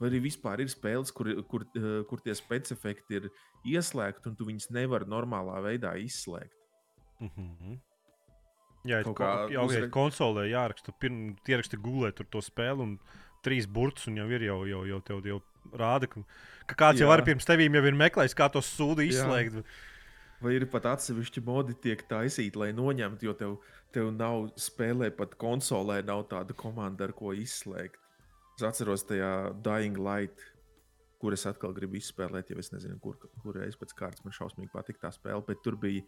Vai 0.00 0.08
arī 0.08 0.22
vispār 0.24 0.62
ir 0.64 0.70
spēles, 0.72 1.12
kur, 1.14 1.28
kur, 1.46 1.66
eh, 1.76 2.02
kur 2.08 2.22
tie 2.24 2.34
specifikti 2.34 3.20
ir 3.20 3.28
ieslēgti, 3.68 4.32
un 4.32 4.34
tu 4.34 4.48
viņus 4.48 4.70
nevari 4.72 5.06
normālā 5.06 5.60
veidā 5.62 5.92
izslēgt. 6.00 6.56
Mhm. 7.20 7.78
Jā, 8.88 9.02
Kaut 9.04 9.18
kā 9.18 9.50
jau 9.52 9.66
uzre- 9.68 9.90
konsolē 9.92 10.46
jāraksta. 10.48 10.90
Pirmā 10.98 11.36
ieraksta 11.46 11.76
tur 12.16 12.24
to 12.32 12.40
spēli 12.40 12.80
un 12.80 12.98
trīs 13.44 13.66
burtus, 13.68 14.08
un 14.08 14.16
jau 14.16 14.26
ir 14.30 14.40
jau, 14.40 14.64
jau, 14.64 14.86
jau 14.88 15.00
tev 15.04 15.22
jau 15.28 15.42
rāda, 15.72 16.08
ka, 16.10 16.22
ka 16.66 16.74
kāds 16.74 17.00
Jā. 17.00 17.04
jau 17.06 17.10
Jā. 17.10 17.16
arī 17.18 17.24
pirms 17.30 17.46
tevīm 17.48 17.74
jau 17.74 17.84
ir 17.90 17.94
meklējis, 17.94 18.34
kā 18.36 18.48
to 18.52 18.62
sūdu 18.64 19.04
Jā. 19.04 19.10
izslēgt. 19.12 19.64
Vai 20.40 20.54
ir 20.56 20.64
pat 20.72 20.86
atsevišķi 20.88 21.42
modi, 21.44 21.74
tiek 21.74 22.00
taisīti, 22.08 22.56
lai 22.56 22.70
noņemtu, 22.72 23.26
jo 23.28 23.34
tev, 23.36 23.58
tev 23.92 24.08
nav 24.16 24.48
spēlē, 24.56 25.10
pat 25.16 25.34
konsolē 25.36 25.98
nav 26.06 26.24
tāda 26.30 26.56
komanda, 26.56 27.04
ar 27.04 27.12
ko 27.12 27.34
izslēgt. 27.36 27.98
Es 28.56 28.62
atceros 28.64 29.04
tajā 29.04 29.52
Dying 29.62 29.98
Light, 30.00 30.40
kur 31.20 31.32
es 31.36 31.44
atkal 31.44 31.74
gribu 31.76 31.96
izspēlēt, 32.00 32.48
jau 32.50 32.58
es 32.58 32.72
nezinu, 32.72 32.96
kur, 33.04 33.18
kur 33.42 33.54
reiz 33.60 33.76
pēc 33.76 33.92
kārtas 33.98 34.24
man 34.24 34.32
šausmīgi 34.32 34.72
patīk 34.72 34.96
tā 35.02 35.12
spēle, 35.12 35.44
bet 35.46 35.60
tur 35.62 35.76
bija 35.76 36.00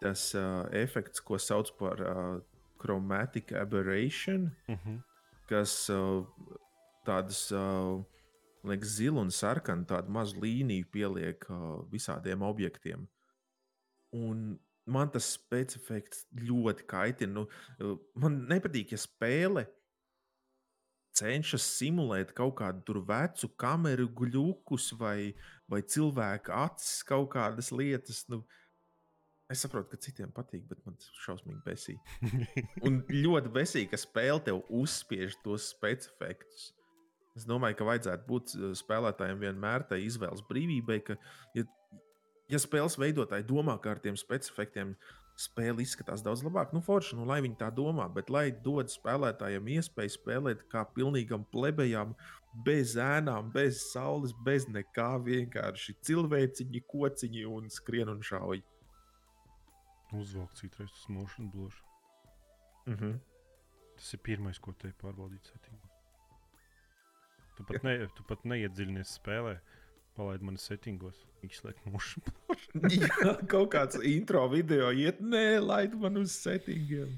tas 0.00 0.28
uh, 0.38 0.64
efekts, 0.72 1.20
ko 1.20 1.38
sauc 1.38 1.70
par 1.78 2.00
uh, 2.02 2.40
chromatic 2.78 3.52
aberration, 3.52 4.52
Uh 4.68 4.76
-huh. 4.86 5.00
kas 5.48 5.90
uh, 5.90 6.24
tādas 7.04 7.50
uh, 7.52 8.02
liekas, 8.70 8.96
zilu 8.98 9.22
un 9.22 9.32
sarkanu 9.34 9.86
tādu 9.90 10.12
mazu 10.14 10.38
līniju 10.42 10.88
pieliek 10.94 11.46
uh, 11.50 11.82
visādiem 11.90 12.44
objektiem. 12.46 13.08
Un 14.14 14.56
man 14.86 15.10
tas 15.10 15.32
specifiks 15.34 16.26
ļoti 16.38 16.86
kaitina. 16.90 17.32
Nu, 17.40 17.46
uh, 17.82 17.96
man 18.22 18.42
nepatīk, 18.50 18.94
ja 18.94 19.00
spēle 19.00 19.66
cenšas 21.16 21.64
simulēt 21.76 22.32
kaut 22.36 22.56
kādu 22.60 22.82
tur 22.86 23.02
vecu 23.08 23.50
kameru 23.60 24.08
glukus 24.16 24.90
vai, 24.98 25.32
vai 25.70 25.82
cilvēku 25.84 26.54
acis, 26.56 27.02
kaut 27.08 27.30
kādas 27.34 27.70
lietas. 27.74 28.24
Nu, 28.32 28.42
es 29.52 29.64
saprotu, 29.64 29.92
ka 29.92 30.00
citiem 30.06 30.32
patīk, 30.34 30.64
bet 30.70 30.80
man 30.86 30.96
tas 31.00 31.10
šausmīgi 31.26 31.60
besī. 31.66 31.98
Un 32.86 33.02
ļoti 33.10 33.52
besīgi, 33.52 33.90
ka 33.92 34.00
spēle 34.00 34.40
tev 34.46 34.62
uzspiež 34.82 35.36
tos 35.44 35.72
specifikus. 35.74 36.70
Es 37.38 37.46
domāju, 37.48 37.78
ka 37.78 37.88
vajadzētu 37.88 38.28
būt 38.28 38.54
uh, 38.58 38.70
spēlētājiem 38.76 39.40
vienmēr 39.40 39.86
tai 39.88 40.02
izvēles 40.04 40.44
brīvībai, 40.50 40.98
ka, 41.06 41.16
ja, 41.56 41.64
ja 42.52 42.60
spēles 42.60 42.98
veidotāji 43.00 43.48
domā, 43.48 43.78
ka 43.80 43.94
ar 43.94 44.02
tiem 44.04 44.18
specifikiem 44.20 44.96
spēle 45.40 45.80
izskatās 45.80 46.20
daudz 46.24 46.42
labāk, 46.44 46.74
nu, 46.76 46.82
forši, 46.84 47.16
nu, 47.16 47.24
lai 47.28 47.40
viņi 47.44 47.56
tā 47.62 47.70
domā, 47.72 48.04
bet 48.12 48.28
lai 48.30 48.50
dod 48.64 48.92
spēlētājiem 48.92 49.70
iespēju 49.78 50.12
spēlēt 50.18 50.66
kā 50.72 50.84
pilnīgam 50.92 51.46
plebejam, 51.54 52.12
bez 52.66 52.98
ēnām, 53.00 53.48
bez 53.54 53.80
saules, 53.94 54.34
bez 54.44 54.68
nekā, 54.68 55.14
vienkārši 55.24 55.96
cilvēciņi, 56.04 56.84
kociņi 56.92 57.46
un 57.48 57.72
skrien 57.72 58.12
un 58.12 58.20
šauj. 58.20 58.60
Uzvelk 60.12 60.52
citreiz 60.60 60.92
tas 60.92 61.08
motion 61.08 61.48
blur. 61.50 61.72
Mm 62.86 62.96
-hmm. 62.96 63.18
Tas 63.96 64.14
ir 64.14 64.20
pirmais, 64.20 64.58
ko 64.58 64.72
te 64.72 64.92
pārbaudīt 65.02 65.48
settingos. 65.48 65.91
Tu 67.62 67.68
pat, 67.76 67.84
ne, 67.86 67.94
tu 68.16 68.24
pat 68.28 68.42
neiedziļinies 68.48 69.14
spēlē. 69.20 69.56
Palaid 70.18 70.42
man 70.44 70.58
settingos. 70.60 71.16
Viņš 71.42 71.60
liek 71.64 71.78
mušu. 71.88 72.20
Jā, 72.92 73.36
kaut 73.48 73.70
kāds 73.72 73.96
intro 74.06 74.44
video 74.52 74.90
iet, 74.92 75.22
nē, 75.24 75.60
laid 75.64 75.94
man 75.98 76.20
uz 76.20 76.34
settingiem. 76.36 77.14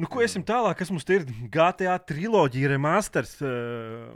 Nu, 0.00 0.08
ko 0.10 0.24
esim 0.24 0.42
tālāk, 0.48 0.80
kas 0.80 0.90
mums 0.90 1.06
ir? 1.12 1.24
GTA 1.52 1.94
triloģija 2.08 2.72
remasters. 2.72 3.36
Uh, 3.44 4.10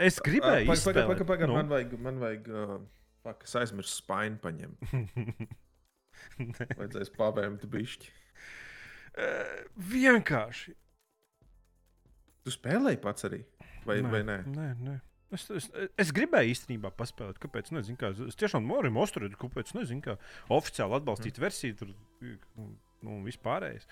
es 0.00 0.16
gribēju. 0.24 0.64
Pagaid, 0.70 0.78
izspēlēt. 0.78 1.10
pagaid, 1.12 1.26
pagaid, 1.28 1.50
Nu. 1.52 1.58
man 1.58 1.68
vajag, 1.74 1.94
man 2.00 2.20
vajag, 2.22 2.48
uh, 2.48 2.78
fuck, 3.26 3.44
es 3.44 3.54
aizmirsu 3.60 3.98
spaini 3.98 4.40
paņemt. 4.42 4.94
Vajadzēs 6.78 7.12
pavēmt 7.18 7.66
bišķi. 7.72 8.12
Uh, 9.12 9.52
vienkārši. 9.92 10.72
Tu 12.42 12.52
spēlēji 12.54 13.00
pats 13.02 13.28
arī? 13.28 13.42
Vai, 13.86 14.00
nē. 14.02 14.12
vai 14.12 14.22
nē? 14.26 14.38
Nē, 14.50 14.68
nē. 14.82 14.98
Es, 15.32 15.46
es, 15.54 15.68
es 16.00 16.10
gribēju 16.12 16.52
īstenībā 16.52 16.90
paspēlēt, 16.96 17.38
kāpēc. 17.40 17.70
Nezinu, 17.72 17.96
kā. 18.00 18.10
Es 18.28 18.36
tiešām 18.40 18.66
morim 18.68 18.98
ostrēju, 19.00 19.38
kāpēc. 19.40 19.72
Nezinu, 19.78 20.04
kā 20.04 20.16
oficiāli 20.52 20.98
atbalstīt 20.98 21.38
mm. 21.38 21.44
versiju 21.46 21.78
tur 21.80 21.94
nu, 21.94 22.66
un 23.14 23.22
vispārējais. 23.26 23.86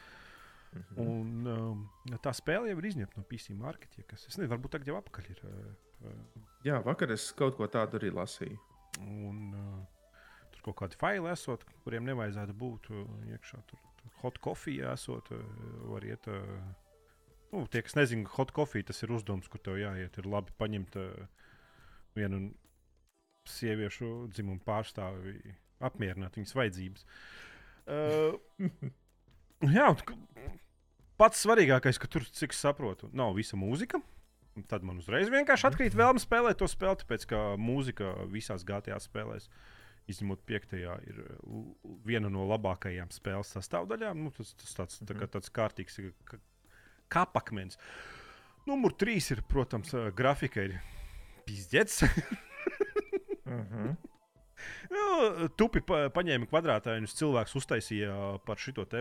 Mhm. 0.70 0.98
Un, 1.02 1.46
um, 1.50 2.18
tā 2.22 2.30
spēle 2.36 2.70
jau 2.70 2.78
ir 2.78 2.90
izņemta 2.92 3.18
no 3.18 3.24
PC 3.26 3.56
marketiem. 3.58 4.04
Es 4.14 4.28
nezinu, 4.28 4.50
varbūt 4.52 4.76
tagad 4.76 4.92
jau 4.92 4.98
apakaļ 5.00 5.30
ir. 5.32 5.40
Uh, 5.48 6.10
uh, 6.10 6.44
Jā, 6.66 6.76
vakar 6.84 7.14
es 7.16 7.30
kaut 7.38 7.56
ko 7.58 7.66
tādu 7.72 7.98
arī 7.98 8.12
lasīju. 8.14 8.60
un, 9.00 9.40
uh, 9.56 10.20
tur 10.52 10.68
kaut 10.68 10.78
kādi 10.82 10.98
faili 11.00 11.30
esot, 11.32 11.64
kuriem 11.86 12.04
nevajadzētu 12.10 12.54
būt 12.60 12.90
uh, 12.92 13.02
iekšā. 13.32 13.62
Tur, 13.70 13.82
tur 13.98 14.14
hot 14.20 14.38
coffee 14.44 14.84
esot, 14.92 15.32
uh, 15.32 15.66
var 15.90 16.06
iet. 16.06 16.28
Uh, 16.28 16.89
Nu, 17.50 17.64
tie, 17.66 17.82
kas 17.82 17.96
nezina, 17.98 18.28
hot 18.36 18.52
coffee 18.54 18.86
tas 18.86 19.02
ir 19.02 19.10
uzdevums, 19.10 19.48
kur 19.50 19.62
tev 19.64 19.78
jāiet. 19.80 20.18
Ir 20.20 20.28
labi 20.30 20.54
paņemt 20.60 20.98
uh, 21.00 21.24
vienu 22.18 22.44
sieviešu 23.50 24.28
dzimumu 24.30 24.62
pārstāvi, 24.66 25.54
apmierināt 25.82 26.38
viņas 26.38 26.54
vajadzības. 26.54 27.06
Uh, 27.90 28.38
jā, 29.78 29.88
pats 31.20 31.42
svarīgākais, 31.42 31.98
ka 32.00 32.10
tur, 32.12 32.26
cik 32.38 32.54
es 32.54 32.62
saprotu, 32.62 33.10
nav 33.16 33.34
visa 33.38 33.58
mūzika. 33.58 34.02
Tad 34.68 34.84
man 34.84 34.98
uzreiz 35.00 35.30
vienkārši 35.32 35.68
atkrīt 35.70 35.96
vēlme 35.96 36.20
spēlēt 36.20 36.58
to 36.60 36.68
spēli, 36.68 36.98
tāpēc 37.02 37.26
ka 37.30 37.42
mūzika 37.60 38.12
visās 38.30 38.64
GTA 38.66 38.98
spēlēs, 39.00 39.46
izņemot 40.10 40.42
piektajā, 40.46 40.96
ir 41.06 41.20
viena 42.06 42.30
no 42.32 42.44
labākajām 42.50 43.12
spēles 43.14 43.54
sastāvdaļām. 43.56 44.24
Nu, 44.26 44.32
tas 44.34 44.52
tas 44.58 44.74
tāds, 44.76 44.98
tā 45.06 45.16
kā 45.16 45.28
tāds 45.30 45.52
kārtīgs 45.54 46.00
ka- 46.28 46.40
kapakmens. 47.10 47.78
Numur 48.66 48.92
trīs 48.94 49.30
ir, 49.34 49.42
protams, 49.48 49.92
uh, 49.96 50.08
grafika 50.14 50.62
ir 50.68 50.78
pizdzets. 51.46 52.02
Uh 53.50 53.56
-huh. 53.66 53.96
Nu, 54.90 55.48
tupi 55.56 55.80
pa, 55.80 56.06
paņēma 56.14 56.46
kvadrātainus 56.46 57.14
cilvēkus, 57.18 57.56
uztaisīja 57.56 58.38
par 58.46 58.56
šito 58.56 58.84
te. 58.84 59.00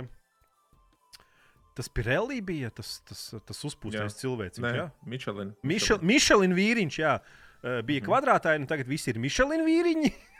Tas 1.75 1.89
Pirelli 1.89 2.41
bija 2.41 2.69
tas, 2.69 3.01
tas, 3.05 3.35
tas 3.45 3.63
uzpūstais 3.63 4.15
cilvēks. 4.17 4.57
Jā, 4.59 4.89
Michelin. 5.05 5.53
Mišel, 5.63 5.99
Mišelin 6.01 6.53
vīriņš, 6.53 6.97
jā, 6.99 7.19
eh, 7.63 7.81
bija 7.83 8.01
Mhm. 8.01 8.09
kvadrātaini, 8.09 8.67
tagad 8.67 8.87
visi 8.87 9.09
ir 9.11 9.19
Mišelin 9.19 9.61
vīriņi. 9.65 10.13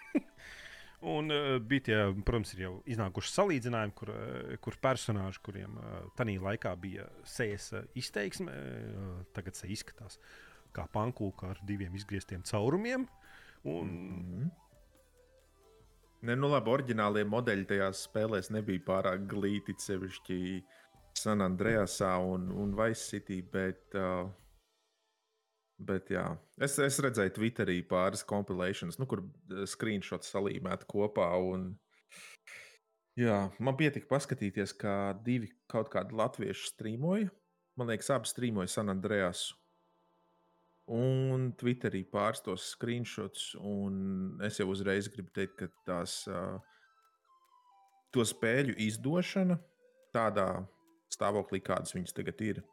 Un 1.02 1.32
uh, 1.32 1.56
bija 1.64 1.86
tie, 1.86 1.98
protams, 2.28 2.52
ir 2.56 2.66
jau 2.66 2.74
iznākuši 2.92 3.32
salīdzinājumi, 3.32 3.96
kur, 3.96 4.10
uh, 4.12 4.56
kur 4.60 4.76
personāži, 4.84 5.40
kuriem 5.46 5.78
uh, 5.80 6.00
tajā 6.20 6.42
laikā 6.44 6.74
bija 6.82 7.06
sejas 7.24 7.70
uh, 7.72 7.86
izteiksme, 7.96 8.52
uh, 8.52 9.14
tagad 9.36 9.56
se 9.56 9.70
izskatās 9.72 10.20
kā 10.76 10.86
pankūka 10.92 11.54
ar 11.54 11.62
diviem 11.66 11.96
izgrieztiem 11.96 12.44
caurumiem. 12.44 13.08
Un, 13.64 13.88
Mm 13.88 14.26
-hmm. 14.26 14.50
Nē, 16.20 16.36
nu 16.36 16.50
labi, 16.52 16.70
oriģinālie 16.70 17.24
modeļi 17.24 17.66
tajās 17.66 18.02
spēlēs 18.10 18.50
nebija 18.52 18.80
pārāk 18.80 19.28
glīti, 19.32 19.76
sevišķi 19.78 20.64
San 21.16 21.40
Andreasā 21.40 22.18
un, 22.20 22.50
un 22.52 22.76
Vice 22.76 23.06
City. 23.10 23.42
Bet, 23.42 23.96
uh, 23.96 24.28
bet 25.80 26.12
jā, 26.14 26.26
es, 26.62 26.78
es 26.84 27.00
redzēju 27.04 27.36
Twitterī 27.38 27.80
pāris 27.88 28.26
kompilēšanas, 28.28 29.00
nu, 29.00 29.08
kur 29.10 29.24
uh, 29.24 29.64
screenshots 29.70 30.32
salīmēti 30.34 30.88
kopā. 30.92 31.30
Un, 31.52 31.72
jā, 33.20 33.46
man 33.60 33.78
pietika 33.80 34.10
paskatīties, 34.12 34.76
kā 34.80 34.98
divi 35.26 35.52
kaut 35.72 35.92
kādi 35.94 36.18
latvieši 36.20 36.74
strīmoja. 36.74 37.32
Man 37.80 37.92
liekas, 37.92 38.12
abi 38.12 38.28
strīmoja 38.28 38.72
San 38.74 38.92
Andreasu. 38.92 39.56
Un 40.90 41.52
Twitterī 41.54 42.02
pāris 42.10 42.42
tos 42.42 42.72
screenshots, 42.74 43.52
un 43.62 44.40
es 44.44 44.58
jau 44.58 44.66
uzreiz 44.74 45.08
gribu 45.14 45.30
teikt, 45.36 45.60
ka 45.60 45.68
tās 45.86 46.24
uh, 46.28 46.58
to 48.10 48.26
spēļu 48.26 48.74
izdošana 48.88 49.60
tādā 50.16 50.48
stāvoklī, 51.14 51.62
kādas 51.62 51.94
viņas 51.94 52.16
tagad 52.18 52.42
ir. 52.42 52.64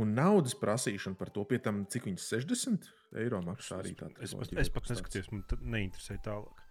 Un 0.00 0.14
naudas 0.16 0.54
prasīšana 0.56 1.18
par 1.20 1.28
to, 1.34 1.44
pie 1.44 1.58
tam, 1.60 1.82
cik 1.92 2.06
viņas 2.08 2.28
60 2.32 2.86
eiro 3.20 3.42
maksā 3.44 3.82
arī 3.82 3.92
tā. 3.98 4.08
Es, 4.24 4.32
pat- 4.32 4.48
triloģija 4.48 4.62
es 4.64 4.70
vai 4.72 4.78
pat 4.78 4.88
neskatījos, 4.94 5.28
man 5.34 5.42
tad 5.50 5.66
neinteresēja 5.74 6.22
tālāk. 6.30 6.62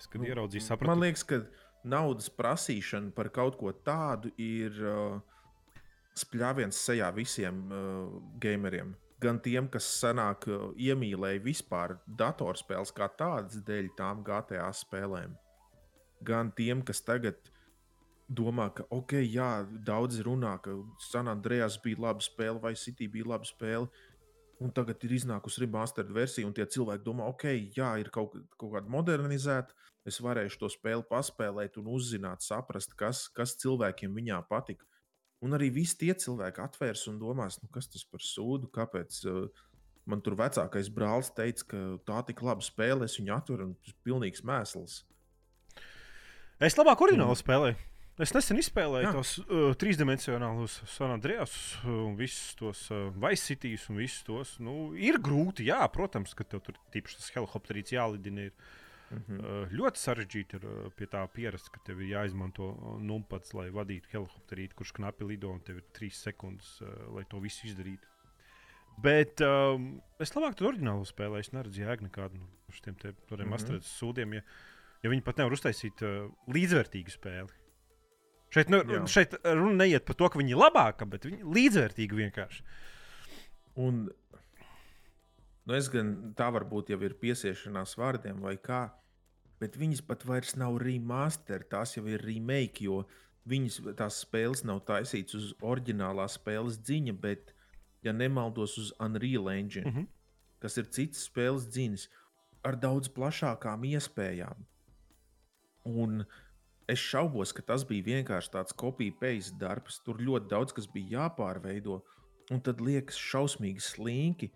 Es 0.00 0.08
kad 0.08 0.22
Nu, 0.22 0.28
ieraudzīju, 0.30 0.62
Man 0.64 0.70
sapratu, 0.70 1.00
liekas, 1.04 1.24
ka 1.28 1.40
naudas 1.84 2.30
prasīšana 2.32 3.12
par 3.14 3.28
kaut 3.36 3.58
ko 3.60 3.72
tādu 3.84 4.32
ir 4.40 4.80
uh, 4.80 5.20
spļāviens 6.16 6.80
sejā 6.88 7.10
visiem 7.14 7.60
uh, 7.68 8.20
gameriem. 8.40 8.94
Gan 9.20 9.38
tiem, 9.44 9.68
kas 9.68 9.84
senāk 10.00 10.48
uh, 10.48 10.70
iemīlēja 10.80 11.44
vispār 11.44 11.98
datorspēles 12.08 12.92
kā 12.96 13.10
tādas 13.20 13.60
dēļ 13.68 13.92
tām 14.00 14.24
GTA 14.26 14.70
spēlēm, 14.74 15.36
gan 16.24 16.50
tiem, 16.56 16.80
kas 16.82 17.04
tagad 17.04 17.36
domā, 18.28 18.70
ka, 18.74 18.86
ok, 18.94 19.18
jā, 19.22 19.66
daudzi 19.86 20.24
runā, 20.24 20.56
ka 20.64 20.76
San 21.10 21.28
Andrejas 21.28 21.76
bija 21.84 22.06
laba 22.06 22.24
spēle 22.24 22.60
vai 22.62 22.74
City 22.78 23.08
bija 23.10 23.34
laba 23.34 23.48
spēle. 23.48 23.90
Un 24.62 24.70
tagad 24.70 25.02
ir 25.04 25.16
iznākusi 25.16 25.64
remastered 25.64 26.12
versija, 26.14 26.46
un 26.46 26.54
tie 26.54 26.64
cilvēki 26.64 27.04
domā, 27.04 27.26
ok, 27.32 27.48
jā, 27.74 27.90
ir 28.00 28.08
kaut, 28.14 28.36
kaut 28.56 28.76
kāda 28.76 28.88
modernizēta, 28.88 29.74
es 30.06 30.20
varēšu 30.22 30.60
to 30.62 30.70
spēli 30.70 31.04
paspēlēt 31.10 31.76
un 31.80 31.90
uzzināt, 31.96 32.44
saprast, 32.46 32.94
kas, 32.96 33.26
kas 33.34 33.56
cilvēkiem 33.60 34.14
viņā 34.14 34.40
patika. 34.48 34.86
Un 35.44 35.56
arī 35.58 35.68
visi 35.74 35.98
tie 36.00 36.14
cilvēki 36.16 36.62
atvērs 36.64 37.08
un 37.10 37.18
domās, 37.20 37.58
nu, 37.60 37.68
kas 37.74 37.90
tas 37.92 38.06
par 38.08 38.22
sūdu, 38.24 38.70
kāpēc 38.72 39.18
uh, 39.28 39.64
man 40.08 40.22
tur 40.24 40.38
vecākais 40.38 40.88
brālis 40.94 41.32
teica, 41.36 41.66
ka 41.74 41.82
tā 42.08 42.20
tik 42.30 42.44
laba 42.46 42.64
spēle, 42.64 43.08
es 43.08 43.18
viņu 43.18 43.34
atveru 43.36 43.68
un 43.68 43.74
tas 43.74 43.92
ir 43.92 43.98
pilnīgs 44.06 44.46
mēsls. 44.46 45.02
es 46.62 46.78
labāk 46.78 47.04
oriģināli 47.04 47.42
spēlēju. 47.42 47.93
Es 48.22 48.30
nesen 48.30 48.60
izspēlēju 48.62 49.08
Jā. 49.08 49.12
tos 49.16 49.30
uh, 49.42 49.72
trīsdimensionālus 49.74 50.76
San 50.86 51.10
Andreas 51.16 51.50
un 51.82 52.12
visus 52.14 52.52
tos 52.60 52.84
uh, 52.94 53.08
Vice 53.24 53.42
Cities 53.42 53.88
un 53.90 53.98
visus 53.98 54.22
tos. 54.22 54.52
Nu, 54.62 54.92
ir 54.94 55.18
grūti, 55.18 55.66
jā, 55.66 55.80
protams, 55.90 56.30
ka 56.38 56.46
tev 56.46 56.62
tur 56.62 56.78
tīpaši 56.94 57.18
tas 57.18 57.32
helikopterīts 57.34 57.94
jālidina. 57.96 58.46
Ir. 58.50 58.54
Mhm. 59.14 59.40
Uh, 59.42 59.74
ļoti 59.74 60.00
sarežģīti 60.00 60.56
ir 60.60 60.62
uh, 60.70 60.86
pie 60.96 61.06
tā 61.10 61.20
pierast, 61.34 61.68
ka 61.74 61.82
tev 61.86 62.00
ir 62.02 62.12
jāizmanto 62.14 62.70
uh, 62.72 62.94
numpats, 63.02 63.52
lai 63.54 63.66
vadītu 63.74 64.10
helikopterīti, 64.14 64.74
kurš 64.78 64.94
knapi 64.96 65.26
lido 65.28 65.50
un 65.52 65.60
tev 65.66 65.82
ir 65.82 65.84
trīs 65.94 66.22
sekundes, 66.24 66.70
uh, 66.82 66.94
lai 67.14 67.26
to 67.30 67.42
visu 67.42 67.66
izdarītu. 67.68 68.08
Bet 69.04 69.42
um, 69.42 69.90
es 70.22 70.30
labāk 70.38 70.54
tur 70.54 70.70
oriģinālu 70.70 71.02
spēlēju. 71.10 71.42
Es 71.48 71.52
neredzu 71.52 71.82
jēgu 71.82 72.06
nekādu 72.06 72.38
no 72.38 72.46
šiem 72.78 72.94
te 73.02 73.10
Mhm. 73.10 73.42
remasterētiem 73.42 73.90
sūdiem, 73.90 74.34
ja, 74.38 74.42
ja 75.02 75.10
viņi 75.10 75.26
pat 75.26 75.42
nevar 75.42 75.58
uztaisīt 75.58 76.02
uh, 76.06 76.30
līdzvērtīgu 76.54 77.10
spēli. 77.18 77.50
Šeit, 78.54 78.68
ne, 78.70 78.78
Jā. 78.86 79.00
šeit 79.10 79.32
runa 79.42 79.80
neiet 79.82 80.04
par 80.06 80.14
to, 80.20 80.28
ka 80.30 80.38
viņi 80.38 80.54
ir 80.54 80.60
labāki, 80.60 81.06
bet 81.10 81.24
viņi 81.26 81.40
ir 81.42 81.54
līdzvērtīgi 81.56 82.18
vienkārši. 82.20 82.62
Un 83.82 84.04
nu 85.66 85.74
es 85.74 85.88
gan 85.90 86.12
tā 86.38 86.50
varbūt 86.54 86.92
jau 86.92 87.00
ir 87.02 87.16
piesiešanās 87.18 87.96
vārdiem 87.98 88.38
vai 88.44 88.54
kā, 88.60 88.84
bet 89.62 89.78
viņas 89.80 90.04
pat 90.06 90.22
vairs 90.28 90.54
nav 90.60 90.76
remaster, 90.82 91.64
tās 91.66 91.96
jau 91.96 92.04
ir 92.10 92.22
remake, 92.22 92.84
jo 92.86 93.02
viņas 93.50 93.80
tās 93.98 94.20
spēles 94.24 94.62
nav 94.68 94.84
taisītas 94.88 95.34
uz 95.40 95.50
oriģinālā 95.64 96.28
spēles 96.32 96.78
dziņa, 96.84 97.16
bet, 97.20 97.50
ja 98.06 98.12
nemaldos, 98.12 98.76
uz 98.78 98.92
Unreal 99.00 99.50
Engine, 99.52 99.90
Mhm. 99.90 100.06
kas 100.60 100.78
ir 100.78 100.84
cits 100.84 101.26
spēles 101.28 101.66
dziņas 101.68 102.06
ar 102.64 102.76
daudz 102.76 103.08
plašākām 103.08 103.82
iespējām. 103.90 104.62
Un 105.84 106.24
es 106.88 107.00
šaubos, 107.00 107.52
ka 107.56 107.62
tas 107.64 107.84
bija 107.88 108.08
vienkārši 108.10 108.52
tāds 108.56 108.76
kopija-paste 108.76 109.56
darbs. 109.60 110.00
Tur 110.04 110.20
ļoti 110.20 110.50
daudz 110.50 110.76
kas 110.76 110.88
bija 110.90 111.20
jāpārveido. 111.20 112.02
Un 112.52 112.60
tad 112.60 112.82
liekas 112.84 113.16
šausmīgi 113.16 113.80
slinki 113.80 114.50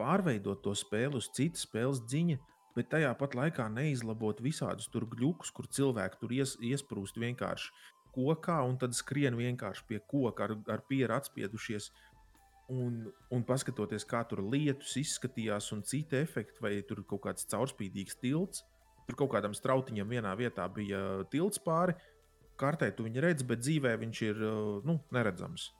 pārveidot 0.00 0.62
to 0.64 0.74
spēli 0.76 1.20
uz 1.20 1.30
citas 1.36 1.64
spēles 1.66 2.02
dziņa, 2.08 2.36
bet 2.76 2.90
tajā 2.92 3.12
pat 3.20 3.36
laikā 3.36 3.66
neizlabot 3.72 4.40
visādus 4.44 4.88
tur 4.92 5.06
gļukus, 5.08 5.52
kur 5.56 5.68
cilvēki 5.68 6.20
tur 6.20 6.36
ies, 6.36 6.54
iesprūst 6.60 7.18
vienkārši 7.20 7.72
kokā 8.14 8.58
un 8.66 8.76
tad 8.80 8.96
skrien 8.96 9.36
vienkārši 9.38 9.86
pie 9.88 10.00
koka 10.12 10.48
ar, 10.48 10.56
ar 10.76 10.84
pieru 10.88 11.16
atspiedušies. 11.16 11.90
Un, 12.70 13.00
un 13.34 13.42
paskatoties, 13.42 14.04
kā 14.06 14.20
tur 14.30 14.44
lietus 14.46 14.92
izskatījās, 15.00 15.72
un 15.74 15.80
citi 15.82 16.20
efekti, 16.20 16.60
vai 16.62 16.76
tur 16.86 17.02
kaut 17.02 17.24
kāds 17.24 17.48
caurspīdīgs 17.50 18.20
tilts, 18.22 18.62
tur 19.10 19.18
kaut 19.18 19.34
kādam 19.34 19.56
strautiņam 19.56 20.14
vienā 20.14 20.32
vietā 20.38 20.68
bija 20.70 21.26
tilts 21.32 21.60
pāri. 21.62 21.96
Kartē 22.60 22.90
tu 22.94 23.06
viņu 23.06 23.22
redzi, 23.24 23.46
bet 23.48 23.62
dzīvē 23.64 23.96
viņš 23.98 24.22
ir 24.28 24.40
nu, 24.86 24.98
neredzams. 25.14 25.70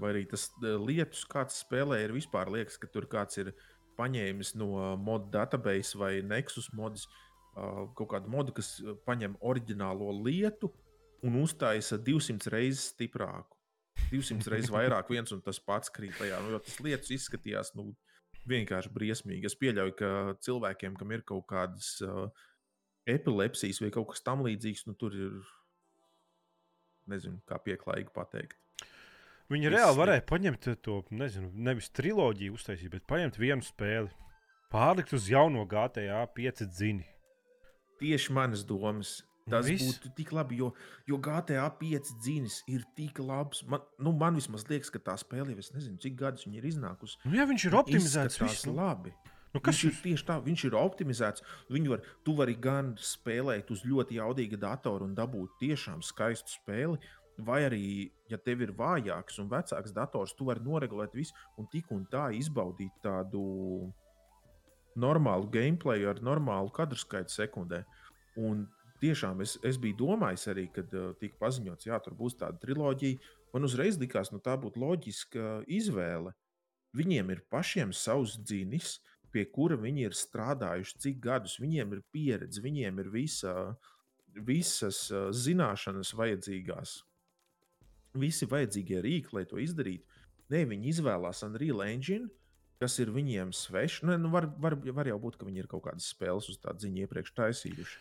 Vai 0.00 0.12
arī 0.14 0.22
tas 0.30 0.48
lietus, 0.60 1.24
kāds 1.28 1.62
spēlē, 1.64 2.02
ir 2.04 2.14
vispār 2.14 2.50
liekas, 2.52 2.78
ka 2.80 2.88
tur 2.92 3.08
kāds 3.10 3.40
ir 3.40 3.52
paņēmis 3.98 4.54
no 4.60 4.94
modu 5.00 5.30
database 5.32 5.98
vai 5.98 6.14
Nexus 6.24 6.70
modus 6.76 7.08
kaut 7.52 8.08
kādu 8.14 8.30
modu, 8.32 8.54
kas 8.56 8.78
paņem 9.06 9.36
oriģinālo 9.44 10.08
lietu 10.22 10.70
un 11.26 11.36
uztaisa 11.42 11.98
200 12.00 12.52
reizes 12.52 12.92
stiprāku. 12.94 13.58
200 14.08 14.48
reizes 14.52 14.72
vairāk 14.72 15.10
viens 15.12 15.32
un 15.34 15.42
tas 15.44 15.60
pats 15.60 15.92
krīt 15.92 16.16
tajā. 16.18 16.40
Nu, 16.44 16.60
tas 16.64 16.78
lietas 16.84 17.12
izskatījās 17.12 17.74
nu, 17.76 17.90
vienkārši 18.48 18.92
briesmīgi. 18.94 19.48
Es 19.48 19.58
pieļauju, 19.58 19.94
ka 19.98 20.08
cilvēkiem, 20.44 20.96
kam 20.98 21.12
ir 21.14 21.22
kaut 21.26 21.46
kādas 21.50 21.94
uh, 22.06 22.26
epilepsijas 23.08 23.82
vai 23.82 23.92
kaut 23.94 24.12
kas 24.12 24.24
tamlīdzīgs, 24.26 24.86
nu, 24.88 24.96
tur 24.98 25.14
ir 25.16 25.38
nezinu, 27.10 27.40
kā 27.48 27.58
pieklājīgi 27.62 28.12
pateikt. 28.14 28.58
Viņi 29.52 29.68
es... 29.68 29.74
reāli 29.74 29.98
varēja 29.98 30.26
paņemt 30.28 30.68
to, 30.84 31.00
nezinu, 31.14 31.50
nevis 31.54 31.90
triloģiju 31.94 32.56
uztaisīt, 32.56 32.92
bet 32.94 33.08
paņemt 33.10 33.38
vienu 33.42 33.66
spēli, 33.66 34.12
pārlikt 34.72 35.12
uz 35.16 35.28
jauno 35.30 35.66
GTA 35.68 36.22
5 36.36 36.64
dzini. 36.70 37.06
Tieši 38.02 38.34
manas 38.34 38.64
domas. 38.66 39.20
Tas 39.50 39.66
Viss. 39.66 39.88
būtu 39.88 40.12
tik 40.16 40.32
labi, 40.36 40.60
jo, 40.62 40.70
jo 41.08 41.18
GTA 41.22 41.64
5 41.80 42.12
dzīves 42.22 42.60
ir 42.70 42.84
tik 42.96 43.18
labs. 43.18 43.64
Man, 43.68 43.82
nu, 43.98 44.14
man 44.14 44.38
vismaz 44.38 44.64
liekas, 44.70 44.92
ka 44.94 45.02
tā 45.02 45.16
spēle 45.18 45.54
jau 45.54 45.62
es 45.64 45.72
nezinu, 45.74 45.98
cik 46.02 46.18
gadus 46.20 46.46
viņa 46.46 46.60
ir 46.60 46.68
iznākusi. 46.70 47.18
Nu, 47.26 47.34
jā, 47.40 47.46
viņš 47.50 47.68
ir 47.68 47.78
optimizēts. 47.80 48.38
Tas 48.42 48.62
ir 48.62 48.76
labi. 48.76 49.14
Nu, 49.52 49.60
kas 49.60 49.82
viņš 49.82 49.88
ir 49.88 49.96
tieši 50.04 50.28
tā, 50.28 50.38
viņš 50.40 50.62
ir 50.68 50.76
optimizēts. 50.78 51.44
Var, 51.68 52.04
tu 52.24 52.36
vari 52.38 52.54
gan 52.56 52.94
spēlēt 52.96 53.74
uz 53.74 53.82
ļoti 53.84 54.16
jaudīga 54.20 54.60
datora 54.62 55.04
un 55.04 55.18
dabūt 55.18 55.58
tiešām 55.60 56.06
skaistu 56.06 56.54
spēli, 56.54 57.02
Vai 57.40 57.62
arī, 57.64 58.12
ja 58.28 58.36
tev 58.36 58.60
ir 58.60 58.74
vājāks 58.76 59.38
un 59.40 59.48
vecāks 59.50 59.94
dators, 59.96 60.34
tu 60.36 60.44
vari 60.50 60.60
noregulēt 60.62 61.14
visu 61.16 61.32
un 61.56 61.66
tik 61.72 61.88
un 61.94 62.04
tā 62.12 62.26
izbaudīt 62.36 62.92
tādu 63.02 63.42
normālu 65.00 65.48
gameplay 65.48 66.04
ar 66.04 66.20
normālu 66.20 66.68
kadru 66.76 67.00
skaitu 67.00 67.32
sekundē. 67.32 67.82
Un 68.36 68.66
tiešām 69.02 69.42
es, 69.44 69.56
es 69.66 69.78
biju 69.82 69.98
domājis 70.04 70.48
arī, 70.52 70.66
kad 70.74 70.92
uh, 70.96 71.12
tika 71.20 71.38
paziņots, 71.42 71.88
ka 71.90 72.00
tur 72.04 72.16
būs 72.18 72.38
tāda 72.40 72.60
triloģija. 72.62 73.20
Man 73.52 73.68
uzreiz 73.68 73.98
likās, 74.00 74.30
ka 74.30 74.38
nu, 74.38 74.42
tā 74.44 74.56
būtu 74.60 74.80
loģiska 74.80 75.62
izvēle. 75.68 76.32
Viņiem 76.96 77.32
ir 77.34 77.44
pašiem 77.52 77.92
savs 77.96 78.38
dzinis, 78.40 78.98
pie 79.32 79.46
kura 79.48 79.78
viņi 79.80 80.08
ir 80.08 80.16
strādājuši 80.16 80.98
cik 81.04 81.22
gadus. 81.24 81.58
Viņiem 81.60 81.96
ir 81.96 82.04
pieredze, 82.12 82.64
viņiem 82.64 83.00
ir 83.04 83.12
visa, 83.12 83.54
visas 84.48 85.06
uh, 85.12 85.30
zināšanas 85.36 86.14
vajadzīgās 86.16 87.00
visi 88.18 88.46
vajadzīgie 88.48 89.00
rīki, 89.04 89.32
lai 89.36 89.44
to 89.48 89.60
izdarītu. 89.62 90.20
Nē, 90.52 90.64
viņi 90.68 90.90
izvēlās 90.92 91.42
Unreal 91.46 91.82
Engine, 91.86 92.28
kas 92.82 92.98
ir 93.00 93.12
viņiem 93.14 93.52
svešs. 93.56 94.02
Nu, 94.04 94.30
var, 94.32 94.48
var, 94.60 94.76
var 94.92 95.08
jau 95.08 95.18
būt, 95.22 95.38
ka 95.40 95.48
viņi 95.48 95.64
ir 95.64 95.70
kaut 95.70 95.86
kādas 95.86 96.10
spēles 96.12 96.50
uz 96.52 96.58
tādu 96.60 96.84
ziņu 96.84 97.06
iepriekš 97.06 97.34
taisījuši. 97.38 98.00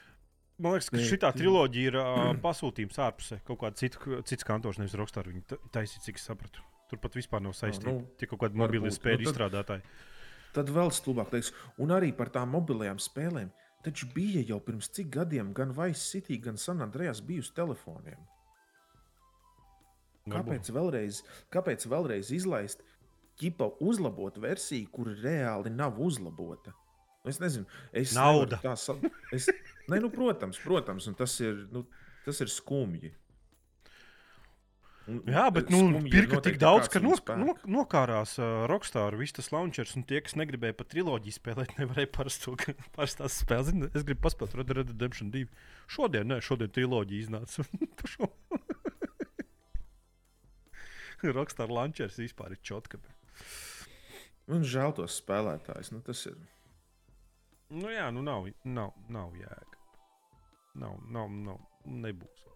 Man 0.61 0.75
liekas, 0.75 0.91
ka 0.93 1.01
šī 1.01 1.17
triloģija 1.21 1.91
ir 1.91 1.97
uh, 1.97 2.27
pasūtījums 2.45 2.99
ārpusē. 3.01 3.39
Kaut 3.47 3.61
kāda 3.63 3.81
cita, 3.81 4.21
cits 4.29 4.45
kantors, 4.47 4.77
nevis 4.81 4.97
Rockstar. 4.99 5.29
Viņi 5.31 5.59
taisīja, 5.73 6.03
cik 6.05 6.21
es 6.21 6.27
sapratu. 6.29 6.65
Turpat 6.91 7.15
vispār 7.17 7.41
nav 7.43 7.55
saistīta. 7.57 7.95
Nu, 7.95 8.05
Tie 8.19 8.29
kaut 8.29 8.43
kādi 8.43 8.59
mobili 8.59 8.91
spēļu 8.93 9.23
nu, 9.23 9.31
izstrādātāji. 9.31 9.85
Tad 10.51 10.69
vēl 10.75 10.91
stulbāk 10.91 11.31
teiks, 11.31 11.53
un 11.79 11.93
arī 11.95 12.11
par 12.15 12.29
tām 12.33 12.51
mobilajām 12.51 12.99
spēlēm. 12.99 13.49
Taču 13.81 14.09
bija 14.13 14.43
jau 14.45 14.59
pirms 14.61 14.91
cik 14.93 15.09
gadiem 15.15 15.55
gan 15.57 15.71
Vice 15.73 16.03
City, 16.03 16.37
gan 16.43 16.59
San 16.61 16.83
Andreas 16.85 17.23
bijusi 17.25 17.55
telefoniem. 17.57 18.19
Kāpēc 20.29 20.69
vēlreiz, 20.75 21.23
kāpēc 21.53 21.87
vēlreiz 21.89 22.29
izlaist 22.35 22.83
ķipa 23.41 23.71
uzlabotu 23.81 24.43
versiju, 24.43 24.91
kur 24.93 25.09
reāli 25.23 25.71
nav 25.73 25.97
uzlabota? 25.97 26.75
Es 27.25 27.39
nezinu, 27.41 27.65
es 27.93 28.13
naudu. 28.17 28.57
Tā 28.61 28.75
sa... 28.77 28.95
es... 29.33 29.47
ne, 29.91 29.99
nu, 30.03 30.11
protams, 30.13 30.59
protams, 30.63 31.09
un 31.11 31.17
tas 31.19 31.35
ir, 31.43 31.65
nu, 31.73 31.85
tas 32.25 32.39
ir 32.43 32.51
skumji. 32.51 33.11
Un, 35.09 35.17
Jā, 35.25 35.47
bet 35.49 35.71
nu, 35.73 35.79
pirka 36.13 36.37
tik 36.45 36.59
daudz, 36.61 36.85
ka 36.91 36.99
no, 37.01 37.15
no, 37.41 37.55
nokārās 37.73 38.35
uh, 38.37 38.67
Rockstar, 38.69 39.15
viss 39.17 39.33
tas 39.33 39.49
launchers, 39.51 39.95
un 39.97 40.05
tie, 40.07 40.19
kas 40.23 40.37
negribēja 40.37 40.77
pat 40.77 40.91
triloģiju 40.93 41.35
spēlēt, 41.35 41.73
nevarēja 41.81 42.11
parasto, 42.13 42.53
parastās 42.95 43.39
spēles. 43.41 43.73
Es 43.91 44.05
gribu 44.07 44.21
paspēlēt 44.27 44.61
Red 44.61 44.69
Dead 44.69 44.93
Redemption 44.93 45.33
2. 45.33 45.49
Šodien, 45.91 46.29
ne, 46.29 46.37
šodien 46.45 46.71
triloģija 46.75 47.25
iznāca. 47.25 47.65
Rockstar 51.37 51.69
Launchers 51.69 52.17
vispār 52.21 52.55
ir 52.55 52.61
čotka. 52.65 53.01
Man 54.49 54.65
žēl 54.65 54.93
tos 54.97 55.19
spēlētājus. 55.21 55.91
Nu, 55.93 56.01
tas 56.05 56.25
ir. 56.29 56.37
Nu, 57.71 57.89
jā, 57.93 58.07
nu 58.13 58.23
nav, 58.25 58.49
nav, 58.67 58.95
nav 59.09 59.35
jēga. 59.37 59.80
Nav, 60.79 60.95
nav, 61.11 61.27
nav, 61.31 61.59
nebūs. 61.85 62.47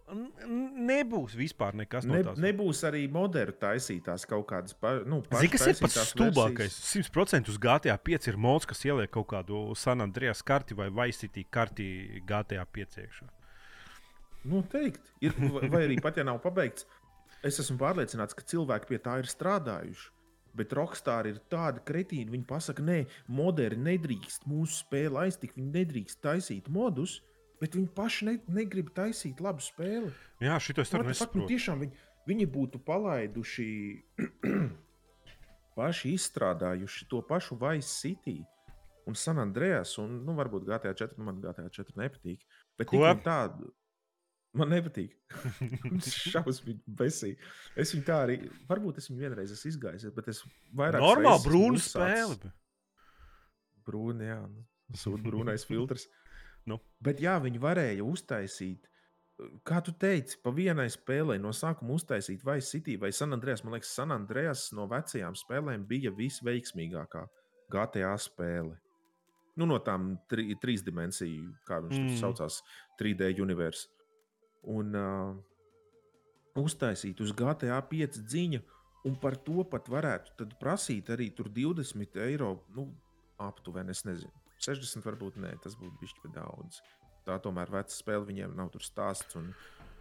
Nebūs 0.86 1.34
vispār 1.34 1.74
nekas 1.74 2.06
ne, 2.06 2.20
no 2.20 2.28
tās. 2.28 2.38
Nebūs 2.40 2.82
arī 2.86 3.02
modernu 3.10 3.56
taisītās 3.60 4.22
kaut 4.30 4.46
kādas 4.52 4.76
nu, 5.08 5.18
Zini, 5.34 5.50
kas 5.50 5.66
ir 5.72 5.80
pats 5.82 6.12
stulbākais? 6.12 6.76
100% 6.94 7.50
uz 7.50 7.58
GTA 7.58 7.96
5 7.98 8.30
ir 8.30 8.38
mods, 8.38 8.68
kas 8.70 8.84
ieliek 8.86 9.10
kaut 9.12 9.26
kādu 9.34 9.64
San 9.74 10.04
Andreas 10.04 10.44
karti 10.46 10.78
vai 10.78 10.86
Vaisitī 10.94 11.42
karti 11.50 11.88
GTA 12.22 12.62
5 12.78 13.02
iekšā. 13.02 13.26
Noteikti. 14.46 15.16
Ir, 15.26 15.34
vai 15.72 15.82
arī 15.88 15.98
pat 15.98 16.20
ja 16.20 16.24
nav 16.28 16.38
pabeigts, 16.44 16.86
Es 17.46 17.60
esmu 17.62 17.76
pārliecināts, 17.78 18.34
ka 18.34 18.44
cilvēki 18.50 18.88
pie 18.90 18.98
tā 19.02 19.20
ir 19.20 19.28
strādājuši. 19.30 20.12
Bet 20.56 20.72
Rockstar 20.72 21.26
ir 21.28 21.36
tāda 21.52 21.82
kretīna, 21.84 22.32
viņi 22.32 22.46
pasaka, 22.48 22.82
nē, 22.82 23.02
moderni 23.28 23.92
nedrīkst 23.92 24.46
mūsu 24.48 24.80
spēli 24.80 25.20
aiztikt, 25.26 25.58
viņi 25.58 25.74
nedrīkst 25.74 26.22
taisīt 26.24 26.70
modus, 26.72 27.18
bet 27.60 27.76
viņi 27.78 27.88
paši 27.96 28.28
ne, 28.28 28.34
negrib 28.58 28.90
taisīt 28.96 29.40
labu 29.44 29.64
spēli. 29.64 30.10
Jā, 30.44 30.58
šī 30.62 30.76
tas 30.78 30.92
ir 30.92 31.06
nu, 31.06 31.46
tiešām 31.48 31.84
viņi, 31.84 32.02
viņi 32.28 32.48
būtu 32.56 32.82
palaiduši, 32.86 33.70
paši 35.78 36.12
izstrādājuši 36.16 37.08
to 37.12 37.22
pašu 37.28 37.58
Vice 37.60 37.90
City 37.90 38.38
un 39.06 39.16
San 39.18 39.38
Andreas, 39.38 39.96
un 40.02 40.20
nu, 40.26 40.34
varbūt 40.36 40.66
GTA 40.68 40.94
4, 40.98 41.18
man 41.22 41.42
GTA 41.42 41.68
4 41.70 42.00
nepatīk. 42.00 42.46
Bet 42.76 42.92
tādu 43.24 43.70
Man 44.56 44.72
nepatīk. 44.72 45.12
Šausmīgi 46.32 46.80
besīgi. 46.98 47.36
Es 47.78 47.92
viņu 47.92 48.06
tā 48.06 48.20
arī, 48.24 48.36
varbūt 48.68 49.00
es 49.02 49.10
viņu 49.10 49.24
vienreiz 49.24 49.52
esmu 49.52 49.72
izgājis, 49.72 50.06
bet 50.16 50.30
es 50.32 50.40
vairāk. 50.76 51.02
Normāli 51.02 51.44
brūna 51.44 51.82
spēle. 51.82 52.52
Brūna, 53.86 54.30
jā. 54.30 54.38
Nu, 54.48 54.64
Sūta 54.96 55.26
brūnais 55.26 55.66
filtrs. 55.68 56.06
Nu. 56.70 56.78
Bet 57.02 57.22
jā, 57.22 57.36
viņi 57.42 57.62
varēja 57.62 58.04
uztaisīt. 58.06 58.86
Kā 59.68 59.82
tu 59.84 59.92
teici, 60.00 60.38
pa 60.40 60.52
vienai 60.56 60.86
spēlei 60.88 61.36
no 61.40 61.50
sākuma 61.52 61.98
uztaisīt 61.98 62.44
vai 62.44 62.56
City 62.64 62.96
vai 62.96 63.10
San 63.12 63.36
Andreas. 63.36 63.62
Man 63.64 63.76
liekas, 63.76 63.92
San 63.98 64.14
Andreas 64.14 64.70
no 64.76 64.86
vecajām 64.88 65.36
spēlēm 65.36 65.84
bija 65.88 66.14
visveiksmīgākā 66.16 67.26
GTA 67.72 68.14
spēle. 68.22 68.78
Nu, 69.56 69.68
no 69.68 69.76
tām 69.84 70.14
tri, 70.28 70.50
trīs 70.60 70.82
dimensiju, 70.84 71.52
kā 71.68 71.80
viņš 71.84 71.98
mm. 71.98 72.08
tur 72.08 72.24
saucās, 72.24 72.62
3D 73.00 73.34
universālā 73.44 73.96
un 74.66 74.96
uh, 74.98 75.36
uztaisīt 76.58 77.20
uz 77.22 77.32
GTA 77.36 77.78
5 77.90 78.20
dziņu, 78.26 78.62
un 79.06 79.18
par 79.22 79.38
to 79.46 79.64
pat 79.70 79.88
varētu 79.92 80.48
prasīt 80.60 81.12
arī 81.14 81.30
20 81.36 82.20
eiro. 82.26 82.52
Nu, 82.74 82.88
aptuveni, 83.42 83.92
es 83.92 84.02
nezinu, 84.08 84.32
60 84.64 85.04
varbūt 85.06 85.38
nē, 85.42 85.52
tas 85.62 85.76
būtu 85.78 86.00
bijis 86.00 86.16
par 86.22 86.32
daudz. 86.36 86.80
Tā 87.26 87.36
tomēr 87.42 87.70
veca 87.74 87.92
spēle, 87.92 88.26
viņiem 88.28 88.56
nav 88.56 88.70
tur 88.74 88.84
stāsts 88.86 89.38
un, 89.38 89.50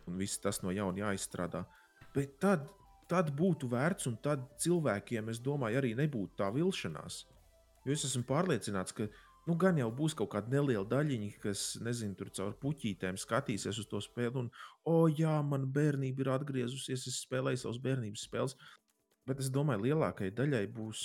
un 0.05 0.17
viss 0.21 0.41
tas 0.41 0.61
no 0.63 0.73
jauna 0.75 1.07
jāizstrādā. 1.07 1.65
Bet 2.15 2.37
tad, 2.43 2.67
tad 3.11 3.33
būtu 3.35 3.69
vērts, 3.71 4.07
un 4.11 4.19
tad 4.23 4.45
cilvēkiem, 4.61 5.31
es 5.33 5.41
domāju, 5.43 5.81
arī 5.81 5.95
nebūtu 5.97 6.37
tā 6.39 6.51
vilšanās. 6.55 7.23
Jo 7.85 7.93
es 7.93 8.05
esmu 8.07 8.23
pārliecināts, 8.29 8.95
ka 8.95 9.09
Nu, 9.45 9.53
gan 9.61 9.77
jau 9.77 9.91
būs 9.93 10.15
kaut 10.17 10.31
kāda 10.33 10.49
neliela 10.49 10.87
daļiņa, 10.89 11.27
kas, 11.43 11.63
nezinu, 11.85 12.15
tur 12.17 12.31
caur 12.33 12.55
puķītēm 12.63 13.17
skatīsies 13.21 13.77
uz 13.83 13.89
to 13.91 13.99
spēli, 14.01 14.41
un, 14.41 14.47
oh, 14.89 15.05
jā, 15.05 15.35
man 15.45 15.67
bērnība 15.75 16.23
ir 16.23 16.31
atgriezusies, 16.33 17.05
es 17.11 17.19
spēlēju 17.27 17.61
savas 17.61 17.77
bērnības 17.83 18.23
spēles. 18.25 18.57
Bet 19.29 19.43
es 19.43 19.51
domāju, 19.53 19.83
lielākajai 19.85 20.33
daļai 20.39 20.63
būs 20.73 21.03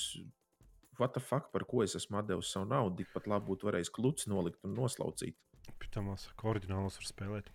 what 1.01 1.17
the 1.17 1.23
fuck, 1.25 1.51
par 1.55 1.65
ko 1.69 1.85
es 1.85 1.97
esmu 1.99 2.23
devis 2.27 2.53
savu 2.55 2.69
naudu. 2.71 3.01
Tikpat 3.01 3.31
labi 3.31 3.51
būtu 3.51 3.71
varējis 3.71 3.93
kluts 3.97 4.29
nolikt 4.31 4.61
un 4.69 4.77
noslaucīt. 4.79 5.39
Pēc 5.81 5.97
tam 5.97 6.13
ka 6.13 6.53
oriģinālos 6.53 7.01
var 7.01 7.09
spēlēt. 7.09 7.51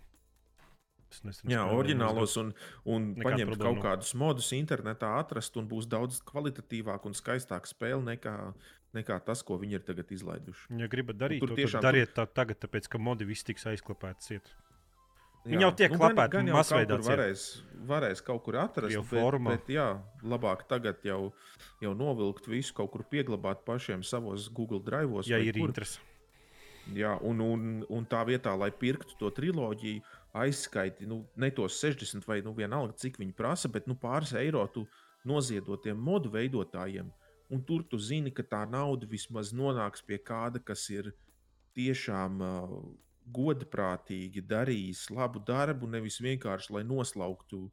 Jā, 1.48 1.62
oriģinālos 1.72 2.34
un, 2.42 2.50
un 2.92 3.12
paņemt 3.16 3.60
kaut 3.62 3.80
kādus 3.84 4.12
modus 4.20 4.50
internetā, 4.58 5.14
atrast 5.22 5.56
un 5.60 5.70
būs 5.70 5.88
daudz 5.88 6.18
kvalitatīvāk 6.28 7.06
un 7.08 7.16
skaistāka 7.16 7.70
spēle 7.70 8.02
nekā, 8.04 8.34
nekā 8.98 9.20
tas, 9.28 9.44
ko 9.46 9.60
viņi 9.62 9.80
ir 9.80 9.86
tagad 9.88 10.12
izlaiduši. 10.12 10.74
Ja 10.82 10.90
gribat 10.92 11.22
darīt, 11.22 11.46
nu, 11.46 11.54
to 11.54 11.60
tiešām 11.62 11.86
dariet 11.86 12.16
tā 12.18 12.26
tagad, 12.28 12.60
tāpēc 12.66 12.90
ka 12.92 13.00
modi 13.00 13.28
viss 13.30 13.48
tiks 13.48 13.68
aizklāpēts. 13.72 14.34
Viņi 15.46 15.62
jau 15.62 15.72
tiek 15.78 15.94
nu, 15.94 16.00
klapēti, 16.02 16.32
gan, 16.34 16.48
gan 16.50 16.58
masveidā. 16.58 16.98
Varēs, 17.06 17.46
varēs 17.86 18.24
kaut 18.26 18.42
kur 18.48 18.58
atrast, 18.64 18.94
jau 18.96 19.04
formā. 19.06 19.54
Bet, 19.54 19.68
bet 19.68 19.76
jā, 19.76 19.86
labāk 20.26 20.66
tagad 20.70 21.06
jau, 21.06 21.20
jau 21.84 21.94
novilkt 21.98 22.50
visu, 22.50 22.74
kaut 22.78 22.92
kur 22.96 23.06
pieglabāt 23.12 23.62
pašiem 23.68 24.02
savos 24.06 24.50
Google 24.50 24.82
Drive. 24.86 25.26
Ja 25.30 25.38
ir 25.38 25.54
kur. 25.54 25.70
interesi. 25.70 26.02
Jā, 26.94 27.16
un, 27.26 27.42
un, 27.42 27.70
un 27.90 28.06
tā 28.06 28.22
vietā, 28.28 28.54
lai 28.58 28.70
pirktu 28.74 29.18
to 29.18 29.32
triloģiju, 29.34 30.04
aizskaiti 30.38 31.08
nu, 31.10 31.24
ne 31.42 31.50
tos 31.56 31.80
60 31.82 32.28
vai 32.30 32.42
nu, 32.46 32.54
vienalga, 32.58 32.94
cik 33.02 33.18
viņi 33.22 33.34
prasa, 33.38 33.72
bet 33.72 33.88
nu, 33.90 33.96
pāris 33.98 34.36
eiro 34.38 34.66
tu 34.74 34.86
noziedotiem 35.26 35.98
modu 35.98 36.30
veidotājiem. 36.34 37.10
Un 37.54 37.62
tur 37.66 37.86
tu 37.90 37.98
zini, 38.02 38.34
ka 38.34 38.46
tā 38.46 38.64
nauda 38.70 39.10
vismaz 39.10 39.52
nonāks 39.54 40.06
pie 40.06 40.18
kāda, 40.22 40.62
kas 40.62 40.86
ir 40.94 41.12
tiešām 41.78 42.42
uh, 42.42 42.78
godprātīgi 43.34 44.44
darījis 44.46 45.08
labu 45.14 45.42
darbu, 45.48 45.90
nevis 45.90 46.20
vienkārši 46.24 46.78
lai 46.78 46.84
noslauktu 46.88 47.66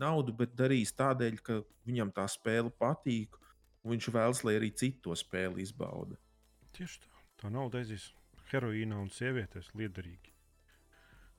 naudu, 0.00 0.34
bet 0.36 0.56
darījis 0.58 0.94
tādēļ, 0.98 1.38
ka 1.44 1.60
viņam 1.88 2.12
tā 2.16 2.26
spēle 2.30 2.72
patīk, 2.80 3.36
un 3.84 3.94
viņš 3.94 4.10
vēlas, 4.14 4.42
lai 4.46 4.56
arī 4.60 4.70
citi 4.72 5.00
to 5.04 5.16
spēli 5.16 5.64
izbauda. 5.64 6.18
Tieši 6.76 7.04
tā. 7.04 7.14
Tā 7.40 7.52
nauda 7.52 7.80
aizies 7.80 8.10
heroīnā 8.50 8.98
un 9.00 9.08
sievietēs 9.12 9.70
liederīgi. 9.78 10.34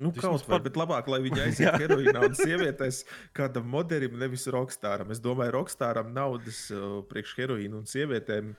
Nu, 0.02 0.10
Tas 0.16 0.24
kaut 0.26 0.42
kā, 0.42 0.56
par... 0.56 0.64
bet 0.66 0.78
labāk, 0.80 1.10
lai 1.14 1.20
viņi 1.22 1.42
aiziet 1.46 1.78
heroīnā 1.84 2.24
un 2.26 2.38
sievietēs, 2.38 3.04
kādam 3.38 3.68
modelim, 3.70 4.18
nevis 4.22 4.48
rokstāram. 4.50 5.14
Es 5.14 5.22
domāju, 5.22 5.54
rokstāram 5.60 6.10
naudas 6.16 6.64
uh, 6.74 7.04
priekš 7.10 7.36
heroīnu 7.38 7.84
un 7.84 7.86
sievietēm 7.90 8.56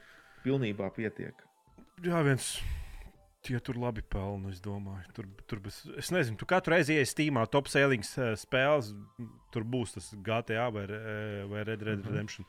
pilnībā 0.46 0.92
pietiek. 0.94 1.42
Jā, 2.02 2.22
viens. 2.26 2.54
Tie 3.42 3.58
tur 3.58 3.74
labi 3.82 4.04
pelna, 4.06 4.52
es 4.54 4.60
domāju. 4.62 5.08
Tur, 5.16 5.26
tur 5.50 5.60
bez, 5.64 5.80
es 5.98 6.12
nezinu, 6.14 6.38
tu 6.38 6.46
katru 6.46 6.76
reizi 6.76 6.94
ienāc 6.94 7.10
Steamā, 7.10 7.46
top 7.50 7.70
sellings 7.70 8.12
uh, 8.20 8.36
spēles. 8.38 8.92
Tur 9.54 9.66
būs 9.66 9.96
tas 9.96 10.12
GTA 10.14 10.68
vai, 10.70 10.84
uh, 10.86 11.40
vai 11.50 11.64
Red 11.66 11.82
mm 11.82 11.88
-hmm. 11.88 12.06
Redemption. 12.06 12.46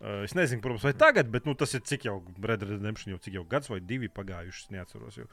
Uh, 0.00 0.24
es 0.26 0.34
nezinu, 0.34 0.60
protams, 0.60 0.82
vai 0.82 0.92
tagad, 0.92 1.30
bet 1.30 1.44
nu, 1.46 1.54
tas 1.54 1.74
ir 1.74 1.80
cik 1.80 2.04
jau 2.04 2.24
Red 2.42 2.62
Red 2.62 2.80
Redemption 2.80 3.12
jau 3.12 3.18
cik 3.22 3.34
jau 3.34 3.44
gads 3.44 3.70
vai 3.70 3.80
divi 3.80 4.08
pagājuši. 4.08 4.64
Es 4.64 4.70
neatceros. 4.70 5.16
Jau. 5.16 5.28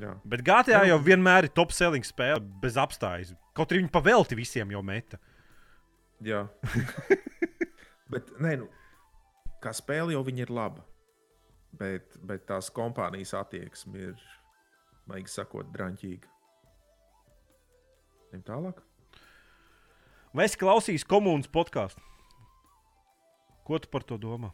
Jā. 0.00 0.16
Bet 0.24 0.42
GTA 0.42 0.82
jau 0.88 0.98
vienmēr 0.98 1.46
ir 1.46 1.52
top 1.54 1.70
selling 1.72 2.04
spēle 2.04 2.40
bez 2.40 2.74
apstājas. 2.80 3.34
Kaut 3.54 3.70
arī 3.70 3.84
viņi 3.84 3.92
pavelti 3.94 4.34
visiem 4.34 4.70
jau 4.74 4.82
meta. 4.82 5.18
Jā. 6.24 6.48
bet 8.12 8.32
nē, 8.42 8.56
nu, 8.56 8.68
kā 9.62 9.70
spēle 9.72 10.16
jau 10.16 10.24
ir 10.28 10.50
laba. 10.50 10.82
Bet, 11.74 12.16
bet 12.22 12.44
tās 12.46 12.70
kompānijas 12.74 13.32
attieksme 13.34 14.10
ir, 14.10 14.24
maigi 15.10 15.32
sakot, 15.32 15.70
drāmīga. 15.74 16.30
Ejam 18.30 18.44
tālāk. 18.46 18.82
Vai 20.34 20.46
es 20.48 20.56
klausījos 20.58 21.06
komunas 21.06 21.50
podkāstu? 21.50 22.02
Ko 23.64 23.78
tu 23.80 23.90
par 23.90 24.04
to 24.06 24.18
domā? 24.20 24.50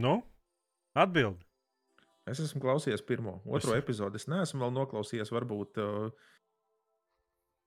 Nu? 0.00 0.20
Atbildi. 0.94 1.42
Es 2.30 2.38
esmu 2.42 2.60
klausījies 2.62 3.02
pirmo, 3.06 3.38
otro 3.48 3.74
es... 3.74 3.82
epizodi. 3.82 4.20
Es 4.20 4.28
neesmu 4.30 4.62
vēl 4.62 4.74
noklausījies. 4.76 5.32
Varbūt 5.34 5.80
uh, 5.82 6.28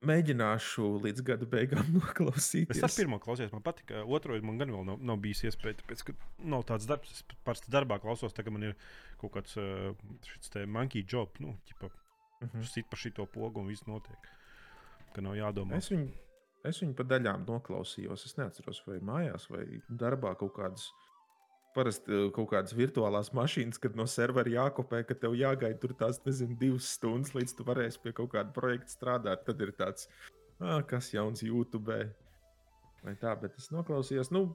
mēģināšu 0.08 0.86
līdz 1.04 1.24
gada 1.28 1.48
beigām 1.50 1.90
noklausīties. 2.00 2.82
Es 2.86 2.98
pirmo 3.00 3.20
klausījos, 3.24 3.54
man 3.56 3.64
patika. 3.66 4.04
Otru 4.04 4.38
man 4.46 4.60
gan 4.62 4.74
vēl 4.74 4.86
nav, 4.88 5.02
nav 5.12 5.20
bijis 5.24 5.46
iespēja, 5.50 5.80
tāpēc, 5.82 6.06
ka 6.10 6.16
nav 6.54 6.66
tāds 6.70 6.88
darbs. 6.90 7.12
Es 7.16 7.38
parasti 7.48 7.72
darbā 7.74 8.00
klausos, 8.04 8.36
tagad 8.36 8.56
man 8.56 8.70
ir 8.72 8.78
kaut 9.22 9.36
kāds 9.38 9.56
šis 10.30 10.54
te 10.54 10.66
monkey 10.70 11.06
job, 11.08 11.38
nu, 11.44 11.56
ķipa, 11.70 11.90
uh 11.90 12.46
mhm. 12.48 12.58
-huh. 12.58 12.68
sit 12.74 12.90
pa 12.90 13.00
šito 13.00 13.26
pogu 13.26 13.62
un 13.62 13.72
viss 13.72 13.88
notiek. 13.88 14.30
Ka 15.14 15.22
nav 15.22 15.38
jādomā. 15.38 15.78
Es 15.78 15.92
viņu, 15.92 16.10
es 16.66 16.82
viņu 16.82 16.96
pa 16.98 17.04
daļām 17.04 17.46
noklausījos. 17.48 18.26
Es 18.26 18.38
neatceros, 18.38 18.84
vai 18.88 19.00
mājās, 19.00 19.50
vai 19.50 19.66
darbā 19.90 20.36
kaut 20.36 20.56
kādas 20.58 20.92
parasti 21.76 22.14
eh, 22.14 22.28
kaut 22.36 22.52
kādas 22.52 22.76
virtuālās 22.78 23.32
mašīnas, 23.36 23.82
kad 23.82 23.98
no 24.00 24.06
servera 24.10 24.52
jākopē, 24.52 25.04
ka 25.08 25.18
tev 25.18 25.38
jāgaida 25.40 25.80
tur 25.82 25.96
tās, 26.00 26.22
nezinu, 26.26 26.58
divas 26.60 26.92
stundas, 26.98 27.34
līdz 27.38 27.56
tu 27.58 27.68
varēsi 27.68 28.04
pie 28.04 28.14
kaut 28.18 28.34
kāda 28.36 28.54
projekta 28.56 28.94
strādāt. 28.94 29.44
Tad 29.48 29.64
ir 29.66 29.74
tāds, 29.78 30.08
ah, 30.60 30.82
kas 30.88 31.12
jauns 31.14 31.44
YouTube. 31.46 31.98
Vai 33.04 33.18
tā, 33.20 33.34
bet 33.36 33.58
es 33.60 33.68
noklausījos, 33.74 34.30
nu, 34.32 34.46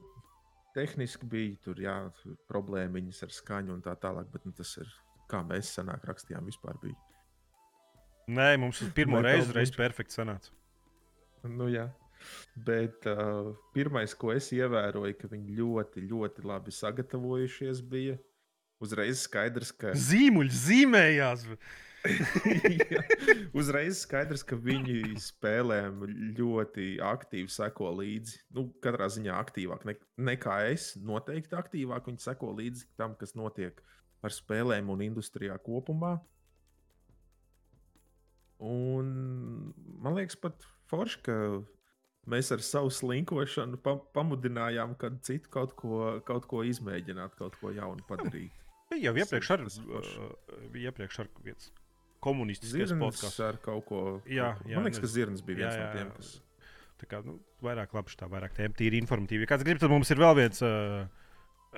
tehniski 0.73 1.27
bija 1.29 1.59
tur, 1.67 1.77
jā, 1.83 1.99
problēmiņas 2.49 3.21
ar 3.27 3.35
skaņu 3.35 3.75
un 3.75 3.85
tā 3.85 3.93
tālāk, 4.01 4.31
bet 4.33 4.47
nu, 4.47 4.55
tas 4.57 4.71
ir 4.81 4.89
kā 5.29 5.43
mēs 5.45 5.73
senāk 5.77 6.07
rakstījām, 6.09 6.47
vispār 6.49 6.79
bija. 6.81 6.97
Nē, 8.29 8.51
mums 8.61 8.81
pirmo 8.97 9.21
reizi, 9.25 9.53
reizi 9.55 9.73
perfekti 9.77 10.17
sanāca. 10.17 10.53
Nu, 11.49 11.69
jā. 11.71 11.87
Bet 12.65 13.05
uh, 13.09 13.53
pirmais, 13.75 14.15
ko 14.17 14.33
es 14.35 14.49
ievēroju, 14.55 15.17
ka 15.19 15.29
viņi 15.31 15.59
ļoti, 15.59 16.05
ļoti 16.09 16.47
labi 16.47 16.73
sagatavojušies, 16.75 17.83
bija 17.91 18.17
uzreiz 18.83 19.25
skaidrs, 19.27 19.71
ka. 19.75 19.93
Zīmuļi 20.09 20.57
zīmējās! 20.63 21.45
ja, 21.99 23.01
uzreiz 23.59 24.03
skaidrs, 24.05 24.43
ka 24.47 24.55
viņi 24.55 25.17
spēlēm 25.19 26.05
ļoti 26.37 26.93
aktīvi 27.03 27.51
seko 27.51 27.91
līdzi. 27.97 28.39
Nu, 28.55 28.69
katrā 28.83 29.09
ziņā 29.11 29.35
aktīvāk 29.35 29.85
ne, 29.89 29.97
nekā 30.29 30.61
es. 30.71 30.93
Noteikti 31.03 31.57
aktīvāk 31.59 32.07
viņi 32.07 32.23
seko 32.23 32.53
līdzi 32.55 32.87
tam, 32.99 33.17
kas 33.19 33.35
notiek 33.35 33.83
ar 34.23 34.35
spēlēm 34.35 34.91
un 34.91 35.03
industrijā 35.05 35.57
kopumā. 35.63 36.17
Un 38.59 39.11
man 40.03 40.17
liekas, 40.17 40.35
pat 40.39 40.65
forši, 40.91 41.21
ka 41.23 41.35
mēs 42.29 42.51
ar 42.55 42.63
savu 42.65 42.91
slinkošanu 42.93 43.79
pa 43.83 43.95
pamudinājām 44.15 44.95
kādu 44.99 45.21
citu 45.25 45.51
kaut 45.53 45.75
ko, 45.79 46.19
kaut 46.27 46.47
ko 46.49 46.63
izmēģināt, 46.67 47.35
kaut 47.39 47.57
ko 47.61 47.73
jaunu 47.75 48.05
padarīt. 48.09 48.55
Bija 48.89 49.09
jau 49.09 49.15
iepriekš 49.21 49.51
ar, 49.53 49.65
bija 50.73 50.89
iepriekš 50.89 51.21
ar 51.23 51.29
viens 51.45 51.69
komunistisks 52.23 52.93
podkāsts. 52.99 53.39
ar 53.45 53.59
kaut 53.63 53.85
ko. 53.87 54.03
Jā, 54.27 54.53
jā, 54.67 54.77
Man 54.77 54.87
liekas, 54.87 55.01
ka 55.03 55.11
Zirns 55.11 55.43
bija 55.45 55.63
viens 55.63 55.75
jā, 55.75 55.79
jā, 55.79 55.85
no 55.85 55.97
tiem, 55.97 56.11
kas. 56.17 56.31
Tā 56.99 57.07
kā 57.07 57.21
nu, 57.23 57.37
vairāk 57.63 57.93
labi 57.95 58.17
tā, 58.19 58.27
vairāk 58.31 58.55
tēma, 58.57 58.75
tīri 58.75 58.99
informatīvi. 58.99 59.45
Ja 59.45 59.53
kāds 59.53 59.63
grib, 59.67 59.79
tad 59.79 59.93
mums 59.93 60.11
ir 60.11 60.19
vēl 60.19 60.35
viens 60.41 60.59
uh, 60.65 61.05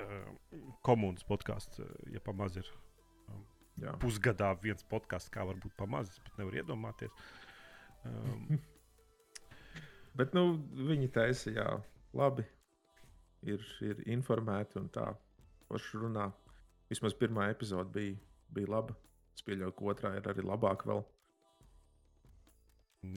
uh, 0.02 0.64
komunas 0.86 1.26
podkāsts, 1.28 1.78
uh, 1.84 1.92
ja 2.10 2.22
pamaz 2.24 2.58
ir. 2.58 2.66
Um, 3.30 3.44
jā. 3.84 3.94
Pusgadā 4.02 4.50
viens 4.64 4.82
podkāsts, 4.90 5.30
kā 5.32 5.46
var 5.46 5.60
būt 5.62 5.76
pamazs, 5.78 6.18
bet 6.26 6.42
nevar 6.42 6.58
iedomāties. 6.58 7.14
Um, 8.08 8.58
Bet 10.18 10.34
nu, 10.36 10.44
viņi 10.76 11.08
taisa, 11.12 11.52
jā, 11.54 11.68
labi. 12.16 12.44
Ir, 13.48 13.62
ir 13.82 14.02
informēti 14.12 14.78
un 14.78 14.90
tā. 14.92 15.08
Forši 15.68 16.02
runā. 16.04 16.28
Vismaz 16.92 17.16
pirmā 17.16 17.48
epizode 17.50 17.88
bija, 17.94 18.16
bija 18.52 18.70
laba. 18.74 18.96
Es 19.32 19.44
pieļauju, 19.46 19.74
ka 19.78 19.88
otrā 19.94 20.12
ir 20.18 20.28
arī 20.28 20.44
labāka 20.44 20.90
vēl. 20.90 21.00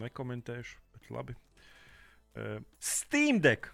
Nekomentēšu, 0.01 0.79
bet 0.95 1.09
labi. 1.13 1.35
Uh, 2.35 2.61
Steam 2.79 3.41
Deck. 3.43 3.69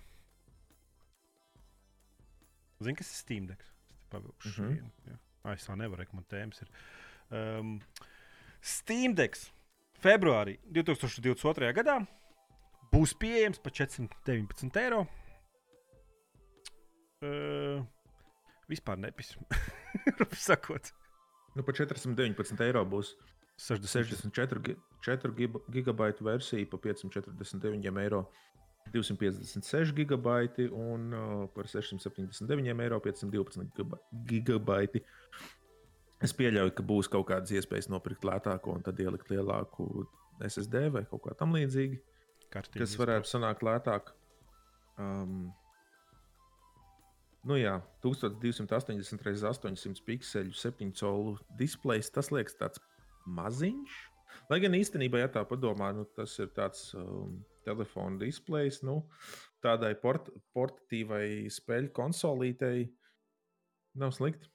Zini, 2.81 2.98
kas 2.98 3.14
ir 3.14 3.19
Steam 3.19 3.45
Deck? 3.48 3.64
Pavilkšu 4.10 4.49
mm 4.49 4.68
-hmm. 4.68 4.73
vienu. 5.06 5.19
Ah, 5.43 5.53
es 5.53 5.68
tā 5.69 5.76
nevaru, 5.77 6.06
man 6.14 6.26
tēmas 6.30 6.61
ir. 6.61 6.69
Um, 7.30 7.81
Steam 8.61 9.15
Deck. 9.15 9.38
Februārī 10.02 10.57
2022. 10.65 11.73
gadā 11.73 12.07
būs 12.91 13.15
pieejams 13.18 13.61
par 13.63 13.73
419 13.77 14.80
eiro. 14.84 15.05
Uh, 17.22 17.84
vispār 18.72 18.99
nepisu. 18.99 19.41
sakot. 20.47 20.91
Nu, 21.55 21.63
par 21.68 21.76
419 21.76 22.63
eiro 22.65 22.84
būs 22.88 23.15
64 23.61 24.77
gigabaitu 25.72 26.26
versija 26.26 26.69
par 26.72 26.81
549 26.84 28.01
eiro. 28.05 28.26
256 28.91 29.91
gigabaiti 29.93 30.65
un 30.73 31.11
uh, 31.13 31.49
par 31.53 31.68
679 31.69 32.81
eiro 32.81 32.97
512 32.99 33.99
gigabaiti. 34.26 35.03
Es 36.22 36.34
pieļauju, 36.38 36.73
ka 36.77 36.85
būs 36.85 37.09
kaut 37.09 37.27
kādas 37.30 37.53
iespējas 37.53 37.89
nopirkt 37.93 38.26
lētāko 38.26 38.73
un 38.76 38.84
tad 38.85 38.99
ielikt 39.01 39.30
lielāku 39.30 40.07
SSD 40.41 40.89
vai 40.93 41.05
kaut 41.09 41.23
kā 41.27 41.38
tamlīdzīga. 41.38 42.01
Kārtīgi 42.52 42.84
kas 42.84 42.98
varētu 42.99 43.30
sanākt 43.30 43.64
lētāk. 43.64 44.11
Um, 44.99 45.52
nu 47.48 47.57
jā, 47.57 47.78
1280 48.03 49.22
x 49.32 49.45
800 49.48 50.03
pikseli, 50.07 50.56
7 50.56 50.91
colu 50.99 51.38
displejs. 51.60 52.11
Tas 52.14 52.32
liekas 52.34 52.57
tāds 52.60 52.82
maziņš. 53.26 53.99
Lai 54.52 54.60
gan 54.64 54.76
īstenībā, 54.76 55.22
ja 55.22 55.32
tā 55.32 55.44
padomā, 55.48 55.91
nu, 55.95 56.06
tas 56.18 56.34
ir 56.44 56.52
tāds 56.56 56.90
um, 56.98 57.40
telefona 57.68 58.19
displejs, 58.19 58.82
nu, 58.88 59.02
tādai 59.64 59.94
port 59.99 60.32
portatīvai 60.56 61.48
spēļu 61.52 61.91
konsolītei 61.95 62.88
nav 64.02 64.15
slikti. 64.15 64.49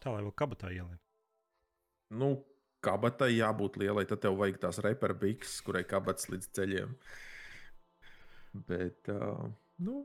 Tā 0.00 0.14
lai 0.14 0.22
vēl 0.24 0.36
kabatā 0.36 0.70
ieliek. 0.72 1.00
Nu, 2.16 2.32
kabatai 2.84 3.32
jābūt 3.34 3.78
lielai, 3.82 4.06
tad 4.08 4.22
tev 4.24 4.38
vajag 4.40 4.60
tās 4.62 4.80
reperbiks, 4.84 5.58
kurai 5.66 5.84
kabats 5.88 6.30
līdz 6.32 6.48
ceļiem. 6.56 6.94
Bet, 8.66 9.10
uh, 9.12 9.46
nu, 9.86 10.02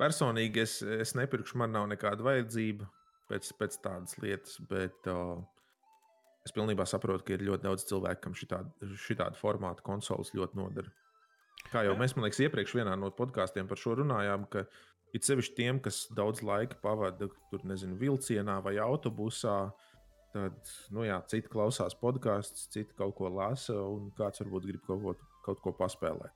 personīgi 0.00 0.62
es, 0.64 0.78
es 0.82 1.14
nepirkšu, 1.18 1.58
man 1.62 1.72
nav 1.76 1.88
nekāda 1.92 2.26
vajadzība 2.26 2.88
pēc, 3.30 3.52
pēc 3.58 3.78
tādas 3.84 4.18
lietas, 4.22 4.58
bet 4.70 5.08
uh, 5.10 5.38
es 6.46 6.54
pilnībā 6.54 6.86
saprotu, 6.88 7.24
ka 7.26 7.36
ir 7.36 7.46
ļoti 7.48 7.66
daudz 7.66 7.86
cilvēku, 7.88 8.22
kam 8.26 8.36
šī 8.36 9.18
tāda 9.18 9.34
formāta 9.38 9.84
konsoles 9.86 10.34
ļoti 10.36 10.60
nodara. 10.60 10.92
Kā 11.72 11.82
jau 11.86 11.96
mēs, 11.98 12.14
man 12.14 12.26
liekas, 12.26 12.44
iepriekš 12.44 12.76
vienā 12.78 12.94
no 12.98 13.10
podkāstiem 13.14 13.66
par 13.66 13.80
šo 13.80 13.96
runājām, 14.02 14.46
ka 14.52 14.66
it 15.16 15.26
sevišķi 15.26 15.56
tiem, 15.56 15.80
kas 15.82 16.04
daudz 16.14 16.42
laika 16.46 16.78
pavada 16.82 17.28
tur, 17.50 17.64
nezinu, 17.66 17.96
vilcienā 17.98 18.60
vai 18.62 18.76
autobusā, 18.82 19.56
tad, 20.34 20.72
nu 20.94 21.04
jā, 21.06 21.18
citi 21.30 21.50
klausās 21.52 21.96
podkāstus, 22.00 22.68
citi 22.72 22.96
kaut 22.98 23.16
ko 23.18 23.30
lasa, 23.32 23.76
un 23.76 24.10
kāds 24.16 24.42
varbūt 24.42 24.68
grib 24.70 24.82
kaut 24.88 25.02
ko, 25.02 25.14
kaut 25.46 25.62
ko 25.64 25.74
paspēlēt. 25.78 26.34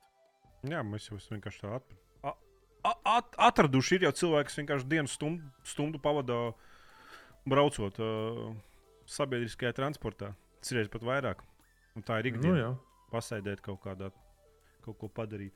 Jā, 0.69 0.83
mēs 0.85 1.09
jau 1.09 1.17
vienkārši 1.17 1.63
tā 1.63 1.75
atpakaļ. 1.79 1.97
At, 2.81 3.35
atraduši 3.37 3.99
ir 3.99 4.07
jau 4.07 4.13
cilvēki, 4.23 4.49
kas 4.49 4.57
vienkārši 4.57 4.87
dienas 4.89 5.13
stundu, 5.13 5.45
stundu 5.69 5.99
pavada 6.01 6.37
braucot 7.45 7.99
uh, 8.01 8.47
sabiedriskajā 9.09 9.75
transportā. 9.77 10.31
Ir 10.65 10.89
pat 10.93 11.05
vairāk. 11.05 11.43
Un 11.97 12.05
tā 12.05 12.19
ir 12.21 12.31
ikdiena. 12.31 12.71
Nu. 12.73 13.05
Pasēdēt 13.11 13.61
kaut 13.65 13.81
kādā, 13.83 14.09
kaut 14.85 14.97
ko 15.01 15.09
padarīt. 15.11 15.53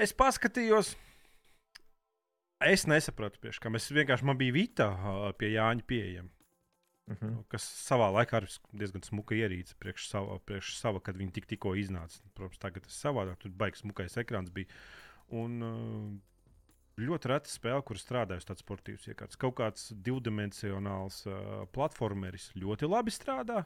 Es 0.00 0.14
paskatījos, 0.16 0.94
es 2.64 2.86
nesapratu, 2.88 3.42
priekš, 3.42 3.60
kam 3.60 3.76
es 3.76 3.90
vienkārši 3.92 4.24
man 4.24 4.38
bija 4.40 4.54
uh, 4.88 5.26
pie 5.36 5.52
Jāņa 5.52 5.84
pieejama. 5.86 6.32
Uh 7.12 7.22
Mhm. 7.28 7.34
-huh. 7.38 7.44
Kas 7.48 7.62
savā 7.90 8.08
laikā 8.12 8.42
ir 8.42 8.48
diezgan 8.72 9.02
smuka 9.02 9.34
ierīce 9.34 9.74
priekš 9.78 10.08
sava, 10.08 10.38
priekš 10.38 10.76
sava 10.78 11.00
kad 11.00 11.16
viņi 11.16 11.32
tik, 11.32 11.46
tikko 11.46 11.74
iznāca. 11.76 12.20
Protams, 12.34 12.58
tagad 12.58 12.82
tas 12.82 13.04
ir 13.04 13.10
savādāk. 13.10 13.36
Tur 13.38 13.50
baigs 13.50 13.80
smukais 13.80 14.16
ekrāns 14.16 14.50
bija. 14.50 14.66
Un 15.30 15.62
uh, 15.62 16.18
ļoti 16.98 17.28
reta 17.28 17.48
spēle, 17.48 17.82
kur 17.84 17.96
strādāju 17.96 18.36
uz 18.36 18.44
tādas 18.44 18.62
sportīvas 18.62 19.08
iekārtas. 19.08 19.36
Kaut 19.38 19.54
kāds 19.56 19.92
divdimensionāls 19.92 21.26
uh, 21.26 21.66
platformeris 21.72 22.52
ļoti 22.54 22.88
labi 22.88 23.10
strādā. 23.10 23.64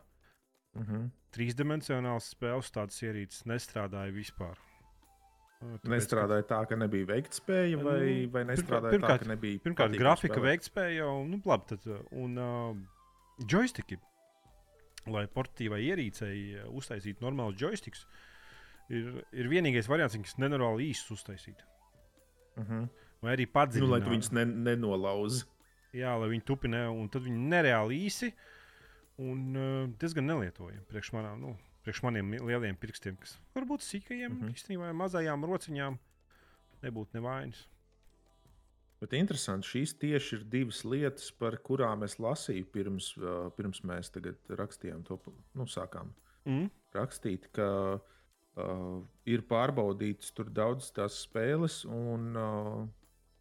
Uh 0.75 0.83
-huh. 0.83 1.11
Trīsdimensionāls 1.33 2.35
spēles 2.35 2.71
tādas 2.71 3.03
ierīces 3.03 3.45
nestrādāja 3.47 4.13
vispār. 4.13 4.57
Uh, 5.63 5.79
tāpēc, 5.79 5.89
Nestrādāja 5.89 6.43
tā, 6.43 6.67
ka 6.69 6.77
nebija 6.77 7.07
veiktspēja, 7.07 7.77
vai, 7.83 8.01
Nu, 8.27 8.31
vai 8.31 8.45
nestrādāja 8.45 8.93
pirmkārt- 8.93 9.21
tā, 9.21 9.25
ka 9.25 9.25
nebija. 9.29 9.59
Pirmkārt, 9.59 9.97
grafika, 9.99 10.35
spēlēt? 10.35 10.43
veiktspēja 10.45 10.97
jau, 10.97 11.25
nu, 11.27 11.41
labi, 11.47 11.65
tad, 11.67 11.87
un 12.13 12.39
uh, 12.39 12.77
joystiki, 13.39 13.99
lai 15.07 15.27
portatīvai 15.31 15.81
ierīcei 15.87 16.39
uh, 16.57 16.71
uztaisītu 16.77 17.23
normālus 17.25 17.61
joystiks, 17.61 18.07
ir, 18.89 19.25
ir 19.33 19.49
vienīgais 19.53 19.89
variants, 19.91 20.17
kas 20.17 20.39
nenormāli 20.43 20.91
īsts 20.93 21.11
uztaisīt. 21.15 21.63
Uh 22.57 22.65
-huh. 22.65 22.89
Vai 23.23 23.37
arī 23.37 23.47
nu, 23.47 23.53
padziļināt. 23.53 23.91
lai 23.91 24.01
tu 24.01 24.11
viņus 24.11 24.33
ne, 24.33 24.45
nenolauzi. 24.45 25.45
Jā, 25.93 26.17
lai 26.21 26.29
viņi 26.29 26.45
tupinē, 26.45 26.89
un 26.91 27.09
tad 27.09 27.23
viņi 27.23 27.49
nereāli 27.49 28.05
īsi 28.07 28.33
un 29.19 29.57
uh, 29.57 29.89
diezgan 29.99 30.27
nelietojami 30.27 30.85
priekš, 30.89 31.13
manā, 31.13 31.37
nu, 31.41 31.57
priekš 31.85 32.03
maniem 32.03 32.33
lieliem 32.33 32.77
pirkstiem, 32.77 33.17
kas 33.17 33.39
varbūt 33.55 33.81
sīkajiem, 33.81 34.31
mm 34.31 34.37
Mhm. 34.37 34.45
-hmm. 34.47 34.55
īstenībā 34.55 34.93
mazajām 34.93 35.45
rociņām 35.45 35.99
nebūtu 36.83 37.15
nevainas. 37.15 37.69
Bet 39.01 39.13
interesanti, 39.13 39.69
šīs 39.69 39.97
tieši 40.01 40.39
ir 40.39 40.45
divas 40.49 40.79
lietas, 40.89 41.29
par 41.37 41.59
kurām 41.65 42.07
es 42.07 42.17
lasīju 42.23 42.69
pirms, 42.73 43.11
pirms 43.59 43.83
mēs 43.85 44.15
rakstījām 44.57 45.03
to, 45.05 45.19
nu, 45.55 45.67
sākām 45.69 46.15
Mm. 46.47 46.69
rakstīt, 46.95 47.49
ka 47.55 47.69
uh, 47.99 49.01
ir 49.27 49.43
pārbaudītas 49.51 50.31
tur 50.37 50.53
daudzas 50.55 50.93
tās 50.95 51.19
spēles, 51.25 51.81
un 51.91 52.39
uh, 52.39 52.85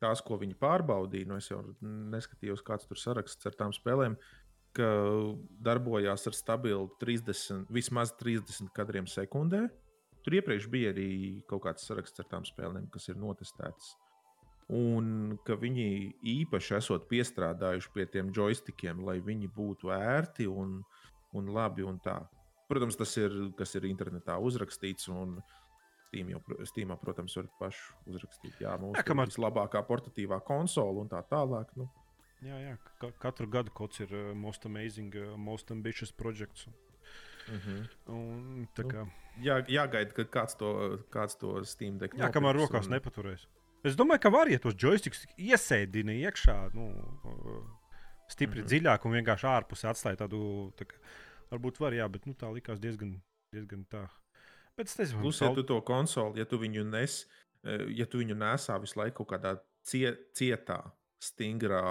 tās, 0.02 0.24
ko 0.26 0.40
viņi 0.42 0.58
pārbaudīja, 0.58 1.30
nu 1.30 1.38
es 1.38 1.52
jau 1.52 1.62
neskatījos, 1.86 2.66
kāds 2.66 2.90
tur 2.90 3.00
saraksts 3.00 3.46
ar 3.46 3.58
tām 3.60 3.76
spēlēm, 3.78 4.18
ka 4.76 4.90
darbojās 5.64 6.26
ar 6.28 6.36
stabilu 6.36 6.90
30, 7.00 7.70
vismaz 7.72 8.12
30 8.20 8.74
kadriem 8.76 9.08
sekundē. 9.08 9.68
Tur 10.26 10.40
iepriekš 10.40 10.66
bija 10.74 10.90
arī 10.92 11.10
kaut 11.48 11.64
kāds 11.68 11.86
saraksts 11.86 12.20
ar 12.20 12.28
tām 12.34 12.48
spēlēm, 12.50 12.90
kas 12.92 13.08
ir 13.14 13.22
notestētas. 13.22 13.94
Un 14.74 15.38
ka 15.46 15.54
viņi 15.62 16.16
īpaši 16.26 16.76
esot 16.80 17.04
piestrādājuši 17.10 17.92
pie 17.94 18.06
tiem 18.10 18.32
joystikiem, 18.34 19.04
lai 19.06 19.20
viņi 19.22 19.48
būtu 19.54 19.92
ērti 19.94 20.48
un, 20.50 20.80
un 21.38 21.52
labi. 21.54 21.84
Un 21.86 22.00
tā. 22.00 22.16
Protams, 22.68 22.96
tas 22.98 23.12
ir, 23.22 23.32
kas 23.58 23.76
ir 23.76 23.86
internetā 23.86 24.40
uzrakstīts. 24.42 25.08
Un 25.14 25.38
Steam 26.08 26.30
jau, 26.30 26.40
Steamā, 26.66 26.96
protams, 27.02 27.36
var 27.38 27.48
pašu 27.60 27.94
uzrakstīt. 28.08 28.58
Jā, 28.62 28.78
mums 28.80 28.98
ir 28.98 29.04
kamēr- 29.06 29.28
vislabākā 29.30 29.82
portatīvā 29.86 30.40
konsole 30.46 31.02
un 31.02 31.10
tā 31.10 31.22
tālāk. 31.30 31.70
Nu, 31.76 31.90
Jā, 32.46 32.58
jā, 32.62 32.74
ka, 33.00 33.10
katru 33.20 33.48
gadu 33.48 33.72
kaut 33.74 33.92
kas 33.96 34.02
ir 34.06 34.12
uh, 34.14 34.34
most 34.36 34.66
amazing, 34.66 35.14
uh, 35.16 35.38
most 35.38 35.72
ambitious 35.72 36.12
projects. 36.12 36.68
uh 36.68 37.54
-huh. 37.54 37.88
Un, 38.08 38.68
Nu, 38.78 38.84
kā, 38.90 39.08
Jā, 39.42 39.66
jāgaida, 39.68 40.14
kad 40.14 40.30
kāds 40.30 40.56
to, 40.58 40.98
kāds 41.12 41.38
to 41.40 41.64
Steam 41.66 41.98
deck 41.98 42.14
jā, 42.14 42.32
kamēr 42.32 42.56
rokās 42.56 42.86
un- 42.86 42.92
nepaturēs. 42.92 43.48
Es 43.86 43.98
domāju, 43.98 44.24
ka 44.24 44.32
var, 44.34 44.50
ja 44.50 44.58
tos 44.62 44.78
joystiks 44.82 45.28
iesēdina 45.38 46.16
iekšā, 46.26 46.56
nu, 46.74 46.90
stipri 48.32 48.62
mm. 48.62 48.64
-hmm. 48.64 48.70
dziļāk 48.72 49.06
un 49.06 49.18
vienkārši 49.20 49.48
ārpusē 49.52 49.92
atstāja 49.92 50.24
tādu, 50.24 50.40
tā 50.80 50.88
kā, 50.90 51.02
varbūt 51.52 51.80
var, 51.84 51.94
jā, 51.94 52.08
bet 52.10 52.26
nu, 52.26 52.34
tā 52.34 52.50
likās 52.54 52.82
diezgan, 52.82 53.16
diezgan 53.54 53.86
tā. 53.92 54.08
Bet 54.76 54.90
es 54.90 54.98
nezinu, 55.00 55.22
Plus, 55.22 55.42
ja 55.42 55.54
tu 55.56 55.64
to 55.64 55.78
konsoli, 55.86 56.42
ja 56.42 56.46
tu 56.50 56.60
viņu 56.60 56.84
nes, 56.90 57.20
eh, 57.64 57.86
ja 58.00 58.06
tu 58.06 58.20
viņu 58.24 58.36
nesā 58.36 58.80
visu 58.82 59.00
laiku 59.00 59.24
kaut 59.24 59.36
kādā 59.36 59.54
cie, 59.86 60.12
cietā, 60.34 60.82
stingrā 61.22 61.84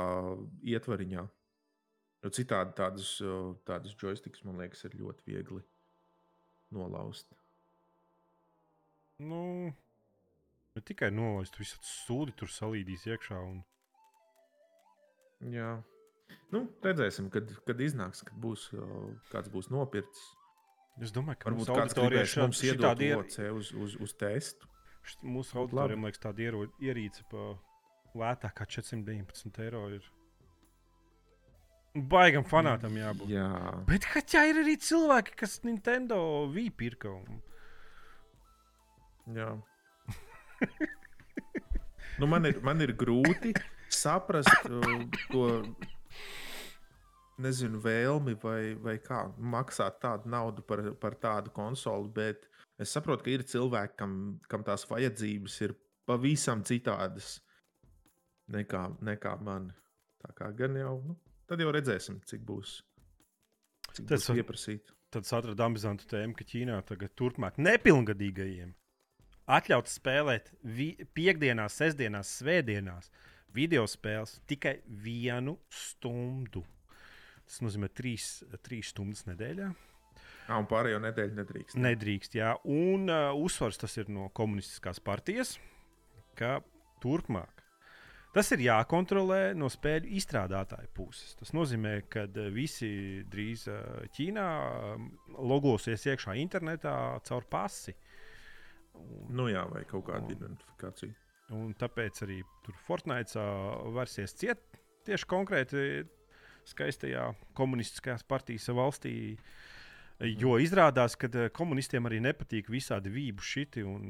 ietvariņā, 0.75 1.23
jo 2.25 2.31
citādi 2.31 2.75
tādus, 2.75 3.21
eh, 3.23 3.55
tādus 3.65 3.95
joystikus, 4.03 4.45
man 4.45 4.59
liekas, 4.59 4.85
ir 4.85 4.99
ļoti 4.99 5.31
viegli 5.31 5.62
nolauzt. 6.75 7.31
Nu, 9.23 9.73
ne 10.75 10.83
tikai 10.83 11.11
nolaist, 11.15 11.57
visu 11.61 11.79
sūdi 11.87 12.35
tur 12.37 12.51
salīdīs 12.51 13.05
iekšā. 13.11 13.39
Un... 13.51 13.61
Jā. 15.55 15.73
Nu, 16.55 16.65
redzēsim, 16.85 17.29
kad, 17.35 17.51
kad 17.69 17.81
iznāks, 17.85 18.23
kad 18.27 18.37
būs, 18.41 18.69
kāds 19.33 19.51
būs 19.53 19.69
nopircis. 19.75 20.25
Es 21.03 21.11
domāju, 21.15 21.41
ka 21.43 21.51
Varbūt 21.51 21.71
kāds 21.75 21.97
gribēs 21.99 22.37
mums 22.39 22.61
iedot 22.65 23.01
OC 23.19 23.39
uz, 23.59 23.71
uz, 23.75 23.97
uz 24.07 24.13
testu. 24.15 24.69
št- 25.05 25.25
Mūsu 25.27 25.57
man 25.99 26.07
liekas, 26.13 26.23
tāda 26.23 26.45
iero- 26.47 26.69
ierīce 26.81 27.25
par 27.31 27.57
lētāk 28.15 28.55
kā 28.61 28.67
419 28.77 29.59
eiro 29.67 29.89
ir. 29.97 30.07
Baigam 31.95 32.43
fanātam 32.47 32.95
jābūt. 32.99 33.29
Jā, 33.31 33.49
Bet 33.87 34.07
kaķā 34.11 34.41
ir 34.51 34.63
arī 34.65 34.77
cilvēki, 34.83 35.35
kas 35.39 35.61
Nintendo 35.67 36.17
Wii 36.55 36.71
pirka. 36.75 37.11
Un... 37.15 37.43
Jā. 39.37 39.51
Nu, 42.20 42.28
man, 42.31 42.47
ir, 42.51 42.61
man 42.65 42.81
ir 42.85 42.95
grūti 42.99 43.55
saprast 43.95 44.69
uh, 44.70 45.05
to 45.31 45.45
nezinu, 47.43 47.81
vēlmi 47.82 48.36
vai, 48.43 48.74
vai 48.81 48.97
kā 49.03 49.24
maksāt 49.39 50.01
tādu 50.03 50.31
naudu 50.31 50.65
par, 50.66 50.82
par 51.01 51.16
tādu 51.20 51.53
konsoli, 51.55 52.11
bet 52.15 52.47
es 52.81 52.93
saprotu, 52.95 53.27
ka 53.27 53.32
ir 53.35 53.47
cilvēki, 53.49 53.97
kam, 53.99 54.16
kam 54.51 54.65
tās 54.66 54.86
vajadzības 54.91 55.61
ir 55.66 55.74
pavisam 56.09 56.62
citādas 56.66 57.39
nekā, 58.55 58.86
nekā 59.05 59.36
man. 59.43 59.73
Tā 60.24 60.32
kā 60.36 60.51
gan 60.57 60.78
jau, 60.78 60.99
nu, 61.05 61.19
tad 61.49 61.61
jau 61.61 61.73
redzēsim, 61.74 62.20
cik 62.28 62.45
būs. 62.49 62.78
Cik 63.93 64.07
Tas 64.09 64.24
būs 64.24 64.39
pieprasīt. 64.39 64.95
Tad 65.12 65.27
es 65.27 65.35
atradu 65.36 65.62
amizantu 65.62 66.09
tēmu, 66.11 66.35
ka 66.35 66.47
Ķīnā 66.49 66.81
tagad 66.89 67.12
turpmāk 67.19 67.61
nepilngadīgajiem 67.62 68.73
atļauts 69.51 69.97
spēlēt 69.99 70.53
piekdienās, 71.16 71.79
sestdienās, 71.81 72.37
svētdienās 72.41 73.11
video 73.55 73.87
spēles 73.91 74.39
tikai 74.51 74.79
vienu 75.05 75.59
stundu. 75.73 76.65
Tas 77.45 77.61
nozīmē 77.65 77.91
trīs, 77.93 78.39
trīs 78.65 78.93
stundas 78.95 79.27
nedēļā. 79.29 79.73
Ah, 80.45 80.59
un 80.59 80.69
pārējo 80.69 81.01
nedēļu 81.01 81.39
nedrīkst. 81.39 81.81
Nedrīkst, 81.81 82.37
jā. 82.37 82.55
Un 82.69 83.09
uh, 83.09 83.33
uzsvars 83.37 83.81
tas 83.81 83.97
ir 84.01 84.11
no 84.12 84.29
komunistiskās 84.37 85.01
partijas, 85.05 85.57
ka 86.37 86.59
turpmāk 87.05 87.65
Tas 88.35 88.49
ir 88.51 88.65
jākontrolē 88.65 89.53
no 89.55 89.69
spēļu 89.71 90.09
izstrādātāja 90.19 90.89
puses. 90.97 91.37
Tas 91.39 91.53
nozīmē, 91.55 91.93
ka 92.11 92.25
eh, 92.27 92.49
visi 92.51 92.89
drīz 93.31 93.69
eh, 93.71 94.09
Ķīnā 94.16 94.47
um, 94.97 95.05
logosies 95.53 96.03
iekšā 96.11 96.35
internetā 96.43 96.95
caur 97.29 97.47
pasi. 97.47 97.95
Un, 98.95 99.29
nu 99.37 99.49
jā, 99.51 99.65
vai 99.71 99.85
kaut 99.91 100.07
kāda 100.09 100.25
un, 100.27 100.35
identifikācija. 100.37 101.15
Un 101.55 101.75
tāpēc 101.79 102.23
arī 102.25 102.41
tur 102.65 102.77
Fortnite 102.87 103.47
versies 103.95 104.37
ciet 104.39 104.81
tieši 105.05 105.29
konkrēti 105.29 106.05
skaistajā 106.65 107.29
komunistiskajās 107.59 108.25
partijas 108.25 108.71
valstī. 108.73 109.16
Uh, 109.35 109.73
Jo 110.23 110.53
izrādās, 110.62 111.16
ka 111.19 111.27
eh, 111.27 111.49
komunistiem 111.51 112.07
arī 112.07 112.21
nepatīk 112.23 112.69
visādi 112.71 113.11
vību 113.11 113.43
šiti 113.43 113.83
un, 113.83 114.05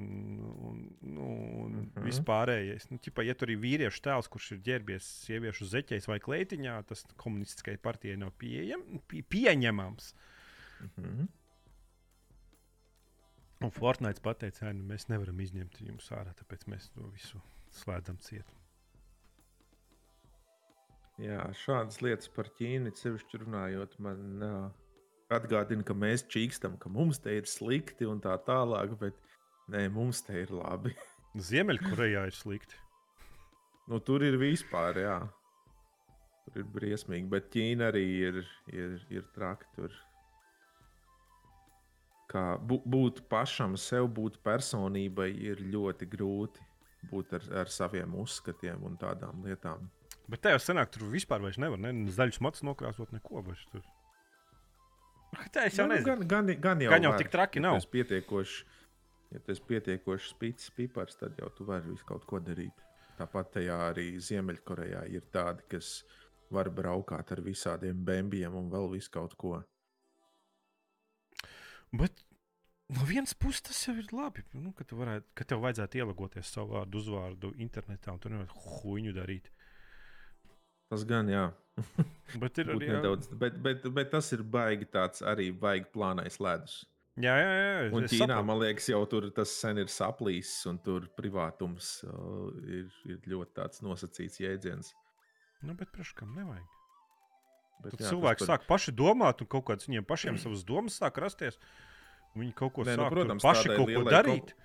un, 0.69 0.83
nu, 1.01 1.29
un 1.65 1.71
uh 1.71 1.79
mhm. 1.79 1.87
-huh. 1.95 2.05
vispārējais. 2.05 2.91
Nu, 2.91 2.99
ķipa, 2.99 3.25
ja 3.25 3.35
tur 3.35 3.51
ir 3.51 3.59
vīriešu 3.63 4.03
tēls, 4.05 4.29
kurš 4.29 4.53
ir 4.53 4.61
ģērbies 4.69 5.07
sieviešu 5.25 5.65
zeķēs 5.65 6.09
vai 6.09 6.21
kleitiņā, 6.21 6.83
tas 6.85 7.07
komunistiskajai 7.17 7.79
partijai 7.79 8.17
nav 8.21 8.35
pieejam, 8.39 8.85
pie, 9.09 9.23
pieņemams. 9.23 10.13
Uh 10.13 10.87
mhm. 10.99 11.09
-huh. 11.09 11.29
Un 13.65 13.73
Fortnite 13.73 14.21
pateica, 14.21 14.67
ka 14.67 14.75
nu, 14.77 14.85
mēs 14.91 15.09
nevaram 15.09 15.39
izņemt 15.41 15.81
jums 15.87 16.11
ārā, 16.13 16.35
tāpēc 16.37 16.67
mēs 16.69 16.91
to 16.93 17.07
visu 17.15 17.41
slēdzam 17.73 18.19
ciet. 18.21 18.51
Jā, 21.23 21.47
šādas 21.63 22.01
lietas 22.03 22.29
par 22.35 22.51
Ķīnu 22.59 22.93
sevišķi 22.99 23.41
runājot, 23.45 23.95
man 24.03 24.43
uh, 24.45 24.65
atgādina, 25.33 25.87
ka 25.87 25.95
mēs 25.97 26.27
čīkstam, 26.29 26.77
ka 26.83 26.91
mums 26.93 27.23
te 27.23 27.39
ir 27.39 27.49
slikti 27.49 28.09
un 28.11 28.21
tā 28.23 28.35
tālāk, 28.45 28.97
bet 29.01 29.17
nē, 29.73 29.87
mums 29.95 30.25
te 30.27 30.43
ir 30.43 30.53
labi. 30.53 30.93
Ziemeļkorejā 31.49 32.27
ir 32.29 32.37
slikti. 32.37 32.81
Nu, 33.89 34.01
tur 34.01 34.27
ir 34.27 34.37
vispār, 34.41 35.01
jā. 35.07 35.19
Tur 36.45 36.61
ir 36.61 36.69
briesmīgi, 36.75 37.31
bet 37.33 37.49
Ķīna 37.55 37.89
arī 37.93 38.05
ir, 38.29 38.43
ir, 38.73 38.99
ir 39.13 39.25
traki. 39.37 39.71
Tur. 39.79 39.97
Kā 42.31 42.45
būt 42.59 43.25
pašam, 43.29 43.75
sev 43.77 44.09
būt 44.17 44.39
personībai, 44.47 45.29
ir 45.51 45.61
ļoti 45.75 46.09
grūti 46.09 46.65
būt 47.11 47.35
ar, 47.37 47.45
ar 47.63 47.73
saviem 47.73 48.15
uzskatiem 48.21 48.85
un 48.89 48.97
tādām 49.01 49.45
lietām. 49.45 49.91
Bet 50.31 50.45
tajā 50.47 50.61
senāk 50.63 50.93
tur 50.95 51.11
vispār 51.13 51.43
nevar 51.61 51.81
ne? 51.81 51.93
zaļus 52.13 52.41
matus 52.45 52.65
nokrāsot, 52.65 53.13
neko 53.13 53.43
vairs. 53.45 53.67
Tur. 53.73 53.85
Tā 55.53 55.67
jau 55.69 55.85
nu, 55.85 55.95
nezinu. 55.95 56.07
Gan, 56.07 56.25
gan, 56.31 56.55
gan 56.63 56.83
jau, 56.85 56.95
gan 56.95 57.09
jau 57.09 57.13
tik 57.21 57.31
traki 57.33 57.61
nav. 57.61 57.77
Tas 57.77 57.91
pietiekoši, 57.93 58.65
ja 59.35 59.43
tas 59.45 59.61
pietiekoši 59.69 60.33
spīdis 60.33 60.73
pipars, 60.77 61.19
tad 61.21 61.37
jau 61.41 61.51
tu 61.57 61.67
vari 61.69 61.91
visu 61.91 62.07
kaut 62.09 62.25
ko 62.31 62.41
darīt. 62.41 62.85
Tāpat 63.19 63.53
tajā 63.59 63.77
arī 63.91 64.09
Ziemeļkorejā 64.23 65.05
ir 65.15 65.27
tādi, 65.35 65.67
kas 65.71 66.01
var 66.55 66.71
braukāt 66.75 67.31
ar 67.35 67.43
visādiem 67.45 68.01
bēnbiem 68.07 68.57
un 68.59 68.71
vēl 68.73 68.89
visu 68.97 69.13
kaut 69.15 69.37
ko. 69.39 69.59
Bet 71.95 72.25
no 72.95 73.05
vienas 73.09 73.35
puses 73.39 73.63
tas 73.69 73.83
jau 73.87 73.95
ir 73.99 74.09
labi. 74.13 74.45
Nu, 74.57 74.73
ka, 74.77 74.87
varētu, 74.91 75.29
ka 75.39 75.47
tev 75.49 75.63
vajadzētu 75.65 76.01
ielagoties 76.01 76.55
savu 76.57 76.75
vārdu, 76.77 77.03
uzvārdu 77.03 77.53
internetā 77.63 78.15
un 78.15 78.23
tur 78.23 78.35
nevar 78.35 78.51
huīņu 78.55 79.15
darīt. 79.17 79.51
Tas 80.93 81.05
gan, 81.09 81.31
jā. 81.33 81.47
bet, 82.43 82.59
ir, 82.63 82.75
arī, 82.75 82.91
nedaudz, 82.93 83.31
bet, 83.39 83.57
bet, 83.63 83.87
bet 83.95 84.11
tas 84.13 84.29
ir 84.37 84.45
baigi 84.47 84.87
tāds 84.91 85.25
arī 85.27 85.49
baigi 85.51 85.89
plānais 85.95 86.39
ledus. 86.43 86.83
Jā, 87.15 87.35
jā, 87.39 87.51
jā. 87.55 87.75
Un 87.95 88.09
Ķīnā, 88.11 88.27
saprotu. 88.27 88.47
man 88.49 88.59
liekas, 88.59 88.89
jau 88.91 89.01
tur 89.11 89.29
tas 89.35 89.51
sen 89.55 89.79
ir 89.79 89.91
saplīsis, 89.93 90.65
un 90.71 90.81
tur 90.83 91.07
privātums 91.15 92.01
uh, 92.09 92.49
ir, 92.67 92.89
ir 93.07 93.29
ļoti 93.31 93.55
tāds 93.55 93.85
nosacīts 93.87 94.41
jēdziens. 94.43 94.91
Nu, 95.63 95.77
bet 95.79 95.95
priekš 95.95 96.17
kam 96.19 96.35
nevajag? 96.35 96.67
Bet, 97.83 97.97
jā, 97.99 98.13
cilvēki 98.13 98.47
sāk 98.49 98.69
paši 98.69 98.95
domāt, 98.97 99.43
un 99.45 99.51
kaut 99.51 99.67
kādas 99.69 99.89
viņiem 99.89 100.07
pašiem 100.09 100.39
savas 100.41 100.63
domas 100.67 100.97
sāk 101.01 101.19
rasties. 101.21 101.59
Viņi 102.35 102.55
kaut 102.59 102.73
ko 102.77 102.85
Nē, 102.87 102.95
nu, 102.97 103.03
sāk 103.03 103.11
nu, 103.11 103.17
protams, 103.19 103.45
paši 103.45 103.75
kaut 103.75 103.91
ko 103.91 104.05
darīt. 104.09 104.55
Ko... 104.55 104.65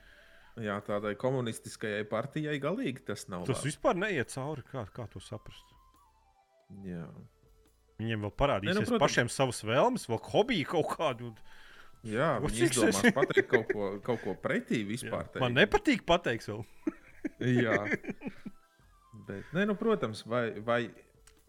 Jā, 0.60 0.78
tādai 0.84 1.14
komunistiskajai 1.20 2.06
partijai 2.10 2.58
galīgi 2.62 3.04
tas 3.08 3.28
nav. 3.32 3.46
Tas 3.48 3.62
labi. 3.62 3.70
vispār 3.70 4.00
neiet 4.00 4.32
cauri. 4.34 4.64
Kā, 4.68 4.84
kā 4.94 5.06
to 5.12 5.22
saprast? 5.24 5.76
Jā. 6.86 7.06
Viņiem 8.00 8.26
vēl 8.26 8.34
parādīsies 8.40 8.76
ne, 8.76 8.84
nu, 8.84 8.88
protams. 8.88 9.04
pašiem 9.04 9.32
savas 9.32 9.62
vēlmes, 9.68 10.08
vēl 10.10 10.22
hobiju 10.32 10.68
kaut 10.74 10.94
kādu. 10.96 11.32
Jā, 12.08 12.38
viņi 12.44 12.70
izdomās 12.70 13.02
pateikt 13.16 13.50
kaut 13.52 13.72
ko, 13.74 13.88
kaut 14.04 14.22
ko 14.24 14.36
pretī 14.40 14.86
vispār. 14.94 15.28
Jā. 15.28 15.42
Man 15.44 15.58
nepatīk 15.58 16.06
pateikt 16.08 16.48
vēl. 16.48 16.64
Jā. 17.60 17.82
Bet, 19.28 19.52
ne, 19.54 19.66
nu, 19.68 19.76
protams, 19.80 20.24
vai, 20.28 20.46
vai 20.64 20.80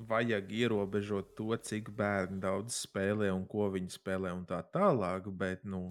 vajag 0.08 0.52
ierobežot 0.52 1.34
to, 1.38 1.50
cik 1.68 1.90
bērni 1.96 2.40
daudz 2.42 2.78
spēlē 2.86 3.30
un 3.34 3.46
ko 3.50 3.68
viņi 3.74 3.92
spēlē 3.96 4.32
un 4.36 4.46
tā 4.48 4.60
tālāk, 4.74 5.28
bet 5.40 5.66
nu, 5.68 5.90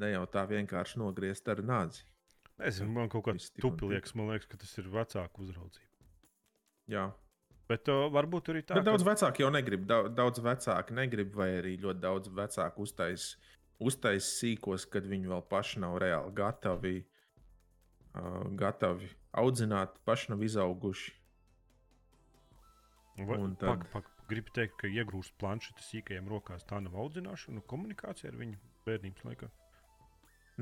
ne 0.00 0.14
jau 0.14 0.24
tā 0.30 0.46
vienkārši 0.50 1.02
nogriezt 1.02 1.48
ar 1.48 1.62
nāzi. 1.64 2.06
Nezinu, 2.62 2.92
man 2.94 3.10
kaut 3.10 3.26
kāds 3.26 3.50
tupi 3.58 3.90
liekas, 3.90 4.14
man 4.14 4.30
liekas, 4.30 4.46
ka 4.50 4.60
tas 4.60 4.72
ir 4.78 4.88
vecāku 4.92 5.42
uzraudzība. 5.42 5.90
Jā, 6.92 7.08
Bet 7.64 7.88
uh, 7.88 8.06
varbūt 8.12 8.44
tur 8.48 8.58
ir 8.60 8.64
tā. 8.68 8.76
Bet 8.76 8.84
daudz 8.84 9.04
ka... 9.04 9.14
vecāki 9.14 9.44
jau 9.44 9.50
negrib. 9.52 9.86
Daudz, 9.88 10.12
daudz 10.16 10.40
vecāki 10.44 10.96
negrib, 10.98 11.32
vai 11.36 11.48
arī 11.62 11.74
ļoti 11.80 12.02
daudz 12.02 12.32
vecāku 12.36 12.84
uztais, 12.84 13.30
uztais 13.80 14.28
sīkos, 14.36 14.84
kad 14.92 15.08
viņi 15.08 15.30
vēl 15.32 15.44
paši 15.48 15.80
nav 15.84 15.96
reāli 16.02 16.34
gatavi, 16.36 16.96
uh, 18.20 18.42
gatavi 18.60 19.08
audzināt, 19.40 19.96
paši 20.04 20.34
nav 20.34 20.44
izauguši. 20.44 21.14
Vai, 23.18 23.38
tad... 23.60 23.68
pak, 23.68 23.84
pak, 23.92 24.08
gribu 24.30 24.54
teikt, 24.56 24.78
ka 24.80 24.90
iegrūst 24.90 25.36
planšetes 25.38 25.90
sīkajiem 25.92 26.30
rokās, 26.30 26.64
tā 26.66 26.80
nav 26.82 26.96
audzināšana, 27.04 27.60
nu, 27.60 27.66
komunikācija 27.70 28.32
ar 28.32 28.40
viņu 28.40 28.58
bērnības 28.88 29.28
laikā. 29.28 29.50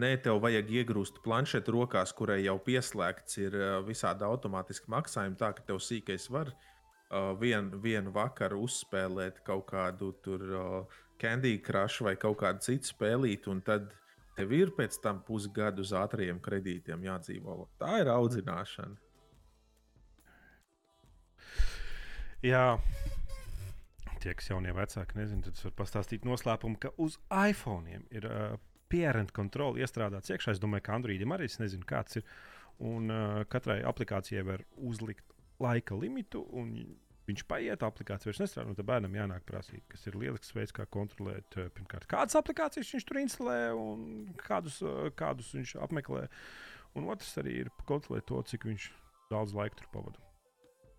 Nē, 0.02 0.14
tev 0.24 0.38
vajag 0.40 0.70
iegūst 0.72 1.18
planšetu 1.24 1.74
rokās, 1.74 2.14
kurai 2.16 2.38
jau 2.46 2.56
pieslēgts 2.64 3.36
ir 3.42 3.56
visādi 3.84 4.24
automātiski 4.24 4.88
maksājumi, 4.92 5.36
tā 5.36 5.50
ka 5.52 5.64
tev 5.68 5.82
sīkais 5.84 6.30
var 6.32 6.48
uh, 6.52 7.34
vien, 7.40 7.68
vienu 7.84 8.12
vakaru 8.14 8.62
uzspēlēt 8.64 9.42
kaut 9.44 9.66
kādu 9.68 10.14
tur 10.24 10.46
uh, 10.48 11.00
Candy 11.20 11.58
Crush 11.60 12.00
vai 12.06 12.16
kaut 12.16 12.40
kādu 12.40 12.64
citu 12.64 12.88
spēlīt, 12.88 13.50
un 13.52 13.60
tad 13.60 13.92
tev 14.36 14.56
ir 14.56 14.72
pēc 14.78 14.96
tam 15.04 15.20
pusgadu 15.26 15.84
uz 15.84 15.92
ātriem 15.92 16.40
kredītiem 16.40 17.04
jādzīvo. 17.04 17.66
Tā 17.80 17.98
ir 18.00 18.08
audzināšana. 18.12 18.96
Jā. 22.42 22.78
Tie, 24.22 24.32
kas 24.38 24.48
jaunie 24.50 24.72
vecāki 24.74 25.18
nezina, 25.18 25.42
tad 25.46 25.58
es 25.58 25.64
varu 25.66 25.76
pastāstīt 25.78 26.26
noslēpumu, 26.26 26.78
ka 26.82 26.90
uz 27.02 27.16
iPhone 27.30 28.00
ir 28.14 28.26
uh, 28.26 28.56
parent 28.90 29.30
control 29.34 29.78
iestrādāts 29.78 30.30
iekšā. 30.30 30.56
Es 30.56 30.62
domāju, 30.62 30.86
ka 30.86 30.96
Androidam 30.98 31.34
arī 31.34 31.46
es 31.50 31.58
nezinu, 31.62 31.86
kāds 31.88 32.20
ir. 32.20 32.26
Un 32.82 33.12
uh, 33.14 33.42
katrai 33.50 33.78
aplikācijai 33.86 34.42
var 34.46 34.62
uzlikt 34.74 35.34
laika 35.62 35.94
limitu, 35.98 36.42
un 36.58 36.72
viņš 37.28 37.44
paiet, 37.50 37.84
aplikācija 37.86 38.30
vairs 38.30 38.42
nestrādā. 38.42 38.70
Nu, 38.70 38.78
tad 38.78 38.88
bērnam 38.90 39.14
jānāk 39.14 39.46
prasīt, 39.46 39.84
kas 39.90 40.06
ir 40.10 40.18
lielisks 40.18 40.54
veids, 40.56 40.74
kā 40.74 40.86
kontrolēt, 40.90 41.54
pirmkārt, 41.76 42.08
kādas 42.10 42.38
aplikācijas 42.40 42.90
viņš 42.96 43.06
tur 43.06 43.22
instalē 43.22 43.60
un 43.78 44.02
kādus, 44.42 44.80
kādus 45.18 45.54
viņš 45.54 45.76
apmeklē. 45.86 46.26
Un 46.98 47.06
otrs 47.14 47.38
arī 47.40 47.60
ir 47.62 47.72
kontrolēt 47.88 48.26
to, 48.28 48.42
cik 48.50 48.66
viņš 48.68 48.90
daudz 49.30 49.54
laika 49.56 49.78
tur 49.78 49.94
pavada. 49.94 50.31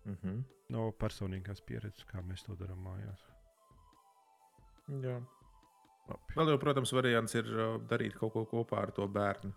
Mm 0.04 0.16
-hmm. 0.22 0.42
No 0.68 0.90
personīgās 0.92 1.60
pieredzes, 1.60 2.04
kā 2.04 2.22
mēs 2.22 2.44
to 2.44 2.54
darām 2.56 2.78
mājās. 2.84 3.26
Jā. 4.88 5.20
Labi. 6.08 6.34
Vēl 6.36 6.48
jau, 6.48 6.58
protams, 6.58 6.92
variants 6.92 7.34
ir 7.34 7.44
uh, 7.44 7.76
darīt 7.88 8.16
kaut 8.18 8.32
ko 8.32 8.44
kopā 8.44 8.82
ar 8.82 8.90
to 8.90 9.06
bērnu. 9.08 9.52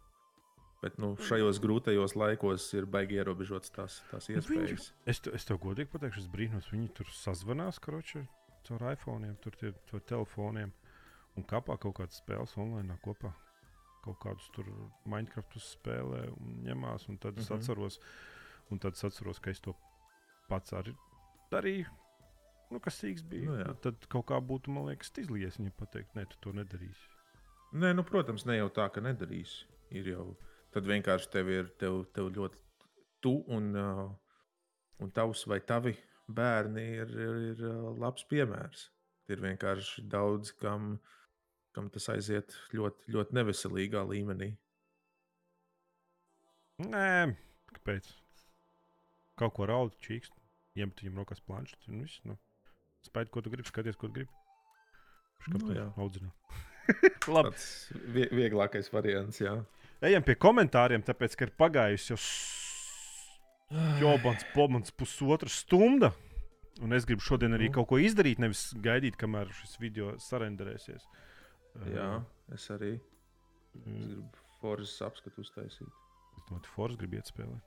Bet 0.81 0.99
nu, 1.01 1.15
šajos 1.17 1.57
grūtajos 1.59 2.13
laikos 2.15 2.73
ir 2.77 2.85
baigi 2.85 3.17
ierobežotas 3.17 3.73
tās, 3.73 4.03
tās 4.11 4.29
iespējas. 4.29 4.69
Viņš, 4.69 4.91
es, 5.05 5.19
te, 5.19 5.33
es 5.33 5.45
tev 5.45 5.57
godīgi 5.63 5.89
pateikšu, 5.89 6.19
es 6.19 6.27
brīnos, 6.27 6.69
viņi 6.71 6.91
tur 6.99 7.09
sazvanās 7.17 7.79
karoči, 7.79 8.21
caur 8.67 8.85
iPhone, 8.91 9.31
tur 9.41 9.57
tie, 9.57 9.73
tur 9.89 10.03
telefoniem 10.05 10.73
un 11.37 11.45
kāpā 11.49 11.79
kaut 11.81 11.97
kādas 11.97 12.21
spēles 12.21 12.53
online 12.61 12.97
kopā. 13.01 13.33
Kaut 14.05 14.19
kādus 14.23 14.45
tur 14.55 14.69
Minecraft 15.09 15.57
spēlē 15.59 16.27
un 16.31 16.61
ņemās. 16.63 17.09
Un 17.09 17.17
tad, 17.17 17.33
mm 17.33 17.37
-hmm. 17.37 17.41
es 17.41 17.49
mhm. 17.49 17.59
atceros, 17.59 17.99
un 18.71 18.79
tad 18.79 18.93
es 18.93 19.03
atceros, 19.03 19.39
ka 19.39 19.49
es 19.49 19.59
to 19.59 19.73
pats 20.49 20.73
arī 20.75 20.93
darīju. 21.51 21.87
Nu, 22.71 22.81
kas 22.83 22.99
īks 23.07 23.23
bija. 23.31 23.47
Nu, 23.47 23.55
jā. 23.61 23.69
tad 23.83 24.07
kaut 24.11 24.27
kā 24.31 24.39
būtu, 24.43 24.73
man 24.75 24.89
liekas, 24.89 25.13
izlies 25.21 25.59
viņa 25.59 25.71
pateikt, 25.79 26.15
nē, 26.17 26.25
tu 26.31 26.39
to 26.43 26.51
nedarīsi. 26.55 27.05
Nē, 27.79 27.93
nu, 27.95 28.03
protams, 28.07 28.43
ne 28.47 28.57
jau 28.57 28.67
tā, 28.75 28.89
ka 28.91 29.03
nedarīsi. 29.03 29.67
Ir 29.95 30.09
jau 30.11 30.25
tad 30.75 30.87
vienkārši 30.89 31.31
tev 31.31 31.51
ir 31.51 31.71
tev, 31.79 32.01
tev 32.15 32.27
ļoti 32.35 32.59
tu 33.23 33.37
un, 33.55 33.71
uh, 33.79 34.03
un 34.99 35.13
tavs 35.15 35.45
vai 35.47 35.61
tavi 35.63 35.95
bērni 36.27 36.83
ir, 36.99 37.15
ir, 37.15 37.39
ir 37.53 37.65
uh, 37.69 37.89
labs 38.03 38.27
piemērs. 38.27 38.89
Ir 39.31 39.43
vienkārši 39.43 40.03
daudz, 40.11 40.51
kam, 40.59 40.97
kam 41.75 41.87
tas 41.91 42.11
aiziet 42.11 42.55
ļoti, 42.75 43.11
ļoti 43.15 43.39
neveselīgā 43.39 44.03
līmenī. 44.11 44.53
Nē, 46.83 47.09
kāpēc? 47.73 48.11
kaut 49.37 49.53
ko 49.57 49.67
raudu, 49.69 49.97
čīkst, 50.01 50.33
ņemt 50.77 51.01
viņam 51.03 51.21
rokās 51.23 51.41
planšetes 51.47 51.87
un 51.91 52.03
viss. 52.05 52.19
Nu, 52.27 52.37
Spēj, 53.07 53.29
ko 53.31 53.41
tu 53.45 53.51
gribi, 53.53 53.67
skaties, 53.69 53.95
ko 53.99 54.07
tu 54.09 54.13
gribi. 54.19 54.31
Viņš 55.47 55.61
Nu, 55.61 55.73
jā. 55.75 55.85
to 55.95 56.01
audzina. 56.01 56.31
Labi, 57.27 57.51
Tas 57.51 57.67
vie 58.15 58.25
vieglākais 58.31 58.87
variants, 58.93 59.39
jā. 59.43 59.53
ejam 60.01 60.23
pie 60.23 60.35
komentāriem, 60.39 61.03
tāpēc, 61.03 61.35
ka 61.37 61.45
ir 61.47 61.51
pagājusi 61.59 62.13
jau 62.13 62.19
jobans, 64.01 64.45
pomans 64.53 64.91
pusotra 64.95 65.49
stunda. 65.51 66.13
Un 66.81 66.93
es 66.93 67.05
gribu 67.09 67.21
šodien 67.25 67.55
arī 67.57 67.67
Nu. 67.71 67.73
kaut 67.79 67.87
ko 67.89 67.97
izdarīt, 67.97 68.37
nevis 68.39 68.69
gaidīt, 68.85 69.15
kamēr 69.17 69.49
šis 69.61 69.77
video 69.81 70.13
sarenderēsies. 70.21 71.03
jā, 71.93 72.23
es 72.53 72.67
arī 72.71 72.95
es 72.95 73.01
Mm, 73.85 74.07
gribu 74.09 74.37
Forzas 74.61 75.01
apskatu 75.05 75.41
uztaisīt. 75.43 75.89
Es 76.37 76.43
domāju, 76.49 76.63
ka 76.63 76.69
Forza 76.73 76.97
grib 76.97 77.13
iet 77.13 77.27
spēlēt. 77.29 77.61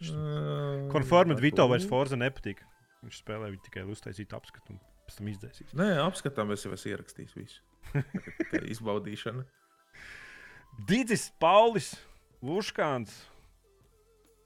Uh, 0.00 0.86
Konformēt 0.92 1.42
Vito 1.42 1.66
vairs. 1.70 1.86
Forza 1.88 2.18
nepatīk. 2.18 2.62
Viņš 3.02 3.18
spēlē 3.24 3.50
viņu 3.50 3.64
tikai 3.66 3.82
lai 3.84 3.96
uztaisītu 3.96 4.38
apskatu 4.38 4.74
un 4.74 4.80
pēc 5.08 5.18
tam 5.18 5.28
izdzēsīs. 5.32 5.74
Nē, 5.78 5.88
apskatām, 6.04 6.52
es 6.54 6.64
jau 6.64 6.72
esmu 6.76 6.94
ierakstījis 6.94 7.36
visu. 7.36 7.60
Izbaudīšana. 8.74 9.44
Digis, 10.88 11.28
Paulis, 11.42 11.92
Vuškāns. 12.42 13.14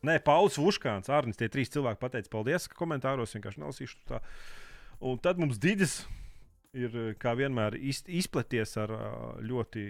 Nē, 0.07 0.19
Pauls 0.25 0.59
Vuškāns, 0.61 1.11
Arnis. 1.13 1.39
Tie 1.39 1.49
trīs 1.53 1.73
cilvēki 1.73 2.01
pateica 2.03 2.33
paldies, 2.33 2.69
ka 2.71 2.79
komentāros 2.79 3.35
vienkārši 3.37 3.63
nelasīšu 3.63 4.01
tā. 4.09 4.23
Un 5.05 5.21
tad 5.23 5.41
mums 5.41 5.61
Digis 5.61 6.01
ir, 6.77 6.93
eh, 6.93 7.15
kā 7.21 7.35
vienmēr, 7.37 7.77
iz, 7.81 8.03
izplaties 8.07 8.77
ar 8.81 8.93
ā, 8.93 9.09
ļoti 9.45 9.87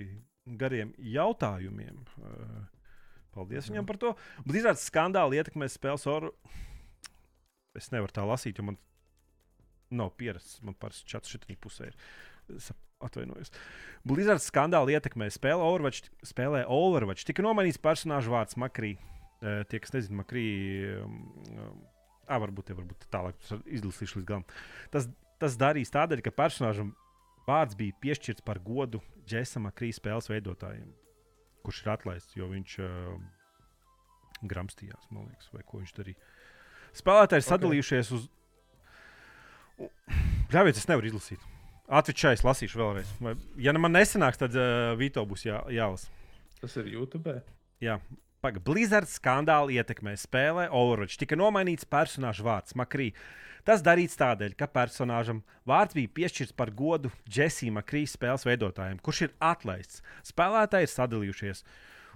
gariem 0.59 0.93
jautājumiem. 0.99 2.03
Ā, 2.23 2.67
Paldies 3.37 3.69
viņam 3.71 3.87
par 3.89 4.01
to. 4.01 4.15
Blizzards 4.49 4.87
skandāli 4.89 5.41
ietekmēs 5.41 5.77
spēles 5.77 6.07
oru. 6.11 6.33
Es 7.77 7.91
nevaru 7.93 8.15
tā 8.17 8.25
lasīt, 8.25 8.57
jo 8.59 8.71
man 8.71 8.81
nav 9.93 10.15
pierasts. 10.17 10.63
Man 10.65 10.77
parasti 10.81 11.09
čats 11.13 11.31
šitā 11.33 11.57
pusē 11.61 11.91
ir. 11.91 11.99
Es 12.57 12.71
atvainojos. 13.05 13.53
Blizzards 14.07 14.49
skandāli 14.49 14.97
ietekmē 14.97 15.29
spēli 15.35 15.63
Overwatch. 15.63 16.09
Spēlē 16.27 16.65
Overwatch. 16.73 17.27
Tika 17.29 17.45
nomainīts 17.45 17.81
personāžu 17.83 18.33
vārds 18.33 18.57
Makrī. 18.61 18.95
Tie, 19.43 19.81
kas 19.83 19.93
nezina, 19.95 20.23
Makrī. 20.23 20.47
Ah, 22.27 22.41
varbūt, 22.43 22.73
ja, 22.73 22.79
varbūt 22.79 23.09
tālāk 23.13 23.39
izlasīšu 23.71 24.21
līdz 24.21 24.29
galam. 24.29 24.47
Tas, 24.95 25.11
tas 25.43 25.59
darīs 25.61 25.93
tādēļ, 25.95 26.25
ka 26.25 26.33
personāžam 26.35 26.95
vārds 27.47 27.77
bija 27.79 27.95
piešķirts 28.03 28.43
par 28.47 28.59
godu 28.65 29.03
Džesam 29.29 29.69
Makrī 29.69 29.93
spēles 29.95 30.31
veidotājiem, 30.33 30.89
kurš 31.67 31.83
ir 31.85 31.93
atlaists, 31.97 32.37
jo 32.39 32.49
viņš 32.53 32.77
uh, 32.85 33.17
gramstījās, 34.47 35.09
man 35.11 35.29
liekas, 35.31 35.51
vai 35.55 35.65
ko 35.67 35.83
viņš 35.83 35.95
darīja. 35.99 36.33
Spēlētāji 36.97 37.43
ir 37.43 37.47
Ok. 37.47 37.51
sadalījušies 37.53 38.13
uz. 38.17 38.27
Ļaujiet, 40.55 40.79
es 40.79 40.89
nevaru 40.89 41.11
izlasīt. 41.11 41.43
Atvičais 41.87 42.43
lasīšu 42.47 42.81
vēlreiz. 42.81 43.11
Vai, 43.23 43.35
ja 43.63 43.75
man 43.79 43.95
nesanāks, 43.95 44.41
tad 44.41 44.55
uh, 44.59 44.95
Vito 44.99 45.23
būs 45.29 45.45
jā, 45.47 45.61
jālasa. 45.71 46.09
Tas 46.63 46.75
ir 46.81 46.89
YouTube. 46.95 47.37
Jā, 47.85 47.99
pagaidi. 48.43 48.65
Blizzard 48.67 49.11
skandāli 49.11 49.77
ietekmē 49.79 50.17
spēlē 50.19 50.71
Overwatch. 50.75 51.19
Tika 51.21 51.37
nomainīts 51.39 51.87
personāžu 51.87 52.47
vārds 52.47 52.75
Makrī. 52.79 53.11
Tas 53.67 53.83
darīts 53.83 54.19
tādēļ, 54.21 54.55
ka 54.55 54.69
personāžam 54.71 55.41
vārds 55.67 55.97
bija 55.97 56.13
piešķirts 56.15 56.55
par 56.55 56.71
godu 56.71 57.11
Jessija 57.27 57.75
Makrīs 57.75 58.15
spēles 58.15 58.47
veidotājiem, 58.47 59.01
kurš 59.03 59.25
ir 59.27 59.33
atlaists. 59.43 60.05
Spēlētāji 60.29 60.87
ir 60.87 60.93
sadalījušies, 60.93 61.65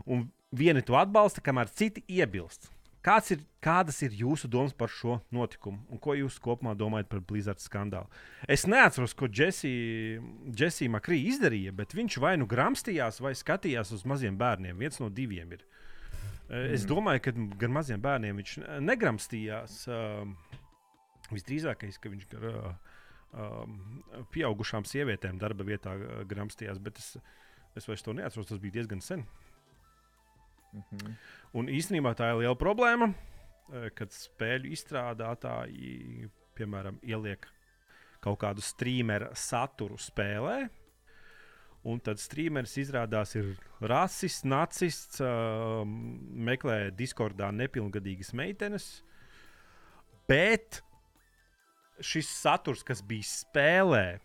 un 0.06 0.28
vieni 0.54 0.84
to 0.86 0.94
atbalsta, 0.98 1.42
kamēr 1.42 1.72
citi 1.74 2.04
iebilst. 2.06 2.70
Kāds 3.00 3.32
ir, 3.32 3.40
kādas 3.64 3.96
ir 4.04 4.12
jūsu 4.12 4.46
domas 4.52 4.74
par 4.76 4.92
šo 4.92 5.16
notikumu, 5.32 5.80
un 5.88 5.98
ko 6.04 6.12
jūs 6.18 6.36
kopumā 6.44 6.74
domājat 6.76 7.08
par 7.08 7.22
Blizzard 7.24 7.62
skandālu? 7.64 8.06
Es 8.44 8.66
neatceros, 8.68 9.16
ko 9.16 9.26
Jessija 9.26 10.92
Makrī 10.92 11.22
izdarīja, 11.32 11.72
bet 11.74 11.96
viņš 11.96 12.18
vai 12.20 12.34
nu 12.36 12.46
gramstījās, 12.50 13.22
vai 13.24 13.32
skatījās 13.34 13.94
uz 13.96 14.04
maziem 14.04 14.36
bērniem. 14.38 14.76
Viens 14.78 15.00
no 15.00 15.08
diviem 15.08 15.56
ir. 15.56 15.64
Mm. 16.50 16.74
Es 16.76 16.84
domāju, 16.84 17.24
ka 17.24 17.32
gan 17.62 17.72
maziem 17.72 18.04
bērniem 18.04 18.42
viņš 18.42 18.58
negramstījās. 18.84 19.80
Uh, 19.88 20.59
visdrīzākais, 21.34 21.98
ka 22.00 22.12
viņš 22.12 22.26
ar 22.38 22.48
uh, 22.50 22.72
um, 23.32 23.78
pieaugušām 24.34 24.86
sievietēm 24.88 25.38
darba 25.40 25.66
vietā 25.66 25.94
uh, 25.96 26.20
gramstījās, 26.28 26.80
bet 26.82 27.00
es, 27.02 27.14
es 27.78 27.88
vairs 27.88 28.06
to 28.06 28.16
neatceros. 28.16 28.50
Tas 28.50 28.62
bija 28.62 28.80
diezgan 28.80 29.04
sen. 29.04 29.26
Mhm. 30.70 31.14
Un 31.58 31.70
īstenībā 31.72 32.14
tā 32.14 32.30
ir 32.30 32.44
liela 32.44 32.58
problēma, 32.58 33.10
kad 33.98 34.12
spēļu 34.14 34.70
izstrādātāji, 34.74 36.28
piemēram, 36.58 37.00
ieliek 37.06 37.46
kaut 38.22 38.38
kādu 38.42 38.62
streameru 38.64 39.30
saturu 39.38 39.98
spēlē. 40.00 40.68
Un 41.88 42.00
tad 42.04 42.20
streameris 42.20 42.76
izrādās 42.82 43.32
ir 43.40 43.54
rasists, 43.80 44.44
nacists, 44.44 45.22
uh, 45.24 45.80
meklē 45.88 46.90
Discordā 46.92 47.48
nepilngadīgas 47.56 48.34
meitenes. 48.36 48.88
Bet 50.28 50.82
šis 52.00 52.28
saturs, 52.28 52.82
kas 52.86 53.02
bija 53.02 53.26
spēlē, 53.28 54.20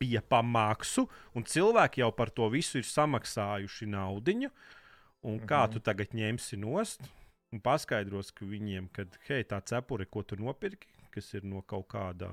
bija 0.00 0.22
pa 0.24 0.40
maksu, 0.42 1.06
un 1.36 1.44
cilvēki 1.44 2.00
jau 2.00 2.10
par 2.16 2.30
to 2.32 2.48
visu 2.52 2.80
ir 2.80 2.88
samaksājuši 2.88 3.88
naudu. 3.92 4.50
Un 5.22 5.38
kā 5.40 5.66
Mhm. 5.66 5.72
tu 5.72 5.80
tagad 5.80 6.14
ņemsi 6.16 6.56
nost 6.56 7.00
un 7.52 7.60
paskaidros 7.60 8.32
ka 8.32 8.44
viņiem, 8.46 8.88
ka 8.92 9.04
hei, 9.28 9.44
tā 9.44 9.60
cepure, 9.62 10.06
ko 10.06 10.22
tu 10.22 10.36
nopirki, 10.36 10.86
kas 11.10 11.34
ir 11.34 11.42
no 11.44 11.60
kaut 11.62 11.88
kāda, 11.88 12.30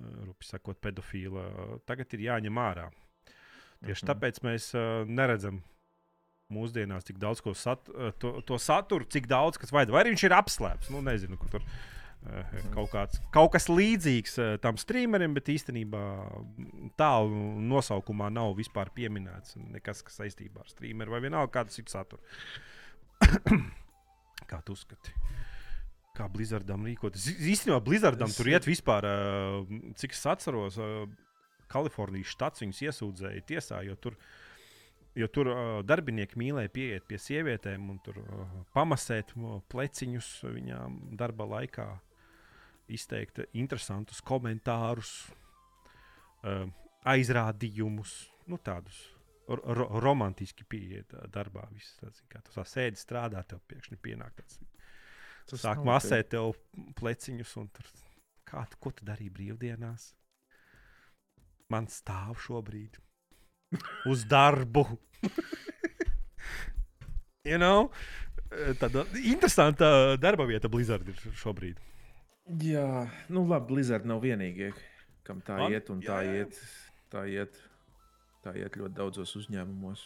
eh, 0.00 0.26
rupi 0.26 0.44
sakot, 0.44 0.78
pedofila, 0.80 1.80
tagad 1.86 2.12
ir 2.12 2.20
jāņem 2.20 2.52
ārā. 2.52 2.90
Tieši 3.82 4.04
Mhm. 4.04 4.10
tāpēc 4.12 4.40
mēs 4.40 4.74
uh, 4.74 5.04
neredzam 5.06 5.62
mūsdienās 6.52 7.04
tik 7.04 7.18
daudz 7.18 7.40
sat, 7.56 7.88
uh, 7.88 8.10
to, 8.18 8.40
to 8.42 8.54
saturu, 8.58 9.04
cik 9.08 9.26
daudz 9.26 9.56
kas 9.58 9.70
vajag. 9.70 9.90
Vai 9.90 10.04
arī 10.04 10.14
viņš 10.14 10.24
ir 10.24 10.30
apslēpts, 10.30 10.90
nu 10.90 11.00
nezinu, 11.00 11.38
kur 11.38 11.48
tur. 11.48 11.60
Uh, 11.60 11.68
kaut, 12.74 12.88
kāds, 12.92 13.20
kaut 13.34 13.52
kas 13.54 13.68
līdzīgs 13.68 14.38
uh, 14.40 14.52
tam 14.62 14.78
streamerim, 14.80 15.34
bet 15.36 15.50
īstenībā 15.52 16.02
tālu 17.00 17.40
nosaukumā 17.70 18.30
nav 18.32 18.54
vispār 18.58 18.90
pieminēts 18.96 19.58
nekas, 19.60 20.02
kas 20.06 20.20
saistībā 20.22 20.64
ar 20.64 20.70
streameru 20.72 21.14
vai 21.16 21.20
vienalga 21.26 21.52
kādu 21.60 21.74
citu 21.76 21.94
saturu. 21.94 22.22
Kā 24.50 24.60
tu 24.64 24.74
uzskati? 24.76 25.12
Kā 26.14 26.28
Blizzardam 26.30 26.84
rīkoties? 26.86 27.26
Īstenībā 27.42 27.80
Blizzardam 27.84 28.30
Es- 28.30 28.38
tur 28.38 28.50
iet 28.52 28.66
vispār, 28.68 29.06
uh, 29.08 29.84
cik 29.98 30.14
es 30.14 30.24
atceros, 30.30 30.80
Kalifornijas 31.72 32.30
štats 32.34 32.62
viņus 32.62 32.82
iesūdzēja 32.86 33.44
tiesā, 33.48 33.80
jo 33.86 33.96
tur, 33.98 34.14
jo 35.18 35.26
tur 35.32 35.50
uh, 35.50 35.60
darbinieki 35.86 36.38
mīlēja 36.38 36.70
pieiet 36.74 37.06
pie 37.08 37.18
sievietēm 37.18 37.88
un 37.90 37.98
tur 38.04 38.20
uh, 38.22 38.44
pamasēt 38.76 39.32
uh, 39.38 39.56
pleciņus 39.72 40.28
viņām 40.54 41.00
darba 41.18 41.48
laikā, 41.56 41.88
izteikt 42.92 43.40
interesantus 43.52 44.20
komentārus, 44.24 45.12
uh, 46.44 46.66
aizrādījumus, 47.04 48.16
nu, 48.50 48.58
tādus 48.60 49.02
ro 49.48 49.74
ro 49.76 50.00
romantiski 50.00 50.64
pieiet 50.68 51.14
darbā. 51.32 51.66
Viss, 51.72 51.96
tāds, 52.00 52.22
kā 52.30 52.40
tu 52.44 52.54
tā 52.54 52.64
sēdi 52.68 53.00
strādā, 53.00 53.42
tev 53.48 53.60
pēkšņi 53.68 54.00
pienāk 54.00 54.36
tāds. 54.40 54.60
Tas 55.50 55.60
Sāk 55.60 55.82
nav 55.82 55.90
masēt 55.92 56.30
tev 56.32 56.54
pleciņus, 56.96 57.56
un 57.60 57.68
tur, 57.76 57.88
kā 58.48 58.64
ko 58.80 58.92
tu 58.96 59.04
darīji 59.04 59.34
brīvdienās? 59.36 60.12
Man 61.72 61.88
stāv 61.92 62.38
šobrīd 62.44 62.96
uz 64.08 64.24
darbu. 64.30 64.86
you 67.44 67.58
know? 67.60 67.90
Tāda 68.80 69.04
interesanta 69.24 70.16
darba 70.20 70.46
vieta 70.48 70.70
Blizzard 70.70 71.08
ir 71.10 71.18
šobrīd. 71.36 71.80
Jā, 72.44 73.06
nu 73.32 73.46
labi, 73.48 73.70
Blizzard 73.72 74.04
nav 74.04 74.20
vienīgie, 74.24 74.72
kam 75.24 75.40
tā 75.42 75.56
Man- 75.62 75.72
iet, 75.72 75.88
un 75.90 76.02
jā, 76.04 76.08
tā 76.10 76.18
jā. 76.26 76.34
iet, 76.42 76.58
tā 77.10 77.22
iet, 77.30 77.60
tā 78.44 78.52
iet 78.60 78.76
ļoti 78.76 78.94
daudzos 78.98 79.32
uzņēmumos. 79.40 80.02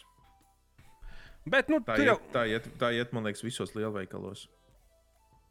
Bet, 1.49 1.67
nu, 1.69 1.79
Tā 1.81 1.95
tur 1.97 2.05
iet, 2.05 2.07
jau 2.07 2.19
tā, 2.31 2.45
iet, 2.47 2.69
tā 2.79 2.93
iet, 2.95 3.11
man 3.13 3.23
liekas, 3.27 3.43
visos 3.43 3.73
lielveikalos, 3.75 4.47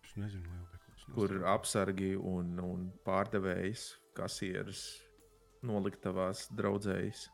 Es 0.04 0.14
nezinu, 0.16 0.44
lielveikals. 0.48 1.04
kur 1.14 1.44
apsargi 1.52 2.14
un, 2.16 2.58
un 2.60 2.92
pārdevējs, 3.04 3.96
kasieris, 4.16 5.02
noliktavās 5.62 6.46
draudzējas. 6.56 7.28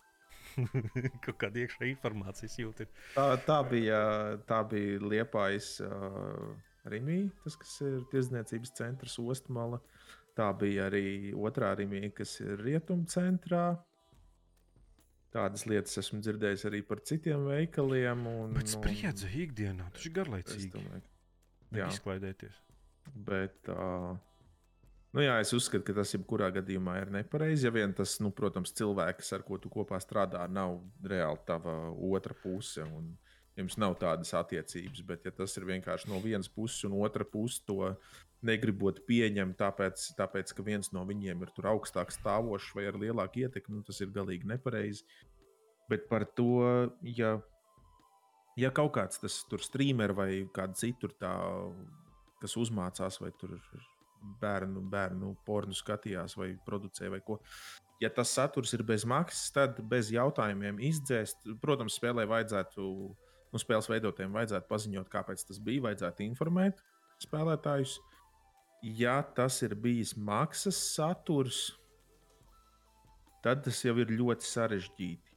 kaut 1.24 1.38
kāda 1.40 1.62
iekšā 1.64 1.86
informācijas 1.92 2.58
jūta. 2.58 2.84
ir. 2.86 2.88
Tā, 3.14 3.24
tā 3.46 3.58
bija, 3.70 4.00
tā 4.46 4.60
bija 4.68 4.98
Liepājas 5.00 5.80
uh, 5.82 6.54
Rimī, 6.90 7.30
tas, 7.44 7.56
kas 7.56 7.78
ir 7.80 8.02
tirdzniecības 8.12 8.74
centrs 8.76 9.18
Ostmala. 9.22 9.80
Tā 10.36 10.50
bija 10.58 10.88
arī 10.90 11.32
otrā 11.32 11.70
Rimī, 11.78 12.10
kas 12.14 12.40
ir 12.44 12.58
rietumu 12.60 13.06
centrā. 13.08 13.78
Tādas 15.34 15.64
lietas 15.66 15.96
esmu 15.98 16.20
dzirdējis 16.22 16.66
arī 16.68 16.80
par 16.86 17.00
citiem 17.02 17.46
veikaliem. 17.48 18.20
Un, 18.30 18.52
Bet 18.54 18.68
un- 18.68 18.74
spriedzi 18.76 19.30
ikdienā, 19.46 19.88
tas 19.94 20.04
ir 20.06 20.12
garlaicīgi. 20.14 20.70
domāju, 20.76 21.02
Jā. 21.74 21.88
izklaidēties. 21.90 22.60
Bet, 23.14 23.68
uh, 23.68 24.14
nu 25.12 25.20
jā, 25.24 25.40
es 25.40 25.50
uzskatu, 25.52 25.82
ka 25.84 25.92
tas 25.92 26.12
jebkurā 26.14 26.52
gadījumā 26.54 27.00
ir 27.02 27.10
nepareizi. 27.10 27.64
Ja 27.66 27.70
vien 27.74 27.92
tas, 27.92 28.20
nu, 28.20 28.30
protams, 28.30 28.72
cilvēks, 28.72 29.32
ar 29.34 29.42
ko 29.42 29.58
tu 29.58 29.68
kopā 29.68 29.98
strādā, 30.00 30.48
nav 30.48 30.80
reāli 31.02 31.44
tava 31.46 31.90
otra 31.90 32.34
puse. 32.34 32.82
Un 32.86 33.16
jums 33.58 33.76
nav 33.78 33.96
tādas 34.00 34.34
attiecības, 34.34 35.02
bet 35.06 35.26
ja 35.28 35.32
tas 35.34 35.54
ir 35.58 35.66
vienkārši 35.68 36.10
no 36.10 36.18
vienas 36.22 36.50
puses, 36.50 36.82
un 36.88 36.96
otra 36.98 37.26
puse 37.26 37.62
to 37.66 37.94
negribot 38.44 39.00
pieņemt, 39.08 39.56
tāpēc, 39.60 40.10
tāpēc 40.18 40.52
ka 40.56 40.66
viens 40.66 40.90
no 40.92 41.04
viņiem 41.08 41.44
ir 41.46 41.52
tur 41.56 41.70
augstāk 41.72 42.12
stāvošs 42.12 42.74
vai 42.76 42.88
ar 42.90 42.98
lielāku 43.00 43.44
ietekmi, 43.44 43.78
nu, 43.78 43.86
tas 43.86 44.02
ir 44.04 44.12
galīgi 44.14 44.50
nepareizi. 44.50 45.06
Bet 45.88 46.08
par 46.08 46.26
to, 46.36 46.64
ja, 47.16 47.36
ja 48.60 48.72
kaut 48.74 48.94
kāds 48.96 49.20
tas 49.22 49.42
tur 49.48 49.62
streamer 49.64 50.14
vai 50.16 50.30
kāda 50.54 50.76
citur 50.80 51.14
tā, 51.20 51.34
kas 52.42 52.56
uzmācās 52.60 53.20
vai 53.22 53.32
tur 53.40 53.56
bērnu, 54.40 54.82
bērnu 54.92 55.34
pornu 55.46 55.76
skatījās 55.76 56.36
vai 56.40 56.54
producē 56.66 57.10
vai 57.12 57.20
ko. 57.24 57.38
Ja 58.02 58.10
tas 58.12 58.32
saturs 58.34 58.72
ir 58.76 58.82
bez 58.84 59.04
maksas, 59.08 59.52
tad 59.54 59.78
bez 59.88 60.10
jautājumiem 60.12 60.80
izdzēst. 60.90 61.46
Protams, 61.62 61.96
spēlē 62.00 62.26
vajadzētu 62.28 62.88
nu, 63.54 63.60
spēles 63.62 63.86
veidotājiem 63.90 64.34
vajadzētu 64.34 64.68
paziņot, 64.70 65.08
kāpēc 65.12 65.46
tas 65.48 65.60
bija, 65.62 65.84
vajadzētu 65.88 66.26
informēt 66.26 66.82
spēlētājus. 67.22 67.96
Ja 68.84 69.20
tas 69.22 69.62
ir 69.64 69.72
bijis 69.80 70.12
maksas 70.18 70.76
saturs, 70.96 71.60
tad 73.44 73.62
tas 73.64 73.78
jau 73.84 73.94
ir 74.02 74.10
ļoti 74.12 74.44
sarežģīti. 74.48 75.30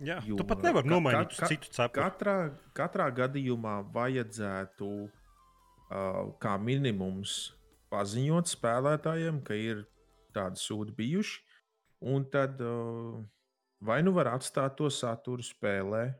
Jā, 0.00 0.16
Jo 0.24 0.36
tu 0.40 0.44
pat 0.48 0.62
nevari 0.64 0.88
ka- 0.88 0.94
nomainīt 0.94 1.34
ka- 1.36 1.44
uz 1.46 1.50
citu 1.52 1.70
cepuri. 1.76 2.00
Katrā, 2.02 2.36
katrā 2.76 3.06
gadījumā 3.12 3.74
vajadzētu 3.92 4.88
uh, 5.04 6.30
kā 6.40 6.54
minimums 6.60 7.52
paziņot 7.92 8.48
spēlētājiem, 8.48 9.42
ka 9.44 9.54
ir 9.54 9.82
tādi 10.32 10.56
sūdi 10.62 10.94
bijuši. 10.96 11.40
Un 12.00 12.24
tad 12.32 12.60
uh, 12.64 13.20
vai 13.84 14.00
nu 14.02 14.12
var 14.16 14.30
atstāt 14.32 14.76
to 14.78 14.88
saturu 14.88 15.44
spēlē, 15.44 16.14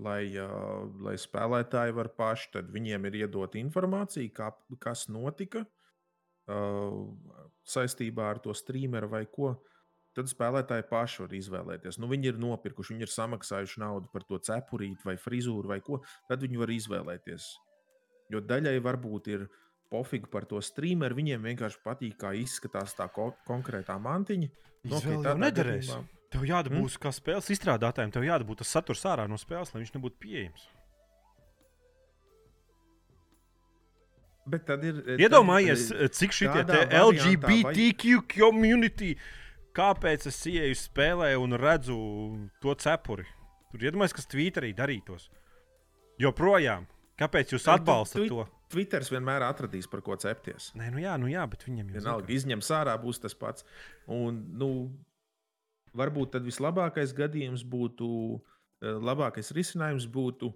lai, 0.00 0.22
uh, 0.40 0.86
lai 1.04 1.16
spēlētāji 1.20 1.94
var 1.96 2.08
paši, 2.16 2.50
tad 2.56 2.70
viņiem 2.74 3.06
ir 3.10 3.18
iedot 3.24 3.54
informācija, 3.60 4.30
kā, 4.36 4.50
kas 4.82 5.06
notika 5.12 5.64
uh, 5.64 7.06
saistībā 7.68 8.30
ar 8.34 8.40
to 8.44 8.54
streameru 8.56 9.10
vai 9.12 9.24
ko. 9.30 9.54
Tad 10.16 10.26
spēlētāji 10.26 10.88
paši 10.90 11.22
var 11.22 11.34
izvēlēties. 11.38 12.00
Nu, 12.02 12.08
viņi 12.10 12.32
ir 12.32 12.38
nopirkuši, 12.42 12.96
viņi 12.96 13.06
ir 13.06 13.12
samaksājuši 13.14 13.78
naudu 13.84 14.08
par 14.10 14.24
to 14.26 14.40
cepurīti 14.42 15.06
vai 15.06 15.14
frizūru 15.20 15.70
vai 15.70 15.78
ko. 15.86 16.00
Tad 16.28 16.42
viņi 16.42 16.58
var 16.58 16.72
izvēlēties. 16.74 17.46
Jo 18.34 18.40
daļai 18.42 18.80
varbūt 18.82 19.30
ir 19.30 19.44
pofīgi 19.90 20.26
par 20.30 20.48
to 20.50 20.58
streameru. 20.62 21.14
Viņiem 21.18 21.46
vienkārši 21.46 21.78
patīk, 21.86 22.16
kā 22.18 22.32
izskatās 22.38 22.96
tā 22.98 23.06
ko 23.14 23.30
konkrētā 23.46 23.96
mantiņa. 24.02 24.50
Nu, 24.82 24.96
ok, 24.96 24.98
Izvēle 24.98 25.14
jau 25.14 25.22
tādā 25.28 25.40
nederēs. 25.44 25.92
gadījumā- 25.92 26.19
Tev 26.30 26.44
jādabūs, 26.46 26.94
mm? 26.94 27.00
kā 27.02 27.10
spēles 27.14 27.48
izstrādātājiem, 27.50 28.12
tev 28.14 28.22
jādabū 28.22 28.54
tas 28.60 28.70
saturs 28.70 29.02
ārā 29.10 29.24
no 29.28 29.38
spēles, 29.40 29.72
lai 29.74 29.82
viņš 29.82 29.96
nebūtu 29.96 30.20
pieejams. 30.22 30.68
Bet 34.50 34.64
tad 34.66 34.84
ir. 34.86 35.00
tad- 35.04 35.20
Iedomājies, 35.20 35.90
cik 36.16 36.30
šī 36.34 36.48
tādā 36.54 36.78
variantā 36.86 37.02
LGBTQ 37.06 38.22
community, 38.30 39.16
kāpēc 39.76 40.26
es 40.30 40.38
ieeju 40.46 40.78
spēlē 40.78 41.34
un 41.38 41.58
redzu 41.58 41.98
to 42.62 42.74
cepuri. 42.74 43.26
Tur 43.70 43.84
iedomājieties, 43.86 44.16
kas 44.16 44.26
Twitterī 44.26 44.72
darītos. 44.74 45.28
Joprojām, 46.20 46.86
kāpēc 47.18 47.54
jūs 47.54 47.66
Nu, 47.66 47.74
atbalstat 47.74 48.26
to? 48.28 48.46
Twitters 48.70 49.10
vienmēr 49.10 49.42
atradīs, 49.42 49.88
par 49.90 50.00
ko 50.00 50.14
cepties. 50.14 50.70
Nē, 50.78 50.90
nu 50.94 50.98
jā, 51.02 51.16
nu 51.18 51.26
jā, 51.26 51.42
bet 51.50 51.64
viņam 51.66 51.88
jau 51.90 51.98
Vienalga, 52.00 52.30
izņem 52.30 52.60
sārā, 52.62 52.94
būs 53.02 53.18
tas 53.20 53.34
pats. 53.34 53.64
Un, 54.06 54.44
nu, 54.58 54.68
varbūt 55.96 56.34
tad 56.36 56.46
vislabākais 56.46 57.14
gadījums 57.16 57.64
būtu, 57.64 58.40
eh, 58.82 58.96
labākais 58.98 59.52
risinājums 59.56 60.06
būtu 60.06 60.52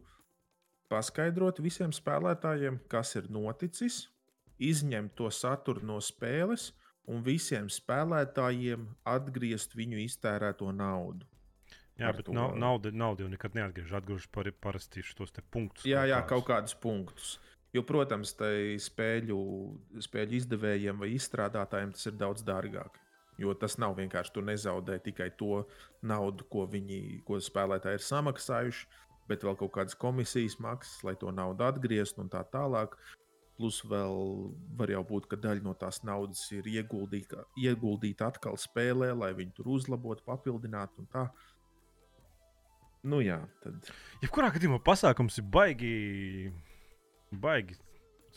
paskaidrot 0.89 1.61
visiem 1.65 1.93
spēlētājiem, 1.95 2.81
kas 2.89 3.17
ir 3.17 3.29
noticis, 3.29 4.09
izņemt 4.61 5.15
to 5.17 5.31
saturu 5.31 5.83
no 5.83 5.99
spēles 5.99 6.73
un 7.11 7.23
visiem 7.25 7.69
spēlētājiem 7.69 8.87
atgriezt 9.05 9.75
viņu 9.77 10.05
iztērēto 10.05 10.71
naudu. 10.75 11.27
Jā, 11.99 12.11
bet 12.11 12.27
to- 12.27 12.33
nauda, 12.33 12.91
nauda 12.91 13.23
jau 13.23 13.31
nekad 13.31 13.55
neatgriež. 13.55 13.93
Atgriež 13.93 14.27
par, 14.31 14.51
parasti 14.51 15.03
šos 15.03 15.31
punktus. 15.51 15.85
Jā, 15.85 16.03
jā, 16.07 16.23
kādus. 16.23 16.29
kaut 16.29 16.47
kādus 16.47 16.75
punktus. 16.75 17.39
Jo, 17.73 17.83
protams, 17.83 18.35
tai 18.35 18.79
spēļu, 18.79 19.39
spēļu 19.99 20.39
izdevējiem 20.41 20.99
vai 20.99 21.09
izstrādātājiem 21.15 21.93
tas 21.93 22.07
ir 22.07 22.13
daudz 22.13 22.43
dārgāk. 22.43 22.99
Jo 23.41 23.55
tas 23.59 23.75
nav 23.83 23.97
vienkārši 23.99 24.35
tu 24.35 24.43
nezaudē 24.47 25.01
tikai 25.03 25.31
to 25.39 25.65
naudu, 26.07 26.47
ko 26.51 26.69
viņi, 26.71 27.25
ko 27.27 27.41
spēlētāji 27.43 27.99
ir 27.99 28.07
samaksājuši, 28.07 28.87
bet 29.31 29.45
vēl 29.47 29.59
kaut 29.59 29.73
kādas 29.75 29.99
komisijas 29.99 30.59
maksas, 30.63 31.03
lai 31.07 31.17
to 31.19 31.33
naudu 31.35 31.67
atgrieztu 31.67 32.23
un 32.23 32.31
tā 32.31 32.45
tālāk. 32.53 32.95
Plus 33.55 33.81
vēl 33.87 34.17
var 34.79 34.91
jau 34.91 35.03
būt, 35.07 35.29
ka 35.31 35.39
daļa 35.39 35.63
no 35.63 35.75
tās 35.79 36.01
naudas 36.07 36.43
ir 36.55 36.67
ieguldīta, 36.67 37.45
ieguldīta 37.59 38.33
atkal 38.33 38.59
spēlē, 38.59 39.13
lai 39.15 39.31
viņi 39.39 39.55
tur 39.59 39.71
uzlabotu, 39.77 40.27
papildinātu 40.27 41.05
un 41.05 41.11
tā. 41.11 41.29
Nu 43.05 43.21
jā, 43.23 43.39
tad 43.63 43.91
Jebkurā 44.23 44.49
gadījumā 44.55 44.81
pasākums 44.83 45.37
ir 45.39 45.47
baigi, 45.55 45.95
baigi 47.31 47.77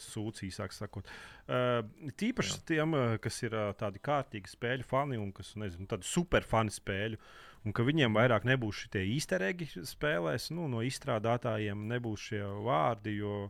sūds, 0.02 0.44
īsāk 0.48 0.74
sakot. 0.76 1.10
Uh, 1.48 1.82
tīpaši 2.20 2.54
Jā. 2.54 2.64
tiem, 2.72 2.96
uh, 2.98 3.16
kas 3.24 3.40
ir 3.44 3.56
uh, 3.58 3.70
tādi 3.78 4.02
kārtīgi 4.04 4.52
spēļu 4.52 4.88
fani 4.88 5.20
un 5.22 5.32
kas, 5.36 5.54
nezinu, 5.60 5.88
tādi 5.90 6.08
superfani 6.08 6.74
spēļu. 6.74 7.20
Un 7.68 7.76
ka 7.76 7.84
viņiem 7.84 8.16
vairāk 8.16 8.46
nebūs 8.48 8.86
šie 8.86 9.04
īsteregi 9.18 9.68
spēlēs, 9.88 10.52
nu, 10.56 10.70
no 10.72 10.84
izstrādātājiem 10.86 11.88
nebūs 11.90 12.30
šie 12.30 12.44
vārdi. 12.64 13.18
Jo 13.20 13.50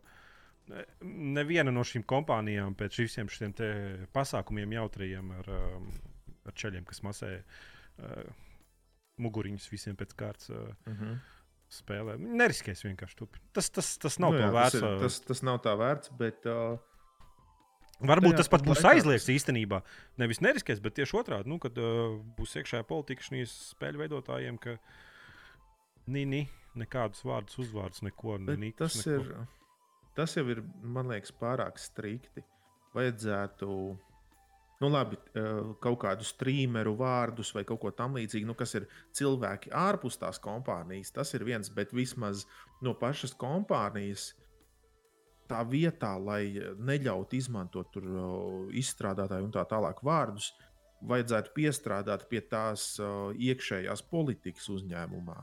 ne- 0.72 0.86
neviena 1.38 1.74
no 1.74 1.84
šīm 1.86 2.06
kompānijām 2.08 2.76
pēc 2.80 3.02
visiem 3.04 3.30
šiem 3.30 3.54
pasākumiem 4.16 4.78
jautrajiem 4.80 5.32
ar, 5.42 5.52
ar 6.48 6.58
ceļiem, 6.58 6.88
kas 6.88 7.04
masē 7.06 7.34
uh, 7.44 8.32
muguriņus 9.22 9.70
visiem 9.72 9.98
pēc 10.00 10.16
kārtas. 10.18 10.50
Uh, 10.50 10.72
uh 10.88 11.02
-huh. 11.02 11.18
Spēlē. 11.72 12.16
Neriskēs 12.18 12.86
vienkārši 12.86 13.18
turpināt. 13.20 13.48
Tas, 13.58 13.70
tas, 13.74 13.96
tas 14.02 14.20
nav 14.24 14.36
Nu 14.36 14.40
jā, 14.42 14.48
to 14.48 14.54
tas, 14.54 14.60
vērts. 14.60 14.78
ir, 14.80 15.02
tas, 15.04 15.20
tas 15.28 15.44
nav 15.46 15.60
tā 15.66 15.74
vērts, 15.80 16.14
bet 16.20 16.48
uh, 16.48 16.78
Varbūt 17.98 18.36
tajā 18.36 18.44
tas 18.44 18.52
pat 18.54 18.64
būs 18.66 18.84
aizliegts 18.86 19.30
īstenībā. 19.34 19.82
Nevis 20.22 20.42
neriskēs, 20.46 20.82
bet 20.84 20.98
tieši 21.00 21.18
otrādi, 21.18 21.50
nu, 21.50 21.58
kad 21.62 21.78
uh, 21.82 22.20
būs 22.38 22.54
iekšējā 22.62 22.86
politika 22.88 23.26
šīs 23.26 23.56
spēļu 23.74 24.04
veidotājiem, 24.04 24.60
ka 24.62 24.78
nī, 26.14 26.44
nekādus 26.78 27.26
vārdus, 27.26 27.58
uzvārdus, 27.64 28.04
neko 28.06 28.38
nevienu. 28.38 28.70
tas, 28.78 29.00
ir, 29.10 29.32
tas 30.16 30.38
jau 30.38 30.46
ir, 30.54 30.62
man 30.84 31.10
liekas, 31.10 31.34
pārāk 31.42 31.82
strikti. 31.82 32.46
Vajadzētu 32.94 33.68
nu, 34.82 34.90
labi, 34.94 35.18
uh, 35.40 35.74
kaut 35.82 36.00
kādu 36.04 36.24
streameru 36.28 36.96
vārdus 37.00 37.54
vai 37.56 37.64
kaut 37.66 37.80
ko 37.82 37.92
tamlīdzīgu, 37.92 38.46
nu, 38.46 38.54
kas 38.60 38.76
ir 38.78 38.86
cilvēki 39.18 39.72
ārpus 39.74 40.20
tās 40.22 40.38
kompānijas. 40.44 41.12
Tas 41.16 41.34
ir 41.34 41.44
viens, 41.48 41.70
bet 41.74 41.94
vismaz 41.98 42.46
no 42.86 42.94
pašas 42.94 43.34
kompānijas. 43.34 44.34
Tā 45.48 45.62
vietā, 45.64 46.12
lai 46.20 46.60
neļautu 46.78 47.38
izmantot 47.40 47.90
tur 47.96 48.04
uh, 48.04 48.72
izstrādātāju 48.76 49.48
un 49.48 49.54
tā 49.56 49.64
tālāk 49.72 50.02
vārdus, 50.04 50.50
vajadzētu 51.08 51.54
piestrādāt 51.56 52.26
pie 52.30 52.42
tās 52.52 52.98
uh, 53.00 53.30
iekšējās 53.34 54.02
politikas 54.12 54.68
uzņēmumā. 54.74 55.38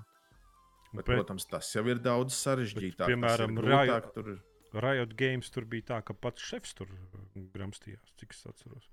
Bet, 0.95 1.07
Bet- 1.07 1.09
protams, 1.17 1.47
tas 1.51 1.73
jau 1.75 1.83
ir 1.91 1.99
daudz 2.05 2.37
sarežģītāk. 2.37 3.09
ir 3.09 3.17
piemēram, 3.17 3.57
Riot- 3.65 4.13
tur- 4.15 4.37
Riot 4.75 5.15
Games 5.17 5.51
tur 5.51 5.65
bija 5.65 5.83
tā, 5.95 6.03
ka 6.05 6.15
pats 6.15 6.43
šefs 6.43 6.75
tur 6.75 6.87
gramstījās, 7.55 8.13
cik 8.21 8.31
es 8.37 8.45
atceros. 8.51 8.91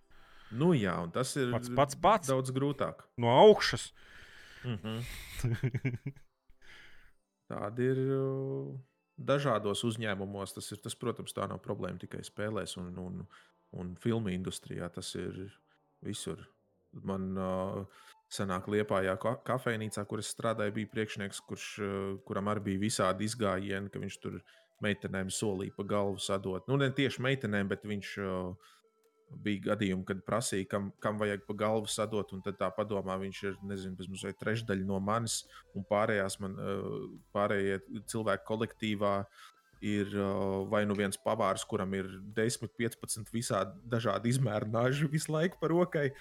Nu, 0.52 0.73
jā, 0.76 0.94
un 1.03 1.11
tas 1.15 1.36
ir 1.40 1.52
Pats- 1.53 1.69
pats- 1.76 1.95
pats. 2.02 2.28
daudz 2.28 2.52
grūtāk. 2.52 3.06
No 3.18 3.28
augšas. 3.40 3.91
Mm 4.64 4.78
-hmm. 4.78 5.03
Tādi 7.52 7.88
ir 7.91 7.99
dažādos 9.19 9.84
uzņēmumos. 9.88 10.53
Tas, 10.56 10.72
ir, 10.72 10.80
tas, 10.84 10.95
protams, 10.95 11.34
tā 11.36 11.48
nav 11.49 11.60
problēma 11.65 11.99
tikai 11.99 12.22
spēlēs 12.23 12.78
un, 12.80 12.94
un, 12.98 13.28
un 13.72 13.95
filmu 13.95 14.30
industrijā. 14.34 14.90
Tas 14.94 15.14
ir 15.15 15.52
visur. 16.02 16.45
Man 17.07 17.38
uh, 17.40 17.86
senāk 18.32 18.68
Liepājā 18.68 19.14
ka- 19.19 19.38
kafejnīcā, 19.48 20.03
kur 20.07 20.19
es 20.19 20.32
strādāju, 20.36 20.73
bija 20.73 20.88
priekšnieks, 20.95 21.40
kurš, 21.48 21.68
uh, 21.80 22.18
kuram 22.28 22.49
arī 22.52 22.60
bija 22.72 22.80
visādi 22.80 23.28
izgājieni, 23.30 23.90
ka 23.91 23.99
viņš 23.99 24.18
tur 24.23 24.41
meitenēm 24.84 25.30
solīja 25.32 25.76
pa 25.78 25.84
galvu 25.84 26.19
sadot. 26.19 26.68
Nu, 26.68 26.76
ne 26.78 26.90
tieši 26.91 27.22
meitenēm, 27.22 27.68
bet 27.72 27.84
viņš 27.88 28.18
uh, 28.26 28.56
bija 29.44 29.72
gadījumi, 29.72 30.06
kad 30.08 30.24
prasīja, 30.28 30.68
kam, 30.72 30.90
kam 31.03 31.20
vajag 31.22 31.45
pa 31.48 31.56
galvu 31.64 31.90
sadot, 31.91 32.34
un 32.36 32.44
tad 32.45 32.60
tā 32.60 32.72
padomā, 32.76 33.18
viņš 33.22 33.44
ir 33.48 33.56
nezinu, 33.68 34.10
vai 34.24 34.34
trešdaļa 34.41 34.88
no 34.88 34.99
manis, 35.03 35.41
un 35.78 35.88
pārējās 35.88 36.38
man, 36.44 36.58
eh, 36.60 37.08
pārējie 37.36 37.80
cilvēki 38.12 38.48
kolektīvā 38.48 39.16
ir 39.82 40.12
uh, 40.14 40.62
vai 40.70 40.84
nu 40.86 40.94
viens 40.94 41.18
pavārs, 41.18 41.64
kuram 41.66 41.94
ir 41.98 42.06
10, 42.38 42.70
15 42.78 43.32
visādi 43.34 43.74
dažādi 43.90 44.30
izmēri 44.30 44.70
naži 44.70 45.10
visu 45.10 45.34
laiku 45.34 45.58
par 45.62 45.74
rokai, 45.74 46.12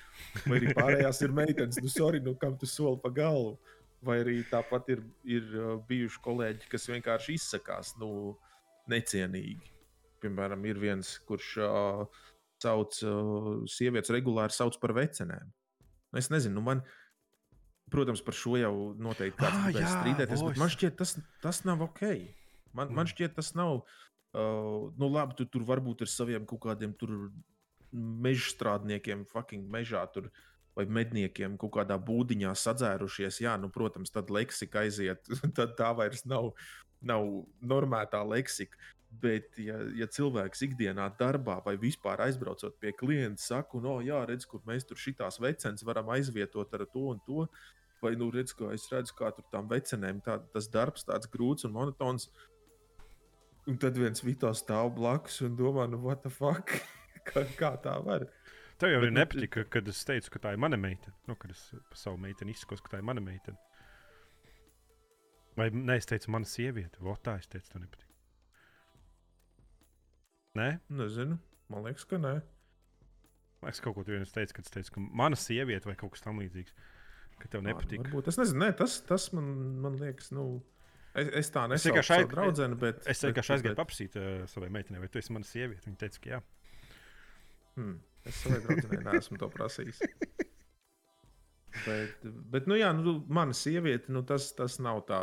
vai 0.47 0.57
arī 0.57 0.73
pārējās 0.79 1.21
ir 1.27 1.35
meitenes, 1.37 1.81
nu, 1.85 1.93
sorry, 1.93 2.23
nu, 2.25 2.33
kam 2.41 2.57
tu 2.57 2.69
soli 2.69 2.97
pa 3.03 3.13
galvu. 3.13 3.59
Vai 4.01 4.23
arī 4.23 4.39
tāpat 4.49 4.87
ir, 4.95 5.03
ir 5.29 5.51
uh, 5.59 5.75
bijuši 5.85 6.23
kolēģi, 6.25 6.71
kas 6.73 6.89
vienkārši 6.89 7.37
izsakās 7.37 7.93
nu, 8.01 8.33
necienīgi. 8.89 9.75
Piemēram, 10.25 10.65
ir 10.65 10.81
viens, 10.81 11.19
kurš 11.29 11.51
uh, 11.61 12.23
sauc 12.63 12.99
uh, 13.07 13.53
sievietes 13.71 14.13
regulāri 14.15 14.55
sauc 14.55 14.77
par 14.83 14.95
vecenēm. 14.97 15.51
Es 16.19 16.31
nezinu, 16.33 16.59
nu, 16.59 16.65
man, 16.67 16.83
protams, 17.91 18.23
par 18.27 18.37
šo 18.37 18.57
jau 18.59 18.75
noteikti 18.99 19.39
kāds 19.39 19.59
Ah, 19.61 19.71
jā, 19.75 19.89
strīdēties, 19.95 20.43
boys. 20.43 20.55
bet 20.55 20.63
man 20.63 20.73
šķiet, 20.75 20.97
tas, 20.99 21.17
tas 21.43 21.63
nav 21.69 21.85
ok. 21.87 22.05
Man, 22.77 22.93
man 22.95 23.11
šķiet, 23.11 23.35
tas 23.39 23.55
nav. 23.59 23.83
Uh, 24.31 24.91
nu, 24.99 25.09
labi, 25.11 25.35
tu 25.39 25.47
tur 25.51 25.65
varbūt 25.67 26.05
ar 26.07 26.11
saviem 26.11 26.45
kaut 26.47 26.63
kādiem 26.69 26.95
meža 27.91 28.53
strādniekiem, 28.53 29.25
fucking 29.27 29.67
mežā 29.71 30.05
tur, 30.15 30.29
vai 30.79 30.85
medniekiem 30.87 31.57
kaut 31.59 31.75
kādā 31.75 31.97
būdiņā 31.99 32.53
sadzērušies. 32.55 33.41
Jā, 33.43 33.57
nu, 33.59 33.73
protams, 33.75 34.13
tad 34.15 34.31
leksika 34.31 34.85
aiziet, 34.85 35.27
tad 35.59 35.75
tā 35.79 35.91
vairs 35.99 36.23
nav, 36.31 36.53
nav 37.03 37.27
normētā 37.63 38.23
leksika. 38.27 38.79
Bet, 39.11 39.57
ja, 39.59 39.75
ja 39.99 40.07
cilvēks 40.07 40.63
ikdienā 40.69 41.09
darbā 41.19 41.57
vai 41.65 41.75
vispār 41.81 42.21
aizbraucot 42.29 42.77
pie 42.79 42.93
klienta, 42.95 43.43
saka, 43.43 43.81
no, 43.83 43.97
jā, 44.07 44.21
redz, 44.29 44.47
kur 44.47 44.63
mēs 44.69 44.87
tur 44.87 45.01
šitās 45.03 45.41
vecenas 45.43 45.83
varam 45.87 46.13
aizvietot 46.15 46.77
ar 46.79 46.85
to 46.93 47.09
un 47.11 47.19
to, 47.27 47.49
vai, 48.05 48.15
nu, 48.21 48.31
redz, 48.31 48.55
kā 48.55 48.71
es 48.77 48.87
redzu, 48.93 49.17
kā 49.19 49.33
tur 49.35 49.49
tām 49.51 49.67
vecenēm 49.71 50.23
tā, 50.25 50.39
tas 50.55 50.71
darbs 50.71 51.09
tāds 51.09 51.31
grūts 51.33 51.67
un 51.67 51.75
monotons. 51.75 52.29
Un 53.69 53.77
tad 53.83 53.99
viens 53.99 54.23
Vito 54.25 54.51
stāv 54.57 54.95
blakus 54.97 55.43
un 55.47 55.59
domā, 55.59 55.89
nu, 55.91 55.99
what 56.07 56.23
the 56.23 56.31
fuck? 56.33 56.71
kā, 57.29 57.45
kā 57.59 57.75
tā 57.83 57.99
var? 58.07 58.29
Tev 58.81 58.95
jau 58.95 59.03
ir 59.03 59.11
nu, 59.11 59.19
nepatika, 59.19 59.67
kad 59.69 59.89
es 59.93 60.01
teicu, 60.09 60.37
ka 60.37 60.45
tā 60.47 60.55
ir 60.55 60.63
mana 60.63 60.79
meitene. 60.81 61.13
Nu, 61.29 61.37
kad 61.37 61.53
es 61.53 61.67
par 61.91 61.99
savu 62.01 62.23
meiteni 62.23 62.55
izsakos, 62.55 62.81
ka 62.81 62.95
tā 62.95 63.03
ir 63.03 63.11
mana 63.11 63.21
meitene. 63.21 63.59
Vai 65.59 65.69
nē, 65.75 65.99
es 66.01 66.09
teicu, 66.09 66.31
mana 66.33 66.49
sieviete. 66.49 67.03
Vot 67.05 67.21
tā 67.27 67.37
es 67.43 67.51
teicu, 67.51 67.75
tev 67.75 67.83
nepatīk. 67.83 68.10
Nē, 70.59 70.71
Nezinu. 70.91 71.37
Man 71.71 71.85
liekas, 71.87 72.05
ka 72.11 72.19
nē. 72.19 72.41
es 73.71 73.79
kaut 73.85 73.95
ko 73.95 74.03
tādu 74.07 74.25
teicu, 74.35 74.57
kad 74.57 74.67
es 74.67 74.73
teicu, 74.75 74.93
ka 74.97 75.03
mana 75.23 75.37
sieviete 75.39 75.87
vai 75.87 75.95
kaut 75.99 76.15
kas 76.17 76.25
tamlīdzīgs. 76.25 76.75
Ka 77.41 77.49
tev 77.53 77.63
nepatīk. 77.65 78.03
Varbūt, 78.03 78.29
es 78.33 78.39
nezinu, 78.41 78.65
nē, 78.65 78.71
tas, 78.77 78.99
tas 79.07 79.29
man, 79.37 79.47
man 79.85 79.95
liekas, 80.01 80.33
nu, 80.37 80.47
es, 81.15 81.31
es 81.41 81.53
tā 81.55 81.63
Es 81.69 81.77
nesaucu 81.77 81.93
vienkārši 81.95 82.11
savu 82.11 82.25
aiz- 82.27 82.33
draudzeni, 82.35 82.79
bet 82.83 83.07
Es 83.09 83.23
vienkārši 83.25 83.55
aizgāju 83.57 83.79
paprasīt 83.79 84.19
uh, 84.21 84.31
savai 84.51 84.73
meitenei, 84.75 85.01
vai 85.05 85.09
tu 85.13 85.21
esi 85.23 85.33
mana 85.37 85.47
sieviete. 85.49 85.87
Viņa 85.87 86.01
teica, 86.03 86.23
ka 86.25 86.33
jā. 86.35 86.41
Hmm, 87.79 87.95
es 88.27 88.43
savai 88.43 88.59
draudzenei 88.67 89.05
neesmu 89.07 89.39
to 89.41 89.49
prasījis. 89.55 90.03
Bet, 91.87 92.25
bet 92.51 92.67
nu, 92.67 92.75
jā, 92.75 92.89
nu, 92.93 93.13
mana 93.31 93.55
sieviete, 93.55 94.11
nu, 94.13 94.25
tas, 94.27 94.49
tas 94.59 94.81
nav 94.83 95.05
tā. 95.07 95.21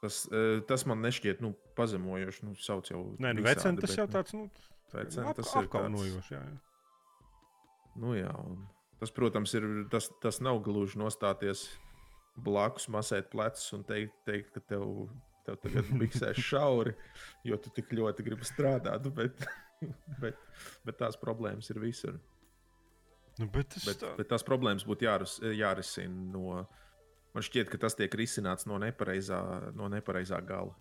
Tas, 0.00 0.22
eh, 0.32 0.60
tas 0.68 0.86
man 0.88 1.02
nešķiet 1.04 1.42
nu, 1.44 1.52
pazemojoši. 1.76 2.44
Nu, 2.48 2.54
sauc 2.56 2.88
jau 2.88 3.02
Nē, 3.20 3.34
nu, 3.36 3.42
visādi, 3.42 3.48
veceni, 3.50 3.80
tas 3.82 3.90
bet, 3.90 3.98
jau 3.98 4.06
nu, 4.06 4.12
tāds 4.14 4.32
nu, 4.36 4.44
veceni, 4.94 5.26
ap, 5.28 5.36
tas 5.36 5.46
ir 5.46 5.52
tāds- 5.52 5.64
apkaunojošs. 5.66 6.30
Jā, 6.32 6.40
jā. 6.40 6.58
Nu, 8.00 8.14
jā, 8.16 8.32
tas, 9.02 9.10
protams, 9.12 9.52
ir, 9.58 9.66
tas, 9.92 10.08
tas 10.22 10.40
nav 10.40 10.62
gluži 10.64 10.96
nostāties 11.00 11.66
blakus, 12.40 12.86
masēt 12.88 13.28
plecus 13.32 13.66
un 13.76 13.84
teikt, 13.84 14.14
teikt 14.24 14.54
ka 14.54 14.60
tev, 14.72 14.86
tev 15.44 15.58
tagad 15.60 15.84
biksēs 16.00 16.40
šauri, 16.50 16.94
jo 17.44 17.58
tu 17.60 17.72
tik 17.76 17.92
ļoti 17.92 18.24
gribi 18.24 18.46
strādāt. 18.48 19.04
Bet, 19.16 19.44
bet, 20.20 20.36
bet 20.86 20.96
tās 21.02 21.16
problēmas 21.20 21.68
ir 21.74 21.80
visur. 21.82 22.16
Nu, 23.40 23.46
bet 23.52 23.68
tas 23.74 23.84
Bet, 23.88 24.00
tā- 24.00 24.16
bet 24.16 24.28
tās 24.32 24.44
problēmas 24.44 24.84
būtu 24.88 25.04
jāris, 25.08 25.38
jārisina 25.56 26.32
no. 26.32 26.66
Man 27.34 27.46
šķiet, 27.46 27.68
ka 27.70 27.78
tas 27.86 27.94
tiek 27.98 28.14
risināts 28.18 28.66
no 28.66 28.78
nepareizā, 28.82 29.40
no 29.78 29.90
nepareizā 29.92 30.40
gala. 30.46 30.74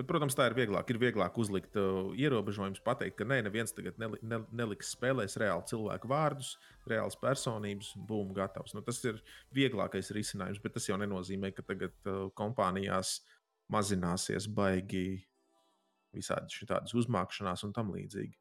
Bet, 0.00 0.06
protams, 0.08 0.32
tā 0.32 0.46
ir 0.48 0.54
vieglāk. 0.56 0.88
Ir 0.88 0.96
vieglāk 0.96 1.34
uzlikt 1.42 1.74
uh, 1.76 2.14
ierobežojumus, 2.16 2.80
pateikt, 2.80 3.18
ka 3.18 3.26
nē, 3.28 3.42
neviens 3.44 3.74
tagad 3.76 3.98
neli, 4.00 4.16
ne, 4.24 4.38
neliks 4.56 4.94
spēlēs 4.94 5.36
reāli 5.42 5.66
cilvēku 5.68 6.08
vārdus, 6.08 6.54
reāls 6.88 7.18
personības, 7.20 7.90
būmu 8.08 8.32
gatavs. 8.38 8.72
Nu, 8.72 8.80
tas 8.86 9.02
ir 9.04 9.18
vieglākais 9.52 10.08
risinājums, 10.16 10.62
bet 10.64 10.78
tas 10.78 10.88
jau 10.88 10.96
nenozīmē, 11.00 11.52
ka 11.52 11.66
tagad 11.68 11.92
uh, 12.08 12.30
kompānijās 12.38 13.18
mazināsies 13.70 14.48
baigi 14.48 15.20
visādi 16.16 16.62
šādas 16.62 16.96
uzmākšanās 16.96 17.66
un 17.68 17.76
tam 17.76 17.92
līdzīgi. 17.92 18.38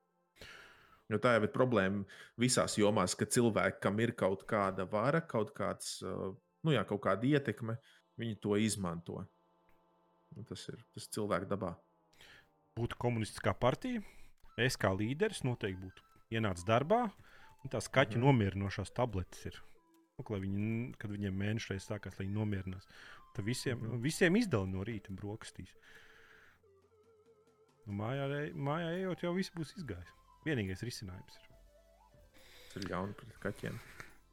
Jo 1.10 1.18
tā 1.20 1.36
jau 1.36 1.44
ir 1.44 1.52
problēma 1.52 2.06
visās 2.40 2.78
jomās, 2.80 3.18
ka 3.18 3.28
cilvēki, 3.28 3.82
kam 3.84 3.99
ir 3.99 4.14
kaut 4.18 4.48
kāda 4.48 4.86
vara, 4.88 5.20
kaut, 5.26 5.52
kāds, 5.57 5.98
uh, 6.06 6.30
nu 6.64 6.73
jā, 6.76 6.84
kaut 6.88 7.02
kāda 7.06 7.27
ietekme, 7.27 7.77
viņi 8.19 8.40
to 8.44 8.57
izmanto. 8.60 9.23
Nu, 10.36 10.44
tas 10.45 10.68
ir 10.69 10.77
tas 10.94 11.07
cilvēku 11.10 11.49
dabā. 11.49 11.76
būtu 12.80 12.95
komunistiskā 13.02 13.53
partija, 13.60 14.02
es 14.57 14.77
kā 14.80 14.91
līderis 14.95 15.41
noteikti 15.44 15.81
būtu 15.81 16.03
ienācis 16.31 16.64
darbā, 16.68 17.11
un 17.64 17.69
tās 17.73 17.90
Mhm. 17.90 18.22
mm. 18.22 18.26
nomierinošās 18.26 18.94
tabletes 18.95 19.45
ir. 19.45 19.57
Nu, 20.18 20.26
lai 20.30 20.40
viņi, 20.40 20.95
kad 20.99 21.11
viņiem 21.11 21.36
mēnešā 21.36 21.73
reizes 21.73 21.90
sākās, 21.90 22.19
lai 22.19 22.26
viņi 22.27 22.36
nomierinās, 22.36 22.88
tad 23.36 23.45
visiem, 23.45 23.80
mm. 23.80 24.02
visiem 24.03 24.36
izdala 24.36 24.68
no 24.68 24.84
rīta 24.84 25.11
brokastīs. 25.15 25.73
Nu, 27.86 27.94
mājā, 27.94 28.52
mājā 28.53 28.91
ejot, 28.99 29.23
jau 29.23 29.34
viss 29.34 29.52
būs 29.56 29.76
izgājis. 29.80 30.11
Vienīgais 30.45 30.84
risinājums 30.84 31.40
ir. 31.40 31.48
Tas 32.69 32.84
ir 32.84 32.90
ļauni 32.91 33.15
pret 33.18 33.40
kaķiem. 33.44 33.80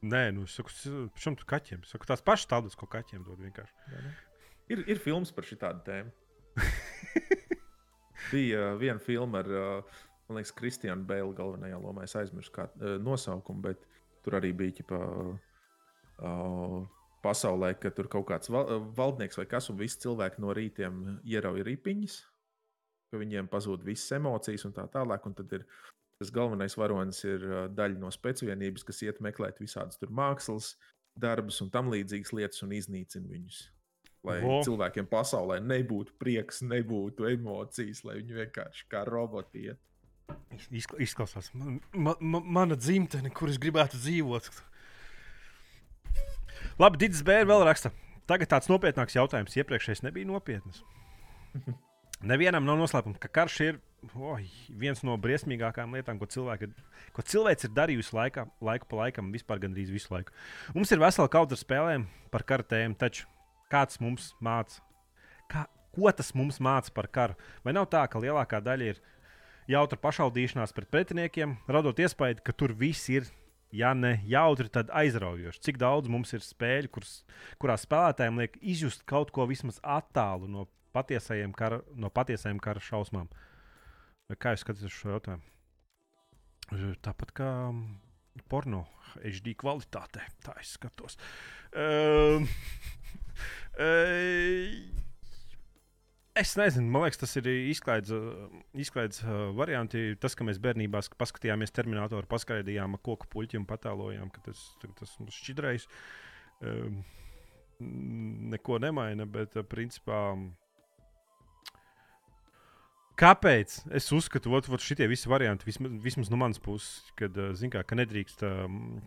Nē, 0.05 0.27
nu, 0.35 0.45
es 0.45 0.53
saku, 0.53 0.73
šim 1.17 1.35
tu 1.39 1.45
kaķiem. 1.49 1.81
Es 1.85 1.93
saku, 1.93 2.05
tās 2.09 2.21
pašas 2.25 2.49
tabletes, 2.51 2.77
ko 2.77 2.85
kaķiem 2.91 3.23
dod 3.25 3.39
vienkārši. 3.41 3.73
vai 3.93 4.03
ne? 4.05 4.11
Ir, 4.69 4.83
ir 4.93 4.99
filmas 5.01 5.31
par 5.33 5.47
šādu 5.47 5.81
tēmu. 5.87 6.11
Bija 8.31 8.73
uh, 8.73 8.77
viena 8.77 9.01
filma 9.01 9.41
ar, 9.41 9.49
uh, 9.49 10.03
man 10.27 10.39
liekas, 10.39 10.53
Kristiānu 10.57 11.07
Bēlu 11.07 11.33
galvenajā 11.37 11.79
lomā. 11.81 12.05
Es 12.05 12.17
aizmirsu 12.19 12.53
kā, 12.53 12.67
uh, 12.77 12.97
nosaukumu, 13.01 13.63
bet 13.69 13.85
tur 14.25 14.37
arī 14.37 14.51
bija 14.57 14.75
ķipa, 14.81 14.99
uh, 16.19 16.79
pasaulē, 17.23 17.71
ka 17.79 17.93
tur 17.95 18.09
kaut 18.11 18.27
kāds 18.29 18.51
val, 18.53 18.67
uh, 18.67 18.89
valdnieks 18.97 19.39
vai 19.39 19.47
kas, 19.49 19.69
un 19.71 19.79
visi 19.79 20.01
cilvēki 20.03 20.43
no 20.43 20.53
rītiem 20.57 20.99
ierauj 21.25 21.63
ripiņas, 21.69 22.17
ka 23.09 23.21
viņiem 23.21 23.47
pazūd 23.49 23.85
visas 23.87 24.17
emocijas 24.19 24.67
un 24.67 24.75
tā 24.75 24.85
tālāk. 24.93 25.25
Un 25.29 25.37
tad 25.37 25.57
ir 25.57 25.63
tas 26.17 26.31
galvenais 26.33 26.75
varonis, 26.77 27.23
ir 27.27 27.43
daļa 27.77 27.99
no 28.01 28.09
spēcvienības, 28.13 28.85
kas 28.87 29.01
iet 29.05 29.19
meklēt 29.23 29.59
visādas 29.61 29.99
tur 30.01 30.09
mākslas 30.13 30.73
darbus 31.17 31.59
un 31.61 31.71
tam 31.73 31.89
līdzīgas 31.93 32.33
lietas 32.37 32.63
un 32.65 32.73
iznīcina 32.77 33.29
viņus. 33.29 33.63
Lai. 34.27 34.39
Vo. 34.43 34.57
cilvēkiem 34.65 35.05
pasaulē 35.07 35.59
nebūtu 35.63 36.15
prieks, 36.19 36.63
nebūtu 36.65 37.29
emocijas, 37.29 38.01
lai 38.03 38.17
viņi 38.17 38.39
vienkārši 38.41 38.87
kā 38.91 39.03
roboti 39.07 39.67
iet. 39.69 39.79
Izkla- 40.73 40.99
Izklausās, 41.05 41.53
man, 41.55 41.77
man, 41.93 42.17
man, 42.19 42.43
mana 42.57 42.75
dzimtene, 42.75 43.29
kur 43.31 43.47
es 43.53 43.59
gribētu 43.61 43.95
dzīvot. 44.01 44.49
Labi, 46.81 46.99
Digis 47.05 47.23
Bērs 47.25 47.47
vēl 47.47 47.63
raksta. 47.69 47.93
Tagad 48.27 48.49
tāds 48.51 48.67
nopietnāks 48.67 49.15
jautājums. 49.15 49.55
Iepriekšējais 49.55 50.03
nebija 50.03 50.27
nopietns. 50.27 50.81
Nevienam 52.31 52.65
nav 52.67 52.81
noslēpums, 52.81 53.21
ka 53.23 53.29
karš 53.31 53.59
ir 53.63 53.79
oi, 54.15 54.47
viens 54.79 55.01
no 55.05 55.15
briesmīgākajām 55.21 55.95
lietām, 55.97 56.19
ko, 56.21 56.27
cilvēki, 56.29 56.69
ko 57.15 57.25
cilvēks 57.25 57.67
ir 57.67 57.73
darījusi 57.75 58.15
laikā, 58.15 58.45
laiku 58.63 58.89
pa 58.89 59.01
laikam, 59.01 59.31
vispār 59.33 59.61
gandrīz 59.63 59.91
visu 59.93 60.13
laiku. 60.13 60.35
Mums 60.75 60.91
ir 60.93 61.01
vesela 61.01 61.31
kaudzes 61.31 61.61
ar 61.61 61.65
spēlēm 61.65 62.07
par 62.33 62.45
kara 62.47 62.65
tēmu, 62.67 62.97
taču 62.99 63.27
kāds 63.71 64.01
mums 64.03 64.31
māca? 64.43 64.81
Kā, 65.51 65.65
ko 65.95 66.11
tas 66.15 66.33
mums 66.37 66.61
māca 66.63 66.93
par 66.93 67.09
karu? 67.11 67.37
Vai 67.65 67.75
nav 67.75 67.89
tā, 67.91 68.03
ka 68.11 68.21
lielākā 68.21 68.61
daļa 68.63 68.93
ir 68.93 69.01
jautra 69.71 69.99
pašaudīšanās 69.99 70.75
pret 70.75 70.89
pretiniekiem, 70.93 71.57
radot 71.67 71.99
iespēju, 71.99 72.41
ka 72.45 72.55
tur 72.55 72.73
viss 72.77 73.09
ir, 73.11 73.27
ja 73.75 73.91
ne 73.97 74.17
jautri, 74.29 74.69
tad 74.71 74.91
aizraujoši. 74.95 75.63
Cik 75.67 75.81
daudz 75.81 76.11
mums 76.11 76.31
ir 76.37 76.45
spēļu, 76.45 76.93
kuras, 76.95 77.19
kurās 77.59 77.83
spēlētājiem 77.87 78.43
liek 78.43 78.55
izjust 78.61 79.03
kaut 79.09 79.33
ko 79.35 79.47
vismaz 79.49 79.81
attālu 79.83 80.47
no 80.51 80.69
patiesajiem 80.95 81.51
kara, 81.53 81.81
no 81.95 82.09
patiesajiem 82.13 82.61
kara 82.63 82.81
šausmām. 82.83 83.27
Vai 84.27 84.35
kā 84.39 84.51
jūs 84.53 84.65
skatāties 84.65 84.89
uz 84.91 84.97
šo 84.97 85.13
jautājumu? 85.15 85.45
Tāpat 87.05 87.31
kā 87.37 87.49
porno 88.51 88.83
HD 89.13 89.53
kvalitātē, 89.57 90.25
tā 90.43 90.55
es 90.61 90.75
skatos. 90.75 91.15
Um, 91.71 92.47
Es 96.37 96.51
nezinu, 96.53 96.85
man 96.93 97.01
liekas, 97.01 97.17
tas 97.17 97.31
ir 97.39 97.47
izklaides, 97.49 98.11
uh, 98.13 98.57
izklaides 98.77 99.23
varianti. 99.57 100.11
Tas, 100.21 100.35
ka 100.37 100.45
mēs 100.45 100.59
bērnībā 100.61 100.99
sk- 101.01 101.17
paskatījāmies 101.17 101.73
terminātoru, 101.73 102.29
paskaidrojām 102.29 102.99
koku 103.01 103.25
puķi 103.33 103.57
un 103.57 103.65
patēlojām, 103.65 104.29
ka 104.35 104.43
tas, 104.45 104.61
tas 104.99 105.15
mums 105.17 105.33
šķidrais. 105.39 105.87
Um, 106.61 106.99
neko 108.53 108.77
nemaina, 108.83 109.25
bet 109.25 109.57
principā 109.71 110.19
Kāpēc? 113.17 113.79
Es 113.97 114.11
uzskatu, 114.13 114.51
ka 114.61 114.77
šie 114.77 115.07
visi 115.09 115.29
varianti, 115.31 115.65
vismaz, 115.65 115.93
vismaz 116.03 116.27
no 116.29 116.37
manas 116.37 116.59
puses, 116.61 117.01
kad, 117.17 117.33
kā, 117.73 117.81
ka, 117.89 117.97
nedrīkst, 117.97 118.43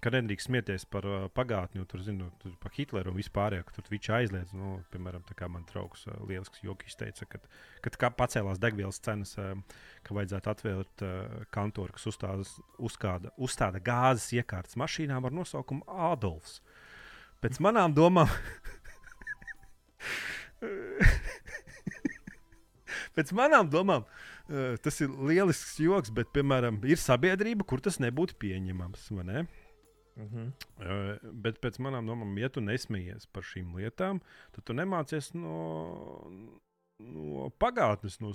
ka 0.03 0.13
nedrīkst 0.17 0.49
smieties 0.49 0.87
par 0.91 1.07
pagātni, 1.37 1.85
tur, 1.87 2.03
zinu, 2.03 2.27
tur 2.43 2.57
par 2.59 2.75
Hitleru 2.75 3.13
un 3.13 3.21
vispār, 3.21 3.61
ka 3.63 3.77
tur 3.77 3.87
viņš 3.93 4.09
aizliedz. 4.17 4.57
Nu, 4.59 4.81
piemēram, 4.91 5.23
tā 5.29 5.37
kā 5.39 5.47
man 5.47 5.63
draugs 5.71 6.09
lielisks 6.27 6.65
joks 6.67 6.99
teica, 6.99 7.29
kad, 7.31 7.47
kad 7.87 8.01
pacēlās 8.19 8.59
degvielas 8.59 8.99
cenas, 8.99 9.37
ka 10.03 10.19
vajadzētu 10.19 10.55
atvērt 10.57 11.07
kantoru, 11.55 11.95
kas 11.95 12.11
uzstāda, 12.11 12.51
uzkāda, 12.83 13.31
uzstāda 13.39 13.79
gāzes 13.79 14.33
iekārtas 14.41 14.75
mašīnām 14.81 15.31
ar 15.31 15.39
nosaukumu 15.39 15.87
Adolfs. 16.11 16.59
Pēc 17.41 17.63
manām 17.63 17.95
domām. 17.95 18.27
Pēc 23.21 23.35
manām 23.37 23.69
domām, 23.69 24.07
uh, 24.49 24.79
tas 24.81 25.03
ir 25.05 25.13
lielisks 25.13 25.77
joks, 25.85 26.13
bet, 26.17 26.31
piemēram, 26.33 26.81
ir 26.89 26.97
sabiedrība, 27.01 27.69
kur 27.69 27.85
tas 27.85 28.01
nebūtu 28.01 28.39
pieņemams. 28.41 29.11
Ne? 29.21 29.45
Uh 30.17 30.25
-huh. 30.25 30.49
uh, 30.81 31.33
bet 31.33 31.61
pēc 31.61 31.77
manām 31.85 32.09
domām, 32.09 32.33
ja 32.41 32.49
tu 32.49 32.65
nesmējies 32.65 33.29
par 33.33 33.45
šīm 33.45 33.77
lietām, 33.77 34.21
tad 34.53 34.65
tu 34.65 34.73
nemācies 34.73 35.35
no, 35.35 36.25
no 36.99 37.51
pagātnes, 37.61 38.21
no 38.21 38.33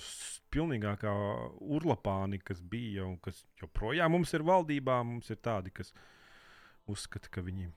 pilnīgākā 0.53 1.13
urlapāni, 1.59 2.39
kas 2.43 2.61
bija 2.61 3.05
un 3.05 3.17
kas 3.17 3.45
joprojām 3.61 4.11
mums 4.11 4.33
ir 4.33 4.45
valdībā. 4.45 5.01
Mums 5.03 5.29
ir 5.29 5.41
tādi, 5.41 5.73
kas 5.73 5.93
uzskata, 6.85 7.29
ka 7.29 7.41
viņi 7.41 7.71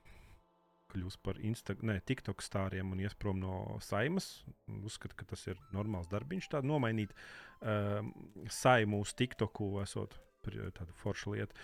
kļūs 0.92 1.18
par 1.24 1.38
Instagram, 1.44 1.98
TikTok 2.08 2.42
stāriem 2.44 2.94
un 2.94 3.02
ies 3.04 3.16
prom 3.18 3.40
no 3.42 3.78
saimas. 3.84 4.30
Uzskatu, 4.82 5.16
ka 5.18 5.28
tas 5.34 5.44
ir 5.50 5.60
normāls 5.74 6.08
darbiņš, 6.10 6.48
tādu 6.54 6.70
nomainīt 6.72 7.12
uh, 7.14 8.00
saimu 8.52 9.02
uz 9.04 9.14
TikToku, 9.18 9.76
esot 9.84 10.18
tāda 10.48 10.92
forša 11.02 11.32
lieta. 11.34 11.54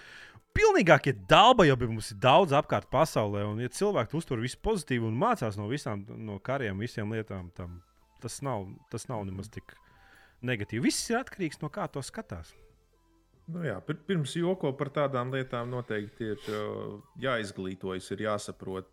Pilnīgākie 0.54 1.14
dalba 1.28 1.64
jau 1.64 1.76
mums 1.86 2.10
ir 2.12 2.18
daudz 2.20 2.52
apkārt 2.52 2.90
pasaulē, 2.92 3.44
un 3.48 3.62
ja 3.62 3.70
cilvēki 3.72 4.18
uztver 4.18 4.42
visu 4.42 4.58
pozitīvi 4.62 5.06
un 5.08 5.16
mācās 5.18 5.56
no 5.56 5.68
visām 5.70 6.04
no 6.20 6.38
kariem, 6.38 6.78
visiem 6.78 7.10
lietām, 7.10 7.50
tam, 7.56 7.80
tas, 8.20 8.42
nav, 8.42 8.68
tas 8.92 9.08
nav 9.08 9.24
nemaz 9.24 9.48
tik 9.48 9.74
negatīvi. 10.44 10.84
Viss 10.84 11.10
ir 11.10 11.22
atkarīgs 11.22 11.62
no 11.62 11.70
kā 11.72 11.88
to 11.88 12.02
skatās. 12.04 12.52
Nu 13.50 13.60
jā, 13.64 13.76
pirms 13.84 14.36
joko 14.38 14.70
par 14.72 14.88
tādām 14.94 15.32
lietām 15.34 15.68
noteikti 15.72 16.30
ir 16.32 16.46
jāizglītojas, 17.20 18.06
ir 18.14 18.24
jāsaprot, 18.24 18.88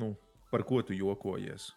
nu, 0.00 0.14
par 0.52 0.66
ko 0.68 0.82
tu 0.86 0.96
jokojies. 0.96 1.70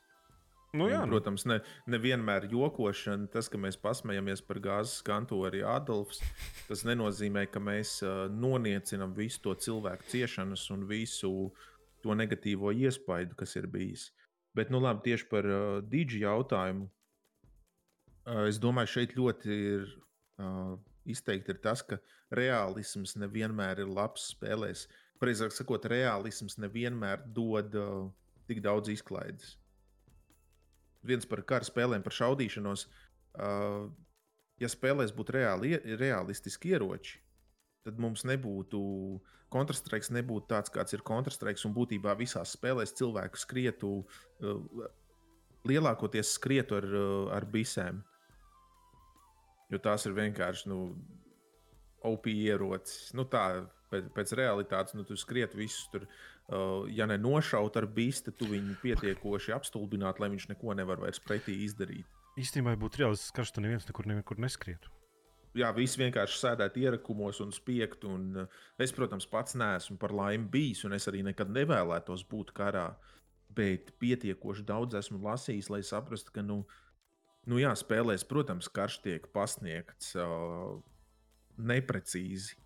Nu, 0.76 0.90
jā, 0.92 1.00
un, 1.00 1.08
nu. 1.08 1.16
protams, 1.16 1.46
ne, 1.48 1.60
nevienmēr 1.92 2.50
jokošana, 2.52 3.30
tas, 3.32 3.48
ka 3.52 3.60
mēs 3.62 3.78
pasmējamies 3.80 4.42
par 4.48 4.60
gāzes 4.64 5.00
kantori 5.08 5.64
Adolfs, 5.64 6.20
tas 6.68 6.84
nenozīmē, 6.88 7.46
ka 7.52 7.62
mēs 7.64 7.98
uh, 8.04 8.26
noniecinām 8.32 9.16
visu 9.16 9.40
to 9.46 9.56
cilvēku 9.68 10.10
ciešanas 10.12 10.68
un 10.76 10.84
visu 10.90 11.32
to 12.04 12.18
negatīvo 12.18 12.74
iespaidu, 12.76 13.38
kas 13.40 13.56
ir 13.56 13.70
bijis. 13.72 14.10
Bet, 14.56 14.72
nu, 14.72 14.82
labi, 14.84 15.06
tieši 15.08 15.30
par 15.32 15.48
uh, 15.48 15.64
dīdžu 15.92 16.26
jautājumu. 16.26 16.90
Uh, 18.26 18.44
es 18.50 18.60
domāju, 18.60 18.98
šeit 18.98 19.16
ļoti 19.16 19.56
ir 19.56 19.88
uh, 20.42 20.76
izteikti 21.08 21.56
ir 21.56 21.64
tas, 21.64 21.86
ka 21.88 22.02
realisms 22.36 23.16
nevienmēr 23.22 23.86
ir 23.86 23.96
labs 23.96 24.32
spēlēs. 24.34 24.88
Uh, 24.90 25.05
precīzāk 25.22 25.54
sakot, 25.56 25.86
realisms 25.92 26.58
nevienmēr 26.62 27.24
dod 27.36 27.76
uh, 27.80 28.08
tik 28.50 28.62
daudz 28.66 28.92
izklaides. 28.94 29.56
Viens 31.06 31.28
par 31.30 31.44
kara 31.48 31.68
spēlēm, 31.68 32.04
par 32.06 32.16
šaudīšanos. 32.18 32.88
Uh, 33.36 33.88
ja 34.62 34.70
spēlēs 34.72 35.14
būtu 35.16 35.36
reāli, 35.36 35.76
realistiski 36.00 36.74
ieroči, 36.74 37.20
tad 37.86 38.00
mums 38.02 38.24
nebūtu 38.26 38.82
kontrastraiks, 39.54 40.10
nebūtu 40.16 40.50
tāds, 40.50 40.72
kāds 40.74 40.96
ir 40.96 41.04
kontrastraiks. 41.06 41.66
Un 41.68 41.76
būtībā 41.76 42.16
visās 42.20 42.56
spēlēs 42.58 42.96
cilvēku 42.98 43.40
skrietu, 43.40 43.92
uh, 44.42 44.90
lielākoties 45.70 46.36
skrietu 46.40 46.80
ar, 46.80 46.90
uh, 46.90 47.30
ar 47.38 47.48
bisēm. 47.52 48.02
Jo 49.74 49.82
tās 49.82 50.06
ir 50.06 50.14
vienkārši 50.18 50.70
nu, 50.70 50.80
OP 52.06 52.28
ierocis. 52.30 53.10
Nu, 53.18 53.26
tā 53.26 53.66
pēc, 53.96 54.10
pēc 54.16 54.34
realitātes, 54.40 54.96
nu, 54.98 55.06
tu 55.08 55.18
skriet 55.20 55.56
visus 55.58 55.88
tur. 55.94 56.08
Uh, 56.46 56.86
ja 56.94 57.08
ne 57.10 57.18
nošaut 57.18 57.78
ar 57.80 57.88
bīstu, 57.90 58.30
tu 58.38 58.46
viņu 58.52 58.76
pietiekoši 58.84 59.56
apstulbināt, 59.56 60.20
lai 60.22 60.30
viņš 60.30 60.52
neko 60.52 60.76
nevar 60.78 61.02
vairs 61.02 61.18
pretī 61.24 61.56
izdarīt. 61.66 62.06
Īstenībā, 62.38 62.76
būtu 62.78 63.02
reāls 63.02 63.32
karš, 63.34 63.56
tad 63.56 63.66
neviens 63.66 63.88
nekur, 63.90 64.06
nekur 64.12 64.42
neskrietu. 64.44 64.92
Jā, 65.56 65.72
visi 65.74 66.02
vienkārši 66.02 66.38
sēdētu 66.42 66.82
ierakumos 66.84 67.40
un 67.42 67.54
spiegtu. 67.56 68.12
Un, 68.14 68.28
uh, 68.44 68.64
es, 68.78 68.94
protams, 68.94 69.26
pats 69.32 69.58
neesmu 69.58 69.98
par 70.02 70.14
laimi 70.14 70.50
bijis, 70.54 70.84
un 70.86 70.94
es 70.98 71.08
arī 71.10 71.24
nekad 71.26 71.50
nevēlētos 71.56 72.28
būt 72.30 72.54
karā. 72.58 72.92
Bet 73.56 73.96
pietiekoši 74.04 74.68
daudz 74.68 75.00
esmu 75.00 75.22
lasījis, 75.24 75.72
lai 75.72 75.80
saprastu, 75.88 76.34
ka, 76.36 76.44
nu, 76.46 76.60
nu 77.50 77.62
jā, 77.62 77.72
spēlēs, 77.80 78.28
protams, 78.28 78.70
karš 78.70 79.00
tiek 79.08 79.26
pasniegts 79.34 80.12
uh, 80.20 80.76
neprecīzi 81.58 82.60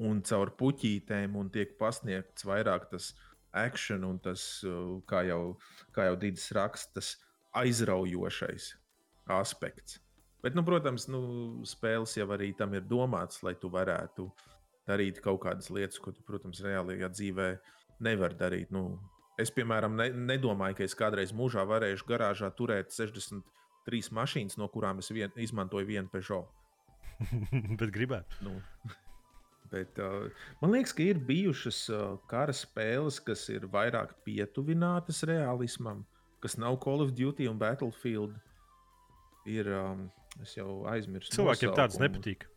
un 0.00 0.22
caur 0.26 0.54
puķītēm, 0.60 1.36
un 1.36 1.50
tiek 1.52 1.76
pasniegts 1.80 2.46
vairāk 2.48 2.88
tas 2.92 3.12
action 3.52 4.04
un 4.06 4.20
tas, 4.22 4.44
uh, 4.66 5.00
kā 5.10 5.24
jau, 5.28 5.56
kā 5.94 6.06
jau 6.08 6.20
Dīdis 6.20 6.50
raksta, 6.56 7.00
tas 7.00 7.16
aizraujošais 7.60 8.70
aspekts. 9.30 9.98
Bet, 10.40 10.56
nu, 10.56 10.64
protams, 10.64 11.04
nu, 11.12 11.20
spēles 11.68 12.16
jau 12.16 12.28
arī 12.32 12.54
tam 12.56 12.72
ir 12.74 12.86
domāts, 12.88 13.42
lai 13.44 13.52
tu 13.60 13.68
varētu 13.72 14.30
darīt 14.88 15.20
kaut 15.24 15.42
kādas 15.44 15.68
lietas, 15.70 16.00
ko 16.00 16.14
tu, 16.16 16.24
protams, 16.26 16.62
reālajā 16.64 17.10
dzīvē 17.12 17.48
nevar 18.06 18.34
darīt. 18.38 18.72
Nu, 18.72 18.96
es, 19.40 19.52
piemēram, 19.52 19.98
ne, 20.00 20.08
nedomāju, 20.32 20.78
ka 20.78 20.86
es 20.86 20.96
kādreiz 20.96 21.34
mūžā 21.36 21.66
varēšu 21.68 22.08
garāžā 22.08 22.48
turēt 22.56 22.94
63 22.96 24.14
mašīnas, 24.16 24.56
no 24.60 24.70
kurām 24.72 25.04
es 25.04 25.12
vien, 25.12 25.34
izmantoju 25.36 25.92
vienu 25.92 26.08
Peugeot. 26.12 26.48
Bet 27.80 27.92
gribētu. 27.92 28.40
Nu. 28.46 28.56
Bet, 29.70 29.98
uh, 30.02 30.26
man 30.62 30.72
liekas, 30.74 30.92
ka 30.96 31.04
ir 31.06 31.20
bijušas 31.22 31.84
uh, 31.94 32.16
kara 32.30 32.54
spēles, 32.56 33.20
kas 33.22 33.44
ir 33.54 33.68
vairāk 33.70 34.16
pietuvinātas 34.26 35.22
realismam, 35.30 36.02
kas 36.42 36.58
nav 36.58 36.80
Call 36.82 37.04
of 37.04 37.12
Duty 37.14 37.46
un 37.50 37.58
Battlefield. 37.60 38.34
Ir, 39.46 39.70
um, 39.72 40.08
es 40.42 40.56
jau 40.58 40.82
aizmirsu. 40.90 41.30
Cilvēkiem 41.36 41.70
nosaukumu. 41.70 41.78
tādas 41.78 42.00
nepatīk. 42.02 42.48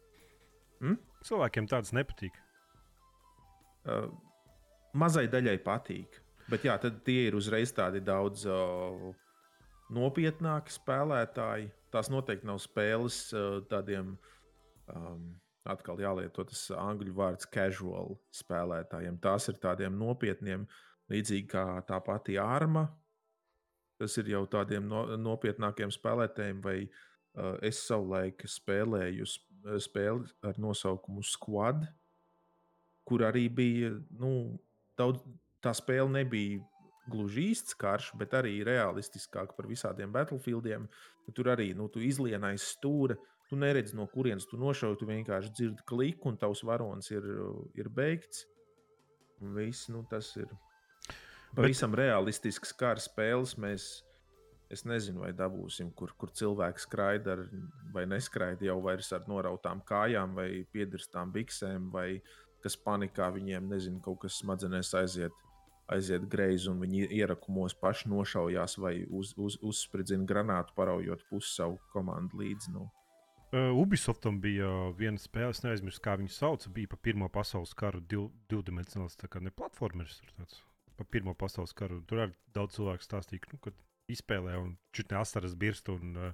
Hmm? 0.81 0.97
Cilvēkiem 1.23 1.69
tādas 1.69 1.93
nepatīk. 1.95 2.41
Uh, 3.85 4.09
mazai 4.97 5.27
daļai 5.29 5.59
patīk. 5.63 6.17
Bet 6.49 6.65
jā, 6.67 6.75
tad 6.81 7.03
tie 7.05 7.29
ir 7.29 7.37
uzreiz 7.37 7.71
tādi 7.75 8.01
daudz 8.03 8.47
uh, 8.49 9.13
nopietnāki 9.93 10.73
spēlētāji. 10.73 11.69
Tās 11.93 12.09
noteikti 12.11 12.49
nav 12.49 12.59
spēles 12.63 13.19
uh, 13.37 13.61
tādiem 13.69 14.15
um, 14.89 15.29
atkal 15.73 16.01
jālieto 16.01 16.45
tas 16.47 16.65
angļu 16.77 17.15
vārds 17.17 17.49
casual 17.53 18.17
spēlētājiem. 18.33 19.19
Tās 19.23 19.49
ir 19.51 19.59
tādiem 19.63 19.95
nopietniem, 19.99 20.67
līdzīgi 21.11 21.49
kā 21.51 21.65
tā 21.87 21.99
pati 22.05 22.37
arma. 22.41 22.87
Tas 24.01 24.17
ir 24.19 24.31
jau 24.33 24.43
tādiem 24.49 24.85
no, 24.89 25.05
nopietnākiem 25.19 25.91
spēlētājiem, 25.93 26.61
vai 26.63 26.77
uh, 26.85 27.57
es 27.61 27.83
savulaik 27.85 28.45
spēlēju 28.49 29.27
spēli 29.79 30.27
ar 30.43 30.59
nosaukumu 30.59 31.23
Squad, 31.23 31.85
kur 33.07 33.23
arī 33.23 33.47
bija 33.49 33.93
nu, 34.19 34.59
daudz, 34.99 35.23
tā 35.63 35.73
spēle 35.75 36.09
nebija 36.11 36.61
gluži 37.11 37.49
īsts 37.51 37.75
karš, 37.79 38.13
bet 38.19 38.35
arī 38.37 38.61
realistiskāk 38.63 39.55
par 39.57 39.67
visādiem 39.67 40.11
battlefieldiem. 40.11 40.87
Tur 41.35 41.51
arī 41.51 41.71
nu, 41.75 41.89
tu 41.91 42.03
izlienais 42.03 42.63
stūri, 42.75 43.17
Tu 43.53 43.57
neredzi, 43.61 43.93
no 43.93 44.07
kurienes 44.09 44.47
tu 44.49 44.57
nošauji, 44.57 44.97
tu 44.97 45.05
vienkārši 45.05 45.51
dzirdi 45.53 45.83
kliku, 45.85 46.31
un 46.31 46.39
tavs 46.41 46.63
varonis 46.65 47.11
ir, 47.13 47.27
ir 47.77 47.89
beigts. 47.93 48.47
Un 49.45 49.51
viss, 49.53 49.91
nu, 49.93 50.01
tas 50.09 50.31
ir 50.39 50.47
pavisam 51.53 51.93
Bet... 51.93 51.99
realistisks 52.01 52.73
kara 52.79 52.97
spēles. 53.03 53.53
Mēs, 53.61 53.85
es 54.73 54.81
nezinu, 54.89 55.21
vai 55.21 55.29
dabūsim, 55.37 55.91
kur, 55.93 56.15
kur 56.17 56.33
cilvēks 56.33 56.87
skraida 56.87 57.35
ar, 57.35 57.43
vai 57.93 58.07
neskraida 58.09 58.65
jau 58.71 58.79
ar 58.89 59.05
norautām 59.29 59.85
kājām, 59.85 60.33
vai 60.39 60.47
piedirstām 60.73 61.35
biksēm, 61.37 61.91
vai 61.93 62.23
kas 62.65 62.79
panikā 62.81 63.29
viņiem, 63.37 63.69
nezinu, 63.69 64.01
kaut 64.01 64.23
kas 64.25 64.41
smadzenēs 64.41 64.95
aiziet 64.97 65.37
aiziet 65.93 66.25
greizi 66.25 66.71
un 66.71 66.81
viņi 66.81 67.05
ierakumos 67.19 67.75
paši 67.77 68.09
nošaujās 68.09 68.79
vai 68.81 68.95
uz, 69.11 69.35
uz, 69.37 69.59
uzspridzina 69.61 70.25
granātu, 70.25 70.73
paraujot 70.73 71.27
pusi 71.29 71.53
savu 71.53 71.77
komandu 71.93 72.41
līdzi. 72.41 72.73
Nu. 72.73 72.87
Uh, 73.53 73.69
Ubisoftam 73.77 74.39
bija 74.41 74.65
viena 74.97 75.21
spēle, 75.21 75.51
es 75.53 75.61
neaizmirsu, 75.61 76.01
kā 76.01 76.15
viņu 76.17 76.31
sauc. 76.33 76.63
Bija 76.73 76.89
par 76.89 76.97
Pirmā 77.05 77.27
pasaules 77.29 77.75
karu 77.77 77.99
div, 78.01 78.31
divdimensionāls, 78.49 79.13
tā 79.19 79.27
kā 79.29 79.41
ne 79.43 79.51
platformers. 79.53 80.21
Par 80.97 81.05
Pirmā 81.13 81.35
pasaules 81.37 81.73
karu. 81.77 81.99
Tur 82.09 82.23
arī 82.25 82.33
daudz 82.55 82.79
cilvēku 82.79 83.05
stāstīja, 83.05 83.51
nu, 83.53 83.59
kad 83.61 83.77
izspēlē 84.09 84.55
un 84.57 84.73
čutni 84.91 85.19
asaras 85.19 85.53
birst. 85.55 85.89
Un, 85.93 86.15
uh, 86.17 86.33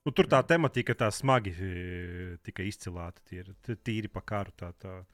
Nu, 0.00 0.14
tur 0.16 0.24
tā 0.24 0.38
tematika 0.48 0.94
tā 0.96 1.10
smagi 1.12 1.50
tika 2.42 2.64
izcilāta. 2.64 3.20
Tie 3.28 3.42
ir 3.42 3.50
t- 3.60 3.74
tīri 3.76 4.08
pa 4.08 4.22
karu. 4.24 4.50
Tā, 4.56 4.70
tā. 4.80 5.04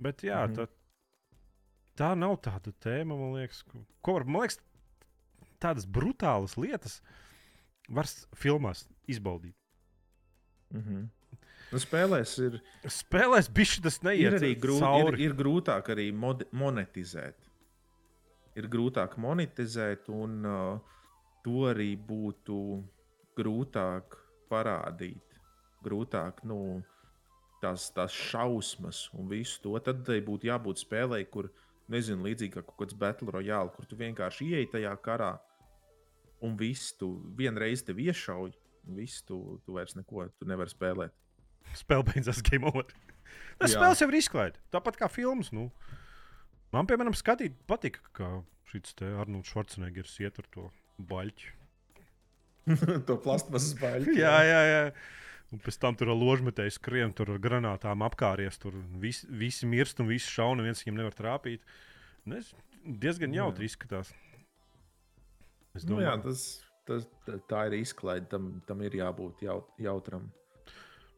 Bet 0.00 0.22
jā, 0.24 0.38
Mhm. 0.48 0.54
tā, 0.56 0.66
tā 1.94 2.16
nav 2.16 2.38
tāda 2.40 2.72
tēma, 2.72 3.18
man 3.20 3.34
liekas. 3.36 3.62
ko- 3.68 3.84
var, 4.14 4.24
man 4.24 4.40
liekas, 4.48 4.56
tādas 5.60 5.84
brutālas 5.84 6.56
lietas 6.56 7.02
var 7.90 8.04
filmās 8.34 8.86
izbaudīt. 9.06 9.52
Mhm. 10.74 11.08
Nu, 11.70 11.78
spēlēs 11.78 12.32
ir, 12.42 12.56
Spēlēs 12.90 13.46
bišķi 13.54 13.82
tas 13.84 14.00
ir 14.00 14.06
neiet 14.08 14.36
arī 14.40 14.54
grūti, 14.58 14.90
ir, 15.04 15.18
ir 15.28 15.34
grūtāk 15.38 15.92
arī 15.94 16.08
mod, 16.10 16.42
monetizēt. 16.50 17.46
Ir 18.58 18.66
grūtāk 18.70 19.14
monetizēt, 19.22 20.08
un 20.10 20.48
uh, 20.50 20.96
to 21.46 21.68
arī 21.70 21.92
būtu 21.94 22.56
grūtāk 23.38 24.16
parādīt. 24.50 25.38
Grūtāk, 25.86 26.42
nu, 26.50 26.82
tās, 27.62 27.86
tās 27.94 28.16
šausmas 28.18 29.06
un 29.14 29.30
visu 29.30 29.62
to. 29.62 29.76
Tad 29.78 30.02
būtu 30.26 30.50
jābūt 30.50 30.82
spēlei, 30.82 31.22
kur, 31.30 31.52
nezinu, 31.90 32.26
līdzīgi 32.26 32.56
kā 32.56 32.66
kaut 32.66 32.82
kāds 32.82 32.98
Battle 32.98 33.30
Royale, 33.38 33.70
kur 33.76 33.86
tu 33.86 34.00
vienkārši 34.00 34.50
ieej 34.50 34.72
tajā 34.74 34.96
karā 35.06 35.36
un 36.40 36.56
viss 36.56 36.94
tu 36.96 37.12
vienreiz 37.36 37.84
tev 37.84 38.00
iešauj, 38.00 38.52
viss 38.96 39.24
tu, 39.26 39.60
tu 39.66 39.76
vairs 39.76 39.96
neko 39.98 40.28
tu 40.38 40.48
nevari 40.48 40.72
spēlēt. 40.72 41.14
Spēle 41.76 42.06
beidzās 42.08 42.40
game 42.46 42.66
over. 42.70 42.88
Tas 43.60 43.74
Jā. 43.74 43.78
spēles 43.78 44.00
jau 44.02 44.08
ir 44.10 44.18
izklaidēts. 44.18 44.62
Tāpat 44.72 44.98
kā 44.98 45.08
filmas. 45.12 45.52
Nu. 45.54 45.68
Man, 46.74 46.88
piemēram, 46.88 47.14
skatīt, 47.18 47.56
patika, 47.70 48.02
kā 48.16 48.30
šis 48.70 48.94
Arnolds 49.02 49.50
Švarcenegers 49.50 50.16
iet 50.22 50.38
ar 50.40 50.46
to 50.54 50.68
baļķi. 51.10 51.56
to 53.08 53.16
plastmasas 53.22 53.74
baļķi. 53.80 54.16
jā, 54.24 54.36
jā, 54.46 54.60
jā. 54.70 54.82
Un 55.50 55.58
pēc 55.64 55.80
tam 55.82 55.96
tur 55.98 56.12
ar 56.12 56.18
ložmetēju 56.18 56.76
skrien, 56.76 57.12
tur 57.16 57.32
ar 57.34 57.40
granātām 57.42 58.04
apkārties. 58.06 58.58
Tur 58.62 58.76
vis, 59.02 59.24
visi 59.26 59.66
mirst 59.66 59.98
un 60.02 60.10
visi 60.10 60.30
šauna, 60.30 60.60
neviens 60.60 60.84
viņam 60.84 61.00
nevar 61.00 61.16
trāpīt. 61.18 61.64
Nu, 62.22 62.38
es, 62.38 62.52
diezgan 62.84 63.34
Jā. 63.34 63.42
jautri 63.42 63.66
izskatās. 63.66 64.12
Es 65.74 65.86
Nu, 65.86 65.98
jā, 66.02 66.14
domāju, 66.14 66.30
tas, 66.30 66.44
tas, 66.90 67.08
tā- 67.50 67.64
ir 67.70 67.78
izklaide. 67.80 68.28
Tam, 68.32 68.52
tam 68.68 68.82
ir 68.86 68.98
jābūt 69.00 69.44
jau, 69.46 69.60
jautram. 69.78 70.28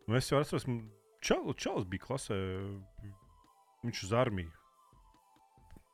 nu, 0.07 0.17
es 0.17 0.31
jau 0.31 0.43
man 0.67 0.83
Čal, 1.23 1.53
Čalis 1.55 1.87
bija 1.87 2.03
klasē. 2.07 2.37
Viņš 3.83 4.05
uz 4.07 4.13
armiju. 4.13 4.51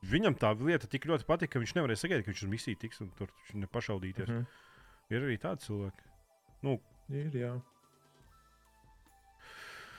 Viņam 0.09 0.36
tā 0.38 0.52
lieta 0.60 0.86
tik 0.86 1.09
ļoti 1.09 1.26
patika, 1.26 1.56
ka 1.56 1.62
viņš 1.62 1.74
nevarēja 1.74 2.02
sagaidīt, 2.05 2.24
ka 2.24 2.32
viņš 2.32 2.42
uz 2.44 2.50
misiju 2.52 2.78
tiks 2.78 3.00
un 3.00 3.10
tur 3.18 3.32
nepašaudīties. 3.52 4.28
Mm. 4.28 4.44
-hmm. 4.44 4.46
Ir 5.10 5.24
arī 5.24 5.38
tādi 5.42 5.64
cilvēki. 5.64 6.05
Nu, 6.62 6.78
Ir, 7.09 7.32
jā. 7.32 7.55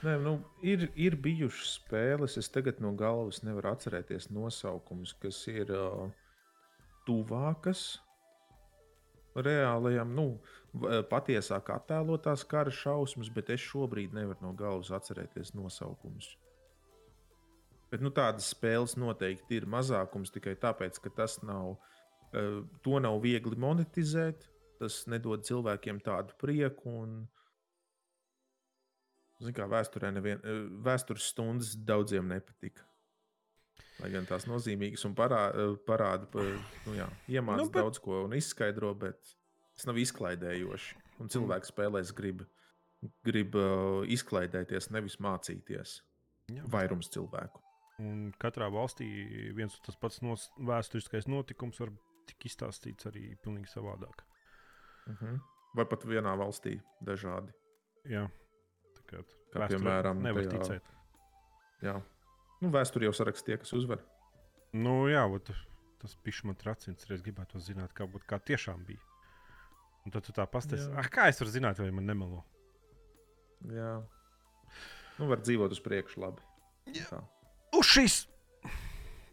Nē, 0.06 0.14
nu, 0.22 0.36
ir, 0.64 0.86
ir 0.94 1.16
bijušas 1.20 1.74
spēles, 1.80 2.36
es 2.40 2.48
tagad 2.48 2.78
no 2.80 2.92
galvas 2.96 3.42
nevaru 3.42 3.72
atcerēties 3.72 4.30
nosaukumus, 4.32 5.12
kas 5.20 5.40
ir 5.50 5.72
uh, 5.74 6.06
tuvākas 7.08 7.98
reālajam, 9.34 10.14
nu, 10.16 10.26
v- 10.74 11.02
patiesāk 11.10 11.70
attēlotās 11.74 12.44
kara 12.48 12.70
šausmas, 12.74 13.30
bet 13.34 13.50
es 13.50 13.60
šobrīd 13.60 14.14
nevaru 14.16 14.42
no 14.42 14.52
galvas 14.58 14.90
atcerēties 14.90 15.54
nosaukumus. 15.54 16.34
Bet 17.90 18.02
nu, 18.04 18.12
tādas 18.14 18.52
spēles 18.54 18.94
noteikti 18.98 19.58
ir 19.58 19.66
mazākums 19.66 20.30
tikai 20.30 20.54
tāpēc, 20.62 21.00
ka 21.02 21.10
tas 21.22 21.40
nav, 21.42 21.74
uh, 21.74 22.62
to 22.82 23.02
nav 23.02 23.18
viegli 23.22 23.58
monetizēt. 23.58 24.46
Tas 24.80 25.02
nedod 25.12 25.42
cilvēkiem 25.44 25.98
tādu 26.00 26.32
prieku. 26.40 26.88
Un, 27.02 27.16
zin 29.44 29.56
kā, 29.56 29.66
vēsturē 29.68 30.08
nevien, 30.14 30.40
eh, 30.40 30.62
vēstures 30.86 31.26
stundas 31.34 31.74
daudziem 31.76 32.30
nepatika. 32.32 32.86
Lai 34.00 34.10
gan 34.10 34.24
tās 34.26 34.46
nozīmīgas 34.48 35.04
un 35.04 35.14
parā, 35.14 35.50
eh, 35.54 35.76
parāda, 35.86 36.26
pa- 36.30 36.40
nu, 36.86 36.94
jā, 36.96 37.08
iemācīja 37.28 37.56
Nu, 37.56 37.70
bet- 37.70 37.82
daudz 37.82 37.98
ko 38.00 38.24
un 38.24 38.32
izskaidro, 38.32 38.94
bet 38.98 39.18
tas 39.76 39.86
nav 39.86 39.96
izklaidējoši. 39.96 40.94
Un 41.20 41.28
cilvēks 41.28 41.70
spēlēs 41.72 42.14
grib, 42.16 42.46
grib 43.24 43.54
uh, 43.54 44.02
izklaidēties, 44.08 44.90
nevis 44.90 45.16
mācīties. 45.20 46.00
jā. 46.50 46.62
Vairums 46.66 47.08
cilvēku. 47.10 47.60
Un 47.98 48.32
katrā 48.40 48.70
valstī 48.72 49.06
viens 49.54 49.74
un 49.76 49.80
tas 49.84 49.96
pats 49.96 50.22
nos, 50.22 50.48
vēsturiskais 50.58 51.28
notikums 51.28 51.78
var 51.80 51.90
tikt 52.26 52.44
izstāstīts 52.48 53.04
arī 53.06 53.36
pilnīgi 53.44 53.68
savādāk. 53.68 54.24
Uh 55.06 55.14
-huh. 55.20 55.40
Vai 55.74 55.84
pat 55.84 56.02
vienā 56.04 56.32
valstī 56.36 56.80
dažādi. 57.04 57.52
Jā, 58.06 58.30
tā 58.96 59.02
kā 59.06 59.24
Kā 59.52 59.68
piemēram, 59.68 60.22
nevar 60.22 60.44
tajā- 60.44 60.58
ticēt. 60.60 60.82
Jā. 61.82 62.02
Nu, 62.60 62.70
vēsturē 62.74 63.08
jau 63.08 63.16
saraksta 63.16 63.50
tie, 63.50 63.58
kas 63.60 63.72
uzvar. 63.76 64.02
Nu, 64.76 65.08
jā, 65.10 65.22
ot, 65.24 65.50
tas 66.02 66.16
pišķi 66.24 66.50
man 66.50 66.58
tracins. 66.60 67.08
Es 67.08 67.24
gribētu 67.24 67.60
zināt, 67.64 67.94
kā, 67.96 68.06
būt, 68.10 68.26
kā 68.28 68.40
tiešām 68.50 68.84
bija. 68.88 69.00
Un 70.04 70.14
tad 70.14 70.24
tu 70.24 70.34
tā 70.36 70.46
pastāstīsi, 70.48 70.92
ah, 70.96 71.08
kā 71.12 71.28
es 71.28 71.40
varu 71.40 71.52
zināt, 71.52 71.80
vai 71.80 71.90
man 71.92 72.08
nemelo. 72.08 72.44
Jā. 73.68 73.98
Nu, 75.18 75.28
var 75.28 75.42
dzīvot 75.44 75.72
uz 75.76 75.80
priekšu 75.84 76.22
labi. 76.22 76.44
Jā. 76.96 77.20
Uz 77.76 77.88
šīs 77.88 78.20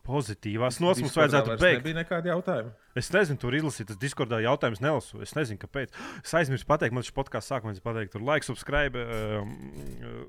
pozitīvās 0.08 0.80
nots 0.84 1.02
mums 1.04 1.16
vajadzētu 1.18 1.56
beigt. 1.60 1.82
Nebija 1.82 1.98
nekādi 2.00 2.32
jautājumi. 2.32 2.72
Es 3.00 3.10
nezinu, 3.14 3.40
tur 3.42 3.56
izlasīt, 3.58 3.90
tas 3.92 4.00
Discordā 4.02 4.40
jautājums 4.44 4.82
nelasu. 4.84 5.20
Es 5.24 5.34
nezinu, 5.38 5.60
kāpēc. 5.62 5.96
Es 6.24 6.36
aizmirsu 6.38 6.68
pateikt, 6.70 6.96
man 6.96 7.06
šis 7.06 7.16
podkāsts 7.16 7.52
sākumā 7.52 7.76
es 7.76 7.84
pateicu, 7.84 8.16
tur 8.16 8.26
like, 8.28 8.48
subscribe, 8.48 9.04
um, 9.04 9.56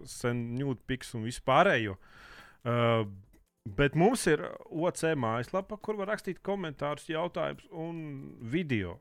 send 0.08 0.58
nude 0.58 0.82
pics 0.90 1.14
un 1.18 1.26
visu 1.28 1.44
pārējo. 1.46 1.94
Uh, 2.66 3.04
bet 3.76 3.94
mums 3.98 4.24
ir 4.30 4.42
OC 4.70 5.12
mājaslapa, 5.18 5.78
kur 5.82 5.98
var 6.00 6.12
rakstīt 6.14 6.40
komentārus, 6.44 7.08
jautājumus 7.10 7.68
un 7.70 8.00
video. 8.40 8.96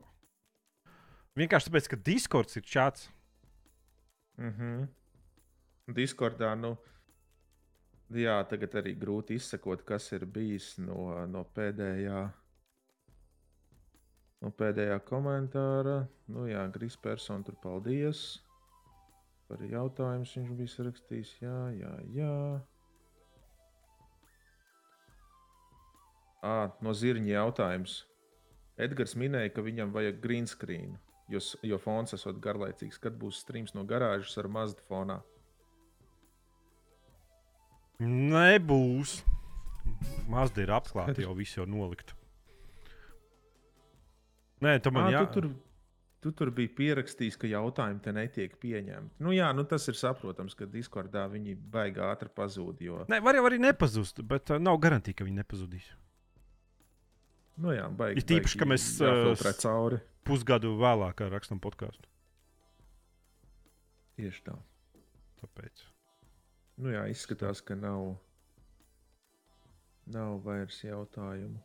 Vienkārši 1.37 1.69
tāpēc, 1.69 1.89
ka 1.91 2.01
Discords 2.01 2.57
ir 2.57 2.63
čats. 2.65 3.09
Mm 4.37 4.53
-hmm. 4.53 4.87
Discordā, 5.93 6.55
nu, 6.55 6.75
jā, 8.09 8.43
tagad 8.49 8.73
arī 8.75 8.95
grūti 8.99 9.35
izsekot, 9.35 9.83
kas 9.85 10.11
ir 10.11 10.25
bijis 10.25 10.77
no, 10.77 11.25
no 11.27 11.43
pēdējā. 11.55 12.29
No 14.41 14.51
pēdējā 14.51 14.99
komentāra, 14.99 16.07
nu 16.27 16.45
jā, 16.47 16.67
Grispersons 16.71 17.45
tur 17.45 17.55
paldies 17.61 18.43
par 19.47 19.63
jautājumu. 19.63 20.25
Viņš 20.35 20.51
bija 20.57 20.73
sarakstījis, 20.75 21.31
jā, 21.41 21.71
jā, 21.79 21.93
jā. 22.13 22.61
À, 26.45 26.69
no 26.83 26.93
zirņa 26.93 27.33
jautājums. 27.33 28.01
Edgars 28.77 29.15
minēja, 29.17 29.51
ka 29.55 29.63
viņam 29.65 29.93
vajag 29.95 30.19
green 30.21 30.45
screen, 30.49 30.97
jo, 31.33 31.41
jo 31.65 31.79
fons 31.81 32.13
esot 32.13 32.37
garlaicīgs. 32.43 32.99
Kad 33.01 33.17
būs 33.17 33.41
streams 33.41 33.73
no 33.73 33.85
garāžas 33.89 34.37
ar 34.37 34.49
mazu 34.51 34.77
fonā? 34.89 35.17
Nebūs. 37.99 39.23
Mazda 40.29 40.61
ir 40.61 40.73
apklāta, 40.75 41.23
jau 41.23 41.33
viss 41.37 41.57
jau 41.57 41.65
nolikt. 41.65 42.13
Nē, 44.61 44.77
tam 44.83 44.97
man 44.97 45.09
jā. 45.13 45.23
tu, 45.25 45.39
tur, 45.39 45.49
tu 46.21 46.33
tur 46.37 46.51
bija 46.53 46.69
pierakstījis, 46.77 47.37
ka 47.39 47.49
jautājumi 47.49 48.01
te 48.03 48.13
netiek 48.13 48.57
pieņemti. 48.61 49.17
Nu, 49.23 49.33
jā, 49.33 49.49
nu, 49.57 49.65
tas 49.69 49.85
ir 49.89 49.97
saprotams, 49.97 50.57
ka 50.57 50.69
Discordā 50.69 51.25
viņi 51.31 51.55
baigi 51.73 52.03
ātri 52.05 52.29
pazūd. 52.33 52.81
Jo, 52.85 53.05
Nē, 53.09 53.21
var 53.25 53.37
jau 53.37 53.45
arī 53.49 53.61
nepazust, 53.61 54.21
bet 54.25 54.53
uh, 54.53 54.61
nav 54.61 54.77
garantīva, 54.83 55.21
ka 55.21 55.27
viņi 55.29 55.41
nepazudīs. 55.41 55.89
Nu, 57.63 57.73
jā, 57.75 57.87
baigi, 57.99 58.21
Ir 58.21 58.27
tīpaši, 58.31 58.59
ka 58.61 58.67
mēs, 58.69 58.85
cauri. 59.61 59.99
Pusgadu 60.27 60.73
vēlāk 60.79 61.23
rakstām 61.31 61.59
podkāstu. 61.63 62.09
Tieši 64.17 64.43
tā. 64.47 64.55
Tāpēc. 65.41 65.85
Nu, 66.81 66.91
jā, 66.93 67.03
izskatās, 67.09 67.61
ka 67.65 67.77
nav, 67.77 68.15
nav 70.09 70.39
vairs 70.45 70.79
jautājumu. 70.83 71.61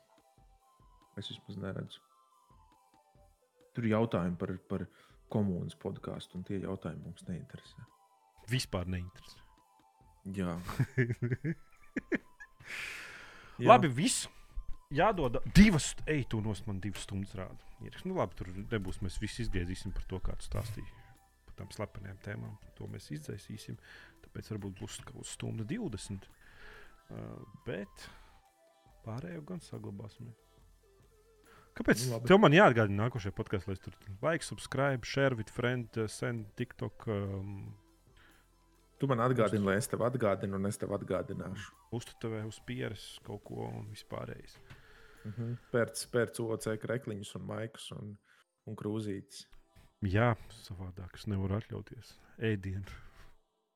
Es 1.20 1.28
vismaz 1.28 1.58
neredzu. 1.60 2.00
Tur 3.72 3.88
ir 3.88 3.94
jautājumi 3.94 4.36
par, 4.40 4.52
par 4.68 4.86
komunas 5.32 5.76
podkāstu, 5.80 6.38
un 6.38 6.44
tie 6.48 6.60
jautājumi 6.60 7.04
mums 7.08 7.24
neinteresē. 7.28 7.88
Vispār 8.52 8.88
neinteresē. 8.92 9.40
Jā, 10.36 10.54
Labi, 13.68 13.88
viss. 13.88 14.28
Jādod 14.92 15.38
divas, 15.56 15.92
ej, 16.10 16.26
tu 16.28 16.40
nos 16.44 16.60
man 16.66 16.80
divas 16.82 17.06
stundas 17.06 17.32
rāda. 17.38 17.70
Ierakst. 17.82 18.04
Nu, 18.08 18.16
labi, 18.18 18.36
tur 18.38 18.50
nebūs. 18.52 19.00
Mēs 19.04 19.16
visi 19.22 19.44
izgriezīsim 19.46 19.94
par 19.96 20.04
to, 20.10 20.20
kā 20.24 20.36
tu 20.38 20.46
stāstīji. 20.46 20.92
Par 21.48 21.56
tām 21.62 21.72
slepenām 21.74 22.18
tēmām. 22.24 22.58
To 22.78 22.88
mēs 22.92 23.08
izdzēsīsim. 23.16 23.78
Tāpēc 24.26 24.52
varbūt 24.54 24.78
būs 24.82 25.00
kaut 25.02 25.16
kāda 25.16 25.28
stunda 25.30 25.66
20. 25.68 26.28
Uh, 27.12 27.40
bet 27.66 28.06
pārējo 29.06 29.42
gan 29.48 29.62
saglabāsim. 29.64 30.28
Kāpēc? 31.78 32.04
Nu, 32.04 32.18
labi. 32.18 32.28
Tev 32.28 32.40
man 32.42 32.54
jāatgādina 32.56 33.06
nākošajā 33.06 33.34
podkāstā, 33.36 33.72
lai 33.72 33.78
es 33.78 33.84
tur 33.84 33.96
like, 34.20 34.44
subscribe, 34.44 35.08
share 35.08 35.36
with 35.38 35.52
friend, 35.52 35.88
uh, 35.96 36.10
send 36.12 36.52
TikTok, 36.60 37.08
um, 37.08 37.54
Tu 39.02 39.08
man 39.10 39.18
atgādini, 39.18 39.64
lai 39.66 39.72
es 39.80 39.88
tev 39.90 40.04
atgādinu, 40.06 40.60
un 40.60 40.68
es 40.68 40.76
tev 40.78 40.92
atgādināšu. 40.94 41.72
uztuvē 41.98 42.44
uz 42.46 42.60
pieres 42.62 43.18
kaut 43.26 43.42
ko 43.48 43.64
un 43.66 43.88
vispārējais. 43.90 44.52
Mhm. 45.28 45.54
Pēc, 45.72 46.04
pēc 46.12 46.40
OC 46.42 46.68
krekliņus 46.82 47.36
un 47.38 47.46
maikus 47.46 47.90
un, 47.96 48.16
un 48.66 48.78
krūzītes. 48.78 49.46
Jā, 50.02 50.32
savādāk 50.64 51.14
es 51.14 51.28
nevaru 51.30 51.60
atļauties 51.60 52.16
ēdienu. 52.42 53.00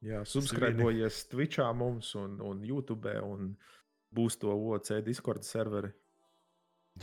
Jā, 0.06 0.24
subscribojies 0.28 1.22
Twitchā 1.30 1.68
mums 1.74 2.10
un, 2.18 2.40
un 2.44 2.64
YouTube, 2.66 3.12
un 3.22 3.54
būs 4.14 4.36
to 4.42 4.50
OC 4.52 5.00
Discord 5.06 5.46
serveri. 5.46 5.92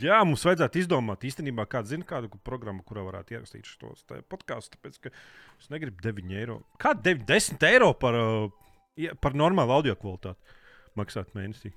Jā, 0.02 0.18
mums 0.26 0.42
vajadzētu 0.42 0.80
izdomāt 0.80 1.22
īstenībā, 1.26 1.68
kāda 1.70 1.92
zina 1.92 2.06
kādu 2.08 2.28
programmu, 2.46 2.82
kurā 2.86 3.04
varētu 3.06 3.36
ierakstīt 3.36 3.68
šos 3.68 4.02
podkāstus. 4.30 4.72
Tāpēc, 4.74 4.98
ka 5.04 5.12
es 5.60 5.70
negribu 5.70 6.02
9 6.02 6.34
eiro. 6.34 6.58
Kāda 6.82 7.12
9, 7.14 7.22
10 7.30 7.66
eiro 7.70 7.92
par, 7.98 8.18
uh, 8.18 9.12
par 9.22 9.38
normālu 9.38 9.76
audio 9.76 9.94
kvalitāti 10.00 10.58
maksāt 10.98 11.30
mēnesī? 11.38 11.70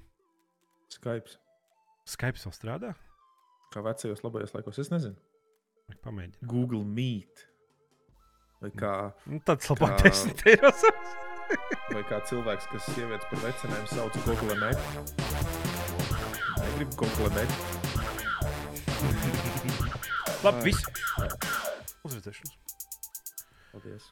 Skype. 0.93 1.37
Skype 2.07 2.39
vēl 2.39 2.53
strādā? 2.55 2.93
Kā 3.73 3.81
vecajos 3.83 4.21
labajos 4.23 4.53
laikos, 4.55 4.79
es 4.79 4.89
nezinu. 4.93 5.17
Vai 5.87 5.97
Pamēģināt. 6.05 6.47
Google 6.47 6.83
Meet. 6.87 7.45
Vai 8.61 8.71
kā, 8.73 8.93
Nu, 9.29 9.39
tāds 9.45 9.67
labāk 9.71 9.97
Kā- 9.99 10.09
10 10.09 10.43
eiro. 10.53 10.71
vai 11.93 12.03
kā 12.09 12.17
cilvēks, 12.27 12.65
kas 12.71 12.87
sievietes 12.93 13.27
par 13.29 13.39
vecinēm 13.43 13.85
sauc 13.91 14.13
Google 14.25 14.55
Meet. 14.55 14.79
Negribu 16.63 16.93
Google 17.03 17.29
Meet. 17.35 17.51
Labi, 20.43 20.61
viss. 20.69 20.81
Uz 22.07 22.15
redzēšanos. 22.15 22.55
Paldies. 23.73 24.03